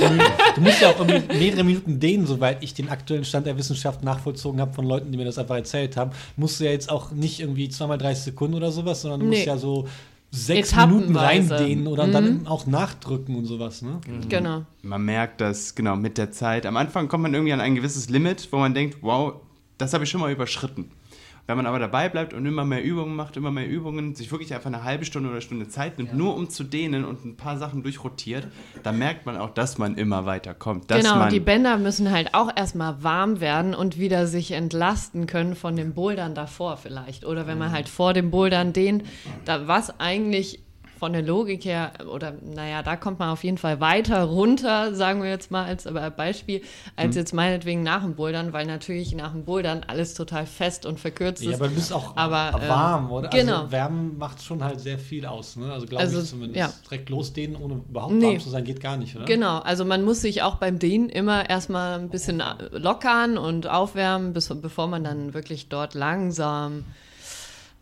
du 0.55 0.61
musst 0.61 0.81
ja 0.81 0.89
auch 0.89 1.05
mehrere 1.05 1.63
Minuten 1.63 1.99
dehnen, 1.99 2.25
soweit 2.25 2.63
ich 2.63 2.73
den 2.73 2.89
aktuellen 2.89 3.25
Stand 3.25 3.47
der 3.47 3.57
Wissenschaft 3.57 4.03
nachvollzogen 4.03 4.61
habe 4.61 4.73
von 4.73 4.85
Leuten, 4.85 5.11
die 5.11 5.17
mir 5.17 5.25
das 5.25 5.37
einfach 5.37 5.55
erzählt 5.55 5.97
haben. 5.97 6.11
Musst 6.37 6.59
du 6.59 6.65
ja 6.65 6.71
jetzt 6.71 6.89
auch 6.89 7.11
nicht 7.11 7.39
irgendwie 7.41 7.69
zweimal 7.69 7.97
30 7.97 8.23
Sekunden 8.23 8.55
oder 8.55 8.71
sowas, 8.71 9.01
sondern 9.01 9.19
du 9.19 9.25
nee. 9.25 9.35
musst 9.37 9.47
ja 9.47 9.57
so 9.57 9.87
sechs 10.31 10.75
Minuten 10.75 11.15
reindehnen 11.15 11.87
oder 11.87 12.07
mhm. 12.07 12.11
dann 12.11 12.47
auch 12.47 12.65
nachdrücken 12.65 13.35
und 13.35 13.45
sowas. 13.45 13.81
Ne? 13.81 13.99
Mhm. 14.07 14.29
Genau. 14.29 14.65
Man 14.81 15.03
merkt 15.03 15.41
das, 15.41 15.75
genau, 15.75 15.95
mit 15.95 16.17
der 16.17 16.31
Zeit. 16.31 16.65
Am 16.65 16.77
Anfang 16.77 17.07
kommt 17.07 17.23
man 17.23 17.33
irgendwie 17.33 17.53
an 17.53 17.61
ein 17.61 17.75
gewisses 17.75 18.09
Limit, 18.09 18.49
wo 18.51 18.57
man 18.57 18.73
denkt, 18.73 18.97
wow, 19.01 19.33
das 19.77 19.93
habe 19.93 20.03
ich 20.03 20.09
schon 20.09 20.21
mal 20.21 20.31
überschritten. 20.31 20.91
Wenn 21.47 21.57
man 21.57 21.67
aber 21.67 21.77
dabei 21.77 22.09
bleibt 22.09 22.33
und 22.33 22.45
immer 22.45 22.65
mehr 22.65 22.83
Übungen 22.83 23.15
macht, 23.15 23.37
immer 23.37 23.51
mehr 23.51 23.67
Übungen, 23.67 24.15
sich 24.15 24.31
wirklich 24.31 24.53
einfach 24.53 24.67
eine 24.67 24.83
halbe 24.83 25.05
Stunde 25.05 25.29
oder 25.29 25.41
Stunde 25.41 25.67
Zeit 25.67 25.99
nimmt, 25.99 26.09
ja. 26.09 26.15
nur 26.15 26.35
um 26.35 26.49
zu 26.49 26.63
dehnen 26.63 27.05
und 27.05 27.23
ein 27.23 27.37
paar 27.37 27.57
Sachen 27.59 27.83
durchrotiert, 27.83 28.47
dann 28.81 28.97
merkt 28.97 29.27
man 29.27 29.37
auch, 29.37 29.51
dass 29.51 29.77
man 29.77 29.95
immer 29.95 30.25
weiterkommt. 30.25 30.87
Genau, 30.87 31.29
die 31.29 31.39
Bänder 31.39 31.77
müssen 31.77 32.09
halt 32.11 32.33
auch 32.33 32.49
erstmal 32.55 33.03
warm 33.03 33.41
werden 33.41 33.75
und 33.75 33.99
wieder 33.99 34.25
sich 34.25 34.53
entlasten 34.53 35.27
können 35.27 35.55
von 35.55 35.75
den 35.75 35.93
Bouldern 35.93 36.33
davor 36.33 36.77
vielleicht. 36.77 37.25
Oder 37.25 37.45
wenn 37.45 37.59
man 37.59 37.69
mhm. 37.69 37.73
halt 37.75 37.89
vor 37.89 38.13
dem 38.13 38.31
Bouldern 38.31 38.73
dehnt, 38.73 39.03
da 39.45 39.67
was 39.67 39.99
eigentlich 39.99 40.64
von 41.05 41.13
der 41.13 41.21
Logik 41.21 41.65
her, 41.65 41.91
oder 42.11 42.33
naja, 42.41 42.81
da 42.81 42.95
kommt 42.95 43.19
man 43.19 43.29
auf 43.29 43.43
jeden 43.43 43.59
Fall 43.59 43.79
weiter 43.79 44.23
runter, 44.23 44.95
sagen 44.95 45.21
wir 45.21 45.29
jetzt 45.29 45.51
mal 45.51 45.63
als 45.65 45.87
Beispiel, 46.17 46.63
als 46.95 47.13
hm. 47.13 47.21
jetzt 47.21 47.31
meinetwegen 47.31 47.83
nach 47.83 48.01
dem 48.01 48.15
Bouldern, 48.15 48.53
weil 48.53 48.65
natürlich 48.65 49.13
nach 49.13 49.33
dem 49.33 49.45
Bouldern 49.45 49.83
alles 49.85 50.15
total 50.15 50.47
fest 50.47 50.87
und 50.87 50.99
verkürzt 50.99 51.43
ist. 51.43 51.49
Ja, 51.49 51.57
aber 51.57 51.67
du 51.67 51.75
bist 51.75 51.93
auch 51.93 52.17
aber, 52.17 52.59
ähm, 52.59 52.69
warm, 52.69 53.11
oder? 53.11 53.31
Also 53.31 53.37
genau. 53.37 53.57
Also 53.59 53.71
Wärmen 53.71 54.17
macht 54.17 54.41
schon 54.41 54.63
halt 54.63 54.79
sehr 54.79 54.97
viel 54.97 55.27
aus, 55.27 55.57
ne? 55.57 55.71
Also 55.71 55.85
glaube 55.85 56.01
also, 56.01 56.21
ich 56.21 56.27
zumindest. 56.27 56.57
Ja. 56.57 56.73
Direkt 56.89 57.09
losdehnen, 57.11 57.55
ohne 57.55 57.83
überhaupt 57.87 58.13
nee. 58.13 58.25
warm 58.25 58.39
zu 58.39 58.49
sein, 58.49 58.63
geht 58.63 58.81
gar 58.81 58.97
nicht, 58.97 59.15
oder? 59.15 59.25
Genau, 59.25 59.59
also 59.59 59.85
man 59.85 60.03
muss 60.03 60.21
sich 60.21 60.41
auch 60.41 60.55
beim 60.55 60.79
Dehnen 60.79 61.09
immer 61.09 61.47
erstmal 61.47 61.99
ein 61.99 62.09
bisschen 62.09 62.41
lockern 62.71 63.37
und 63.37 63.67
aufwärmen, 63.67 64.33
bis, 64.33 64.49
bevor 64.59 64.87
man 64.87 65.03
dann 65.03 65.35
wirklich 65.35 65.69
dort 65.69 65.93
langsam 65.93 66.83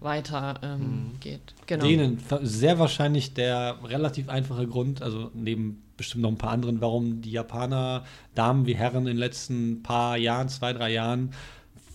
weiter 0.04 0.60
ähm, 0.64 0.80
mhm. 0.80 1.20
geht. 1.20 1.54
Genau. 1.66 1.86
Denen 1.86 2.20
sehr 2.41 2.80
wahrscheinlich 2.80 3.34
der 3.34 3.78
relativ 3.84 4.30
einfache 4.30 4.68
Grund, 4.68 5.01
also 5.01 5.32
neben 5.34 5.84
bestimmt 5.97 6.24
noch 6.24 6.32
ein 6.32 6.38
paar 6.38 6.51
anderen, 6.51 6.82
warum 6.82 7.22
die 7.22 7.32
Japaner, 7.32 8.04
Damen 8.36 8.66
wie 8.66 8.76
Herren 8.76 9.01
in 9.01 9.06
den 9.06 9.18
letzten 9.18 9.84
paar 9.84 10.18
Jahren, 10.18 10.49
zwei, 10.49 10.74
drei 10.74 10.91
Jahren, 10.91 11.32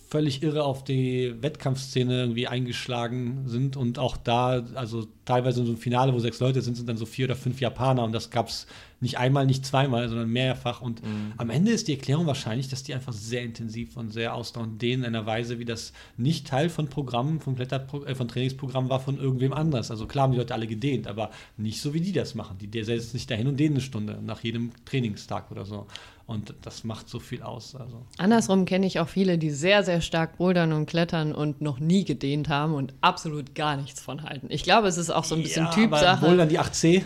völlig 0.09 0.41
irre 0.41 0.63
auf 0.63 0.83
die 0.83 1.35
Wettkampfszene 1.39 2.21
irgendwie 2.21 2.47
eingeschlagen 2.47 3.43
sind 3.45 3.77
und 3.77 3.99
auch 3.99 4.17
da, 4.17 4.63
also 4.73 5.07
teilweise 5.25 5.59
in 5.59 5.67
so 5.67 5.73
einem 5.73 5.81
Finale, 5.81 6.13
wo 6.13 6.19
sechs 6.19 6.39
Leute 6.39 6.61
sind, 6.61 6.75
sind 6.75 6.89
dann 6.89 6.97
so 6.97 7.05
vier 7.05 7.25
oder 7.25 7.35
fünf 7.35 7.61
Japaner 7.61 8.03
und 8.03 8.11
das 8.11 8.31
gab 8.31 8.47
es 8.47 8.65
nicht 9.01 9.17
einmal, 9.17 9.45
nicht 9.45 9.65
zweimal, 9.65 10.09
sondern 10.09 10.29
mehrfach. 10.29 10.81
Und 10.81 11.03
mhm. 11.03 11.33
am 11.37 11.49
Ende 11.49 11.71
ist 11.71 11.87
die 11.87 11.93
Erklärung 11.93 12.25
wahrscheinlich, 12.25 12.67
dass 12.67 12.83
die 12.83 12.93
einfach 12.93 13.13
sehr 13.13 13.43
intensiv 13.43 13.95
und 13.95 14.11
sehr 14.11 14.33
ausdauernd 14.33 14.81
dehnen 14.81 15.03
in 15.03 15.15
einer 15.15 15.25
Weise, 15.25 15.59
wie 15.59 15.65
das 15.65 15.93
nicht 16.17 16.47
Teil 16.47 16.69
von 16.69 16.87
Programmen, 16.89 17.39
von, 17.39 17.55
Kletterpro 17.55 18.03
äh, 18.05 18.15
von 18.15 18.27
Trainingsprogrammen 18.27 18.89
war 18.89 18.99
von 18.99 19.17
irgendwem 19.17 19.53
anders. 19.53 19.91
Also 19.91 20.05
klar 20.07 20.23
haben 20.23 20.33
die 20.33 20.39
Leute 20.39 20.53
alle 20.53 20.67
gedehnt, 20.67 21.07
aber 21.07 21.29
nicht 21.55 21.81
so, 21.81 21.93
wie 21.93 22.01
die 22.01 22.11
das 22.11 22.35
machen. 22.35 22.57
Die, 22.59 22.83
setzen 22.83 23.11
sich 23.11 23.27
dahin 23.27 23.47
und 23.47 23.57
dehnen 23.57 23.75
eine 23.75 23.81
Stunde 23.81 24.19
nach 24.21 24.43
jedem 24.43 24.71
Trainingstag 24.85 25.51
oder 25.51 25.65
so. 25.65 25.87
Und 26.29 26.53
das 26.61 26.83
macht 26.83 27.09
so 27.09 27.19
viel 27.19 27.41
aus. 27.41 27.75
Also. 27.75 28.05
Andersrum 28.19 28.65
kenne 28.65 28.85
ich 28.85 28.99
auch 28.99 29.07
viele, 29.09 29.39
die 29.39 29.49
sehr, 29.49 29.83
sehr 29.83 29.99
stark 29.99 30.37
bouldern 30.37 30.73
und 30.73 30.85
klettern 30.85 31.33
und 31.33 31.59
noch 31.59 31.79
nie 31.79 32.05
gedehnt 32.05 32.49
haben 32.49 32.75
und 32.75 32.93
absolut 33.01 33.55
gar 33.55 33.75
nichts 33.77 33.99
von 33.99 34.21
halten. 34.21 34.45
Ich 34.51 34.61
glaube, 34.61 34.87
es 34.87 34.99
ist 34.99 35.09
auch 35.09 35.23
so 35.23 35.33
ein 35.33 35.41
bisschen 35.41 35.65
ja, 35.65 35.71
Typsache. 35.71 36.23
Bouldern 36.23 36.47
die 36.47 36.59
8C? 36.59 37.01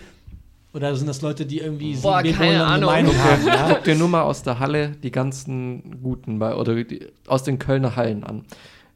Oder 0.73 0.93
sind 0.97 1.07
das 1.07 1.21
Leute, 1.21 1.45
die 1.45 1.59
irgendwie 1.59 1.95
Boah, 1.95 2.21
keine 2.21 2.65
Ahnung. 2.65 2.89
Meinung 2.89 3.17
haben? 3.17 3.47
Ja? 3.47 3.69
Guck 3.69 3.85
dir 3.85 3.95
nur 3.95 4.09
mal 4.09 4.23
aus 4.23 4.43
der 4.43 4.59
Halle 4.59 4.89
die 5.01 5.11
ganzen 5.11 6.01
guten 6.03 6.39
bei, 6.39 6.55
oder 6.55 6.83
die, 6.83 7.07
aus 7.25 7.43
den 7.43 7.59
Kölner 7.59 7.95
Hallen 7.95 8.25
an. 8.25 8.43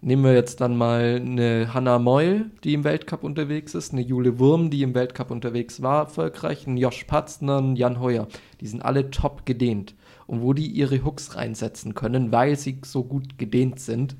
Nehmen 0.01 0.25
wir 0.25 0.33
jetzt 0.33 0.59
dann 0.59 0.75
mal 0.75 1.21
eine 1.23 1.73
Hanna 1.73 1.99
Meul, 1.99 2.51
die 2.65 2.73
im 2.73 2.83
Weltcup 2.83 3.23
unterwegs 3.23 3.75
ist, 3.75 3.93
eine 3.93 4.01
Jule 4.01 4.39
Wurm, 4.39 4.69
die 4.71 4.83
im 4.83 4.93
Weltcup 4.93 5.31
unterwegs 5.31 5.81
war, 5.81 6.01
erfolgreich, 6.01 6.67
ein 6.67 6.75
Josh 6.75 7.05
Patzner, 7.05 7.59
ein 7.59 7.77
Jan 7.77 8.01
Heuer. 8.01 8.27
Die 8.59 8.67
sind 8.67 8.83
alle 8.83 9.09
top 9.09 9.45
gedehnt. 9.45 9.95
Und 10.27 10.41
wo 10.41 10.53
die 10.53 10.67
ihre 10.67 11.03
Hooks 11.03 11.35
reinsetzen 11.35 11.95
können, 11.95 12.31
weil 12.31 12.57
sie 12.57 12.79
so 12.83 13.03
gut 13.03 13.37
gedehnt 13.37 13.79
sind, 13.79 14.15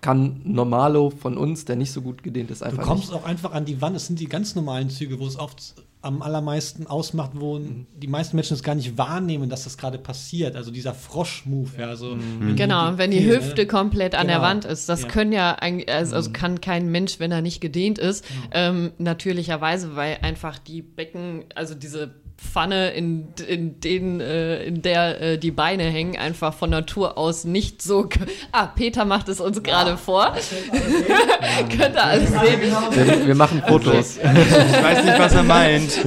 kann 0.00 0.42
Normalo 0.44 1.10
von 1.10 1.38
uns, 1.38 1.64
der 1.64 1.76
nicht 1.76 1.90
so 1.90 2.02
gut 2.02 2.22
gedehnt 2.22 2.50
ist, 2.50 2.62
einfach. 2.62 2.82
Du 2.82 2.88
kommst 2.88 3.10
nicht. 3.10 3.18
auch 3.18 3.24
einfach 3.24 3.52
an 3.52 3.64
die 3.64 3.80
Wand. 3.80 3.96
Es 3.96 4.06
sind 4.06 4.20
die 4.20 4.28
ganz 4.28 4.54
normalen 4.54 4.90
Züge, 4.90 5.18
wo 5.18 5.26
es 5.26 5.38
oft 5.38 5.74
am 6.04 6.20
allermeisten 6.20 6.86
ausmacht, 6.86 7.30
wo 7.34 7.58
mhm. 7.58 7.86
die 7.96 8.08
meisten 8.08 8.36
Menschen 8.36 8.52
es 8.52 8.62
gar 8.62 8.74
nicht 8.74 8.98
wahrnehmen, 8.98 9.48
dass 9.48 9.64
das 9.64 9.78
gerade 9.78 9.96
passiert. 9.96 10.56
Also 10.56 10.70
dieser 10.70 10.92
Frosch-Move, 10.92 11.70
ja. 11.78 11.88
Also 11.88 12.16
mhm. 12.16 12.54
Genau, 12.54 12.98
wenn 12.98 13.10
die 13.10 13.20
Gehen, 13.20 13.30
Hüfte 13.30 13.62
ne? 13.62 13.66
komplett 13.66 14.14
an 14.14 14.26
genau. 14.26 14.40
der 14.40 14.42
Wand 14.42 14.66
ist. 14.66 14.90
Das 14.90 15.02
ja. 15.02 15.08
können 15.08 15.32
ja 15.32 15.54
eigentlich, 15.54 15.90
also, 15.90 16.16
also, 16.16 16.30
kann 16.32 16.60
kein 16.60 16.90
Mensch, 16.90 17.18
wenn 17.20 17.32
er 17.32 17.40
nicht 17.40 17.62
gedehnt 17.62 17.98
ist, 17.98 18.24
mhm. 18.28 18.48
ähm, 18.52 18.92
natürlicherweise, 18.98 19.96
weil 19.96 20.18
einfach 20.20 20.58
die 20.58 20.82
Becken, 20.82 21.44
also 21.54 21.74
diese 21.74 22.14
Pfanne, 22.36 22.90
in, 22.90 23.28
in, 23.46 23.80
den, 23.80 24.20
äh, 24.20 24.64
in 24.64 24.82
der 24.82 25.20
äh, 25.20 25.38
die 25.38 25.50
Beine 25.50 25.84
hängen, 25.84 26.16
einfach 26.16 26.52
von 26.54 26.70
Natur 26.70 27.16
aus 27.16 27.44
nicht 27.44 27.80
so. 27.82 28.08
Ah, 28.52 28.66
Peter 28.66 29.04
macht 29.04 29.28
es 29.28 29.40
uns 29.40 29.56
ja. 29.56 29.62
gerade 29.62 29.96
vor. 29.96 30.34
Könnt 31.76 31.94
ihr 31.94 32.04
alles 32.04 32.30
sehen. 32.30 32.60
Wir, 32.60 33.26
wir, 33.26 33.34
machen 33.34 33.62
Fotos. 33.66 34.18
ich 34.18 34.24
weiß 34.24 35.04
nicht, 35.04 35.18
was 35.18 35.34
er 35.34 35.42
meint. 35.42 36.00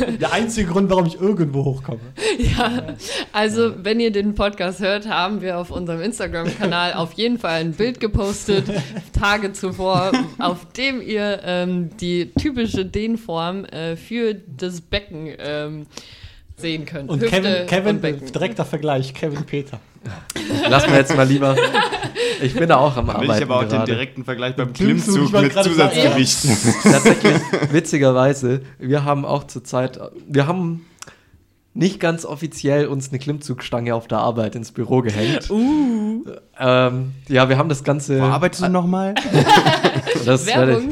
Der 0.20 0.32
einzige 0.32 0.70
Grund, 0.70 0.88
warum 0.90 1.06
ich 1.06 1.20
irgendwo 1.20 1.64
hochkomme. 1.64 2.00
Ja, 2.38 2.94
also 3.32 3.72
wenn 3.82 4.00
ihr 4.00 4.12
den 4.12 4.34
Podcast 4.34 4.80
hört, 4.80 5.08
haben 5.08 5.42
wir 5.42 5.58
auf 5.58 5.70
unserem 5.70 6.00
Instagram-Kanal 6.00 6.94
auf 6.94 7.12
jeden 7.14 7.38
Fall 7.38 7.60
ein 7.60 7.72
Bild 7.72 8.00
gepostet, 8.00 8.64
Tage 9.18 9.52
zuvor, 9.52 10.12
auf 10.38 10.66
dem 10.72 11.02
ihr 11.02 11.40
ähm, 11.44 11.90
die 11.98 12.32
typische 12.32 12.84
Dehnform 12.84 13.64
äh, 13.66 13.96
für 13.96 14.34
das 14.62 14.80
Becken 14.80 15.28
ähm, 15.38 15.86
sehen 16.56 16.84
könnt. 16.86 17.10
Und 17.10 17.22
Hüfte 17.22 17.66
Kevin, 17.66 18.00
Kevin 18.00 18.20
und 18.20 18.34
direkter 18.34 18.64
Vergleich, 18.64 19.14
Kevin 19.14 19.44
Peter. 19.44 19.80
Lassen 20.68 20.90
wir 20.90 20.98
jetzt 20.98 21.14
mal 21.14 21.26
lieber. 21.26 21.56
Ich 22.42 22.54
bin 22.54 22.68
da 22.68 22.78
auch 22.78 22.96
am 22.96 23.10
Arbeiten. 23.10 23.32
Ich 23.32 23.42
aber 23.42 23.56
auch 23.56 23.68
gerade. 23.68 23.78
den 23.78 23.84
direkten 23.86 24.24
Vergleich 24.24 24.56
beim 24.56 24.72
Klimmzug, 24.72 25.30
Klimmzug 25.30 25.42
mit 25.42 25.52
Zusatzgewicht. 25.52 26.38
Tatsächlich, 26.82 27.34
witzigerweise, 27.70 28.62
wir 28.78 29.04
haben 29.04 29.26
auch 29.26 29.44
zurzeit, 29.44 30.00
wir 30.26 30.46
haben 30.46 30.86
nicht 31.74 32.00
ganz 32.00 32.24
offiziell 32.24 32.86
uns 32.86 33.10
eine 33.10 33.18
Klimmzugstange 33.18 33.94
auf 33.94 34.08
der 34.08 34.18
Arbeit 34.18 34.54
ins 34.54 34.72
Büro 34.72 35.02
gehängt. 35.02 35.50
Uh. 35.50 36.24
Ähm, 36.58 37.12
ja, 37.28 37.48
wir 37.48 37.58
haben 37.58 37.68
das 37.68 37.84
Ganze. 37.84 38.20
Wo 38.20 38.24
arbeitest 38.24 38.62
du 38.62 38.68
nochmal? 38.68 39.14
das 40.24 40.46
Werbung. 40.46 40.90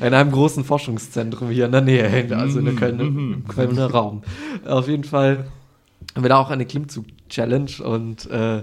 In 0.00 0.14
einem 0.14 0.30
großen 0.30 0.64
Forschungszentrum 0.64 1.50
hier 1.50 1.66
in 1.66 1.72
der 1.72 1.80
Nähe, 1.80 2.36
also 2.36 2.58
in 2.58 2.64
der 2.66 2.74
Kölner, 2.74 3.04
-hmm. 3.04 3.46
Kölner 3.48 3.90
Raum. 3.90 4.22
Auf 4.66 4.88
jeden 4.88 5.04
Fall 5.04 5.46
haben 6.14 6.24
wir 6.24 6.28
da 6.30 6.38
auch 6.38 6.50
eine 6.50 6.64
Klimmzug-Challenge 6.66 7.82
und 7.84 8.30
äh, 8.30 8.62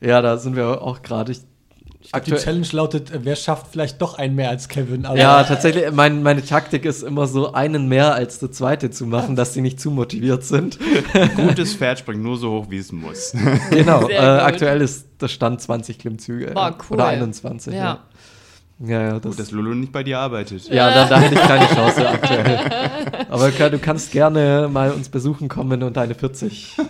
ja, 0.00 0.20
da 0.20 0.36
sind 0.36 0.56
wir 0.56 0.82
auch 0.82 1.02
gerade. 1.02 1.32
Die 1.32 2.32
Challenge 2.32 2.66
lautet, 2.72 3.12
wer 3.14 3.36
schafft 3.36 3.68
vielleicht 3.70 4.02
doch 4.02 4.18
einen 4.18 4.34
mehr 4.34 4.50
als 4.50 4.68
Kevin. 4.68 5.06
ja, 5.14 5.44
tatsächlich, 5.44 5.90
mein, 5.92 6.24
meine 6.24 6.44
Taktik 6.44 6.84
ist 6.84 7.04
immer 7.04 7.28
so, 7.28 7.52
einen 7.52 7.86
mehr 7.86 8.12
als 8.12 8.40
der 8.40 8.50
zweite 8.50 8.90
zu 8.90 9.06
machen, 9.06 9.36
dass 9.36 9.54
sie 9.54 9.60
nicht 9.60 9.80
zu 9.80 9.92
motiviert 9.92 10.42
sind. 10.42 10.80
Gutes 11.36 11.76
Pferd 11.76 12.00
springt 12.00 12.20
nur 12.20 12.36
so 12.36 12.50
hoch, 12.50 12.66
wie 12.70 12.78
es 12.78 12.90
muss. 12.90 13.34
Genau, 13.70 14.08
äh, 14.08 14.16
aktuell 14.16 14.80
ist 14.80 15.06
der 15.20 15.28
Stand 15.28 15.60
20 15.60 16.00
Klimmzüge. 16.00 16.50
Boah, 16.52 16.76
cool. 16.90 16.96
Oder 16.96 17.06
21. 17.06 17.72
Ja. 17.72 17.78
Ja, 17.78 18.00
ja, 18.84 19.18
Gut, 19.18 19.38
dass 19.38 19.50
Lulu 19.50 19.74
nicht 19.74 19.92
bei 19.92 20.02
dir 20.02 20.18
arbeitet. 20.18 20.68
Ja, 20.68 20.90
da, 20.92 21.08
da 21.08 21.20
hätte 21.20 21.34
ich 21.34 21.40
keine 21.40 21.66
Chance 21.66 22.08
aktuell. 22.08 22.60
Aber 23.30 23.50
du 23.50 23.78
kannst 23.78 24.10
gerne 24.12 24.68
mal 24.72 24.90
uns 24.90 25.08
besuchen 25.08 25.48
kommen 25.48 25.82
und 25.82 25.96
deine 25.96 26.14
40 26.14 26.78
äh, 26.78 26.82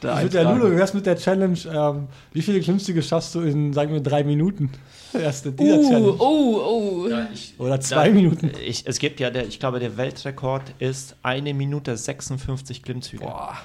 da 0.00 0.22
Mit 0.22 0.34
der. 0.34 0.44
Lulu, 0.44 0.68
du 0.68 0.76
wärst 0.76 0.94
mit 0.94 1.06
der 1.06 1.16
Challenge, 1.16 1.58
ähm, 1.72 2.08
wie 2.32 2.42
viele 2.42 2.60
Klimmzüge 2.60 3.02
schaffst 3.02 3.34
du 3.34 3.40
in, 3.40 3.72
sagen 3.72 3.92
wir, 3.92 4.00
drei 4.00 4.24
Minuten? 4.24 4.70
Erste 5.14 5.52
dieser 5.52 5.78
Uh, 5.78 5.82
Challenge. 5.88 6.14
oh, 6.18 7.06
oh. 7.08 7.62
Oder 7.62 7.80
zwei 7.80 8.10
Minuten. 8.10 8.50
Ich, 8.64 8.86
es 8.86 8.98
gibt 8.98 9.20
ja, 9.20 9.30
der, 9.30 9.46
ich 9.46 9.60
glaube, 9.60 9.78
der 9.78 9.96
Weltrekord 9.96 10.74
ist 10.78 11.16
eine 11.22 11.54
Minute 11.54 11.96
56 11.96 12.82
Klimmzüge. 12.82 13.24
Boah. 13.24 13.56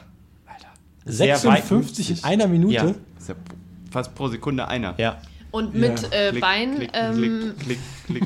Sehr 1.05 1.35
weit- 1.45 1.65
56 1.65 2.09
in 2.19 2.23
einer 2.25 2.47
Minute? 2.47 2.73
Ja. 2.75 2.83
Das 2.83 2.93
ist 3.23 3.29
ja 3.29 3.35
fast 3.91 4.13
pro 4.13 4.27
Sekunde 4.27 4.67
einer. 4.67 4.93
Ja. 4.97 5.17
Und 5.51 5.73
mit 5.73 6.01
Ja. 6.01 6.07
äh, 6.11 6.29
Klick, 6.31 6.41
Bein. 6.41 6.75
klick, 6.77 6.89
ähm, 6.93 7.15
klick, 7.57 7.59
klick, 7.65 7.79
klick. 8.07 8.23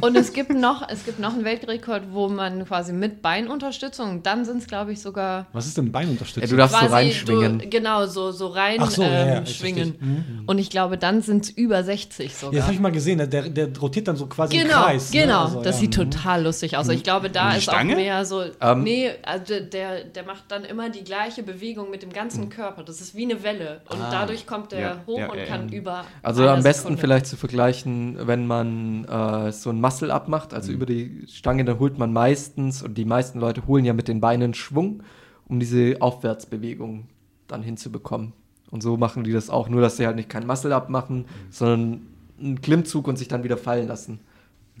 Und 0.00 0.16
es 0.16 0.32
gibt 0.32 0.50
noch, 0.54 0.88
es 0.88 1.04
gibt 1.04 1.18
noch 1.18 1.32
einen 1.34 1.44
Weltrekord, 1.44 2.04
wo 2.12 2.28
man 2.28 2.64
quasi 2.66 2.92
mit 2.92 3.20
Beinunterstützung, 3.22 4.22
dann 4.22 4.44
sind 4.44 4.58
es, 4.58 4.66
glaube 4.66 4.92
ich, 4.92 5.00
sogar 5.00 5.46
Was 5.52 5.66
ist 5.66 5.76
denn 5.76 5.90
Beinunterstützung? 5.90 6.42
Ja, 6.42 6.48
du 6.48 6.56
darfst 6.56 6.74
so 6.74 6.80
quasi 6.86 6.94
reinschwingen. 6.94 7.58
Du, 7.58 7.68
genau, 7.68 8.06
so, 8.06 8.30
so 8.30 8.46
rein 8.48 8.84
so, 8.88 9.02
ja, 9.02 9.08
ja, 9.26 9.34
ähm, 9.38 9.46
schwingen. 9.46 9.94
Mhm. 9.98 10.42
Und 10.46 10.58
ich 10.58 10.70
glaube, 10.70 10.98
dann 10.98 11.22
sind 11.22 11.44
es 11.44 11.50
über 11.50 11.82
60 11.82 12.18
Ja, 12.26 12.30
das 12.30 12.40
sogar. 12.40 12.62
habe 12.64 12.72
ich 12.74 12.80
mal 12.80 12.92
gesehen, 12.92 13.18
der, 13.18 13.48
der 13.48 13.76
rotiert 13.78 14.08
dann 14.08 14.16
so 14.16 14.26
quasi 14.26 14.56
im 14.56 14.62
Genau, 14.68 14.82
Kreis. 14.84 15.12
ne? 15.12 15.20
genau. 15.22 15.42
Also, 15.44 15.62
das 15.62 15.76
ja. 15.76 15.80
sieht 15.80 15.94
total 15.94 16.44
lustig 16.44 16.76
aus. 16.76 16.88
Ich 16.88 17.02
glaube, 17.02 17.30
da 17.30 17.54
ist 17.54 17.64
Stange? 17.64 17.94
auch 17.94 17.96
mehr 17.96 18.24
so. 18.24 18.42
Ähm, 18.60 18.82
nee, 18.82 19.10
also 19.24 19.54
der, 19.60 20.04
der 20.04 20.24
macht 20.24 20.44
dann 20.48 20.64
immer 20.64 20.90
die 20.90 21.02
gleiche 21.04 21.42
Bewegung 21.42 21.90
mit 21.90 22.02
dem 22.02 22.12
ganzen 22.12 22.48
Körper. 22.50 22.82
Das 22.84 23.00
ist 23.00 23.14
wie 23.14 23.24
eine 23.24 23.42
Welle. 23.42 23.80
Und 23.88 24.00
Ah. 24.00 24.10
dadurch 24.10 24.46
kommt 24.46 24.72
der 24.72 24.80
Ja, 24.80 25.00
hoch 25.06 25.18
ja, 25.18 25.30
und 25.30 25.38
ja, 25.38 25.44
kann 25.46 25.68
ja. 25.70 25.76
über. 25.78 26.04
Also 26.22 26.42
eine 26.42 26.52
am 26.52 26.62
besten 26.62 26.82
Sekunde. 26.82 27.00
vielleicht 27.00 27.26
zu 27.26 27.36
vergleichen, 27.36 28.16
wenn 28.26 28.46
man 28.46 29.05
äh, 29.08 29.52
so 29.52 29.70
ein 29.70 29.80
Muscle-Up 29.80 30.28
macht, 30.28 30.54
also 30.54 30.72
über 30.72 30.86
die 30.86 31.24
Stange, 31.28 31.64
dann 31.64 31.78
holt 31.78 31.98
man 31.98 32.12
meistens, 32.12 32.82
und 32.82 32.98
die 32.98 33.04
meisten 33.04 33.38
Leute 33.40 33.66
holen 33.66 33.84
ja 33.84 33.92
mit 33.92 34.08
den 34.08 34.20
Beinen 34.20 34.54
Schwung, 34.54 35.02
um 35.46 35.60
diese 35.60 35.96
Aufwärtsbewegung 36.00 37.08
dann 37.46 37.62
hinzubekommen. 37.62 38.32
Und 38.70 38.82
so 38.82 38.96
machen 38.96 39.24
die 39.24 39.32
das 39.32 39.50
auch, 39.50 39.68
nur 39.68 39.80
dass 39.80 39.96
sie 39.96 40.06
halt 40.06 40.16
nicht 40.16 40.28
kein 40.28 40.46
Muscle-Up 40.46 40.90
machen, 40.90 41.26
sondern 41.50 42.02
einen 42.38 42.60
Klimmzug 42.60 43.08
und 43.08 43.16
sich 43.16 43.28
dann 43.28 43.44
wieder 43.44 43.56
fallen 43.56 43.88
lassen. 43.88 44.20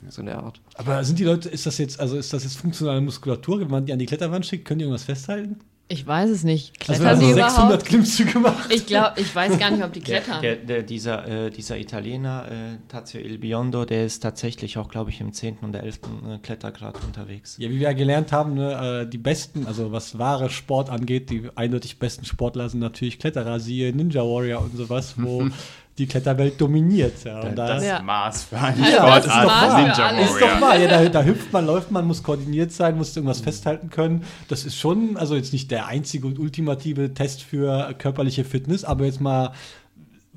So 0.08 0.20
eine 0.20 0.36
Art. 0.36 0.60
Aber 0.74 1.02
sind 1.04 1.18
die 1.18 1.24
Leute, 1.24 1.48
ist 1.48 1.64
das 1.64 1.78
jetzt, 1.78 2.00
also 2.00 2.16
ist 2.16 2.32
das 2.32 2.44
jetzt 2.44 2.58
funktionale 2.58 3.00
Muskulatur, 3.00 3.60
wenn 3.60 3.70
man 3.70 3.86
die 3.86 3.92
an 3.92 3.98
die 3.98 4.06
Kletterwand 4.06 4.44
schickt, 4.44 4.66
können 4.66 4.78
die 4.78 4.84
irgendwas 4.84 5.04
festhalten? 5.04 5.56
Ich 5.88 6.04
weiß 6.04 6.30
es 6.30 6.42
nicht. 6.42 6.72
Also 6.88 7.02
Klettern 7.02 7.20
wenn 7.20 7.28
die 7.28 7.34
man 7.40 7.48
so 7.50 7.56
600 7.56 7.66
überhaupt? 7.68 7.84
Klimmzüge 7.86 8.38
macht. 8.40 8.72
Ich 8.72 8.86
glaube, 8.86 9.20
ich 9.20 9.34
weiß 9.34 9.56
gar 9.58 9.70
nicht, 9.70 9.84
ob 9.84 9.92
die 9.92 10.00
Der, 10.06 10.20
klettern. 10.20 10.42
der, 10.42 10.56
der, 10.56 10.82
dieser, 10.82 11.46
äh, 11.46 11.50
dieser 11.50 11.78
Italiener, 11.78 12.46
äh, 12.50 12.76
Tazio 12.88 13.20
Il 13.20 13.38
Biondo, 13.38 13.84
der 13.84 14.04
ist 14.04 14.20
tatsächlich 14.20 14.78
auch, 14.78 14.88
glaube 14.88 15.10
ich, 15.10 15.20
im 15.20 15.32
10. 15.32 15.58
oder 15.68 15.84
11. 15.84 16.00
Äh, 16.28 16.38
Klettergrad 16.38 16.96
unterwegs. 17.04 17.56
Ja, 17.58 17.68
wie 17.70 17.74
wir 17.74 17.82
ja 17.88 17.92
gelernt 17.92 18.32
haben, 18.32 18.54
ne, 18.54 19.02
äh, 19.02 19.08
die 19.08 19.18
besten, 19.18 19.64
also 19.66 19.92
was 19.92 20.18
wahre 20.18 20.50
Sport 20.50 20.90
angeht, 20.90 21.30
die 21.30 21.48
eindeutig 21.54 22.00
besten 22.00 22.24
Sportler 22.24 22.68
sind 22.68 22.80
natürlich 22.80 23.20
Kletterer, 23.20 23.60
siehe 23.60 23.94
Ninja 23.94 24.22
Warrior 24.22 24.62
und 24.62 24.76
sowas, 24.76 25.14
wo 25.16 25.48
die 25.98 26.06
Kletterwelt 26.06 26.60
dominiert. 26.60 27.24
Ja, 27.24 27.40
und 27.40 27.56
da, 27.56 27.66
Das 27.68 27.84
Ja. 27.84 28.02
Maß 28.02 28.44
für 28.44 28.58
eine 28.58 28.90
Ja, 28.90 29.16
das 29.18 29.24
Sportart. 29.24 29.72
Für 29.72 29.78
Ninja 29.78 29.94
alles. 30.06 30.30
ist 30.30 30.40
doch 30.40 30.40
Warrior. 30.46 30.60
wahr, 30.60 30.78
ja, 30.78 30.88
da, 30.88 31.08
da 31.08 31.22
hüpft 31.22 31.52
man, 31.52 31.66
läuft 31.66 31.90
man, 31.90 32.06
muss 32.06 32.22
koordiniert 32.22 32.72
sein, 32.72 32.96
muss 32.98 33.16
irgendwas 33.16 33.40
festhalten 33.40 33.88
können. 33.90 34.24
Das 34.48 34.64
ist 34.64 34.76
schon, 34.76 35.16
also 35.16 35.34
jetzt 35.36 35.52
nicht 35.52 35.70
der 35.70 35.86
einzige 35.86 36.26
und 36.26 36.38
ultimative 36.38 37.14
Test 37.14 37.42
für 37.42 37.94
körperliche 37.94 38.44
Fitness, 38.44 38.84
aber 38.84 39.04
jetzt 39.06 39.20
mal 39.20 39.52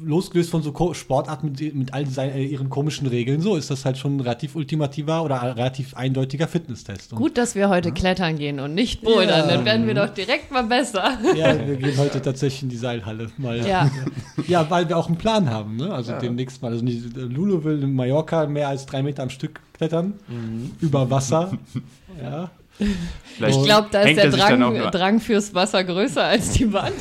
losgelöst 0.02 0.50
von 0.50 0.62
so 0.64 0.72
Ko- 0.72 0.93
Sportarten 0.93 1.47
mit, 1.52 1.76
mit 1.76 1.93
all 1.93 2.06
seinen, 2.08 2.34
äh, 2.36 2.43
ihren 2.43 2.70
komischen 2.70 3.08
Regeln, 3.08 3.41
so 3.41 3.56
ist 3.56 3.70
das 3.70 3.86
halt 3.86 3.97
schon 3.97 4.18
ein 4.18 4.20
relativ 4.22 4.56
ultimativer 4.56 5.24
oder 5.24 5.41
relativ 5.58 5.93
eindeutiger 5.95 6.47
Fitnesstest. 6.47 7.12
Und 7.14 7.18
Gut, 7.20 7.38
dass 7.38 7.56
wir 7.56 7.70
heute 7.70 7.91
klettern 7.91 8.38
gehen 8.38 8.60
und 8.60 8.74
nicht 8.76 9.02
bouldern. 9.02 9.28
Ja. 9.28 9.47
Dann 9.47 9.66
werden 9.66 9.88
wir 9.88 9.93
doch 9.95 10.10
direkt 10.10 10.52
mal 10.52 10.64
besser. 10.64 11.18
Ja, 11.36 11.68
wir 11.68 11.76
gehen 11.76 11.97
heute 11.97 12.22
tatsächlich 12.22 12.64
in 12.64 12.70
die 12.70 12.78
Seilhalle. 12.78 13.30
Mal. 13.38 13.66
Ja. 13.68 13.89
Ja, 14.47 14.68
weil 14.70 14.88
wir 14.89 14.97
auch 14.97 15.08
einen 15.08 15.18
Plan 15.18 15.50
haben. 15.52 15.76
Ne? 15.76 15.93
Also 15.93 16.14
demnächst 16.20 16.62
mal. 16.62 16.72
Also 16.72 16.84
nicht, 16.84 17.16
Lulu 17.16 17.64
will 17.66 17.84
in 17.84 17.93
Mallorca 17.93 18.47
mehr 18.47 18.70
als 18.70 18.86
drei 18.86 19.04
Meter 19.04 19.22
am 19.24 19.30
Stück 19.30 19.60
klettern. 19.74 20.14
Über 20.80 21.10
Wasser. 21.12 21.52
ja. 22.22 22.50
Vielleicht 23.39 23.57
Ich 23.57 23.65
glaube, 23.65 23.88
da 23.91 24.01
ist 24.01 24.17
der 24.17 24.25
er 24.25 24.32
Drang, 24.32 24.59
nur, 24.59 24.91
Drang 24.91 25.19
fürs 25.19 25.53
Wasser 25.53 25.84
größer 25.84 26.23
als 26.23 26.51
die 26.51 26.71
Wand. 26.73 26.95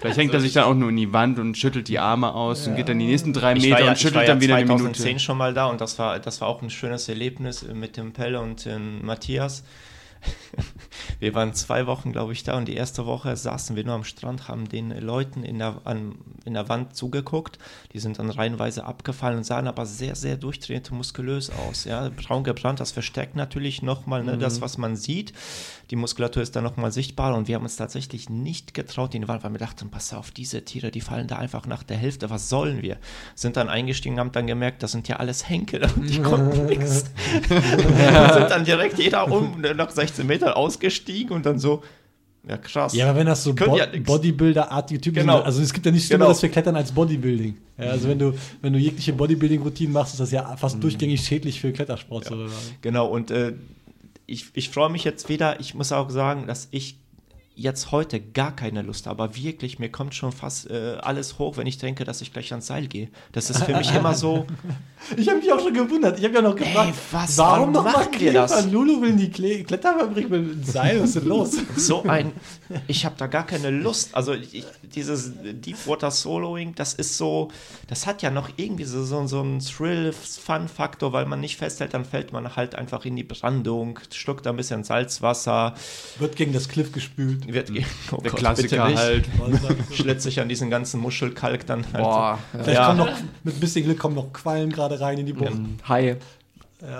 Vielleicht 0.00 0.18
hängt 0.18 0.34
er 0.34 0.40
sich 0.40 0.52
dann 0.52 0.64
auch 0.64 0.74
nur 0.74 0.90
in 0.90 0.96
die 0.96 1.12
Wand 1.12 1.38
und 1.38 1.58
schüttelt 1.58 1.88
die 1.88 1.98
Arme 1.98 2.32
aus 2.32 2.66
und 2.66 2.76
geht 2.76 2.88
dann 2.88 2.98
die 2.98 3.06
nächsten 3.06 3.32
drei 3.32 3.54
Ich 3.54 3.62
Meter 3.62 3.74
war 3.74 3.80
ja, 3.80 3.90
und 3.90 3.98
ich 3.98 4.04
war 4.04 4.10
schüttelt 4.10 4.28
ja 4.28 4.34
dann 4.34 4.40
wieder 4.40 4.54
eine 4.56 4.66
2010 4.66 5.04
Minute. 5.04 5.20
schon 5.20 5.38
mal 5.38 5.52
da 5.52 5.66
und 5.66 5.80
das 5.80 5.98
war, 5.98 6.18
das 6.20 6.40
war 6.40 6.48
auch 6.48 6.62
ein 6.62 6.70
schönes 6.70 7.08
Erlebnis 7.08 7.62
äh, 7.62 7.74
mit 7.74 7.96
dem 7.96 8.12
Pelle 8.12 8.40
und 8.40 8.64
dem 8.64 9.04
Matthias. 9.04 9.64
Wir 11.18 11.34
waren 11.34 11.54
zwei 11.54 11.86
Wochen, 11.86 12.12
glaube 12.12 12.32
ich, 12.32 12.44
da 12.44 12.56
und 12.56 12.66
die 12.66 12.74
erste 12.74 13.06
Woche 13.06 13.36
saßen 13.36 13.74
wir 13.74 13.84
nur 13.84 13.94
am 13.94 14.04
Strand, 14.04 14.48
haben 14.48 14.68
den 14.68 14.90
Leuten 15.00 15.42
in 15.42 15.58
der, 15.58 15.80
an, 15.84 16.14
in 16.44 16.54
der 16.54 16.68
Wand 16.68 16.94
zugeguckt. 16.94 17.58
Die 17.92 17.98
sind 17.98 18.18
dann 18.18 18.30
reihenweise 18.30 18.84
abgefallen 18.84 19.38
und 19.38 19.44
sahen 19.44 19.68
aber 19.68 19.86
sehr, 19.86 20.14
sehr 20.14 20.36
durchtrainiert 20.36 20.90
und 20.90 20.98
muskulös 20.98 21.50
aus. 21.50 21.84
Ja, 21.84 22.08
braun 22.10 22.44
gebrannt, 22.44 22.80
das 22.80 22.92
verstärkt 22.92 23.36
natürlich 23.36 23.82
nochmal 23.82 24.24
ne, 24.24 24.38
das, 24.38 24.60
was 24.60 24.78
man 24.78 24.96
sieht. 24.96 25.32
Die 25.90 25.96
Muskulatur 25.96 26.42
ist 26.42 26.54
dann 26.54 26.62
nochmal 26.62 26.92
sichtbar 26.92 27.34
und 27.34 27.48
wir 27.48 27.56
haben 27.56 27.64
uns 27.64 27.76
tatsächlich 27.76 28.30
nicht 28.30 28.74
getraut 28.74 29.14
in 29.14 29.22
die 29.22 29.28
Wand, 29.28 29.42
weil 29.42 29.50
wir 29.50 29.58
dachten, 29.58 29.90
pass 29.90 30.12
auf, 30.12 30.30
diese 30.30 30.64
Tiere, 30.64 30.92
die 30.92 31.00
fallen 31.00 31.26
da 31.26 31.36
einfach 31.36 31.66
nach 31.66 31.82
der 31.82 31.96
Hälfte, 31.96 32.30
was 32.30 32.48
sollen 32.48 32.82
wir? 32.82 32.96
Sind 33.34 33.56
dann 33.56 33.68
eingestiegen, 33.68 34.20
haben 34.20 34.30
dann 34.30 34.46
gemerkt, 34.46 34.82
das 34.82 34.92
sind 34.92 35.08
ja 35.08 35.16
alles 35.16 35.48
Henkel 35.48 35.82
und 35.96 36.08
die 36.10 36.22
konnten 36.22 36.66
nichts. 36.66 37.06
Sind 37.48 38.50
dann 38.50 38.64
direkt 38.64 38.98
jeder 38.98 39.30
um 39.30 39.60
ne, 39.60 39.74
nach 39.74 39.90
16 39.90 40.26
Metern 40.26 40.52
ausgestiegen 40.52 41.34
und 41.34 41.44
dann 41.44 41.58
so, 41.58 41.82
ja 42.48 42.56
krass. 42.56 42.94
Ja, 42.94 43.08
aber 43.10 43.18
wenn 43.18 43.26
das 43.26 43.42
so 43.44 43.54
Bo 43.54 43.76
ja. 43.76 43.86
Bodybuilder-artige 43.86 45.00
Typen 45.00 45.20
Genau. 45.20 45.36
sind, 45.38 45.46
also 45.46 45.62
es 45.62 45.72
gibt 45.72 45.86
ja 45.86 45.92
nichts 45.92 46.08
Schlimmeres 46.08 46.38
Genau. 46.40 46.40
für 46.40 46.52
Klettern 46.52 46.76
als 46.76 46.92
Bodybuilding. 46.92 47.56
Ja, 47.78 47.86
also 47.90 48.08
wenn 48.08 48.18
du, 48.18 48.34
wenn 48.62 48.72
du 48.72 48.78
jegliche 48.78 49.12
Bodybuilding-Routinen 49.12 49.92
machst, 49.92 50.14
ist 50.14 50.20
das 50.20 50.30
ja 50.30 50.56
fast 50.56 50.82
durchgängig 50.82 51.20
schädlich 51.22 51.60
für 51.60 51.72
Klettersport. 51.72 52.26
So. 52.26 52.46
Genau, 52.82 53.06
und 53.06 53.30
äh, 53.30 53.54
ich, 54.26 54.46
ich 54.54 54.70
freue 54.70 54.90
mich 54.90 55.04
jetzt 55.04 55.28
wieder. 55.28 55.60
Ich 55.60 55.74
muss 55.74 55.92
auch 55.92 56.10
sagen, 56.10 56.46
dass 56.46 56.68
ich 56.70 56.96
jetzt 57.60 57.92
heute 57.92 58.20
gar 58.20 58.56
keine 58.56 58.82
Lust 58.82 59.06
aber 59.06 59.36
wirklich, 59.36 59.78
mir 59.78 59.90
kommt 59.90 60.14
schon 60.14 60.32
fast 60.32 60.70
äh, 60.70 60.96
alles 61.00 61.38
hoch, 61.38 61.56
wenn 61.56 61.66
ich 61.66 61.78
denke, 61.78 62.04
dass 62.04 62.20
ich 62.20 62.32
gleich 62.32 62.52
ans 62.52 62.66
Seil 62.66 62.86
gehe. 62.86 63.08
Das 63.32 63.50
ist 63.50 63.62
für 63.64 63.76
mich 63.76 63.94
immer 63.94 64.14
so, 64.14 64.46
Ich 65.16 65.28
habe 65.28 65.38
mich 65.38 65.52
auch 65.52 65.60
schon 65.60 65.72
gewundert. 65.72 66.18
Ich 66.18 66.24
habe 66.24 66.34
ja 66.34 66.42
noch 66.42 66.54
gefragt, 66.54 66.90
Ey, 66.90 66.94
was, 67.10 67.38
warum 67.38 67.72
warum 67.72 67.72
noch 67.72 67.84
machen 67.84 68.12
wir 68.18 68.32
das? 68.32 68.66
Lulu 68.70 69.00
will 69.00 69.10
in 69.10 69.16
die 69.16 69.30
Kle 69.30 69.64
Kletterfabrik 69.64 70.30
mit 70.30 70.40
dem 70.40 70.64
Seil. 70.64 71.00
Was 71.00 71.10
ist 71.10 71.16
denn 71.16 71.28
los? 71.28 71.56
so 71.76 72.02
ein, 72.04 72.32
ich 72.86 73.04
habe 73.04 73.14
da 73.18 73.26
gar 73.26 73.46
keine 73.46 73.70
Lust. 73.70 74.14
Also 74.14 74.34
ich, 74.34 74.64
dieses 74.94 75.32
Deepwater 75.42 76.10
Soloing, 76.10 76.74
das 76.74 76.94
ist 76.94 77.16
so, 77.16 77.48
das 77.88 78.06
hat 78.06 78.22
ja 78.22 78.30
noch 78.30 78.50
irgendwie 78.56 78.84
so, 78.84 79.02
so, 79.04 79.26
so 79.26 79.40
einen 79.40 79.60
Thrill-Fun-Faktor, 79.60 81.12
weil 81.12 81.26
man 81.26 81.40
nicht 81.40 81.56
festhält, 81.56 81.94
dann 81.94 82.04
fällt 82.04 82.32
man 82.32 82.56
halt 82.56 82.74
einfach 82.74 83.04
in 83.04 83.16
die 83.16 83.24
Brandung, 83.24 83.98
schluckt 84.12 84.46
da 84.46 84.50
ein 84.50 84.56
bisschen 84.56 84.84
Salzwasser, 84.84 85.74
Wird 86.18 86.36
gegen 86.36 86.52
das 86.52 86.68
Cliff 86.68 86.92
gespült. 86.92 87.46
Wird, 87.52 87.70
oh 88.12 88.16
Der 88.22 88.30
Gott, 88.30 88.40
Klassiker 88.40 88.84
halt. 88.94 89.28
schlitzt 89.92 90.22
sich 90.24 90.40
an 90.40 90.48
diesen 90.48 90.70
ganzen 90.70 91.00
Muschelkalk 91.00 91.66
dann 91.66 91.84
halt. 91.92 92.04
Boah, 92.04 92.38
Vielleicht 92.52 92.74
Ja. 92.74 92.86
kommen 92.86 92.98
noch, 92.98 93.10
mit 93.44 93.56
ein 93.56 93.60
bisschen 93.60 93.84
Glück 93.84 93.98
kommen 93.98 94.14
noch 94.14 94.32
Quallen 94.32 94.70
gerade 94.70 95.00
rein 95.00 95.18
in 95.18 95.26
die 95.26 95.32
Bucht. 95.32 95.52
High, 95.88 96.16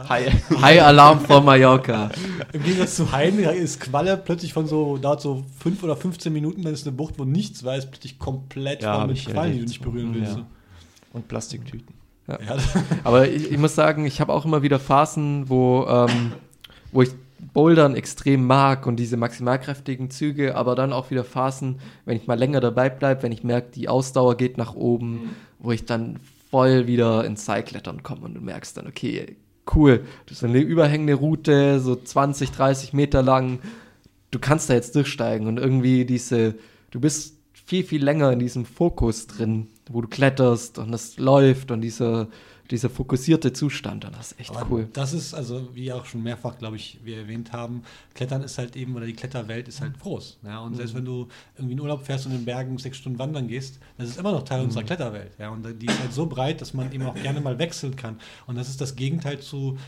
Hi. 0.09 0.27
High 0.61 0.83
Alarm 0.83 1.21
von 1.21 1.43
Mallorca. 1.45 2.11
Im 2.53 2.63
Gegensatz 2.63 2.97
zu 2.97 3.11
Haien 3.13 3.39
ist 3.39 3.81
Qualle 3.81 4.19
plötzlich 4.19 4.53
von 4.53 4.67
so, 4.67 4.99
dauert 4.99 5.23
so 5.23 5.43
5 5.61 5.83
oder 5.83 5.97
15 5.97 6.31
Minuten, 6.33 6.63
dann 6.63 6.75
ist 6.75 6.87
eine 6.87 6.95
Bucht, 6.95 7.15
wo 7.19 7.25
nichts 7.25 7.65
war, 7.65 7.77
ist 7.77 7.91
plötzlich 7.91 8.19
komplett 8.19 8.83
Ja, 8.83 9.07
mit 9.07 9.25
Quallen, 9.25 9.53
die 9.53 9.59
du 9.61 9.65
nicht 9.65 9.81
berühren 9.83 10.15
willst. 10.15 10.37
Ja. 10.37 10.47
Und 11.15 11.29
Plastiktüten. 11.29 11.95
Ja. 12.29 12.39
Aber 13.05 13.27
ich, 13.27 13.51
ich 13.51 13.59
muss 13.59 13.75
sagen, 13.75 14.05
ich 14.05 14.21
habe 14.21 14.33
auch 14.35 14.45
immer 14.45 14.63
wieder 14.63 14.79
Phasen, 14.79 15.49
wo, 15.49 15.87
ähm, 15.89 16.33
wo 16.93 17.01
ich 17.03 17.11
Bouldern 17.53 17.95
extrem 17.95 18.47
mag 18.47 18.87
und 18.87 18.97
diese 18.97 19.17
maximalkräftigen 19.17 20.11
Züge, 20.11 20.55
aber 20.55 20.75
dann 20.75 20.93
auch 20.93 21.11
wieder 21.11 21.25
Phasen, 21.25 21.81
wenn 22.05 22.17
ich 22.17 22.27
mal 22.27 22.39
länger 22.39 22.61
dabei 22.61 22.91
bleibe, 22.91 23.23
wenn 23.23 23.33
ich 23.33 23.45
merke, 23.45 23.71
die 23.73 23.89
Ausdauer 23.89 24.37
geht 24.37 24.59
nach 24.59 24.75
oben, 24.75 25.31
wo 25.59 25.73
ich 25.73 25.85
dann 25.85 26.19
voll 26.51 26.87
wieder 26.87 27.25
ins 27.25 27.45
Seilklettern 27.45 28.03
komme 28.03 28.23
und 28.23 28.35
du 28.35 28.41
merkst 28.41 28.77
dann, 28.77 28.87
okay, 28.87 29.37
cool, 29.75 30.05
das 30.27 30.39
ist 30.39 30.45
eine 30.45 30.59
überhängende 30.59 31.15
Route, 31.15 31.81
so 31.81 31.97
20, 31.97 32.51
30 32.51 32.93
Meter 32.93 33.23
lang, 33.23 33.61
du 34.31 34.39
kannst 34.39 34.69
da 34.69 34.75
jetzt 34.75 34.95
durchsteigen 34.95 35.47
und 35.47 35.59
irgendwie 35.59 36.05
diese, 36.05 36.57
du 36.91 37.01
bist 37.01 37.37
viel, 37.53 37.85
viel 37.85 38.03
länger 38.03 38.33
in 38.33 38.41
diesem 38.41 38.65
Fokus 38.65 39.27
drin, 39.29 39.69
wo 39.89 40.01
du 40.01 40.09
kletterst 40.09 40.79
und 40.79 40.93
es 40.93 41.19
läuft 41.19 41.71
und 41.71 41.81
dieser 41.81 42.29
dieser 42.71 42.91
fokussierte 42.91 43.53
Zustand. 43.53 44.05
Und 44.05 44.17
das 44.17 44.33
ist 44.33 44.41
echt 44.41 44.51
Aber 44.51 44.71
cool. 44.71 44.89
Das 44.93 45.13
ist, 45.13 45.35
also 45.35 45.75
wie 45.75 45.93
auch 45.93 46.05
schon 46.05 46.23
mehrfach, 46.23 46.59
glaube 46.59 46.77
ich, 46.77 47.01
wir 47.05 47.19
erwähnt 47.19 47.53
haben, 47.53 47.83
Klettern 48.15 48.43
ist 48.43 48.59
halt 48.59 48.77
eben, 48.77 48.95
oder 48.95 49.07
die 49.07 49.15
Kletterwelt 49.15 49.69
ist 49.69 49.81
halt 49.81 49.99
groß. 50.01 50.39
Ja? 50.45 50.61
Und 50.61 50.77
selbst 50.77 50.95
wenn 50.95 51.05
du 51.05 51.29
irgendwie 51.57 51.75
in 51.75 51.81
Urlaub 51.81 52.05
fährst 52.05 52.27
und 52.27 52.33
in 52.33 52.39
den 52.39 52.45
Bergen 52.45 52.79
sechs 52.79 52.99
Stunden 52.99 53.19
wandern 53.19 53.49
gehst, 53.49 53.79
das 53.99 54.09
ist 54.09 54.19
immer 54.19 54.33
noch 54.33 54.45
Teil 54.45 54.63
unserer 54.63 54.85
Kletterwelt. 54.85 55.33
Ja? 55.39 55.51
Und 55.51 55.67
die 55.81 55.87
ist 55.87 56.01
halt 56.01 56.13
so 56.13 56.27
breit, 56.27 56.61
dass 56.61 56.75
man 56.75 56.93
eben 56.93 57.05
auch 57.05 57.15
gerne 57.15 57.41
mal 57.41 57.59
wechseln 57.59 57.97
kann. 57.97 58.19
Und 58.47 58.57
das 58.57 58.69
ist 58.69 58.81
das 58.81 58.97
Gegenteil 58.97 59.41
zu 59.41 59.79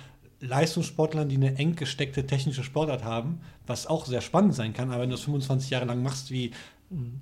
Leistungssportlern, 0.43 1.28
die 1.28 1.37
eine 1.37 1.57
eng 1.57 1.76
gesteckte 1.76 2.26
technische 2.26 2.64
Sportart 2.64 3.05
haben, 3.05 3.41
was 3.66 3.87
auch 3.87 4.07
sehr 4.07 4.20
spannend 4.20 4.55
sein 4.55 4.72
kann, 4.72 4.91
aber 4.91 5.03
wenn 5.03 5.09
du 5.09 5.14
das 5.14 5.24
25 5.24 5.70
Jahre 5.70 5.85
lang 5.85 6.03
machst, 6.03 6.33
wie 6.33 6.51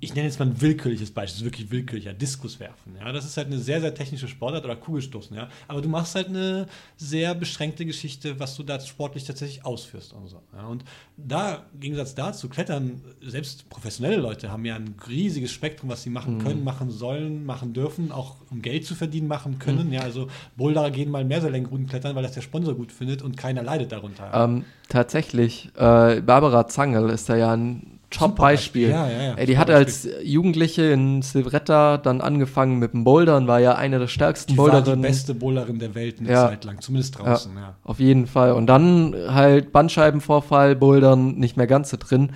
ich 0.01 0.15
nenne 0.15 0.27
jetzt 0.27 0.39
mal 0.39 0.47
ein 0.47 0.59
willkürliches 0.59 1.11
Beispiel, 1.11 1.33
das 1.33 1.41
ist 1.41 1.45
wirklich 1.45 1.71
willkürlicher, 1.71 2.13
Diskus 2.13 2.59
werfen. 2.59 2.95
Ja, 2.99 3.11
das 3.11 3.25
ist 3.25 3.37
halt 3.37 3.47
eine 3.47 3.57
sehr, 3.57 3.79
sehr 3.79 3.93
technische 3.93 4.27
Sportart 4.27 4.65
oder 4.65 4.75
Kugelstoßen, 4.75 5.35
ja. 5.35 5.47
Aber 5.67 5.81
du 5.81 5.87
machst 5.87 6.15
halt 6.15 6.27
eine 6.27 6.67
sehr 6.97 7.35
beschränkte 7.35 7.85
Geschichte, 7.85 8.39
was 8.39 8.55
du 8.55 8.63
da 8.63 8.79
sportlich 8.79 9.23
tatsächlich 9.23 9.65
ausführst 9.65 10.13
und 10.13 10.27
so. 10.27 10.41
Ja. 10.53 10.67
Und 10.67 10.83
da, 11.15 11.65
im 11.73 11.79
Gegensatz 11.79 12.15
dazu, 12.15 12.49
Klettern, 12.49 13.01
selbst 13.21 13.69
professionelle 13.69 14.17
Leute 14.17 14.51
haben 14.51 14.65
ja 14.65 14.75
ein 14.75 14.95
riesiges 15.07 15.51
Spektrum, 15.51 15.89
was 15.89 16.03
sie 16.03 16.09
machen 16.09 16.39
können, 16.39 16.63
machen 16.63 16.91
sollen, 16.91 17.45
machen 17.45 17.73
dürfen, 17.73 18.11
auch 18.11 18.37
um 18.49 18.61
Geld 18.61 18.85
zu 18.85 18.95
verdienen, 18.95 19.27
machen 19.27 19.57
können. 19.59 19.93
Ja, 19.93 20.01
also 20.01 20.27
Boulderer 20.57 20.91
gehen 20.91 21.09
mal 21.09 21.23
Mehrseelengruten 21.23 21.87
klettern, 21.87 22.15
weil 22.15 22.23
das 22.23 22.33
der 22.33 22.41
Sponsor 22.41 22.75
gut 22.75 22.91
findet 22.91 23.21
und 23.21 23.37
keiner 23.37 23.63
leidet 23.63 23.91
darunter. 23.91 24.31
Ähm, 24.33 24.65
tatsächlich, 24.89 25.69
äh, 25.75 26.21
Barbara 26.21 26.67
Zangel 26.67 27.09
ist 27.09 27.29
da 27.29 27.37
ja 27.37 27.53
ein 27.53 28.00
Top-Beispiel. 28.11 28.89
Ja, 28.89 29.09
ja, 29.09 29.21
ja. 29.23 29.33
Ey, 29.35 29.45
die 29.45 29.57
hat 29.57 29.69
als 29.69 30.07
Jugendliche 30.21 30.83
in 30.83 31.21
Silvretta 31.21 31.97
dann 31.97 32.21
angefangen 32.21 32.77
mit 32.77 32.93
dem 32.93 33.03
Bouldern, 33.03 33.47
war 33.47 33.59
ja 33.59 33.75
eine 33.75 33.99
der 33.99 34.07
stärksten 34.07 34.51
die 34.53 34.57
war 34.57 34.67
die 34.67 34.71
Boulderinnen. 34.73 35.01
beste 35.01 35.33
Bowlerin 35.33 35.79
der 35.79 35.95
Welt 35.95 36.19
eine 36.19 36.29
Ja. 36.29 36.49
Zeit 36.49 36.65
lang, 36.65 36.81
zumindest 36.81 37.17
draußen, 37.17 37.55
ja. 37.55 37.75
Auf 37.83 37.99
jeden 37.99 38.27
Fall. 38.27 38.51
Und 38.51 38.67
dann 38.67 39.15
halt 39.29 39.71
Bandscheibenvorfall, 39.71 40.75
Bouldern, 40.75 41.35
nicht 41.35 41.57
mehr 41.57 41.67
ganz 41.67 41.89
so 41.89 41.97
drin. 41.97 42.31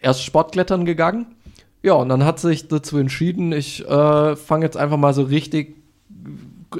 Erst 0.00 0.22
Sportklettern 0.22 0.84
gegangen. 0.84 1.26
Ja, 1.82 1.94
und 1.94 2.08
dann 2.08 2.24
hat 2.24 2.38
sich 2.40 2.68
dazu 2.68 2.96
entschieden, 2.98 3.52
ich 3.52 3.86
äh, 3.88 4.36
fange 4.36 4.64
jetzt 4.64 4.76
einfach 4.76 4.96
mal 4.96 5.12
so 5.12 5.22
richtig 5.22 5.76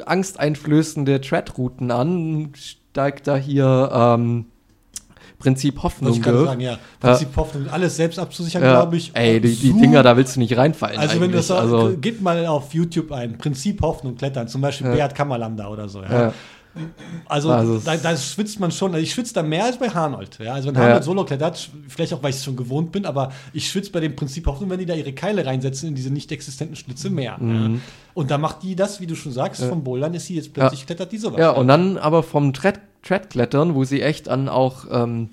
angsteinflößende 0.04 1.20
Treadrouten 1.20 1.90
an, 1.90 2.52
steig 2.54 3.22
da 3.24 3.36
hier 3.36 3.90
ähm, 3.92 4.46
Prinzip 5.38 5.82
Hoffnung. 5.82 6.12
ich 6.14 6.22
durch. 6.22 6.46
sagen, 6.46 6.60
ja. 6.60 6.78
Prinzip 7.00 7.28
Hoffnung, 7.36 7.68
alles 7.68 7.96
selbst 7.96 8.18
abzusichern, 8.18 8.62
Ja. 8.62 8.72
glaube 8.80 8.96
ich. 8.96 9.10
Ey, 9.14 9.40
die, 9.40 9.54
die. 9.54 9.72
Dinger, 9.74 10.02
da 10.02 10.16
willst 10.16 10.36
du 10.36 10.40
nicht 10.40 10.56
reinfallen. 10.56 10.98
Also 10.98 11.20
wenn 11.20 11.30
du 11.30 11.36
das 11.36 11.50
also, 11.50 11.94
gib 12.00 12.22
mal 12.22 12.46
auf 12.46 12.72
YouTube 12.74 13.12
ein, 13.12 13.36
Prinzip 13.38 13.82
Hoffnung 13.82 14.16
klettern, 14.16 14.48
zum 14.48 14.60
Beispiel 14.62 14.86
Ja. 14.88 14.94
Beat 14.94 15.14
Kammerlander 15.14 15.70
oder 15.70 15.88
so. 15.88 16.02
Ja. 16.02 16.10
ja. 16.28 16.32
Also, 17.26 17.50
Also 17.50 17.78
da, 17.78 17.96
da 17.96 18.14
schwitzt 18.18 18.60
man 18.60 18.70
schon, 18.70 18.92
also 18.92 19.02
ich 19.02 19.12
schwitze 19.14 19.32
da 19.32 19.42
mehr 19.42 19.64
als 19.64 19.78
bei 19.78 19.88
Harnold. 19.88 20.38
Ja. 20.38 20.52
Also 20.52 20.68
wenn 20.68 20.74
Ja. 20.74 20.82
Harnold 20.82 21.04
Solo 21.04 21.24
klettert, 21.24 21.70
vielleicht 21.88 22.12
auch, 22.12 22.22
weil 22.22 22.30
ich 22.30 22.36
es 22.36 22.44
schon 22.44 22.56
gewohnt 22.56 22.92
bin, 22.92 23.06
aber 23.06 23.32
ich 23.54 23.68
schwitze 23.68 23.90
bei 23.92 24.00
dem 24.00 24.14
Prinzip 24.14 24.46
Hoffnung, 24.46 24.68
wenn 24.68 24.78
die 24.78 24.84
da 24.86 24.92
ihre 24.94 25.12
Keile 25.14 25.46
reinsetzen 25.46 25.88
in 25.88 25.94
diese 25.94 26.10
nicht 26.12 26.30
existenten 26.32 26.76
Schlitze 26.76 27.08
mehr. 27.08 27.38
Ja. 27.40 27.70
Und 28.12 28.30
da 28.30 28.36
macht 28.38 28.62
die 28.62 28.76
das, 28.76 29.00
wie 29.00 29.06
du 29.06 29.14
schon 29.14 29.32
sagst, 29.32 29.62
vom 29.64 29.84
Bouldern 29.84 30.12
ist 30.14 30.26
sie 30.26 30.36
jetzt 30.36 30.52
plötzlich 30.52 30.84
klettert 30.86 31.12
die 31.12 31.18
sowas. 31.18 31.40
Ja, 31.40 31.50
und 31.52 31.68
dann 31.68 31.96
aber 31.98 32.22
vom 32.22 32.52
Tread- 32.52 32.80
Treadklettern, 33.06 33.74
wo 33.74 33.84
sie 33.84 34.02
echt 34.02 34.28
an 34.28 34.48
auch 34.48 34.86
ähm, 34.90 35.30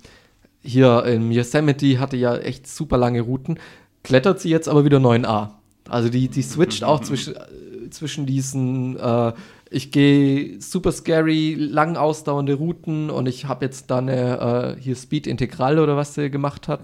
hier 0.61 1.03
im 1.05 1.31
Yosemite 1.31 1.99
hatte 1.99 2.17
ja 2.17 2.35
echt 2.37 2.67
super 2.67 2.97
lange 2.97 3.21
Routen, 3.21 3.59
klettert 4.03 4.39
sie 4.39 4.49
jetzt 4.49 4.69
aber 4.69 4.85
wieder 4.85 4.99
9a. 4.99 5.49
Also 5.89 6.09
die, 6.09 6.29
die 6.29 6.41
switcht 6.41 6.83
auch 6.83 7.01
zwischen, 7.01 7.35
äh, 7.35 7.89
zwischen 7.89 8.25
diesen, 8.25 8.97
äh, 8.97 9.33
ich 9.69 9.91
gehe 9.91 10.61
super 10.61 10.91
scary, 10.91 11.55
lang 11.55 11.97
ausdauernde 11.97 12.53
Routen 12.53 13.09
und 13.09 13.27
ich 13.27 13.45
habe 13.45 13.65
jetzt 13.65 13.91
dann 13.91 14.07
äh, 14.07 14.75
hier 14.79 14.95
Speed 14.95 15.27
Integral 15.27 15.79
oder 15.79 15.97
was 15.97 16.13
sie 16.13 16.29
gemacht 16.29 16.67
hat. 16.67 16.81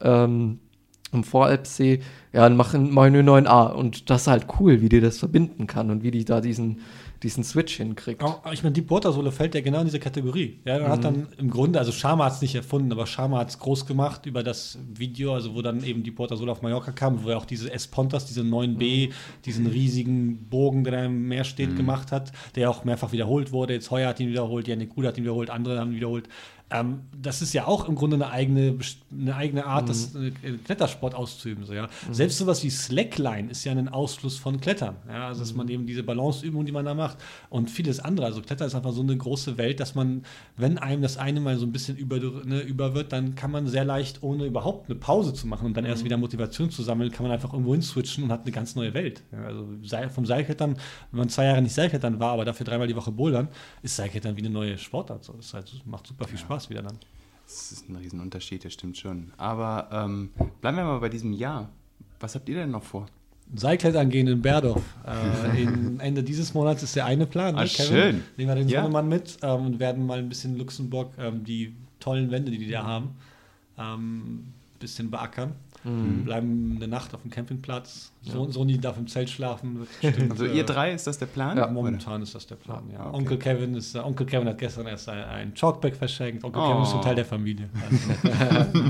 Ähm, 0.00 0.58
im 1.12 1.24
Voralpsee, 1.24 2.00
ja, 2.32 2.42
dann 2.42 2.56
machen 2.56 2.94
nur 2.94 3.06
9a. 3.06 3.72
Und 3.72 4.10
das 4.10 4.22
ist 4.22 4.26
halt 4.28 4.46
cool, 4.60 4.80
wie 4.80 4.88
die 4.88 5.00
das 5.00 5.18
verbinden 5.18 5.66
kann 5.66 5.90
und 5.90 6.02
wie 6.02 6.12
die 6.12 6.24
da 6.24 6.40
diesen, 6.40 6.80
diesen 7.22 7.44
Switch 7.44 7.76
hinkriegt. 7.76 8.22
Auch, 8.22 8.50
ich 8.52 8.62
meine, 8.62 8.90
Water 8.90 9.12
Solo 9.12 9.30
fällt 9.30 9.54
ja 9.54 9.60
genau 9.60 9.80
in 9.80 9.86
diese 9.86 9.98
Kategorie. 10.00 10.58
Ja, 10.64 10.78
man 10.78 10.86
Mhm. 10.88 10.92
hat 10.92 11.04
dann 11.04 11.26
im 11.36 11.50
Grunde, 11.50 11.78
also 11.78 11.92
Sharma 11.92 12.24
hat 12.24 12.32
es 12.34 12.40
nicht 12.42 12.54
erfunden, 12.54 12.90
aber 12.92 13.06
Sharma 13.06 13.38
hat 13.38 13.50
es 13.50 13.58
groß 13.58 13.84
gemacht 13.86 14.24
über 14.26 14.42
das 14.42 14.78
Video, 14.94 15.34
also 15.34 15.54
wo 15.54 15.60
dann 15.62 15.84
eben 15.84 16.02
Water 16.18 16.36
Solo 16.36 16.52
auf 16.52 16.62
Mallorca 16.62 16.92
kam, 16.92 17.22
wo 17.22 17.28
er 17.28 17.36
auch 17.36 17.44
diese 17.44 17.70
Espontas, 17.72 18.24
diese 18.26 18.42
9B, 18.42 19.08
Mhm. 19.08 19.12
diesen 19.44 19.66
riesigen 19.66 20.48
Bogen, 20.48 20.84
der 20.84 20.92
da 20.94 21.04
im 21.04 21.28
Meer 21.28 21.44
steht, 21.44 21.76
gemacht 21.76 22.10
hat, 22.10 22.32
der 22.56 22.70
auch 22.70 22.84
mehrfach 22.84 23.12
wiederholt 23.12 23.52
wurde. 23.52 23.74
Jetzt 23.74 23.90
Heuer 23.90 24.08
hat 24.08 24.20
ihn 24.20 24.28
wiederholt, 24.30 24.66
Janik 24.66 24.90
Gude 24.90 25.08
hat 25.08 25.18
ihn 25.18 25.24
wiederholt, 25.24 25.50
andere 25.50 25.78
haben 25.78 25.90
ihn 25.90 25.96
wiederholt. 25.96 26.28
Ähm, 26.72 27.00
das 27.20 27.42
ist 27.42 27.52
ja 27.52 27.66
auch 27.66 27.88
im 27.88 27.96
Grunde 27.96 28.14
eine 28.16 28.30
eigene, 28.30 28.78
eine 29.12 29.34
eigene 29.34 29.66
Art, 29.66 29.88
das 29.88 30.14
Mhm. 30.14 30.32
äh, 30.42 30.52
Klettersport 30.64 31.14
auszuüben. 31.14 31.64
So, 31.64 31.72
ja. 31.72 31.88
Selbst 32.12 32.38
sowas 32.38 32.62
wie 32.62 32.70
Slackline 32.70 33.50
ist 33.50 33.64
ja 33.64 33.72
ein 33.72 33.88
Ausfluss 33.88 34.36
von 34.38 34.60
Klettern. 34.60 34.96
Ja. 35.08 35.28
Also, 35.28 35.40
dass 35.40 35.52
man 35.54 35.66
Mhm. 35.66 35.72
eben 35.72 35.86
diese 35.86 36.02
Balanceübung, 36.02 36.64
die 36.64 36.72
man 36.72 36.84
da 36.84 36.94
macht 36.94 37.18
und 37.48 37.70
vieles 37.70 37.98
andere. 38.00 38.26
Also, 38.26 38.40
Klettern 38.40 38.68
ist 38.68 38.74
einfach 38.74 38.92
so 38.92 39.02
eine 39.02 39.16
große 39.16 39.58
Welt, 39.58 39.80
dass 39.80 39.94
man, 39.94 40.22
wenn 40.56 40.78
einem 40.78 41.02
das 41.02 41.16
eine 41.16 41.40
mal 41.40 41.56
so 41.58 41.66
ein 41.66 41.72
bisschen 41.72 41.96
über, 41.96 42.18
ne, 42.18 42.60
über 42.60 42.94
wird, 42.94 43.12
dann 43.12 43.34
kann 43.34 43.50
man 43.50 43.66
sehr 43.66 43.84
leicht, 43.84 44.22
ohne 44.22 44.44
überhaupt 44.46 44.88
eine 44.88 44.98
Pause 44.98 45.34
zu 45.34 45.46
machen 45.48 45.66
und 45.66 45.76
dann 45.76 45.84
Mhm. 45.84 45.90
erst 45.90 46.04
wieder 46.04 46.16
Motivation 46.18 46.70
zu 46.70 46.82
sammeln, 46.82 47.10
kann 47.10 47.24
man 47.24 47.32
einfach 47.32 47.52
irgendwo 47.52 47.72
hinswitchen 47.72 48.24
und 48.24 48.30
hat 48.32 48.42
eine 48.42 48.52
ganz 48.52 48.76
neue 48.76 48.94
Welt. 48.94 49.22
Ja, 49.32 49.44
also, 49.44 49.66
vom 50.14 50.24
Seilklettern, 50.26 50.76
wenn 51.10 51.18
man 51.18 51.28
zwei 51.28 51.46
Jahre 51.46 51.62
nicht 51.62 51.74
Seilklettern 51.74 52.20
war, 52.20 52.32
aber 52.32 52.44
dafür 52.44 52.64
dreimal 52.64 52.86
die 52.86 52.94
Woche 52.96 53.10
bouldern, 53.10 53.48
ist 53.82 53.96
Seilklettern 53.96 54.36
wie 54.36 54.40
eine 54.40 54.50
neue 54.50 54.78
Sportart. 54.78 55.24
So. 55.24 55.32
Das 55.32 55.52
halt, 55.52 55.70
macht 55.84 56.06
super 56.06 56.26
viel 56.28 56.38
Spaß 56.38 56.59
wieder 56.68 56.82
dann. 56.82 56.98
Das 57.46 57.72
ist 57.72 57.88
ein 57.88 57.96
Riesenunterschied, 57.96 58.64
das 58.64 58.74
stimmt 58.74 58.96
schon. 58.98 59.32
Aber 59.36 59.88
ähm, 59.92 60.30
bleiben 60.60 60.76
wir 60.76 60.84
mal 60.84 60.98
bei 61.00 61.08
diesem 61.08 61.32
Jahr. 61.32 61.70
Was 62.20 62.34
habt 62.34 62.48
ihr 62.48 62.56
denn 62.56 62.70
noch 62.70 62.82
vor? 62.82 63.06
Seilklettern 63.54 64.10
gehen 64.10 64.26
in 64.28 64.42
Berdorf. 64.42 64.82
Äh, 65.06 65.62
in 65.62 65.98
Ende 65.98 66.22
dieses 66.22 66.54
Monats 66.54 66.82
ist 66.82 66.94
der 66.94 67.06
eine 67.06 67.26
Plan. 67.26 67.56
Ah, 67.56 67.62
ne, 67.62 67.66
schön. 67.68 68.22
Nehmen 68.36 68.48
wir 68.50 68.54
den 68.54 68.68
Ja. 68.68 68.82
Sonnemann 68.82 69.08
mit 69.08 69.38
ähm, 69.42 69.66
und 69.66 69.80
werden 69.80 70.06
mal 70.06 70.18
ein 70.18 70.28
bisschen 70.28 70.56
Luxemburg, 70.56 71.10
ähm, 71.18 71.42
die 71.42 71.74
tollen 71.98 72.30
Wände, 72.30 72.50
die 72.52 72.58
die 72.58 72.70
da 72.70 72.84
haben, 72.84 73.16
ähm, 73.78 74.44
bisschen 74.78 75.10
beackern. 75.10 75.52
Mhm. 75.84 76.24
Bleiben 76.24 76.74
eine 76.76 76.88
Nacht 76.88 77.14
auf 77.14 77.22
dem 77.22 77.30
Campingplatz. 77.30 78.12
So, 78.22 78.50
Soni 78.50 78.78
darf 78.78 78.98
im 78.98 79.06
Zelt 79.06 79.30
schlafen. 79.30 79.80
Wird 79.80 79.88
bestimmt, 80.02 80.32
Also 80.32 80.44
äh, 80.44 80.56
ihr 80.56 80.64
drei, 80.64 80.92
ist 80.92 81.06
das 81.06 81.18
der 81.18 81.26
Plan? 81.26 81.56
Ja, 81.56 81.64
Oder? 81.64 81.72
Momentan 81.72 82.20
ist 82.22 82.34
das 82.34 82.46
der 82.46 82.56
Plan, 82.56 82.84
ja. 82.92 83.00
Ah, 83.00 83.08
okay. 83.08 83.16
Onkel 83.16 83.38
Kevin 83.38 83.74
ist, 83.74 83.94
äh, 83.94 84.00
Onkel 84.00 84.26
Kevin 84.26 84.48
hat 84.48 84.58
gestern 84.58 84.86
erst 84.86 85.08
ein, 85.08 85.24
ein 85.24 85.54
Chalkback 85.54 85.96
verschenkt. 85.96 86.44
Onkel 86.44 86.60
Oh. 86.62 86.68
Kevin 86.68 86.82
ist 86.82 86.94
ein 86.94 87.00
Teil 87.02 87.14
der 87.14 87.24
Familie. 87.24 87.68
Also, 88.50 88.80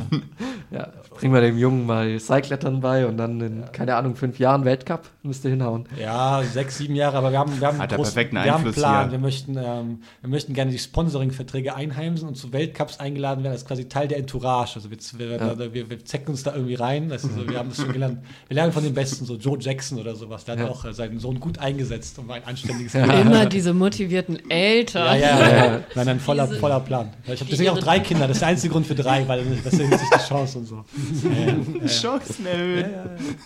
Ja, 0.72 0.88
bringen 1.18 1.34
wir 1.34 1.40
dem 1.40 1.58
Jungen 1.58 1.84
mal 1.84 2.18
Seilklettern 2.20 2.80
bei 2.80 3.04
und 3.04 3.16
dann 3.16 3.40
in, 3.40 3.64
keine 3.72 3.96
Ahnung, 3.96 4.14
fünf 4.14 4.38
Jahren 4.38 4.64
Weltcup 4.64 5.02
müsste 5.24 5.48
hinhauen. 5.48 5.86
Ja, 6.00 6.42
sechs, 6.44 6.78
sieben 6.78 6.94
Jahre, 6.94 7.16
aber 7.18 7.32
wir 7.32 7.38
haben, 7.40 7.60
wir 7.60 7.66
haben, 7.66 7.78
Hat 7.78 7.90
großen- 7.92 7.96
perfekten 8.14 8.36
wir 8.36 8.52
haben 8.52 8.64
einen 8.64 8.72
Plan. 8.72 9.02
hier. 9.06 9.12
Wir 9.12 9.18
möchten, 9.18 9.56
ähm, 9.56 9.98
wir 10.20 10.30
möchten 10.30 10.54
gerne 10.54 10.70
die 10.70 10.78
Sponsoring-Verträge 10.78 11.74
einheimsen 11.74 12.28
und 12.28 12.36
zu 12.36 12.52
Weltcups 12.52 13.00
eingeladen 13.00 13.42
werden. 13.42 13.52
Das 13.52 13.62
ist 13.62 13.68
quasi 13.68 13.88
Teil 13.88 14.06
der 14.06 14.18
Entourage. 14.18 14.76
Also 14.76 14.90
wir, 14.90 14.98
wir, 15.18 15.36
Ja. 15.36 15.58
wir, 15.58 15.74
wir, 15.74 15.90
wir 15.90 16.04
zecken 16.04 16.30
uns 16.30 16.44
da 16.44 16.54
irgendwie 16.54 16.76
rein. 16.76 17.08
Das 17.08 17.24
ist 17.24 17.34
so, 17.34 17.48
wir 17.48 17.58
haben 17.58 17.70
das 17.70 17.78
schon 17.78 17.92
gelernt. 17.92 18.18
Wir 18.46 18.54
lernen 18.54 18.72
von 18.72 18.84
den 18.84 18.94
Besten, 18.94 19.24
so 19.24 19.34
Joe 19.36 19.58
Jackson 19.60 19.98
oder 19.98 20.14
sowas. 20.14 20.44
Der 20.44 20.54
hat 20.56 20.60
Ja. 20.64 20.70
auch 20.70 20.84
äh, 20.84 20.92
seinen 20.94 21.18
Sohn 21.18 21.40
gut 21.40 21.58
eingesetzt, 21.58 22.16
um 22.20 22.30
ein 22.30 22.44
anständiges 22.44 22.92
Ja. 22.92 23.04
Leben 23.06 23.22
Immer 23.30 23.46
diese 23.46 23.74
motivierten 23.74 24.48
Eltern. 24.48 25.06
ja, 25.06 25.14
ja, 25.16 25.38
ja, 25.40 25.56
ja. 25.66 25.80
Nein, 25.96 26.06
nein, 26.06 26.20
voller, 26.20 26.46
voller 26.46 26.78
Plan. 26.78 27.10
Ich 27.26 27.40
habe 27.40 27.50
deswegen 27.50 27.70
auch 27.70 27.78
drei 27.78 27.98
Kinder. 27.98 28.28
Das 28.28 28.36
ist 28.36 28.40
der 28.42 28.48
einzige 28.50 28.72
Grund 28.72 28.86
für 28.86 28.94
drei, 28.94 29.26
weil 29.26 29.44
das 29.64 29.72
ist 29.74 29.78
sich 29.80 29.88
die 29.90 30.28
Chance 30.28 30.59
und 30.60 30.66
so. 30.66 30.84
Ja, 31.24 31.30
ja, 31.30 31.46
ja, 31.46 31.80
ja. 31.82 31.86
Chancen 31.86 32.46
erhöhen. 32.46 32.86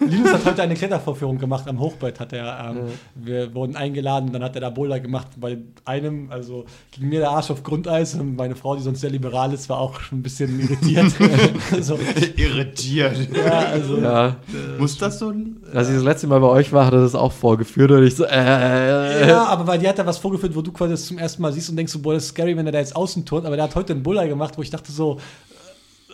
Linus 0.00 0.32
hat 0.32 0.44
heute 0.44 0.62
eine 0.62 0.74
Klettervorführung 0.74 1.38
gemacht 1.38 1.66
am 1.68 1.78
Hochbett. 1.80 2.20
Hat 2.20 2.32
er, 2.32 2.70
ähm, 2.70 2.88
Wir 3.14 3.54
wurden 3.54 3.76
eingeladen, 3.76 4.32
dann 4.32 4.42
hat 4.42 4.54
er 4.56 4.60
da 4.60 4.70
Boulder 4.70 5.00
gemacht. 5.00 5.28
Bei 5.36 5.58
einem, 5.84 6.30
also 6.30 6.64
ging 6.92 7.08
mir 7.08 7.20
der 7.20 7.30
Arsch 7.30 7.50
auf 7.50 7.62
Grundeis 7.62 8.14
und 8.14 8.36
meine 8.36 8.56
Frau, 8.56 8.76
die 8.76 8.82
sonst 8.82 9.00
sehr 9.00 9.10
liberal 9.10 9.52
ist, 9.52 9.68
war 9.68 9.78
auch 9.78 10.00
schon 10.00 10.18
ein 10.18 10.22
bisschen 10.22 10.60
irritiert. 10.60 11.12
so, 11.80 11.98
Irritiert. 12.36 13.16
ja, 13.34 13.58
also, 13.60 13.98
Ja, 13.98 14.36
Muss 14.78 14.98
das 14.98 15.18
so? 15.18 15.32
als 15.72 15.88
ich 15.88 15.94
das 15.94 16.04
letzte 16.04 16.26
Mal 16.26 16.40
bei 16.40 16.48
euch 16.48 16.72
war, 16.72 16.86
hat 16.86 16.92
er 16.92 17.00
das 17.00 17.14
auch 17.14 17.32
vorgeführt 17.32 17.90
und 17.90 18.04
ich 18.04 18.14
so, 18.16 18.24
äh, 18.24 19.28
Ja, 19.28 19.44
aber 19.46 19.66
weil 19.66 19.78
die 19.78 19.88
hat 19.88 19.98
da 19.98 20.06
was 20.06 20.18
vorgeführt, 20.18 20.54
wo 20.54 20.62
du 20.62 20.72
quasi 20.72 20.92
das 20.92 21.06
zum 21.06 21.18
ersten 21.18 21.42
Mal 21.42 21.52
siehst 21.52 21.70
und 21.70 21.76
denkst 21.76 21.92
so, 21.92 21.98
boah, 22.00 22.14
das 22.14 22.24
ist 22.24 22.28
scary, 22.30 22.56
wenn 22.56 22.66
er 22.66 22.72
da 22.72 22.78
jetzt 22.78 22.94
außen 22.96 23.24
tut. 23.24 23.44
Aber 23.44 23.56
der 23.56 23.64
hat 23.64 23.74
heute 23.74 23.92
einen 23.92 24.02
Buller 24.02 24.26
gemacht, 24.26 24.56
wo 24.56 24.62
ich 24.62 24.70
dachte 24.70 24.92
so, 24.92 25.18
äh, 25.18 25.53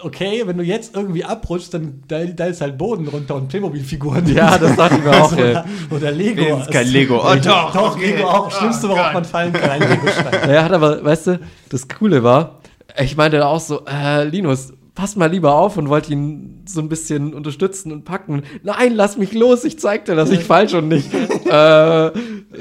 okay, 0.02 0.42
wenn 0.46 0.56
du 0.56 0.64
jetzt 0.64 0.94
irgendwie 0.94 1.24
abrutschst, 1.24 1.74
dann 1.74 2.02
da, 2.08 2.24
da 2.24 2.46
ist 2.46 2.60
halt 2.60 2.76
Boden 2.78 3.08
runter 3.08 3.36
und 3.36 3.48
Playmobil-Figuren. 3.48 4.26
Ja, 4.34 4.58
das 4.58 4.76
dachte 4.76 4.96
ich 4.96 5.04
mir 5.04 5.22
auch, 5.22 5.32
oder, 5.36 5.64
oder 5.90 6.10
Lego. 6.10 6.42
Wenigstens 6.42 6.70
kein 6.74 6.86
Lego. 6.88 7.16
Oh, 7.16 7.34
doch, 7.36 7.72
doch, 7.72 7.96
okay. 7.96 8.12
Lego 8.16 8.28
auch. 8.28 8.50
Schlimmste, 8.50 8.86
Oh, 8.86 8.90
worauf 8.90 9.04
Gott. 9.06 9.14
man 9.14 9.24
fallen 9.24 9.52
kann, 9.52 9.70
ein 9.70 9.80
Lego-Stein. 9.80 10.50
Er 10.50 10.64
hat 10.64 10.72
aber, 10.72 11.04
weißt 11.04 11.26
du, 11.28 11.40
das 11.68 11.88
Coole 11.88 12.22
war, 12.22 12.60
ich 12.98 13.16
meinte 13.16 13.46
auch 13.46 13.60
so, 13.60 13.84
äh, 13.86 14.24
Linus, 14.24 14.72
pass 15.00 15.16
mal 15.16 15.30
lieber 15.30 15.54
auf 15.54 15.78
und 15.78 15.88
wollte 15.88 16.12
ihn 16.12 16.62
so 16.66 16.80
ein 16.80 16.88
bisschen 16.90 17.32
unterstützen 17.32 17.90
und 17.90 18.04
packen. 18.04 18.42
Nein, 18.62 18.94
lass 18.94 19.16
mich 19.16 19.32
los, 19.32 19.64
ich 19.64 19.78
zeig 19.78 20.04
dir, 20.04 20.14
dass 20.14 20.30
ich 20.30 20.44
falsch 20.44 20.74
und 20.74 20.88
nicht. 20.88 21.08
äh, 21.46 22.10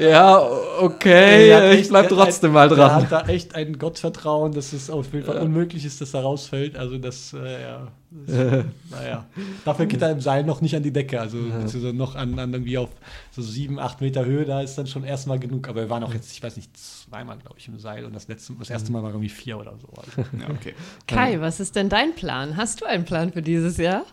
ja, 0.09 0.41
okay, 0.79 1.49
Er 1.49 1.57
hat 1.57 1.73
ich 1.73 1.79
echt 1.81 1.89
bleib 1.89 2.05
ein- 2.05 2.09
trotzdem 2.17 2.53
mal 2.53 2.69
Er 2.69 2.75
dran. 2.75 2.91
hat 2.95 3.11
da 3.11 3.21
echt 3.27 3.55
ein 3.55 3.77
Gottvertrauen, 3.77 4.53
dass 4.53 4.71
es 4.71 4.89
auf 4.89 5.11
jeden 5.13 5.25
Fall 5.25 5.39
unmöglich 5.39 5.83
ist, 5.83 5.99
dass 5.99 6.13
er 6.13 6.21
rausfällt. 6.21 6.77
Also 6.77 6.97
das, 6.97 7.33
äh, 7.33 7.61
ja. 7.61 7.87
Das, 8.11 8.35
naja. 8.89 9.27
Dafür 9.65 9.85
geht 9.85 10.01
er 10.01 10.11
im 10.11 10.21
Seil 10.21 10.43
noch 10.43 10.61
nicht 10.61 10.75
an 10.75 10.83
die 10.83 10.91
Decke. 10.91 11.21
Also 11.21 11.37
beziehungsweise 11.37 11.93
noch 11.93 12.15
an, 12.15 12.39
an 12.39 12.53
irgendwie 12.53 12.77
auf 12.77 12.89
so 13.31 13.41
sieben, 13.41 13.79
acht 13.79 14.01
Meter 14.01 14.25
Höhe, 14.25 14.45
da 14.45 14.61
ist 14.61 14.75
dann 14.75 14.87
schon 14.87 15.03
erstmal 15.03 15.39
genug. 15.39 15.67
Aber 15.67 15.81
wir 15.81 15.89
waren 15.89 16.03
auch 16.03 16.13
jetzt, 16.13 16.31
ich 16.31 16.41
weiß 16.41 16.55
nicht, 16.55 16.75
zweimal, 16.75 17.37
glaube 17.37 17.55
ich, 17.59 17.67
im 17.67 17.79
Seil 17.79 18.05
und 18.05 18.13
das 18.13 18.27
letzte, 18.27 18.53
das 18.53 18.69
erste 18.69 18.91
Mal 18.91 19.03
war 19.03 19.11
irgendwie 19.11 19.29
vier 19.29 19.59
oder 19.59 19.77
so. 19.77 19.89
Also, 19.89 20.29
Ja, 20.39 20.49
okay. 20.49 20.73
Kai, 21.07 21.39
was 21.39 21.59
ist 21.59 21.75
denn 21.75 21.89
dein 21.89 22.15
Plan? 22.15 22.57
Hast 22.57 22.81
du 22.81 22.85
einen 22.85 23.05
Plan 23.05 23.31
für 23.31 23.41
dieses 23.41 23.77
Jahr? 23.77 24.05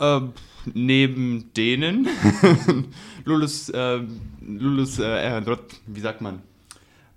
Ähm, 0.00 0.32
neben 0.64 1.52
denen, 1.54 2.08
Lulus, 3.24 3.68
äh, 3.68 4.00
Lulus, 4.40 4.98
äh, 4.98 5.38
äh, 5.38 5.56
wie 5.86 6.00
sagt 6.00 6.20
man, 6.20 6.40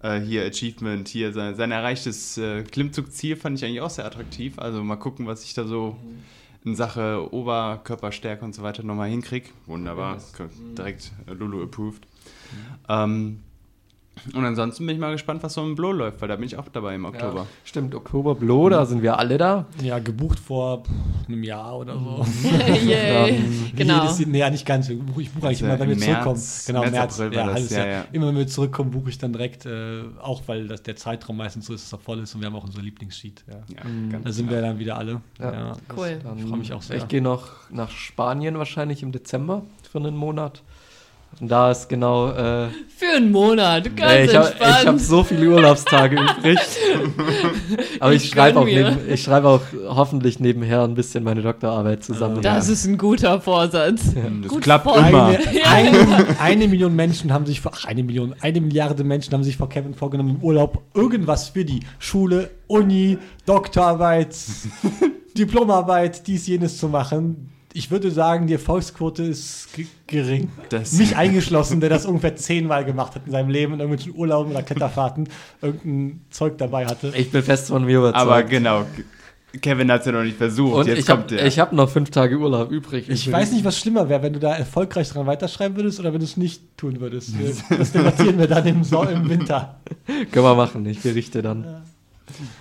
äh, 0.04 0.20
hier 0.20 0.46
Achievement, 0.46 1.08
hier 1.08 1.34
sein, 1.34 1.56
sein 1.56 1.72
erreichtes 1.72 2.38
äh, 2.38 2.64
Klimmzugziel 2.64 3.36
fand 3.36 3.58
ich 3.58 3.66
eigentlich 3.66 3.82
auch 3.82 3.90
sehr 3.90 4.06
attraktiv. 4.06 4.60
Also 4.60 4.84
mal 4.84 4.98
gucken, 4.98 5.26
was 5.26 5.44
ich 5.44 5.54
da 5.54 5.66
so 5.66 5.98
in 6.64 6.76
Sache 6.76 7.34
Oberkörperstärke 7.34 8.46
und 8.46 8.54
so 8.54 8.62
weiter 8.64 8.84
nochmal 8.84 9.10
hinkriege. 9.10 9.50
Wunderbar, 9.66 10.22
direkt 10.78 11.12
äh, 11.28 11.34
Lulu 11.34 11.64
approved. 11.64 12.06
Ähm, 12.88 13.40
und 14.34 14.46
ansonsten 14.46 14.86
bin 14.86 14.96
ich 14.96 15.02
mal 15.02 15.12
gespannt, 15.12 15.44
was 15.44 15.54
so 15.54 15.62
im 15.64 15.76
Blo 15.76 15.92
läuft, 15.92 16.22
weil 16.22 16.28
da 16.30 16.36
bin 16.36 16.46
ich 16.46 16.58
auch 16.58 16.68
dabei 16.70 16.96
im 16.96 17.06
Oktober. 17.06 17.42
Ja, 17.42 17.48
stimmt, 17.66 17.94
Oktober 17.96 18.36
Blow, 18.36 18.70
da 18.70 18.86
sind 18.86 19.02
wir 19.02 19.18
alle 19.20 19.38
da. 19.38 19.66
ja, 19.82 20.00
gebucht 20.00 20.40
vor 20.40 20.84
einem 21.28 21.44
Jahr 21.44 21.78
oder 21.78 21.98
so. 22.00 22.26
Yay. 22.86 23.44
genau. 23.76 24.04
Jedes, 24.04 24.26
nee, 24.28 24.38
ja, 24.40 24.50
nicht 24.50 24.66
ganz. 24.66 24.88
Ich 24.90 25.00
buche, 25.00 25.22
ich 25.24 25.32
buche 25.32 25.48
eigentlich 25.48 25.64
Also 25.64 25.66
immer, 25.66 25.80
wenn 25.80 25.90
wir 25.90 25.96
März- 25.98 26.06
zurückkommen. 26.06 26.42
Genau, 26.68 26.80
März, 26.82 26.92
März. 26.94 27.20
April 27.22 27.38
war 27.38 27.48
ja, 27.48 27.54
das, 27.54 27.70
ja, 27.72 27.86
ja. 27.88 28.06
Immer 28.12 28.28
wenn 28.28 28.38
wir 28.38 28.48
zurückkommen, 28.48 28.92
buche 28.92 29.10
ich 29.10 29.18
dann 29.18 29.34
direkt, 29.34 29.66
äh, 29.66 30.04
auch 30.22 30.42
weil 30.48 30.68
das 30.68 30.84
der 30.84 30.96
Zeitraum 30.96 31.38
meistens 31.38 31.66
so 31.66 31.74
ist, 31.74 31.84
dass 31.86 31.94
er 32.00 32.04
voll 32.04 32.20
ist 32.20 32.34
und 32.36 32.42
wir 32.42 32.48
haben 32.48 32.56
auch 32.56 32.64
unser 32.64 32.82
Lieblingssheet. 32.82 33.44
Ja. 33.48 33.54
Ja, 33.76 33.84
Mhm. 33.90 34.24
Da 34.24 34.32
sind 34.32 34.50
wir 34.50 34.62
dann 34.62 34.80
wieder 34.80 34.98
alle. 34.98 35.22
Ja. 35.40 35.52
Ja. 35.54 35.78
Cool. 35.96 36.20
Dann, 36.24 36.38
Ich 36.38 36.46
freu 36.46 36.56
mich 36.58 36.72
auch 36.74 36.82
sehr. 36.82 36.98
Ich 36.98 37.08
gehe 37.08 37.22
noch 37.22 37.50
nach 37.70 37.90
Spanien 37.90 38.58
wahrscheinlich 38.58 39.04
im 39.04 39.12
Dezember 39.12 39.64
für 39.92 39.98
einen 39.98 40.16
Monat. 40.16 40.62
Und 41.42 41.50
da 41.52 41.72
ist 41.72 41.90
genau. 41.90 42.30
Äh, 42.30 42.68
Für 42.96 43.18
einen 43.18 43.32
Monat, 43.32 43.96
ganz 43.98 44.12
ey, 44.12 44.26
ich 44.28 44.36
habe 44.36 44.48
entspannt. 44.50 44.86
hab 44.88 45.00
so 45.00 45.24
viele 45.24 45.50
Urlaubstage 45.50 46.16
übrig. 46.16 46.60
Aber 48.00 48.14
ich 48.14 48.24
Ich 48.26 48.30
schreibe 48.30 48.60
auch, 48.60 48.66
neben, 48.66 48.98
ich 49.10 49.24
schreibe 49.24 49.48
auch 49.50 49.62
hoffentlich 49.88 50.40
nebenher 50.40 50.84
ein 50.84 50.94
bisschen 50.94 51.24
meine 51.24 51.42
Doktorarbeit 51.42 52.04
zusammen. 52.04 52.42
das 52.42 52.70
ist 52.70 52.86
ein 52.86 52.98
guter 52.98 53.42
Vorsatz. 53.42 54.02
Das 54.42 54.48
Gut 54.52 54.62
klappt 54.62 54.86
vor- 54.86 54.98
immer. 54.98 55.28
Eine, 55.28 55.40
eine, 55.70 56.40
eine 56.40 56.68
Million 56.68 56.96
Menschen 56.96 57.34
haben 57.34 57.46
sich 57.46 57.62
vor, 57.62 57.72
ach, 57.76 57.86
eine 57.86 58.04
Million, 58.04 58.36
eine 58.42 58.62
Milliarde 58.62 59.04
Menschen 59.04 59.34
haben 59.34 59.44
sich 59.44 59.58
vor 59.58 59.70
Kevin 59.70 59.94
vorgenommen, 59.96 60.38
im 60.38 60.44
Urlaub 60.44 60.82
irgendwas 60.94 61.50
für 61.50 61.66
die 61.66 61.82
Schule, 62.00 62.52
Uni, 62.68 63.18
Doktorarbeit, 63.46 64.36
Diplomarbeit, 65.38 66.28
dies, 66.28 66.48
jenes 66.48 66.78
zu 66.78 66.88
machen. 66.90 67.50
Ich 67.76 67.90
würde 67.92 68.12
sagen, 68.12 68.46
die 68.48 68.54
Erfolgsquote 68.54 69.24
ist 69.24 69.74
ge- 69.74 69.88
gering. 70.08 70.50
Das- 70.70 70.94
Mich 70.94 71.16
eingeschlossen, 71.18 71.80
der 71.80 71.90
das 71.90 72.06
ungefähr 72.06 72.36
zehnmal 72.36 72.86
gemacht 72.86 73.16
hat 73.16 73.24
in 73.26 73.32
seinem 73.32 73.50
Leben, 73.50 73.74
in 73.74 73.80
irgendwelchen 73.80 74.16
Urlauben 74.16 74.52
oder 74.52 74.62
Kletterfahrten, 74.64 75.28
irgendein 75.62 76.22
Zeug 76.30 76.58
dabei 76.58 76.86
hatte. 76.86 77.12
Ich 77.18 77.32
bin 77.32 77.42
fest 77.44 77.68
von 77.68 77.84
mir 77.86 77.98
überzeugt. 78.00 78.22
Aber 78.22 78.44
genau, 78.44 78.86
Kevin 79.62 79.92
hat 79.92 80.02
es 80.02 80.06
ja 80.08 80.12
noch 80.12 80.24
nicht 80.24 80.38
versucht. 80.38 80.76
Und 80.76 80.88
Jetzt 80.88 81.00
ich 81.00 81.06
kommt 81.06 81.32
habe 81.32 81.36
der. 81.36 81.50
hab 81.50 81.74
noch 81.74 81.90
fünf 81.90 82.10
Tage 82.12 82.38
Urlaub 82.38 82.72
übrig. 82.72 83.10
Ich 83.10 83.28
übrigens. 83.28 83.42
weiß 83.42 83.52
nicht, 83.54 83.66
was 83.66 83.78
schlimmer 83.80 84.08
wäre, 84.10 84.22
wenn 84.24 84.34
du 84.34 84.40
da 84.40 84.54
erfolgreich 84.56 85.10
dran 85.10 85.26
weiterschreiben 85.28 85.76
würdest 85.76 86.00
oder 86.00 86.12
wenn 86.14 86.20
du 86.20 86.26
es 86.26 86.38
nicht 86.38 86.78
tun 86.78 87.00
würdest. 87.00 87.34
Das 87.70 87.92
debattieren 87.92 88.38
wir 88.38 88.48
dann 88.48 88.66
im, 88.68 88.84
so 88.84 89.04
im 89.04 89.28
Winter. 89.30 89.80
Können 90.32 90.46
wir 90.46 90.56
machen, 90.56 90.86
ich 90.86 91.02
berichte 91.02 91.42
dann. 91.42 91.84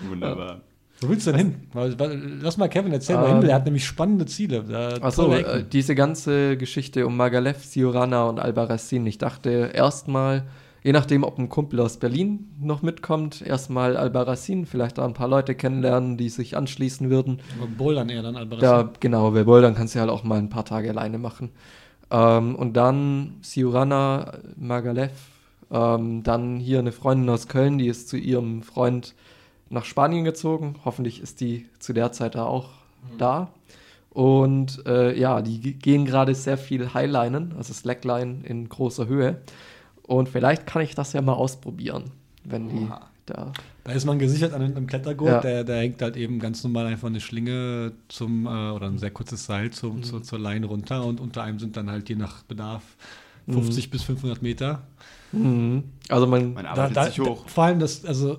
Wunderbar. 0.08 0.60
Wo 1.02 1.08
willst 1.08 1.26
du 1.26 1.32
denn 1.32 1.54
hin? 1.72 2.40
Lass 2.42 2.56
mal 2.56 2.68
Kevin 2.68 2.92
erzähl 2.92 3.16
mal 3.16 3.26
Ähm, 3.28 3.32
hin. 3.38 3.46
Der 3.46 3.54
hat 3.54 3.64
nämlich 3.64 3.84
spannende 3.84 4.26
Ziele. 4.26 4.62
Da- 4.64 4.96
Achso, 5.00 5.32
äh, 5.32 5.64
diese 5.70 5.94
ganze 5.94 6.56
Geschichte 6.56 7.06
um 7.06 7.16
Magalev, 7.16 7.64
Siorana 7.64 8.24
und 8.24 8.38
Albarracin. 8.40 9.06
Ich 9.06 9.18
dachte 9.18 9.70
erstmal, 9.74 10.44
je 10.82 10.92
nachdem, 10.92 11.22
ob 11.24 11.38
ein 11.38 11.48
Kumpel 11.48 11.80
aus 11.80 11.96
Berlin 11.98 12.50
noch 12.60 12.82
mitkommt, 12.82 13.42
erstmal 13.42 13.96
Albarracin, 13.96 14.66
vielleicht 14.66 14.98
da 14.98 15.04
ein 15.04 15.14
paar 15.14 15.28
Leute 15.28 15.54
kennenlernen, 15.54 16.16
die 16.16 16.28
sich 16.28 16.56
anschließen 16.56 17.08
würden. 17.10 17.40
Aber 17.58 17.68
Bouldern 17.68 18.08
eher 18.08 18.22
dann 18.22 18.36
Alvarez. 18.36 18.60
Da, 18.60 18.90
genau, 19.00 19.34
wer 19.34 19.46
will, 19.46 19.62
dann 19.62 19.74
kannst 19.74 19.94
du 19.94 20.00
halt 20.00 20.10
auch 20.10 20.24
mal 20.24 20.38
ein 20.38 20.48
paar 20.48 20.64
Tage 20.64 20.90
alleine 20.90 21.18
machen. 21.18 21.50
Ähm, 22.10 22.56
und 22.56 22.76
dann 22.76 23.34
Siurana, 23.40 24.32
Magalev, 24.56 25.12
ähm, 25.70 26.22
dann 26.22 26.58
hier 26.58 26.80
eine 26.80 26.92
Freundin 26.92 27.30
aus 27.30 27.48
Köln, 27.48 27.78
die 27.78 27.86
ist 27.86 28.08
zu 28.08 28.16
ihrem 28.18 28.62
Freund 28.62 29.14
nach 29.72 29.84
Spanien 29.84 30.24
gezogen. 30.24 30.76
Hoffentlich 30.84 31.20
ist 31.20 31.40
die 31.40 31.66
zu 31.78 31.92
der 31.92 32.12
Zeit 32.12 32.34
da 32.34 32.44
auch 32.44 32.68
da. 33.18 33.48
Und 34.10 34.84
äh, 34.86 35.18
ja, 35.18 35.40
die 35.40 35.60
ge- 35.60 35.72
gehen 35.72 36.04
gerade 36.04 36.34
sehr 36.34 36.58
viel 36.58 36.92
Highlinen, 36.92 37.54
also 37.56 37.72
Slackline 37.72 38.40
in 38.44 38.68
großer 38.68 39.06
Höhe. 39.06 39.40
Und 40.02 40.28
vielleicht 40.28 40.66
kann 40.66 40.82
ich 40.82 40.94
das 40.94 41.12
ja 41.14 41.22
mal 41.22 41.32
ausprobieren, 41.32 42.04
wenn 42.44 42.68
die 42.68 42.88
da. 43.26 43.52
Da 43.84 43.92
ist 43.92 44.04
man 44.04 44.18
gesichert 44.18 44.52
an 44.52 44.60
einem 44.62 44.86
Klettergurt. 44.86 45.28
Ja. 45.30 45.40
Der, 45.40 45.64
der 45.64 45.78
hängt 45.78 46.02
halt 46.02 46.16
eben 46.16 46.38
ganz 46.40 46.62
normal 46.62 46.86
einfach 46.86 47.08
eine 47.08 47.20
Schlinge 47.20 47.92
zum, 48.08 48.46
äh, 48.46 48.70
oder 48.70 48.86
ein 48.88 48.98
sehr 48.98 49.10
kurzes 49.10 49.46
Seil 49.46 49.70
zum, 49.70 49.96
Mhm. 49.98 50.02
zur, 50.02 50.22
zur 50.22 50.38
Leine 50.38 50.66
runter. 50.66 51.04
Und 51.06 51.18
unter 51.20 51.42
einem 51.42 51.58
sind 51.58 51.76
dann 51.76 51.90
halt 51.90 52.08
je 52.08 52.16
nach 52.16 52.42
Bedarf 52.42 52.82
Mhm. 53.46 53.54
50 53.54 53.90
bis 53.90 54.02
500 54.04 54.42
Meter. 54.42 54.82
Mhm. 55.32 55.84
Also 56.08 56.26
man, 56.26 56.52
Man 56.52 56.64
Da, 56.64 56.70
arbeitet 56.72 56.96
da, 56.96 57.04
sich 57.06 57.18
hoch. 57.20 57.48
Vor 57.48 57.64
allem 57.64 57.80
das, 57.80 58.04
also 58.04 58.38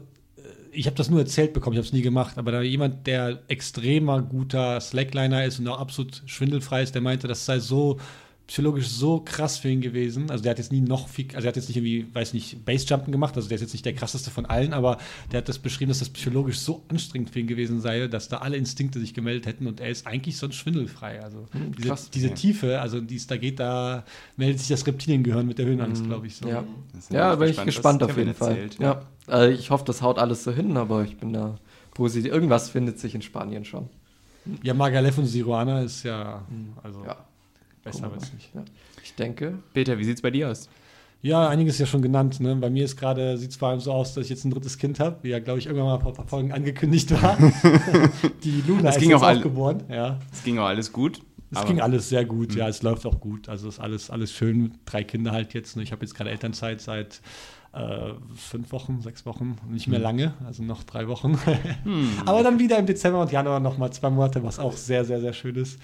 ich 0.74 0.86
habe 0.88 0.96
das 0.96 1.10
nur 1.10 1.20
erzählt 1.20 1.54
bekommen, 1.54 1.76
ich 1.76 1.78
habe 1.78 1.88
es 1.88 1.94
nie 1.94 2.02
gemacht, 2.02 2.38
aber 2.38 2.52
da 2.52 2.62
jemand, 2.62 3.08
der 3.08 3.42
extremer 3.48 4.22
guter 4.22 4.80
Slackliner 4.82 5.46
ist 5.46 5.60
und 5.60 5.68
auch 5.68 5.80
absolut 5.80 6.24
schwindelfrei 6.26 6.84
ist, 6.84 6.96
der 6.96 7.02
meinte, 7.02 7.28
das 7.28 7.46
sei 7.46 7.60
so 7.60 8.00
psychologisch 8.48 8.88
so 8.90 9.22
krass 9.24 9.58
für 9.58 9.70
ihn 9.70 9.80
gewesen. 9.80 10.30
Also 10.30 10.44
der 10.44 10.52
hat 10.52 10.58
jetzt 10.58 10.72
nie 10.72 10.82
noch 10.82 11.08
viel, 11.08 11.28
also 11.28 11.40
der 11.42 11.48
hat 11.50 11.56
jetzt 11.56 11.70
nicht 11.70 11.78
irgendwie, 11.78 12.06
weiß 12.14 12.34
nicht, 12.34 12.66
Basejumpen 12.66 13.12
gemacht, 13.12 13.36
also 13.38 13.48
der 13.48 13.56
ist 13.56 13.62
jetzt 13.62 13.72
nicht 13.74 13.86
der 13.86 13.94
krasseste 13.94 14.32
von 14.32 14.46
allen, 14.46 14.74
aber 14.74 14.98
der 15.32 15.38
hat 15.40 15.50
das 15.50 15.60
beschrieben, 15.60 15.90
dass 15.90 16.00
das 16.00 16.10
psychologisch 16.10 16.60
so 16.60 16.84
anstrengend 16.90 17.30
für 17.30 17.40
ihn 17.40 17.48
gewesen 17.48 17.80
sei, 17.80 18.08
dass 18.08 18.28
da 18.28 18.40
alle 18.40 18.58
Instinkte 18.58 19.00
sich 19.00 19.14
gemeldet 19.14 19.46
hätten 19.46 19.66
und 19.66 19.80
er 19.80 19.90
ist 19.90 20.06
eigentlich 20.06 20.38
sonst 20.38 20.56
schwindelfrei. 20.56 21.22
Also 21.24 21.46
diese, 21.78 21.88
krass. 21.88 22.10
diese 22.10 22.28
Ja. 22.28 22.34
Tiefe, 22.34 22.82
also 22.82 23.00
die 23.00 23.16
es 23.16 23.28
da 23.28 23.38
geht, 23.38 23.60
da 23.60 24.04
meldet 24.36 24.60
sich 24.60 24.68
das 24.68 24.86
Reptiliengehirn 24.86 25.48
mit 25.48 25.58
der 25.58 25.66
Höhenangst, 25.66 26.04
glaube 26.06 26.28
ich, 26.28 26.36
so. 26.36 26.48
ja. 26.48 26.66
Ja, 27.12 27.36
bin 27.36 27.50
ich 27.50 27.64
gespannt 27.64 28.04
auf 28.04 28.18
jeden 28.18 28.34
Fall. 28.34 28.52
erzählt, 28.58 28.78
Ja. 28.80 29.04
Äh, 29.30 29.54
ich 29.54 29.70
hoffe, 29.72 29.86
das 29.86 30.02
haut 30.02 30.20
alles 30.20 30.44
so 30.44 30.52
hin, 30.52 30.76
aber 30.76 31.04
ich 31.04 31.16
bin 31.18 31.32
da 31.32 31.56
positiv. 31.94 32.32
Irgendwas 32.32 32.70
findet 32.70 33.00
sich 33.00 33.16
in 33.16 33.22
Spanien 33.22 33.64
schon. 33.64 33.88
Ja, 34.62 34.74
Magalev 34.74 35.18
und 35.18 35.28
Siruana 35.28 35.84
ist 35.84 36.04
ja, 36.04 36.46
also 36.84 37.06
Ja. 37.06 37.26
Besser 37.84 38.04
Gucken 38.04 38.12
wir 38.12 38.22
wird's 38.22 38.32
mal. 38.32 38.36
nicht. 38.36 38.56
Ja. 38.56 38.64
Ich 39.04 39.16
denke, 39.16 39.60
Peter, 39.74 39.98
wie 39.98 40.04
sieht's 40.04 40.22
bei 40.22 40.32
dir 40.32 40.50
aus? 40.50 40.70
Ja, 41.22 41.48
einiges 41.48 41.78
ja 41.80 41.86
schon 41.86 42.02
genannt. 42.02 42.40
Ne? 42.42 42.54
Bei 42.56 42.70
mir 42.70 42.84
ist 42.84 42.98
gerade, 42.98 43.38
sieht 43.38 43.52
es 43.52 43.56
vor 43.56 43.70
allem 43.70 43.80
so 43.80 43.94
aus, 43.94 44.14
dass 44.14 44.26
ich 44.26 44.30
jetzt 44.30 44.44
ein 44.44 44.52
drittes 44.52 44.78
Kind 44.78 45.00
habe, 45.00 45.18
wie 45.22 45.30
ja, 45.30 45.40
glaube 45.40 45.60
ich, 45.60 45.68
irgendwann 45.68 45.88
mal 45.88 46.00
vor 46.00 46.12
ein 46.12 46.16
paar 46.16 46.28
Folgen 46.28 46.52
angekündigt 46.52 47.12
war. 47.22 47.38
Die 48.44 48.62
Luna 48.68 48.82
Das 48.84 48.96
ist 48.96 49.02
ging 49.02 49.12
jetzt 49.12 49.20
auch 49.20 49.24
auch, 49.24 49.28
all- 49.28 49.42
geboren. 49.42 49.84
Ja. 49.90 50.20
Es 50.32 50.44
ging 50.44 50.58
auch 50.60 50.66
alles 50.66 50.92
gut. 50.92 51.22
Es 51.52 51.58
aber- 51.60 51.68
ging 51.70 51.80
alles 51.82 52.10
sehr 52.10 52.26
gut, 52.26 52.56
ja, 52.56 52.68
es 52.68 52.82
läuft 52.82 53.06
auch 53.06 53.20
gut. 53.22 53.48
Also 53.48 53.70
ist 53.70 53.80
alles, 53.80 54.10
alles 54.10 54.32
schön. 54.34 54.74
Drei 54.86 55.04
Kinder 55.04 55.32
halt 55.32 55.54
jetzt. 55.54 55.78
Ne? 55.78 55.84
Ich 55.84 55.92
habe 55.94 56.04
jetzt 56.04 56.14
gerade 56.16 56.30
Elternzeit 56.30 56.82
seit 56.82 57.22
äh, 57.74 58.10
fünf 58.36 58.72
Wochen, 58.74 59.02
sechs 59.02 59.26
Wochen, 59.26 59.56
nicht 59.70 59.88
mehr 59.88 60.00
lange, 60.00 60.34
also 60.46 60.62
noch 60.64 60.84
drei 60.84 61.08
Wochen. 61.08 61.38
Aber 62.26 62.44
dann 62.44 62.60
wieder 62.60 62.78
im 62.80 62.86
Dezember 62.86 63.22
und 63.22 63.32
Januar 63.32 63.60
nochmal 63.60 63.94
zwei 63.94 64.10
Monate, 64.10 64.44
was 64.44 64.60
auch 64.60 64.74
sehr, 64.74 65.06
sehr, 65.06 65.22
sehr 65.22 65.34
schön 65.34 65.56
ist. 65.56 65.80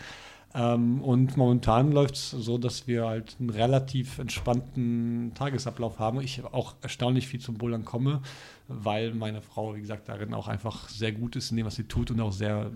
Ähm, 0.56 1.02
und 1.02 1.38
momentan 1.38 1.92
läuft 1.92 2.16
es 2.16 2.32
so, 2.32 2.58
dass 2.58 2.88
wir 2.88 3.08
halt 3.08 3.36
einen 3.40 3.52
relativ 3.52 4.18
entspannten 4.18 5.32
Tagesablauf 5.36 6.00
haben. 6.00 6.22
Ich 6.22 6.44
auch 6.44 6.76
erstaunlich 6.82 7.28
viel 7.28 7.40
zum 7.40 7.56
Bouldern 7.56 7.86
komme, 7.86 8.22
weil 8.68 9.14
meine 9.14 9.42
Frau, 9.42 9.76
wie 9.76 9.82
gesagt, 9.82 10.10
darin 10.10 10.34
auch 10.34 10.48
einfach 10.48 10.90
sehr 10.90 11.12
gut 11.12 11.36
ist 11.36 11.52
in 11.52 11.58
dem, 11.58 11.68
was 11.68 11.76
sie 11.76 11.84
tut 11.84 12.10
und 12.10 12.20
auch 12.20 12.32
sehr 12.32 12.72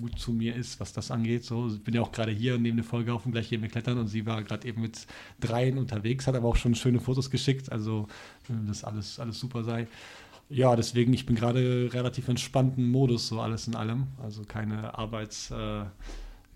gut 0.00 0.18
zu 0.18 0.32
mir 0.32 0.54
ist, 0.56 0.80
was 0.80 0.94
das 0.94 1.10
angeht. 1.10 1.44
So, 1.44 1.68
ich 1.68 1.82
bin 1.82 1.94
ja 1.94 2.00
auch 2.00 2.12
gerade 2.12 2.32
hier 2.32 2.54
und 2.54 2.62
nehme 2.62 2.76
eine 2.76 2.84
Folge 2.84 3.12
auf 3.12 3.26
und 3.26 3.32
gleich 3.32 3.48
hier 3.48 3.58
mit 3.58 3.72
Klettern 3.72 3.98
und 3.98 4.08
sie 4.08 4.24
war 4.24 4.42
gerade 4.42 4.66
eben 4.66 4.80
mit 4.80 5.06
dreien 5.40 5.76
unterwegs, 5.76 6.26
hat 6.26 6.36
aber 6.36 6.48
auch 6.48 6.56
schon 6.56 6.74
schöne 6.74 7.00
Fotos 7.00 7.30
geschickt, 7.30 7.70
also 7.70 8.08
dass 8.66 8.82
alles, 8.82 9.20
alles 9.20 9.38
super 9.38 9.62
sei. 9.62 9.88
Ja, 10.48 10.74
deswegen, 10.74 11.12
ich 11.12 11.26
bin 11.26 11.36
gerade 11.36 11.90
relativ 11.92 12.26
entspannten 12.28 12.90
Modus, 12.90 13.28
so 13.28 13.40
alles 13.40 13.68
in 13.68 13.76
allem. 13.76 14.08
Also 14.20 14.42
keine 14.42 14.98
Arbeits, 14.98 15.52
äh, 15.52 15.84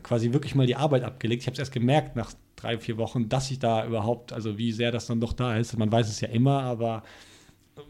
quasi 0.04 0.32
wirklich 0.32 0.54
mal 0.54 0.66
die 0.66 0.76
Arbeit 0.76 1.02
abgelegt. 1.02 1.42
Ich 1.42 1.46
habe 1.48 1.54
es 1.54 1.58
erst 1.58 1.72
gemerkt 1.72 2.14
nach 2.14 2.32
drei, 2.54 2.78
vier 2.78 2.96
Wochen, 2.98 3.28
dass 3.28 3.50
ich 3.50 3.58
da 3.58 3.84
überhaupt, 3.84 4.32
also 4.32 4.56
wie 4.56 4.70
sehr 4.70 4.92
das 4.92 5.06
dann 5.06 5.20
doch 5.20 5.32
da 5.32 5.56
ist. 5.56 5.76
Man 5.76 5.90
weiß 5.90 6.08
es 6.08 6.20
ja 6.20 6.28
immer, 6.28 6.62
aber 6.62 7.02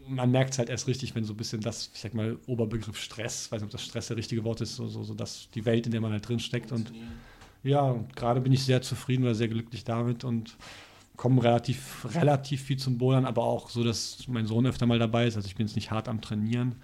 man 0.07 0.31
merkt 0.31 0.53
es 0.53 0.59
halt 0.59 0.69
erst 0.69 0.87
richtig, 0.87 1.13
wenn 1.13 1.23
so 1.23 1.33
ein 1.33 1.37
bisschen 1.37 1.61
das, 1.61 1.91
ich 1.93 1.99
sag 1.99 2.15
mal, 2.15 2.37
Oberbegriff 2.47 2.97
Stress, 2.97 3.51
weiß 3.51 3.61
nicht, 3.61 3.67
ob 3.67 3.71
das 3.71 3.83
Stress 3.83 4.07
der 4.07 4.17
richtige 4.17 4.43
Wort 4.43 4.61
ist, 4.61 4.75
so, 4.75 4.87
so, 4.87 5.03
so 5.03 5.13
dass 5.13 5.49
die 5.53 5.65
Welt, 5.65 5.85
in 5.85 5.91
der 5.91 6.01
man 6.01 6.11
halt 6.11 6.27
drin 6.27 6.39
steckt. 6.39 6.71
Und 6.71 6.91
ja, 7.63 7.95
gerade 8.15 8.41
bin 8.41 8.51
ich 8.51 8.63
sehr 8.63 8.81
zufrieden 8.81 9.23
oder 9.23 9.35
sehr 9.35 9.47
glücklich 9.47 9.83
damit 9.83 10.23
und 10.23 10.57
komme 11.15 11.43
relativ, 11.43 12.05
relativ 12.15 12.63
viel 12.63 12.77
zum 12.77 12.97
Bouldern, 12.97 13.25
aber 13.25 13.43
auch 13.43 13.69
so, 13.69 13.83
dass 13.83 14.27
mein 14.27 14.45
Sohn 14.45 14.65
öfter 14.65 14.85
mal 14.85 14.99
dabei 14.99 15.27
ist. 15.27 15.35
Also 15.35 15.47
ich 15.47 15.55
bin 15.55 15.67
jetzt 15.67 15.75
nicht 15.75 15.91
hart 15.91 16.07
am 16.07 16.21
Trainieren, 16.21 16.75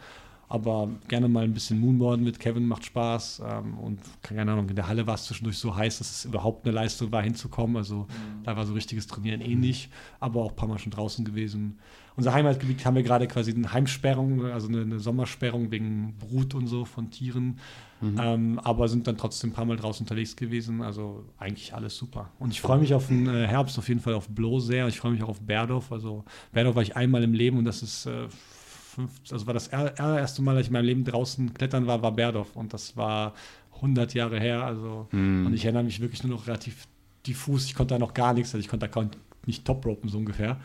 aber 0.51 0.89
gerne 1.07 1.29
mal 1.29 1.45
ein 1.45 1.53
bisschen 1.53 1.79
Moonboarden 1.79 2.25
mit 2.25 2.37
Kevin 2.37 2.67
macht 2.67 2.83
Spaß. 2.83 3.41
Ähm, 3.47 3.77
und 3.77 3.99
keine 4.21 4.51
Ahnung, 4.51 4.67
in 4.67 4.75
der 4.75 4.87
Halle 4.87 5.07
war 5.07 5.15
es 5.15 5.23
zwischendurch 5.23 5.57
so 5.57 5.73
heiß, 5.73 5.99
dass 5.99 6.11
es 6.11 6.25
überhaupt 6.25 6.65
eine 6.65 6.75
Leistung 6.75 7.09
war, 7.13 7.23
hinzukommen. 7.23 7.77
Also 7.77 7.99
mhm. 7.99 8.43
da 8.43 8.57
war 8.57 8.65
so 8.65 8.73
richtiges 8.73 9.07
Trainieren 9.07 9.39
ähnlich, 9.39 9.89
aber 10.19 10.41
auch 10.41 10.49
ein 10.49 10.55
paar 10.57 10.67
Mal 10.67 10.77
schon 10.77 10.91
draußen 10.91 11.23
gewesen. 11.23 11.79
Unser 12.17 12.33
Heimatgebiet 12.33 12.85
haben 12.85 12.95
wir 12.95 13.03
gerade 13.03 13.27
quasi 13.27 13.53
eine 13.53 13.71
Heimsperrung, 13.71 14.45
also 14.47 14.67
eine, 14.67 14.81
eine 14.81 14.99
Sommersperrung 14.99 15.71
wegen 15.71 16.15
Brut 16.19 16.53
und 16.53 16.67
so 16.67 16.83
von 16.83 17.09
Tieren. 17.09 17.57
Mhm. 18.01 18.19
Ähm, 18.19 18.59
aber 18.59 18.89
sind 18.89 19.07
dann 19.07 19.17
trotzdem 19.17 19.51
ein 19.51 19.53
paar 19.53 19.63
Mal 19.63 19.77
draußen 19.77 20.03
unterwegs 20.03 20.35
gewesen. 20.35 20.81
Also 20.81 21.23
eigentlich 21.39 21.73
alles 21.73 21.95
super. 21.95 22.29
Und 22.39 22.51
ich 22.51 22.59
freue 22.59 22.79
mich 22.79 22.93
auf 22.93 23.07
den 23.07 23.27
äh, 23.27 23.47
Herbst 23.47 23.79
auf 23.79 23.87
jeden 23.87 24.01
Fall 24.01 24.15
auf 24.15 24.27
Bloh 24.27 24.59
sehr. 24.59 24.89
Ich 24.89 24.99
freue 24.99 25.13
mich 25.13 25.23
auch 25.23 25.29
auf 25.29 25.39
Berdorf. 25.39 25.93
Also 25.93 26.25
Berdorf 26.51 26.75
war 26.75 26.83
ich 26.83 26.97
einmal 26.97 27.23
im 27.23 27.33
Leben 27.33 27.57
und 27.57 27.63
das 27.63 27.81
ist 27.83 28.05
äh, 28.05 28.27
fünf, 28.91 29.11
also 29.31 29.47
war 29.47 29.53
das 29.53 29.71
allererste 29.71 30.41
Mal, 30.41 30.55
dass 30.55 30.63
ich 30.63 30.67
in 30.67 30.73
meinem 30.73 30.85
Leben 30.85 31.03
draußen 31.03 31.53
klettern 31.53 31.87
war, 31.87 32.01
war 32.01 32.11
Berdorf. 32.11 32.55
Und 32.55 32.73
das 32.73 32.97
war 32.97 33.33
100 33.75 34.13
Jahre 34.13 34.39
her. 34.39 34.63
Also, 34.63 35.07
mhm. 35.11 35.47
Und 35.47 35.53
ich 35.53 35.65
erinnere 35.65 35.83
mich 35.83 35.99
wirklich 36.01 36.23
nur 36.23 36.37
noch 36.37 36.47
relativ 36.47 36.87
diffus. 37.25 37.65
Ich 37.65 37.75
konnte 37.75 37.95
da 37.95 37.99
noch 37.99 38.13
gar 38.13 38.33
nichts. 38.33 38.53
Also 38.53 38.59
ich 38.63 38.67
konnte 38.67 38.87
da 38.87 39.09
nicht 39.45 39.65
Top-Ropen 39.65 40.09
so 40.09 40.17
ungefähr. 40.17 40.59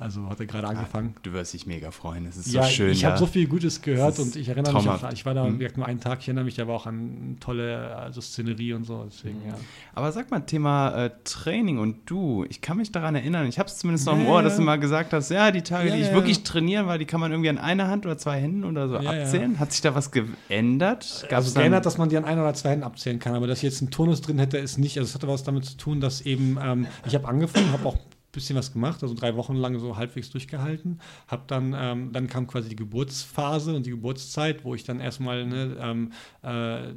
Also 0.00 0.28
hat 0.28 0.38
er 0.38 0.46
gerade 0.46 0.68
angefangen. 0.68 1.16
du 1.24 1.32
wirst 1.32 1.54
dich 1.54 1.66
mega 1.66 1.90
freuen. 1.90 2.24
Es 2.26 2.36
ist 2.36 2.52
ja, 2.52 2.62
so 2.62 2.68
schön. 2.68 2.92
Ich 2.92 3.04
habe 3.04 3.18
so 3.18 3.26
viel 3.26 3.48
Gutes 3.48 3.82
gehört 3.82 4.20
und 4.20 4.36
ich 4.36 4.48
erinnere 4.48 4.72
traumhaft. 4.72 5.02
mich 5.02 5.10
auch, 5.10 5.12
ich 5.12 5.26
war 5.26 5.34
da 5.34 5.44
mhm. 5.44 5.58
nur 5.74 5.86
einen 5.86 5.98
Tag, 5.98 6.20
ich 6.20 6.28
erinnere 6.28 6.44
mich 6.44 6.60
aber 6.60 6.72
auch 6.72 6.86
an 6.86 7.36
tolle 7.40 7.96
also 7.96 8.20
Szenerie 8.20 8.74
und 8.74 8.84
so. 8.84 9.04
Deswegen, 9.08 9.40
ja. 9.44 9.54
Aber 9.96 10.12
sag 10.12 10.30
mal, 10.30 10.38
Thema 10.40 11.06
äh, 11.06 11.10
Training 11.24 11.78
und 11.78 12.08
du, 12.08 12.44
ich 12.48 12.60
kann 12.60 12.76
mich 12.76 12.92
daran 12.92 13.16
erinnern, 13.16 13.48
ich 13.48 13.58
habe 13.58 13.68
es 13.68 13.78
zumindest 13.78 14.06
noch 14.06 14.14
im 14.14 14.26
Ohr, 14.26 14.40
dass 14.42 14.54
du 14.54 14.62
mal 14.62 14.78
gesagt 14.78 15.12
hast, 15.12 15.30
ja, 15.30 15.50
die 15.50 15.62
Tage, 15.62 15.90
die 15.90 16.00
ich 16.00 16.12
wirklich 16.12 16.44
trainieren 16.44 16.86
war, 16.86 16.98
die 16.98 17.04
kann 17.04 17.18
man 17.18 17.32
irgendwie 17.32 17.50
an 17.50 17.58
einer 17.58 17.88
Hand 17.88 18.06
oder 18.06 18.16
zwei 18.16 18.40
Händen 18.40 18.62
oder 18.62 18.88
so 18.88 18.98
abzählen. 18.98 19.58
Hat 19.58 19.72
sich 19.72 19.80
da 19.80 19.96
was 19.96 20.12
geändert? 20.12 21.26
Gab's 21.28 21.46
also 21.46 21.58
geändert, 21.58 21.86
dass 21.86 21.98
man 21.98 22.08
die 22.08 22.16
an 22.16 22.24
einer 22.24 22.42
oder 22.42 22.54
zwei 22.54 22.70
Händen 22.70 22.84
abzählen 22.84 23.18
kann, 23.18 23.34
aber 23.34 23.48
dass 23.48 23.58
ich 23.58 23.64
jetzt 23.64 23.82
einen 23.82 23.90
Turnus 23.90 24.20
drin 24.20 24.38
hätte, 24.38 24.58
ist 24.58 24.78
nicht. 24.78 24.96
Also 24.96 25.08
es 25.08 25.14
hatte 25.16 25.26
was 25.26 25.42
damit 25.42 25.64
zu 25.64 25.76
tun, 25.76 26.00
dass 26.00 26.20
eben, 26.20 26.56
ähm, 26.62 26.86
ich 27.04 27.16
habe 27.16 27.26
angefangen, 27.26 27.72
habe 27.72 27.84
auch 27.84 27.96
bisschen 28.32 28.56
was 28.56 28.72
gemacht, 28.72 29.02
also 29.02 29.14
drei 29.14 29.36
Wochen 29.36 29.54
lang 29.54 29.78
so 29.78 29.96
halbwegs 29.96 30.30
durchgehalten. 30.30 31.00
Hab 31.28 31.48
dann, 31.48 31.74
ähm, 31.76 32.12
dann 32.12 32.28
kam 32.28 32.46
quasi 32.46 32.68
die 32.68 32.76
Geburtsphase 32.76 33.74
und 33.74 33.86
die 33.86 33.90
Geburtszeit, 33.90 34.64
wo 34.64 34.74
ich 34.74 34.84
dann 34.84 35.00
erstmal 35.00 35.46
ne, 35.46 35.76
ähm, 35.80 36.12
äh, 36.42 36.92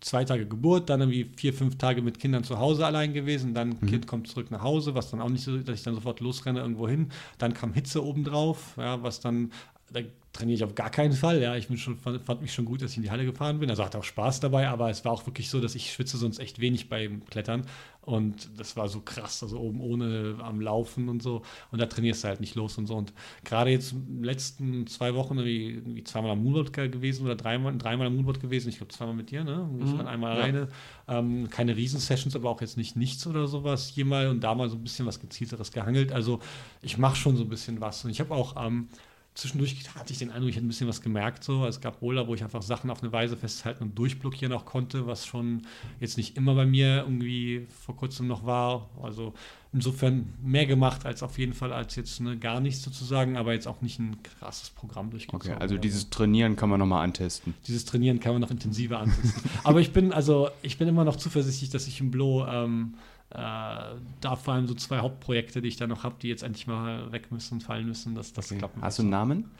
zwei 0.00 0.24
Tage 0.24 0.46
Geburt, 0.46 0.88
dann 0.88 1.00
irgendwie 1.00 1.30
vier, 1.36 1.52
fünf 1.52 1.76
Tage 1.76 2.00
mit 2.00 2.18
Kindern 2.18 2.44
zu 2.44 2.58
Hause 2.58 2.86
allein 2.86 3.12
gewesen, 3.12 3.52
dann 3.52 3.76
mhm. 3.80 3.86
Kind 3.86 4.06
kommt 4.06 4.28
zurück 4.28 4.50
nach 4.50 4.62
Hause, 4.62 4.94
was 4.94 5.10
dann 5.10 5.20
auch 5.20 5.28
nicht 5.28 5.44
so, 5.44 5.56
dass 5.58 5.78
ich 5.78 5.84
dann 5.84 5.94
sofort 5.94 6.20
losrenne 6.20 6.60
irgendwo 6.60 6.88
hin. 6.88 7.10
Dann 7.38 7.52
kam 7.52 7.74
Hitze 7.74 8.04
obendrauf, 8.04 8.74
ja, 8.78 9.02
was 9.02 9.20
dann 9.20 9.52
da 9.92 10.00
trainiere 10.32 10.56
ich 10.56 10.64
auf 10.64 10.74
gar 10.74 10.90
keinen 10.90 11.12
Fall. 11.12 11.42
Ja, 11.42 11.56
ich 11.56 11.68
bin 11.68 11.76
schon, 11.76 11.96
fand, 11.96 12.22
fand, 12.24 12.40
mich 12.40 12.52
schon 12.52 12.64
gut, 12.64 12.82
dass 12.82 12.92
ich 12.92 12.96
in 12.98 13.02
die 13.02 13.10
Halle 13.10 13.24
gefahren 13.24 13.58
bin. 13.58 13.68
Also 13.68 13.84
hatte 13.84 13.98
auch 13.98 14.04
Spaß 14.04 14.40
dabei, 14.40 14.68
aber 14.68 14.88
es 14.88 15.04
war 15.04 15.12
auch 15.12 15.26
wirklich 15.26 15.50
so, 15.50 15.60
dass 15.60 15.74
ich 15.74 15.92
schwitze 15.92 16.16
sonst 16.18 16.38
echt 16.38 16.60
wenig 16.60 16.88
beim 16.88 17.24
Klettern. 17.26 17.66
Und 18.02 18.48
das 18.58 18.76
war 18.76 18.88
so 18.88 19.00
krass, 19.00 19.42
also 19.42 19.58
oben 19.58 19.80
ohne 19.80 20.36
am 20.40 20.60
Laufen 20.60 21.08
und 21.08 21.22
so. 21.22 21.42
Und 21.70 21.80
da 21.80 21.86
trainierst 21.86 22.24
du 22.24 22.28
halt 22.28 22.40
nicht 22.40 22.54
los 22.54 22.78
und 22.78 22.86
so. 22.86 22.94
Und 22.94 23.12
gerade 23.44 23.70
jetzt 23.70 23.92
in 23.92 24.16
den 24.18 24.24
letzten 24.24 24.86
zwei 24.86 25.14
Wochen 25.14 25.44
wie, 25.44 25.82
wie 25.84 26.04
zweimal 26.04 26.30
am 26.30 26.42
Moonboard 26.42 26.72
gewesen 26.72 27.26
oder 27.26 27.34
dreimal, 27.34 27.76
dreimal 27.76 28.06
am 28.06 28.14
Moonboard 28.14 28.40
gewesen. 28.40 28.68
Ich 28.68 28.76
glaube 28.76 28.92
zweimal 28.92 29.16
mit 29.16 29.30
dir, 29.30 29.44
ne? 29.44 29.68
Ich 29.80 29.92
mhm. 29.92 30.06
einmal 30.06 30.36
ja. 30.36 30.42
alleine. 30.42 30.68
Ähm, 31.08 31.50
keine 31.50 31.76
Riesensessions, 31.76 32.34
aber 32.36 32.50
auch 32.50 32.60
jetzt 32.60 32.76
nicht 32.76 32.96
nichts 32.96 33.26
oder 33.26 33.46
sowas. 33.48 33.88
Hier 33.88 34.06
mal 34.06 34.28
und 34.28 34.40
da 34.40 34.54
mal 34.54 34.68
so 34.68 34.76
ein 34.76 34.82
bisschen 34.82 35.06
was 35.06 35.20
gezielteres 35.20 35.72
gehangelt. 35.72 36.12
Also 36.12 36.40
ich 36.82 36.96
mache 36.98 37.16
schon 37.16 37.36
so 37.36 37.42
ein 37.42 37.48
bisschen 37.48 37.80
was. 37.80 38.04
Und 38.04 38.12
ich 38.12 38.20
habe 38.20 38.32
auch 38.32 38.54
ähm, 38.64 38.88
zwischendurch 39.34 39.76
hatte 39.94 40.12
ich 40.12 40.18
den 40.18 40.30
Eindruck, 40.30 40.50
ich 40.50 40.56
hätte 40.56 40.66
ein 40.66 40.68
bisschen 40.68 40.88
was 40.88 41.00
gemerkt. 41.00 41.44
So. 41.44 41.66
Es 41.66 41.80
gab 41.80 42.00
Boulder, 42.00 42.26
wo 42.26 42.34
ich 42.34 42.42
einfach 42.42 42.62
Sachen 42.62 42.90
auf 42.90 43.02
eine 43.02 43.12
Weise 43.12 43.36
festhalten 43.36 43.84
und 43.84 43.98
durchblockieren 43.98 44.52
auch 44.52 44.64
konnte, 44.64 45.06
was 45.06 45.26
schon 45.26 45.62
jetzt 46.00 46.16
nicht 46.16 46.36
immer 46.36 46.54
bei 46.54 46.66
mir 46.66 46.98
irgendwie 46.98 47.66
vor 47.84 47.96
kurzem 47.96 48.26
noch 48.26 48.44
war. 48.44 48.88
Also 49.02 49.32
insofern 49.72 50.34
mehr 50.42 50.66
gemacht 50.66 51.06
als 51.06 51.22
auf 51.22 51.38
jeden 51.38 51.52
Fall 51.52 51.72
als 51.72 51.94
jetzt 51.94 52.20
ne, 52.20 52.36
gar 52.36 52.60
nichts 52.60 52.82
sozusagen, 52.82 53.36
aber 53.36 53.52
jetzt 53.52 53.68
auch 53.68 53.80
nicht 53.82 54.00
ein 54.00 54.20
krasses 54.22 54.70
Programm 54.70 55.10
durchgezogen. 55.10 55.52
Okay, 55.52 55.60
also 55.60 55.78
dieses 55.78 56.10
Trainieren 56.10 56.56
kann 56.56 56.68
man 56.68 56.80
nochmal 56.80 57.04
antesten. 57.04 57.54
Dieses 57.66 57.84
Trainieren 57.84 58.18
kann 58.18 58.32
man 58.32 58.42
noch 58.42 58.50
intensiver 58.50 58.98
antesten. 58.98 59.48
aber 59.64 59.80
ich 59.80 59.92
bin 59.92 60.12
also 60.12 60.50
ich 60.62 60.76
bin 60.76 60.88
immer 60.88 61.04
noch 61.04 61.16
zuversichtlich, 61.16 61.70
dass 61.70 61.86
ich 61.86 62.00
im 62.00 62.10
Blo 62.10 62.46
ähm, 62.46 62.94
äh, 62.94 63.19
da 63.30 64.36
vor 64.36 64.54
allem 64.54 64.66
so 64.66 64.74
zwei 64.74 64.98
Hauptprojekte, 64.98 65.62
die 65.62 65.68
ich 65.68 65.76
da 65.76 65.86
noch 65.86 66.02
habe, 66.02 66.16
die 66.20 66.28
jetzt 66.28 66.42
endlich 66.42 66.66
mal 66.66 67.12
weg 67.12 67.30
müssen, 67.30 67.60
fallen 67.60 67.86
müssen, 67.86 68.14
dass 68.14 68.32
das 68.32 68.50
okay. 68.50 68.58
klappen 68.58 68.82
Hast 68.82 68.98
du 68.98 69.02
einen 69.02 69.10
Namen? 69.10 69.50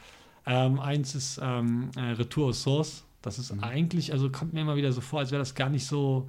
Ähm, 0.47 0.81
eins 0.81 1.15
ist 1.15 1.39
ähm, 1.43 1.91
äh, 1.97 2.01
Retour 2.01 2.49
aux 2.49 2.63
Source. 2.63 3.05
Das 3.23 3.39
ist 3.39 3.55
mhm. 3.55 3.63
eigentlich, 3.63 4.13
also 4.13 4.31
kommt 4.31 4.55
mir 4.55 4.63
immer 4.63 4.77
wieder 4.77 4.93
so 4.93 5.01
vor, 5.01 5.21
als 5.21 5.31
wäre 5.31 5.41
das 5.41 5.55
gar 5.55 5.69
nicht 5.69 5.87
so, 5.87 6.27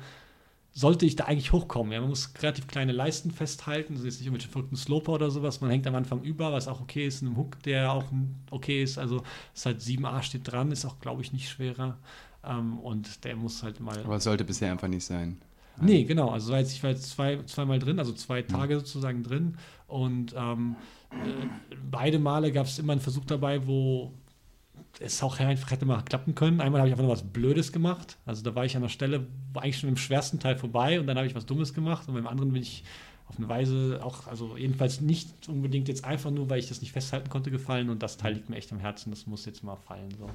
sollte 0.73 1.05
ich 1.05 1.15
da 1.15 1.25
eigentlich 1.25 1.51
hochkommen. 1.51 1.93
Ja, 1.93 2.01
man 2.01 2.09
muss 2.09 2.31
relativ 2.41 2.67
kleine 2.67 2.91
Leisten 2.91 3.31
festhalten, 3.31 3.95
das 3.95 4.03
ist 4.03 4.19
nicht 4.19 4.27
irgendwelche 4.27 4.49
verrückten 4.49 4.75
Sloper 4.75 5.13
oder 5.13 5.31
sowas. 5.31 5.61
Man 5.61 5.69
hängt 5.69 5.87
am 5.87 5.95
Anfang 5.95 6.21
über, 6.21 6.51
was 6.51 6.67
auch 6.67 6.81
okay 6.81 7.07
ist, 7.07 7.21
in 7.21 7.29
einem 7.29 7.37
Hook, 7.37 7.63
der 7.63 7.91
auch 7.93 8.05
okay 8.51 8.83
ist. 8.83 8.97
Also 8.97 9.23
ist 9.55 9.65
halt 9.65 9.79
7a 9.79 10.21
steht 10.21 10.51
dran, 10.51 10.71
ist 10.71 10.85
auch, 10.85 10.99
glaube 10.99 11.21
ich, 11.21 11.33
nicht 11.33 11.49
schwerer. 11.49 11.97
Ähm, 12.43 12.77
und 12.79 13.23
der 13.23 13.35
muss 13.35 13.63
halt 13.63 13.79
mal. 13.79 13.97
Aber 14.03 14.19
sollte 14.19 14.43
bisher 14.43 14.71
einfach 14.71 14.87
nicht 14.87 15.05
sein. 15.05 15.37
Nee, 15.80 16.03
genau. 16.03 16.30
Also 16.30 16.55
ich 16.55 16.84
war 16.84 16.91
jetzt 16.91 17.09
zwei, 17.09 17.41
zweimal 17.45 17.80
drin, 17.80 17.99
also 17.99 18.13
zwei 18.13 18.41
Tage 18.41 18.80
sozusagen 18.80 19.24
drin. 19.24 19.57
Und 19.88 20.34
ähm, 20.38 20.76
äh, 21.11 21.47
beide 21.89 22.19
Male 22.19 22.51
gab 22.51 22.65
es 22.65 22.80
immer 22.80 22.93
einen 22.93 23.01
Versuch 23.01 23.26
dabei, 23.26 23.65
wo 23.67 24.11
es 24.99 25.22
auch 25.24 25.39
einfach 25.39 25.72
hätte 25.72 25.86
mal 25.86 26.01
klappen 26.03 26.36
können. 26.36 26.61
Einmal 26.61 26.82
habe 26.82 26.89
ich 26.89 26.93
einfach 26.93 27.03
nur 27.03 27.13
was 27.13 27.24
Blödes 27.24 27.72
gemacht. 27.72 28.17
Also 28.26 28.43
da 28.43 28.55
war 28.55 28.65
ich 28.65 28.76
an 28.76 28.82
der 28.82 28.89
Stelle 28.89 29.26
eigentlich 29.55 29.80
schon 29.80 29.89
im 29.89 29.97
schwersten 29.97 30.39
Teil 30.39 30.57
vorbei 30.57 30.99
und 30.99 31.07
dann 31.07 31.17
habe 31.17 31.28
ich 31.28 31.36
was 31.36 31.45
Dummes 31.45 31.74
gemacht. 31.74 32.07
Und 32.07 32.13
beim 32.13 32.28
anderen 32.28 32.51
bin 32.51 32.61
ich 32.61 32.84
auf 33.28 33.38
eine 33.38 33.47
Weise 33.47 34.01
auch, 34.03 34.28
also 34.28 34.57
jedenfalls 34.57 34.99
nicht 34.99 35.47
unbedingt 35.47 35.88
jetzt 35.88 36.03
einfach 36.03 36.32
nur, 36.32 36.49
weil 36.49 36.59
ich 36.59 36.67
das 36.67 36.82
nicht 36.82 36.91
festhalten 36.91 37.30
konnte, 37.30 37.49
gefallen. 37.49 37.89
Und 37.89 38.03
das 38.03 38.17
Teil 38.17 38.34
liegt 38.34 38.49
mir 38.49 38.57
echt 38.57 38.72
am 38.72 38.80
Herzen. 38.80 39.09
Das 39.09 39.26
muss 39.26 39.45
jetzt 39.45 39.63
mal 39.63 39.78
fallen. 39.78 40.13
So. 40.19 40.30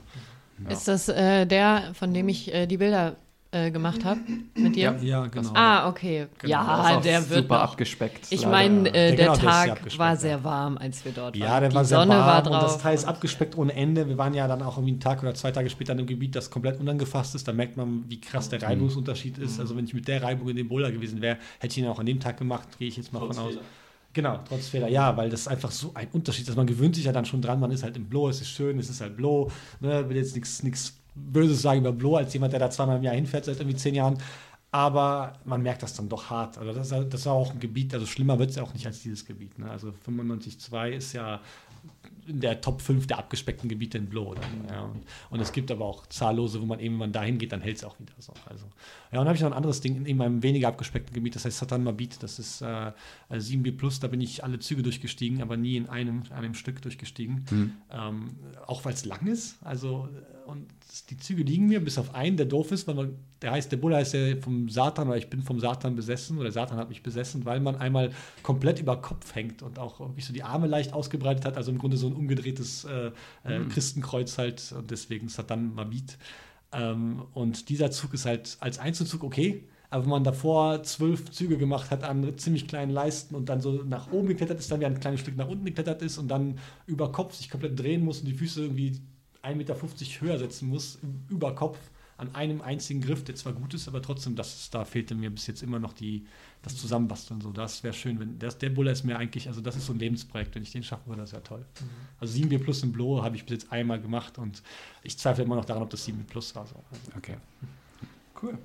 Ja. 0.65 0.71
Ist 0.71 0.89
das 0.89 1.09
äh, 1.09 1.47
der, 1.47 1.93
von 1.95 2.15
dem 2.15 2.29
ich 2.29 2.53
äh, 2.53 2.67
die 2.67 2.79
Bilder 2.79 3.17
äh, 3.57 3.71
gemacht 3.71 4.05
habe 4.05 4.21
mit 4.55 4.77
dir? 4.77 4.97
Ja, 5.01 5.21
ja, 5.23 5.27
genau. 5.27 5.51
Ah, 5.55 5.89
okay. 5.89 6.27
Genau. 6.39 6.51
Ja, 6.51 7.01
der 7.01 7.29
wird 7.29 7.43
super 7.43 7.55
noch. 7.55 7.63
abgespeckt. 7.63 8.27
Ich 8.31 8.47
meine, 8.47 8.89
äh, 8.89 9.17
der, 9.17 9.33
genau, 9.33 9.37
Tag 9.37 9.99
war 9.99 10.17
sehr 10.17 10.43
warm, 10.45 10.77
als 10.79 11.05
wir 11.05 11.13
dort 11.13 11.37
ja, 11.37 11.47
waren. 11.47 11.53
Ja, 11.53 11.61
der 11.61 11.69
Die 11.71 11.75
war 11.75 11.85
sehr 11.85 11.99
Sonne 11.99 12.11
warm 12.11 12.27
war 12.27 12.43
drauf. 12.43 12.55
und 12.55 12.63
das 12.63 12.79
Teil 12.79 12.95
ist 12.95 13.05
abgespeckt 13.05 13.57
ohne 13.57 13.73
Ende. 13.73 14.09
Wir 14.09 14.19
waren 14.19 14.35
ja 14.35 14.47
dann 14.47 14.63
auch 14.63 14.77
irgendwie 14.77 14.93
einen 14.93 15.01
Tag 15.01 15.23
oder 15.23 15.35
zwei 15.35 15.51
Tage 15.51 15.71
später 15.71 15.93
in 15.93 16.01
einem 16.01 16.07
Gebiet, 16.07 16.37
das 16.37 16.51
komplett 16.51 16.79
unangefasst 16.81 17.35
ist. 17.35 17.49
Da 17.49 17.53
merkt 17.53 17.77
man, 17.77 18.05
wie 18.09 18.21
krass 18.21 18.49
der 18.49 18.61
mhm. 18.61 18.67
Reibungsunterschied 18.67 19.39
ist. 19.39 19.59
Also 19.61 19.77
wenn 19.77 19.85
ich 19.85 19.95
mit 19.95 20.07
der 20.09 20.23
Reibung 20.23 20.49
in 20.49 20.57
dem 20.57 20.69
Boulder 20.69 20.93
gewesen 20.93 21.21
wäre, 21.21 21.39
hätte 21.59 21.73
ich 21.73 21.79
ihn 21.79 21.89
auch 21.89 21.99
an 21.99 22.07
dem 22.07 22.21
Tag 22.21 22.37
gemacht, 22.39 22.79
gehe 22.79 22.89
ich 22.89 22.97
jetzt 22.97 23.13
mal 23.13 23.21
Trotz 23.21 23.37
von 23.37 23.47
aus. 23.47 23.53
Fehler. 23.53 23.65
Genau, 24.13 24.41
trotz 24.49 24.69
Fehler, 24.69 24.89
ja, 24.89 25.15
weil 25.19 25.29
das 25.29 25.41
ist 25.41 25.49
einfach 25.49 25.71
so 25.71 25.91
ein 25.93 26.09
Unterschied 26.13 26.49
ist. 26.49 26.57
Man 26.57 26.67
gewöhnt 26.67 26.95
sich 26.95 27.05
ja 27.05 27.13
dann 27.13 27.27
schon 27.27 27.43
dran, 27.43 27.61
man 27.61 27.71
ist 27.71 27.83
halt 27.83 27.99
im 27.99 28.07
Blow, 28.07 28.31
es 28.31 28.41
ist 28.41 28.49
schön, 28.49 28.79
es 28.79 28.89
ist 28.89 29.03
halt 29.03 29.15
Blow, 29.15 29.51
ne, 29.81 30.09
will 30.09 30.17
jetzt 30.17 30.35
nichts 30.35 30.95
Böses 31.17 31.63
sagen 31.63 31.81
über 31.81 31.93
Blo, 31.93 32.17
als 32.17 32.33
jemand, 32.33 32.53
der 32.53 32.61
da 32.61 32.71
zweimal 32.71 32.99
im 32.99 33.03
Jahr 33.03 33.15
hinfährt 33.15 33.45
seit 33.45 33.59
irgendwie 33.59 33.77
zehn 33.77 33.95
Jahren. 33.95 34.19
Aber 34.71 35.35
man 35.45 35.63
merkt 35.63 35.83
das 35.83 35.95
dann 35.95 36.09
doch 36.09 36.29
hart. 36.29 36.59
Also 36.59 36.73
das, 36.73 37.09
das 37.09 37.27
war 37.27 37.33
auch 37.33 37.53
ein 37.53 37.61
Gebiet, 37.61 37.95
also 37.95 38.05
schlimmer 38.05 38.39
wird 38.39 38.51
es 38.51 38.57
ja 38.57 38.63
auch 38.63 38.75
nicht 38.75 38.87
als 38.87 39.03
dieses 39.03 39.25
Gebiet. 39.25 39.59
Ne? 39.59 39.71
Also 39.71 39.95
95.2 40.07 40.91
ist 40.91 41.13
ja 41.15 41.41
in 42.27 42.41
der 42.41 42.61
Top 42.61 42.83
5 42.83 43.07
der 43.07 43.19
abgespeckten 43.19 43.69
Gebiete 43.69 43.99
in 43.99 44.07
Blow. 44.07 44.35
Ja. 44.69 44.83
Und, 44.83 45.03
und, 45.31 45.41
es 45.41 45.53
gibt 45.53 45.71
aber 45.71 45.85
auch 45.85 46.07
zahllose, 46.07 46.61
wo 46.61 46.67
man 46.67 46.81
eben, 46.81 46.95
wenn 46.95 46.99
man 46.99 47.13
dahin 47.13 47.39
geht, 47.39 47.53
dann 47.53 47.61
hält 47.61 47.77
es 47.77 47.85
auch 47.85 47.99
wieder 48.01 48.13
so. 48.19 48.33
Also, 48.47 48.65
ja, 49.13 49.21
und 49.21 49.25
dann 49.25 49.29
habe 49.29 49.37
ich 49.37 49.43
noch 49.43 49.51
ein 49.51 49.57
anderes 49.57 49.81
Ding 49.81 50.05
in 50.05 50.21
einem 50.21 50.43
weniger 50.43 50.69
abgespeckten 50.69 51.15
Gebiet, 51.15 51.37
das 51.37 51.45
heißt 51.45 51.59
Satan 51.59 51.85
Mabit, 51.85 52.23
das 52.23 52.39
ist 52.39 52.63
äh, 52.63 52.93
7B 53.31 53.77
Plus, 53.77 54.01
da 54.01 54.09
bin 54.09 54.21
ich 54.21 54.43
alle 54.43 54.59
Züge 54.59 54.83
durchgestiegen, 54.83 55.41
aber 55.41 55.57
nie 55.57 55.77
in 55.77 55.89
einem, 55.89 56.25
einem 56.31 56.55
Stück 56.55 56.83
durchgestiegen. 56.83 57.47
Mhm. 57.51 57.73
Ähm, 57.93 58.31
auch 58.67 58.85
weil 58.85 58.95
es 58.95 59.05
lang 59.05 59.27
ist. 59.27 59.57
Also, 59.63 60.09
und 60.47 60.67
die 61.11 61.17
Züge 61.17 61.43
liegen 61.43 61.67
mir, 61.67 61.81
bis 61.81 61.99
auf 61.99 62.15
einen, 62.15 62.37
der 62.37 62.47
doof 62.47 62.73
ist, 62.73 62.87
weil 62.87 62.95
man, 62.95 63.17
der 63.43 63.53
heißt, 63.53 63.71
der 63.71 63.77
Bulle 63.77 63.97
heißt 63.97 64.15
ja 64.15 64.37
vom 64.41 64.69
Satan, 64.69 65.09
weil 65.09 65.19
ich 65.19 65.29
bin 65.29 65.43
vom 65.43 65.61
Satan 65.61 65.95
besessen, 65.95 66.39
oder 66.39 66.51
Satan 66.51 66.79
hat 66.79 66.89
mich 66.89 67.03
besessen, 67.03 67.45
weil 67.45 67.61
man 67.61 67.77
einmal 67.77 68.11
komplett 68.43 68.81
über 68.81 69.01
Kopf 69.01 69.35
hängt 69.35 69.63
und 69.63 69.79
auch 69.79 70.01
irgendwie 70.01 70.23
so 70.23 70.33
die 70.33 70.43
Arme 70.43 70.67
leicht 70.67 70.93
ausgebreitet 70.93 71.45
hat, 71.45 71.57
also 71.57 71.71
im 71.71 71.79
Grunde 71.79 71.97
so 71.97 72.07
ein 72.07 72.15
umgedrehtes 72.15 72.85
äh, 72.85 73.11
äh, 73.45 73.59
mhm. 73.59 73.69
Christenkreuz 73.69 74.39
halt, 74.39 74.73
und 74.77 74.91
deswegen 74.91 75.29
Satan 75.29 75.75
Mabit. 75.75 76.19
Ähm, 76.73 77.23
und 77.35 77.69
dieser 77.69 77.91
Zug 77.91 78.15
ist 78.15 78.27
halt 78.27 78.57
als 78.61 78.79
Einzelzug 78.79 79.23
okay, 79.23 79.65
aber 79.91 80.03
wenn 80.03 80.11
man 80.11 80.25
davor 80.25 80.83
zwölf 80.83 81.31
Züge 81.31 81.59
gemacht 81.59 81.91
hat 81.91 82.03
an 82.03 82.37
ziemlich 82.39 82.67
kleinen 82.67 82.91
Leisten 82.91 83.35
und 83.35 83.49
dann 83.49 83.61
so 83.61 83.85
nach 83.85 84.11
oben 84.11 84.29
geklettert 84.29 84.59
ist, 84.59 84.71
dann 84.71 84.81
wieder 84.81 84.89
ein 84.89 85.01
kleines 85.01 85.21
Stück 85.21 85.37
nach 85.37 85.49
unten 85.49 85.65
geklettert 85.65 86.03
ist 86.03 86.19
und 86.19 86.29
dann 86.29 86.59
über 86.87 87.13
Kopf 87.13 87.35
sich 87.35 87.51
komplett 87.51 87.79
drehen 87.79 88.05
muss 88.05 88.21
und 88.21 88.27
die 88.27 88.35
Füße 88.35 88.63
irgendwie 88.63 89.01
1,50 89.47 89.55
Meter 89.55 89.77
höher 90.21 90.39
setzen 90.39 90.69
muss, 90.69 90.99
über 91.29 91.55
Kopf 91.55 91.79
an 92.19 92.35
einem 92.35 92.63
einzigen 92.63 93.03
Griff, 93.03 93.25
der 93.25 93.35
zwar 93.35 93.53
gut 93.53 93.75
ist, 93.75 93.89
aber 93.89 94.01
trotzdem, 94.01 94.37
das 94.37 94.55
ist, 94.55 94.75
da 94.75 94.85
fehlte 94.85 95.15
mir 95.15 95.31
bis 95.31 95.47
jetzt 95.47 95.63
immer 95.63 95.79
noch 95.79 95.93
die, 95.93 96.25
das 96.63 96.77
Zusammenbasteln. 96.77 97.43
So, 97.43 97.53
das 97.53 97.83
wäre 97.83 97.93
schön, 97.93 98.19
wenn 98.19 98.39
das, 98.39 98.57
der 98.57 98.71
Buller 98.71 98.93
ist 98.93 99.05
mir 99.05 99.19
eigentlich, 99.19 99.49
also 99.49 99.61
das 99.61 99.77
ist 99.77 99.87
so 99.87 99.93
ein 99.93 99.99
Lebensprojekt, 99.99 100.55
wenn 100.55 100.63
ich 100.63 100.73
den 100.73 100.83
schaffen 100.83 101.09
würde, 101.09 101.23
das 101.23 101.33
wäre 101.33 101.43
toll. 101.43 101.61
Mhm. 101.61 101.87
Also 102.19 102.39
7B 102.39 102.59
Plus 102.59 102.83
im 102.83 102.93
Blow 102.93 103.23
habe 103.23 103.37
ich 103.37 103.45
bis 103.45 103.53
jetzt 103.53 103.73
einmal 103.73 104.01
gemacht 104.01 104.39
und 104.39 104.63
ich 105.03 105.19
zweifle 105.19 105.45
immer 105.45 105.57
noch 105.57 105.67
daran, 105.67 105.83
ob 105.83 105.91
das 105.91 106.09
7B 106.09 106.25
Plus 106.25 106.55
war. 106.55 106.67
So. 106.67 106.77
Also, 106.91 107.03
okay. 107.17 107.37
Cool. 108.43 108.57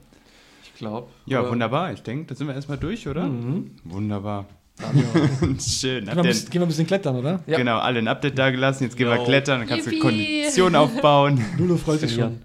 Ich 0.64 0.74
glaube. 0.76 1.10
Ja, 1.26 1.48
wunderbar. 1.50 1.92
Ich 1.92 2.04
denke, 2.04 2.28
da 2.28 2.36
sind 2.36 2.48
wir 2.48 2.56
erstmal 2.56 2.78
durch, 2.78 3.08
oder? 3.08 3.28
Mhm. 3.28 3.72
Wunderbar. 3.84 4.48
Schön. 5.60 6.06
Gehen 6.06 6.16
wir, 6.16 6.24
bisschen, 6.24 6.50
gehen 6.50 6.62
wir, 6.62 6.66
ein 6.66 6.68
bisschen 6.68 6.88
klettern, 6.88 7.16
oder? 7.16 7.40
Ja. 7.46 7.58
Genau, 7.58 7.78
alle 7.78 8.00
ein 8.00 8.08
Update 8.08 8.38
da 8.38 8.50
gelassen. 8.50 8.84
Jetzt 8.84 8.98
gehen 8.98 9.08
no. 9.08 9.16
wir 9.16 9.24
klettern, 9.24 9.60
dann 9.60 9.68
kannst 9.68 9.86
Yippie. 9.86 10.00
du 10.00 10.04
Kondition 10.04 10.76
aufbauen. 10.82 11.44
Lulu 11.58 11.78
freut 11.78 12.00
sich 12.00 12.14
schon. 12.14 12.42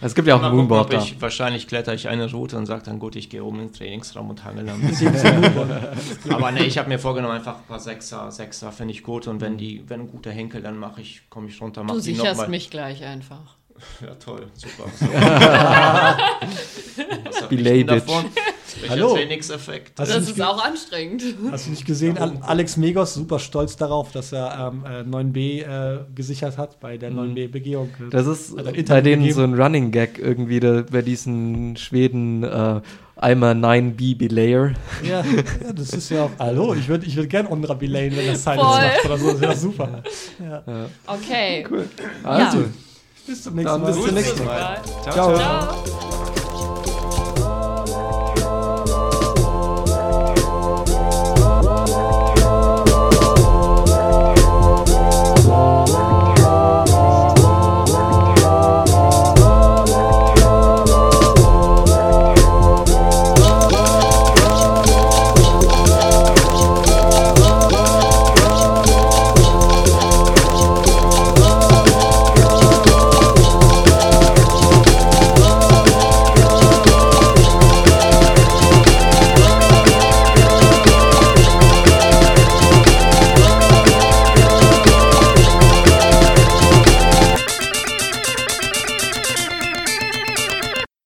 es 0.00 0.14
gibt 0.14 0.28
ja 0.28 0.36
auch 0.36 0.42
ein 0.42 0.54
Moonboard 0.54 0.92
da. 0.92 0.98
Ich, 0.98 1.20
wahrscheinlich 1.20 1.66
kletter 1.66 1.94
ich 1.94 2.08
eine 2.08 2.30
Route 2.30 2.56
und 2.56 2.66
sage 2.66 2.82
dann, 2.84 2.98
gut, 2.98 3.16
ich 3.16 3.30
gehe 3.30 3.42
oben 3.42 3.60
ins 3.60 3.78
Trainingsraum 3.78 4.30
und 4.30 4.44
hangel 4.44 4.66
dann 4.66 4.80
Aber 6.30 6.50
ne, 6.52 6.64
ich 6.64 6.78
habe 6.78 6.88
mir 6.88 6.98
vorgenommen, 6.98 7.34
einfach 7.34 7.56
ein 7.56 7.66
paar 7.68 7.80
Sechser, 7.80 8.30
Sechser 8.30 8.72
finde 8.72 8.92
ich 8.94 9.02
gut. 9.02 9.26
Und 9.26 9.40
wenn 9.40 9.56
die, 9.56 9.84
wenn 9.88 10.00
ein 10.02 10.08
guter 10.08 10.30
Henkel, 10.30 10.62
dann 10.62 10.78
mache 10.78 11.00
ich, 11.00 11.22
komme 11.30 11.48
ich 11.48 11.60
runter, 11.60 11.82
mache 11.82 12.00
die 12.00 12.12
nochmal. 12.12 12.30
Du 12.30 12.34
sicherst 12.34 12.48
mich 12.48 12.70
gleich 12.70 13.04
einfach. 13.04 13.56
Ja, 14.00 14.14
toll, 14.14 14.46
super. 14.54 14.84
So. 17.40 17.48
Belated. 17.48 18.04
Hallo. 18.88 19.14
Trainingseffekt. 19.14 19.98
Das 19.98 20.14
ist 20.14 20.40
auch 20.40 20.64
anstrengend. 20.64 21.22
Hast 21.50 21.66
du 21.66 21.70
nicht 21.70 21.86
gesehen? 21.86 22.18
Alex 22.42 22.76
Megos 22.76 23.14
super 23.14 23.38
stolz 23.38 23.76
darauf, 23.76 24.12
dass 24.12 24.32
er 24.32 24.72
ähm, 24.72 25.10
9b 25.10 25.62
äh, 25.62 25.98
gesichert 26.14 26.58
hat 26.58 26.80
bei 26.80 26.96
der 26.96 27.12
9b-Begehung. 27.12 27.90
Das 28.10 28.26
ist 28.26 28.56
also 28.56 28.70
bei 28.72 29.00
denen 29.00 29.30
so 29.32 29.42
ein 29.42 29.54
Running 29.54 29.90
Gag 29.90 30.18
irgendwie 30.18 30.60
da, 30.60 30.82
bei 30.90 31.02
diesen 31.02 31.76
Schweden. 31.76 32.42
Äh, 32.44 32.80
einmal 33.16 33.54
9B 33.54 34.18
Belayer. 34.18 34.72
Ja, 35.02 35.20
ja, 35.64 35.72
das 35.72 35.90
ist 35.90 36.10
ja 36.10 36.24
auch. 36.24 36.30
Hallo, 36.38 36.74
ich 36.74 36.88
würde 36.88 37.06
ich 37.06 37.16
würd 37.16 37.30
gerne 37.30 37.50
Ondra 37.50 37.74
Belayen, 37.74 38.16
wenn 38.16 38.26
das 38.26 38.42
Silence 38.42 38.64
macht 38.64 39.04
oder 39.04 39.18
so. 39.18 39.30
Das 39.32 39.40
wäre 39.40 39.56
super. 39.56 40.02
Ja. 40.42 40.62
Okay. 41.06 41.64
Cool. 41.70 41.88
Also. 42.22 42.64
Bis 43.26 43.42
zum 43.42 43.54
nächsten 43.54 43.80
Mal. 43.80 43.92
Bis 43.92 44.04
zum 44.04 44.14
nächsten 44.14 44.44
Mal. 44.44 44.80
Ciao. 45.04 45.12
ciao. 45.12 45.36
ciao. 45.36 46.21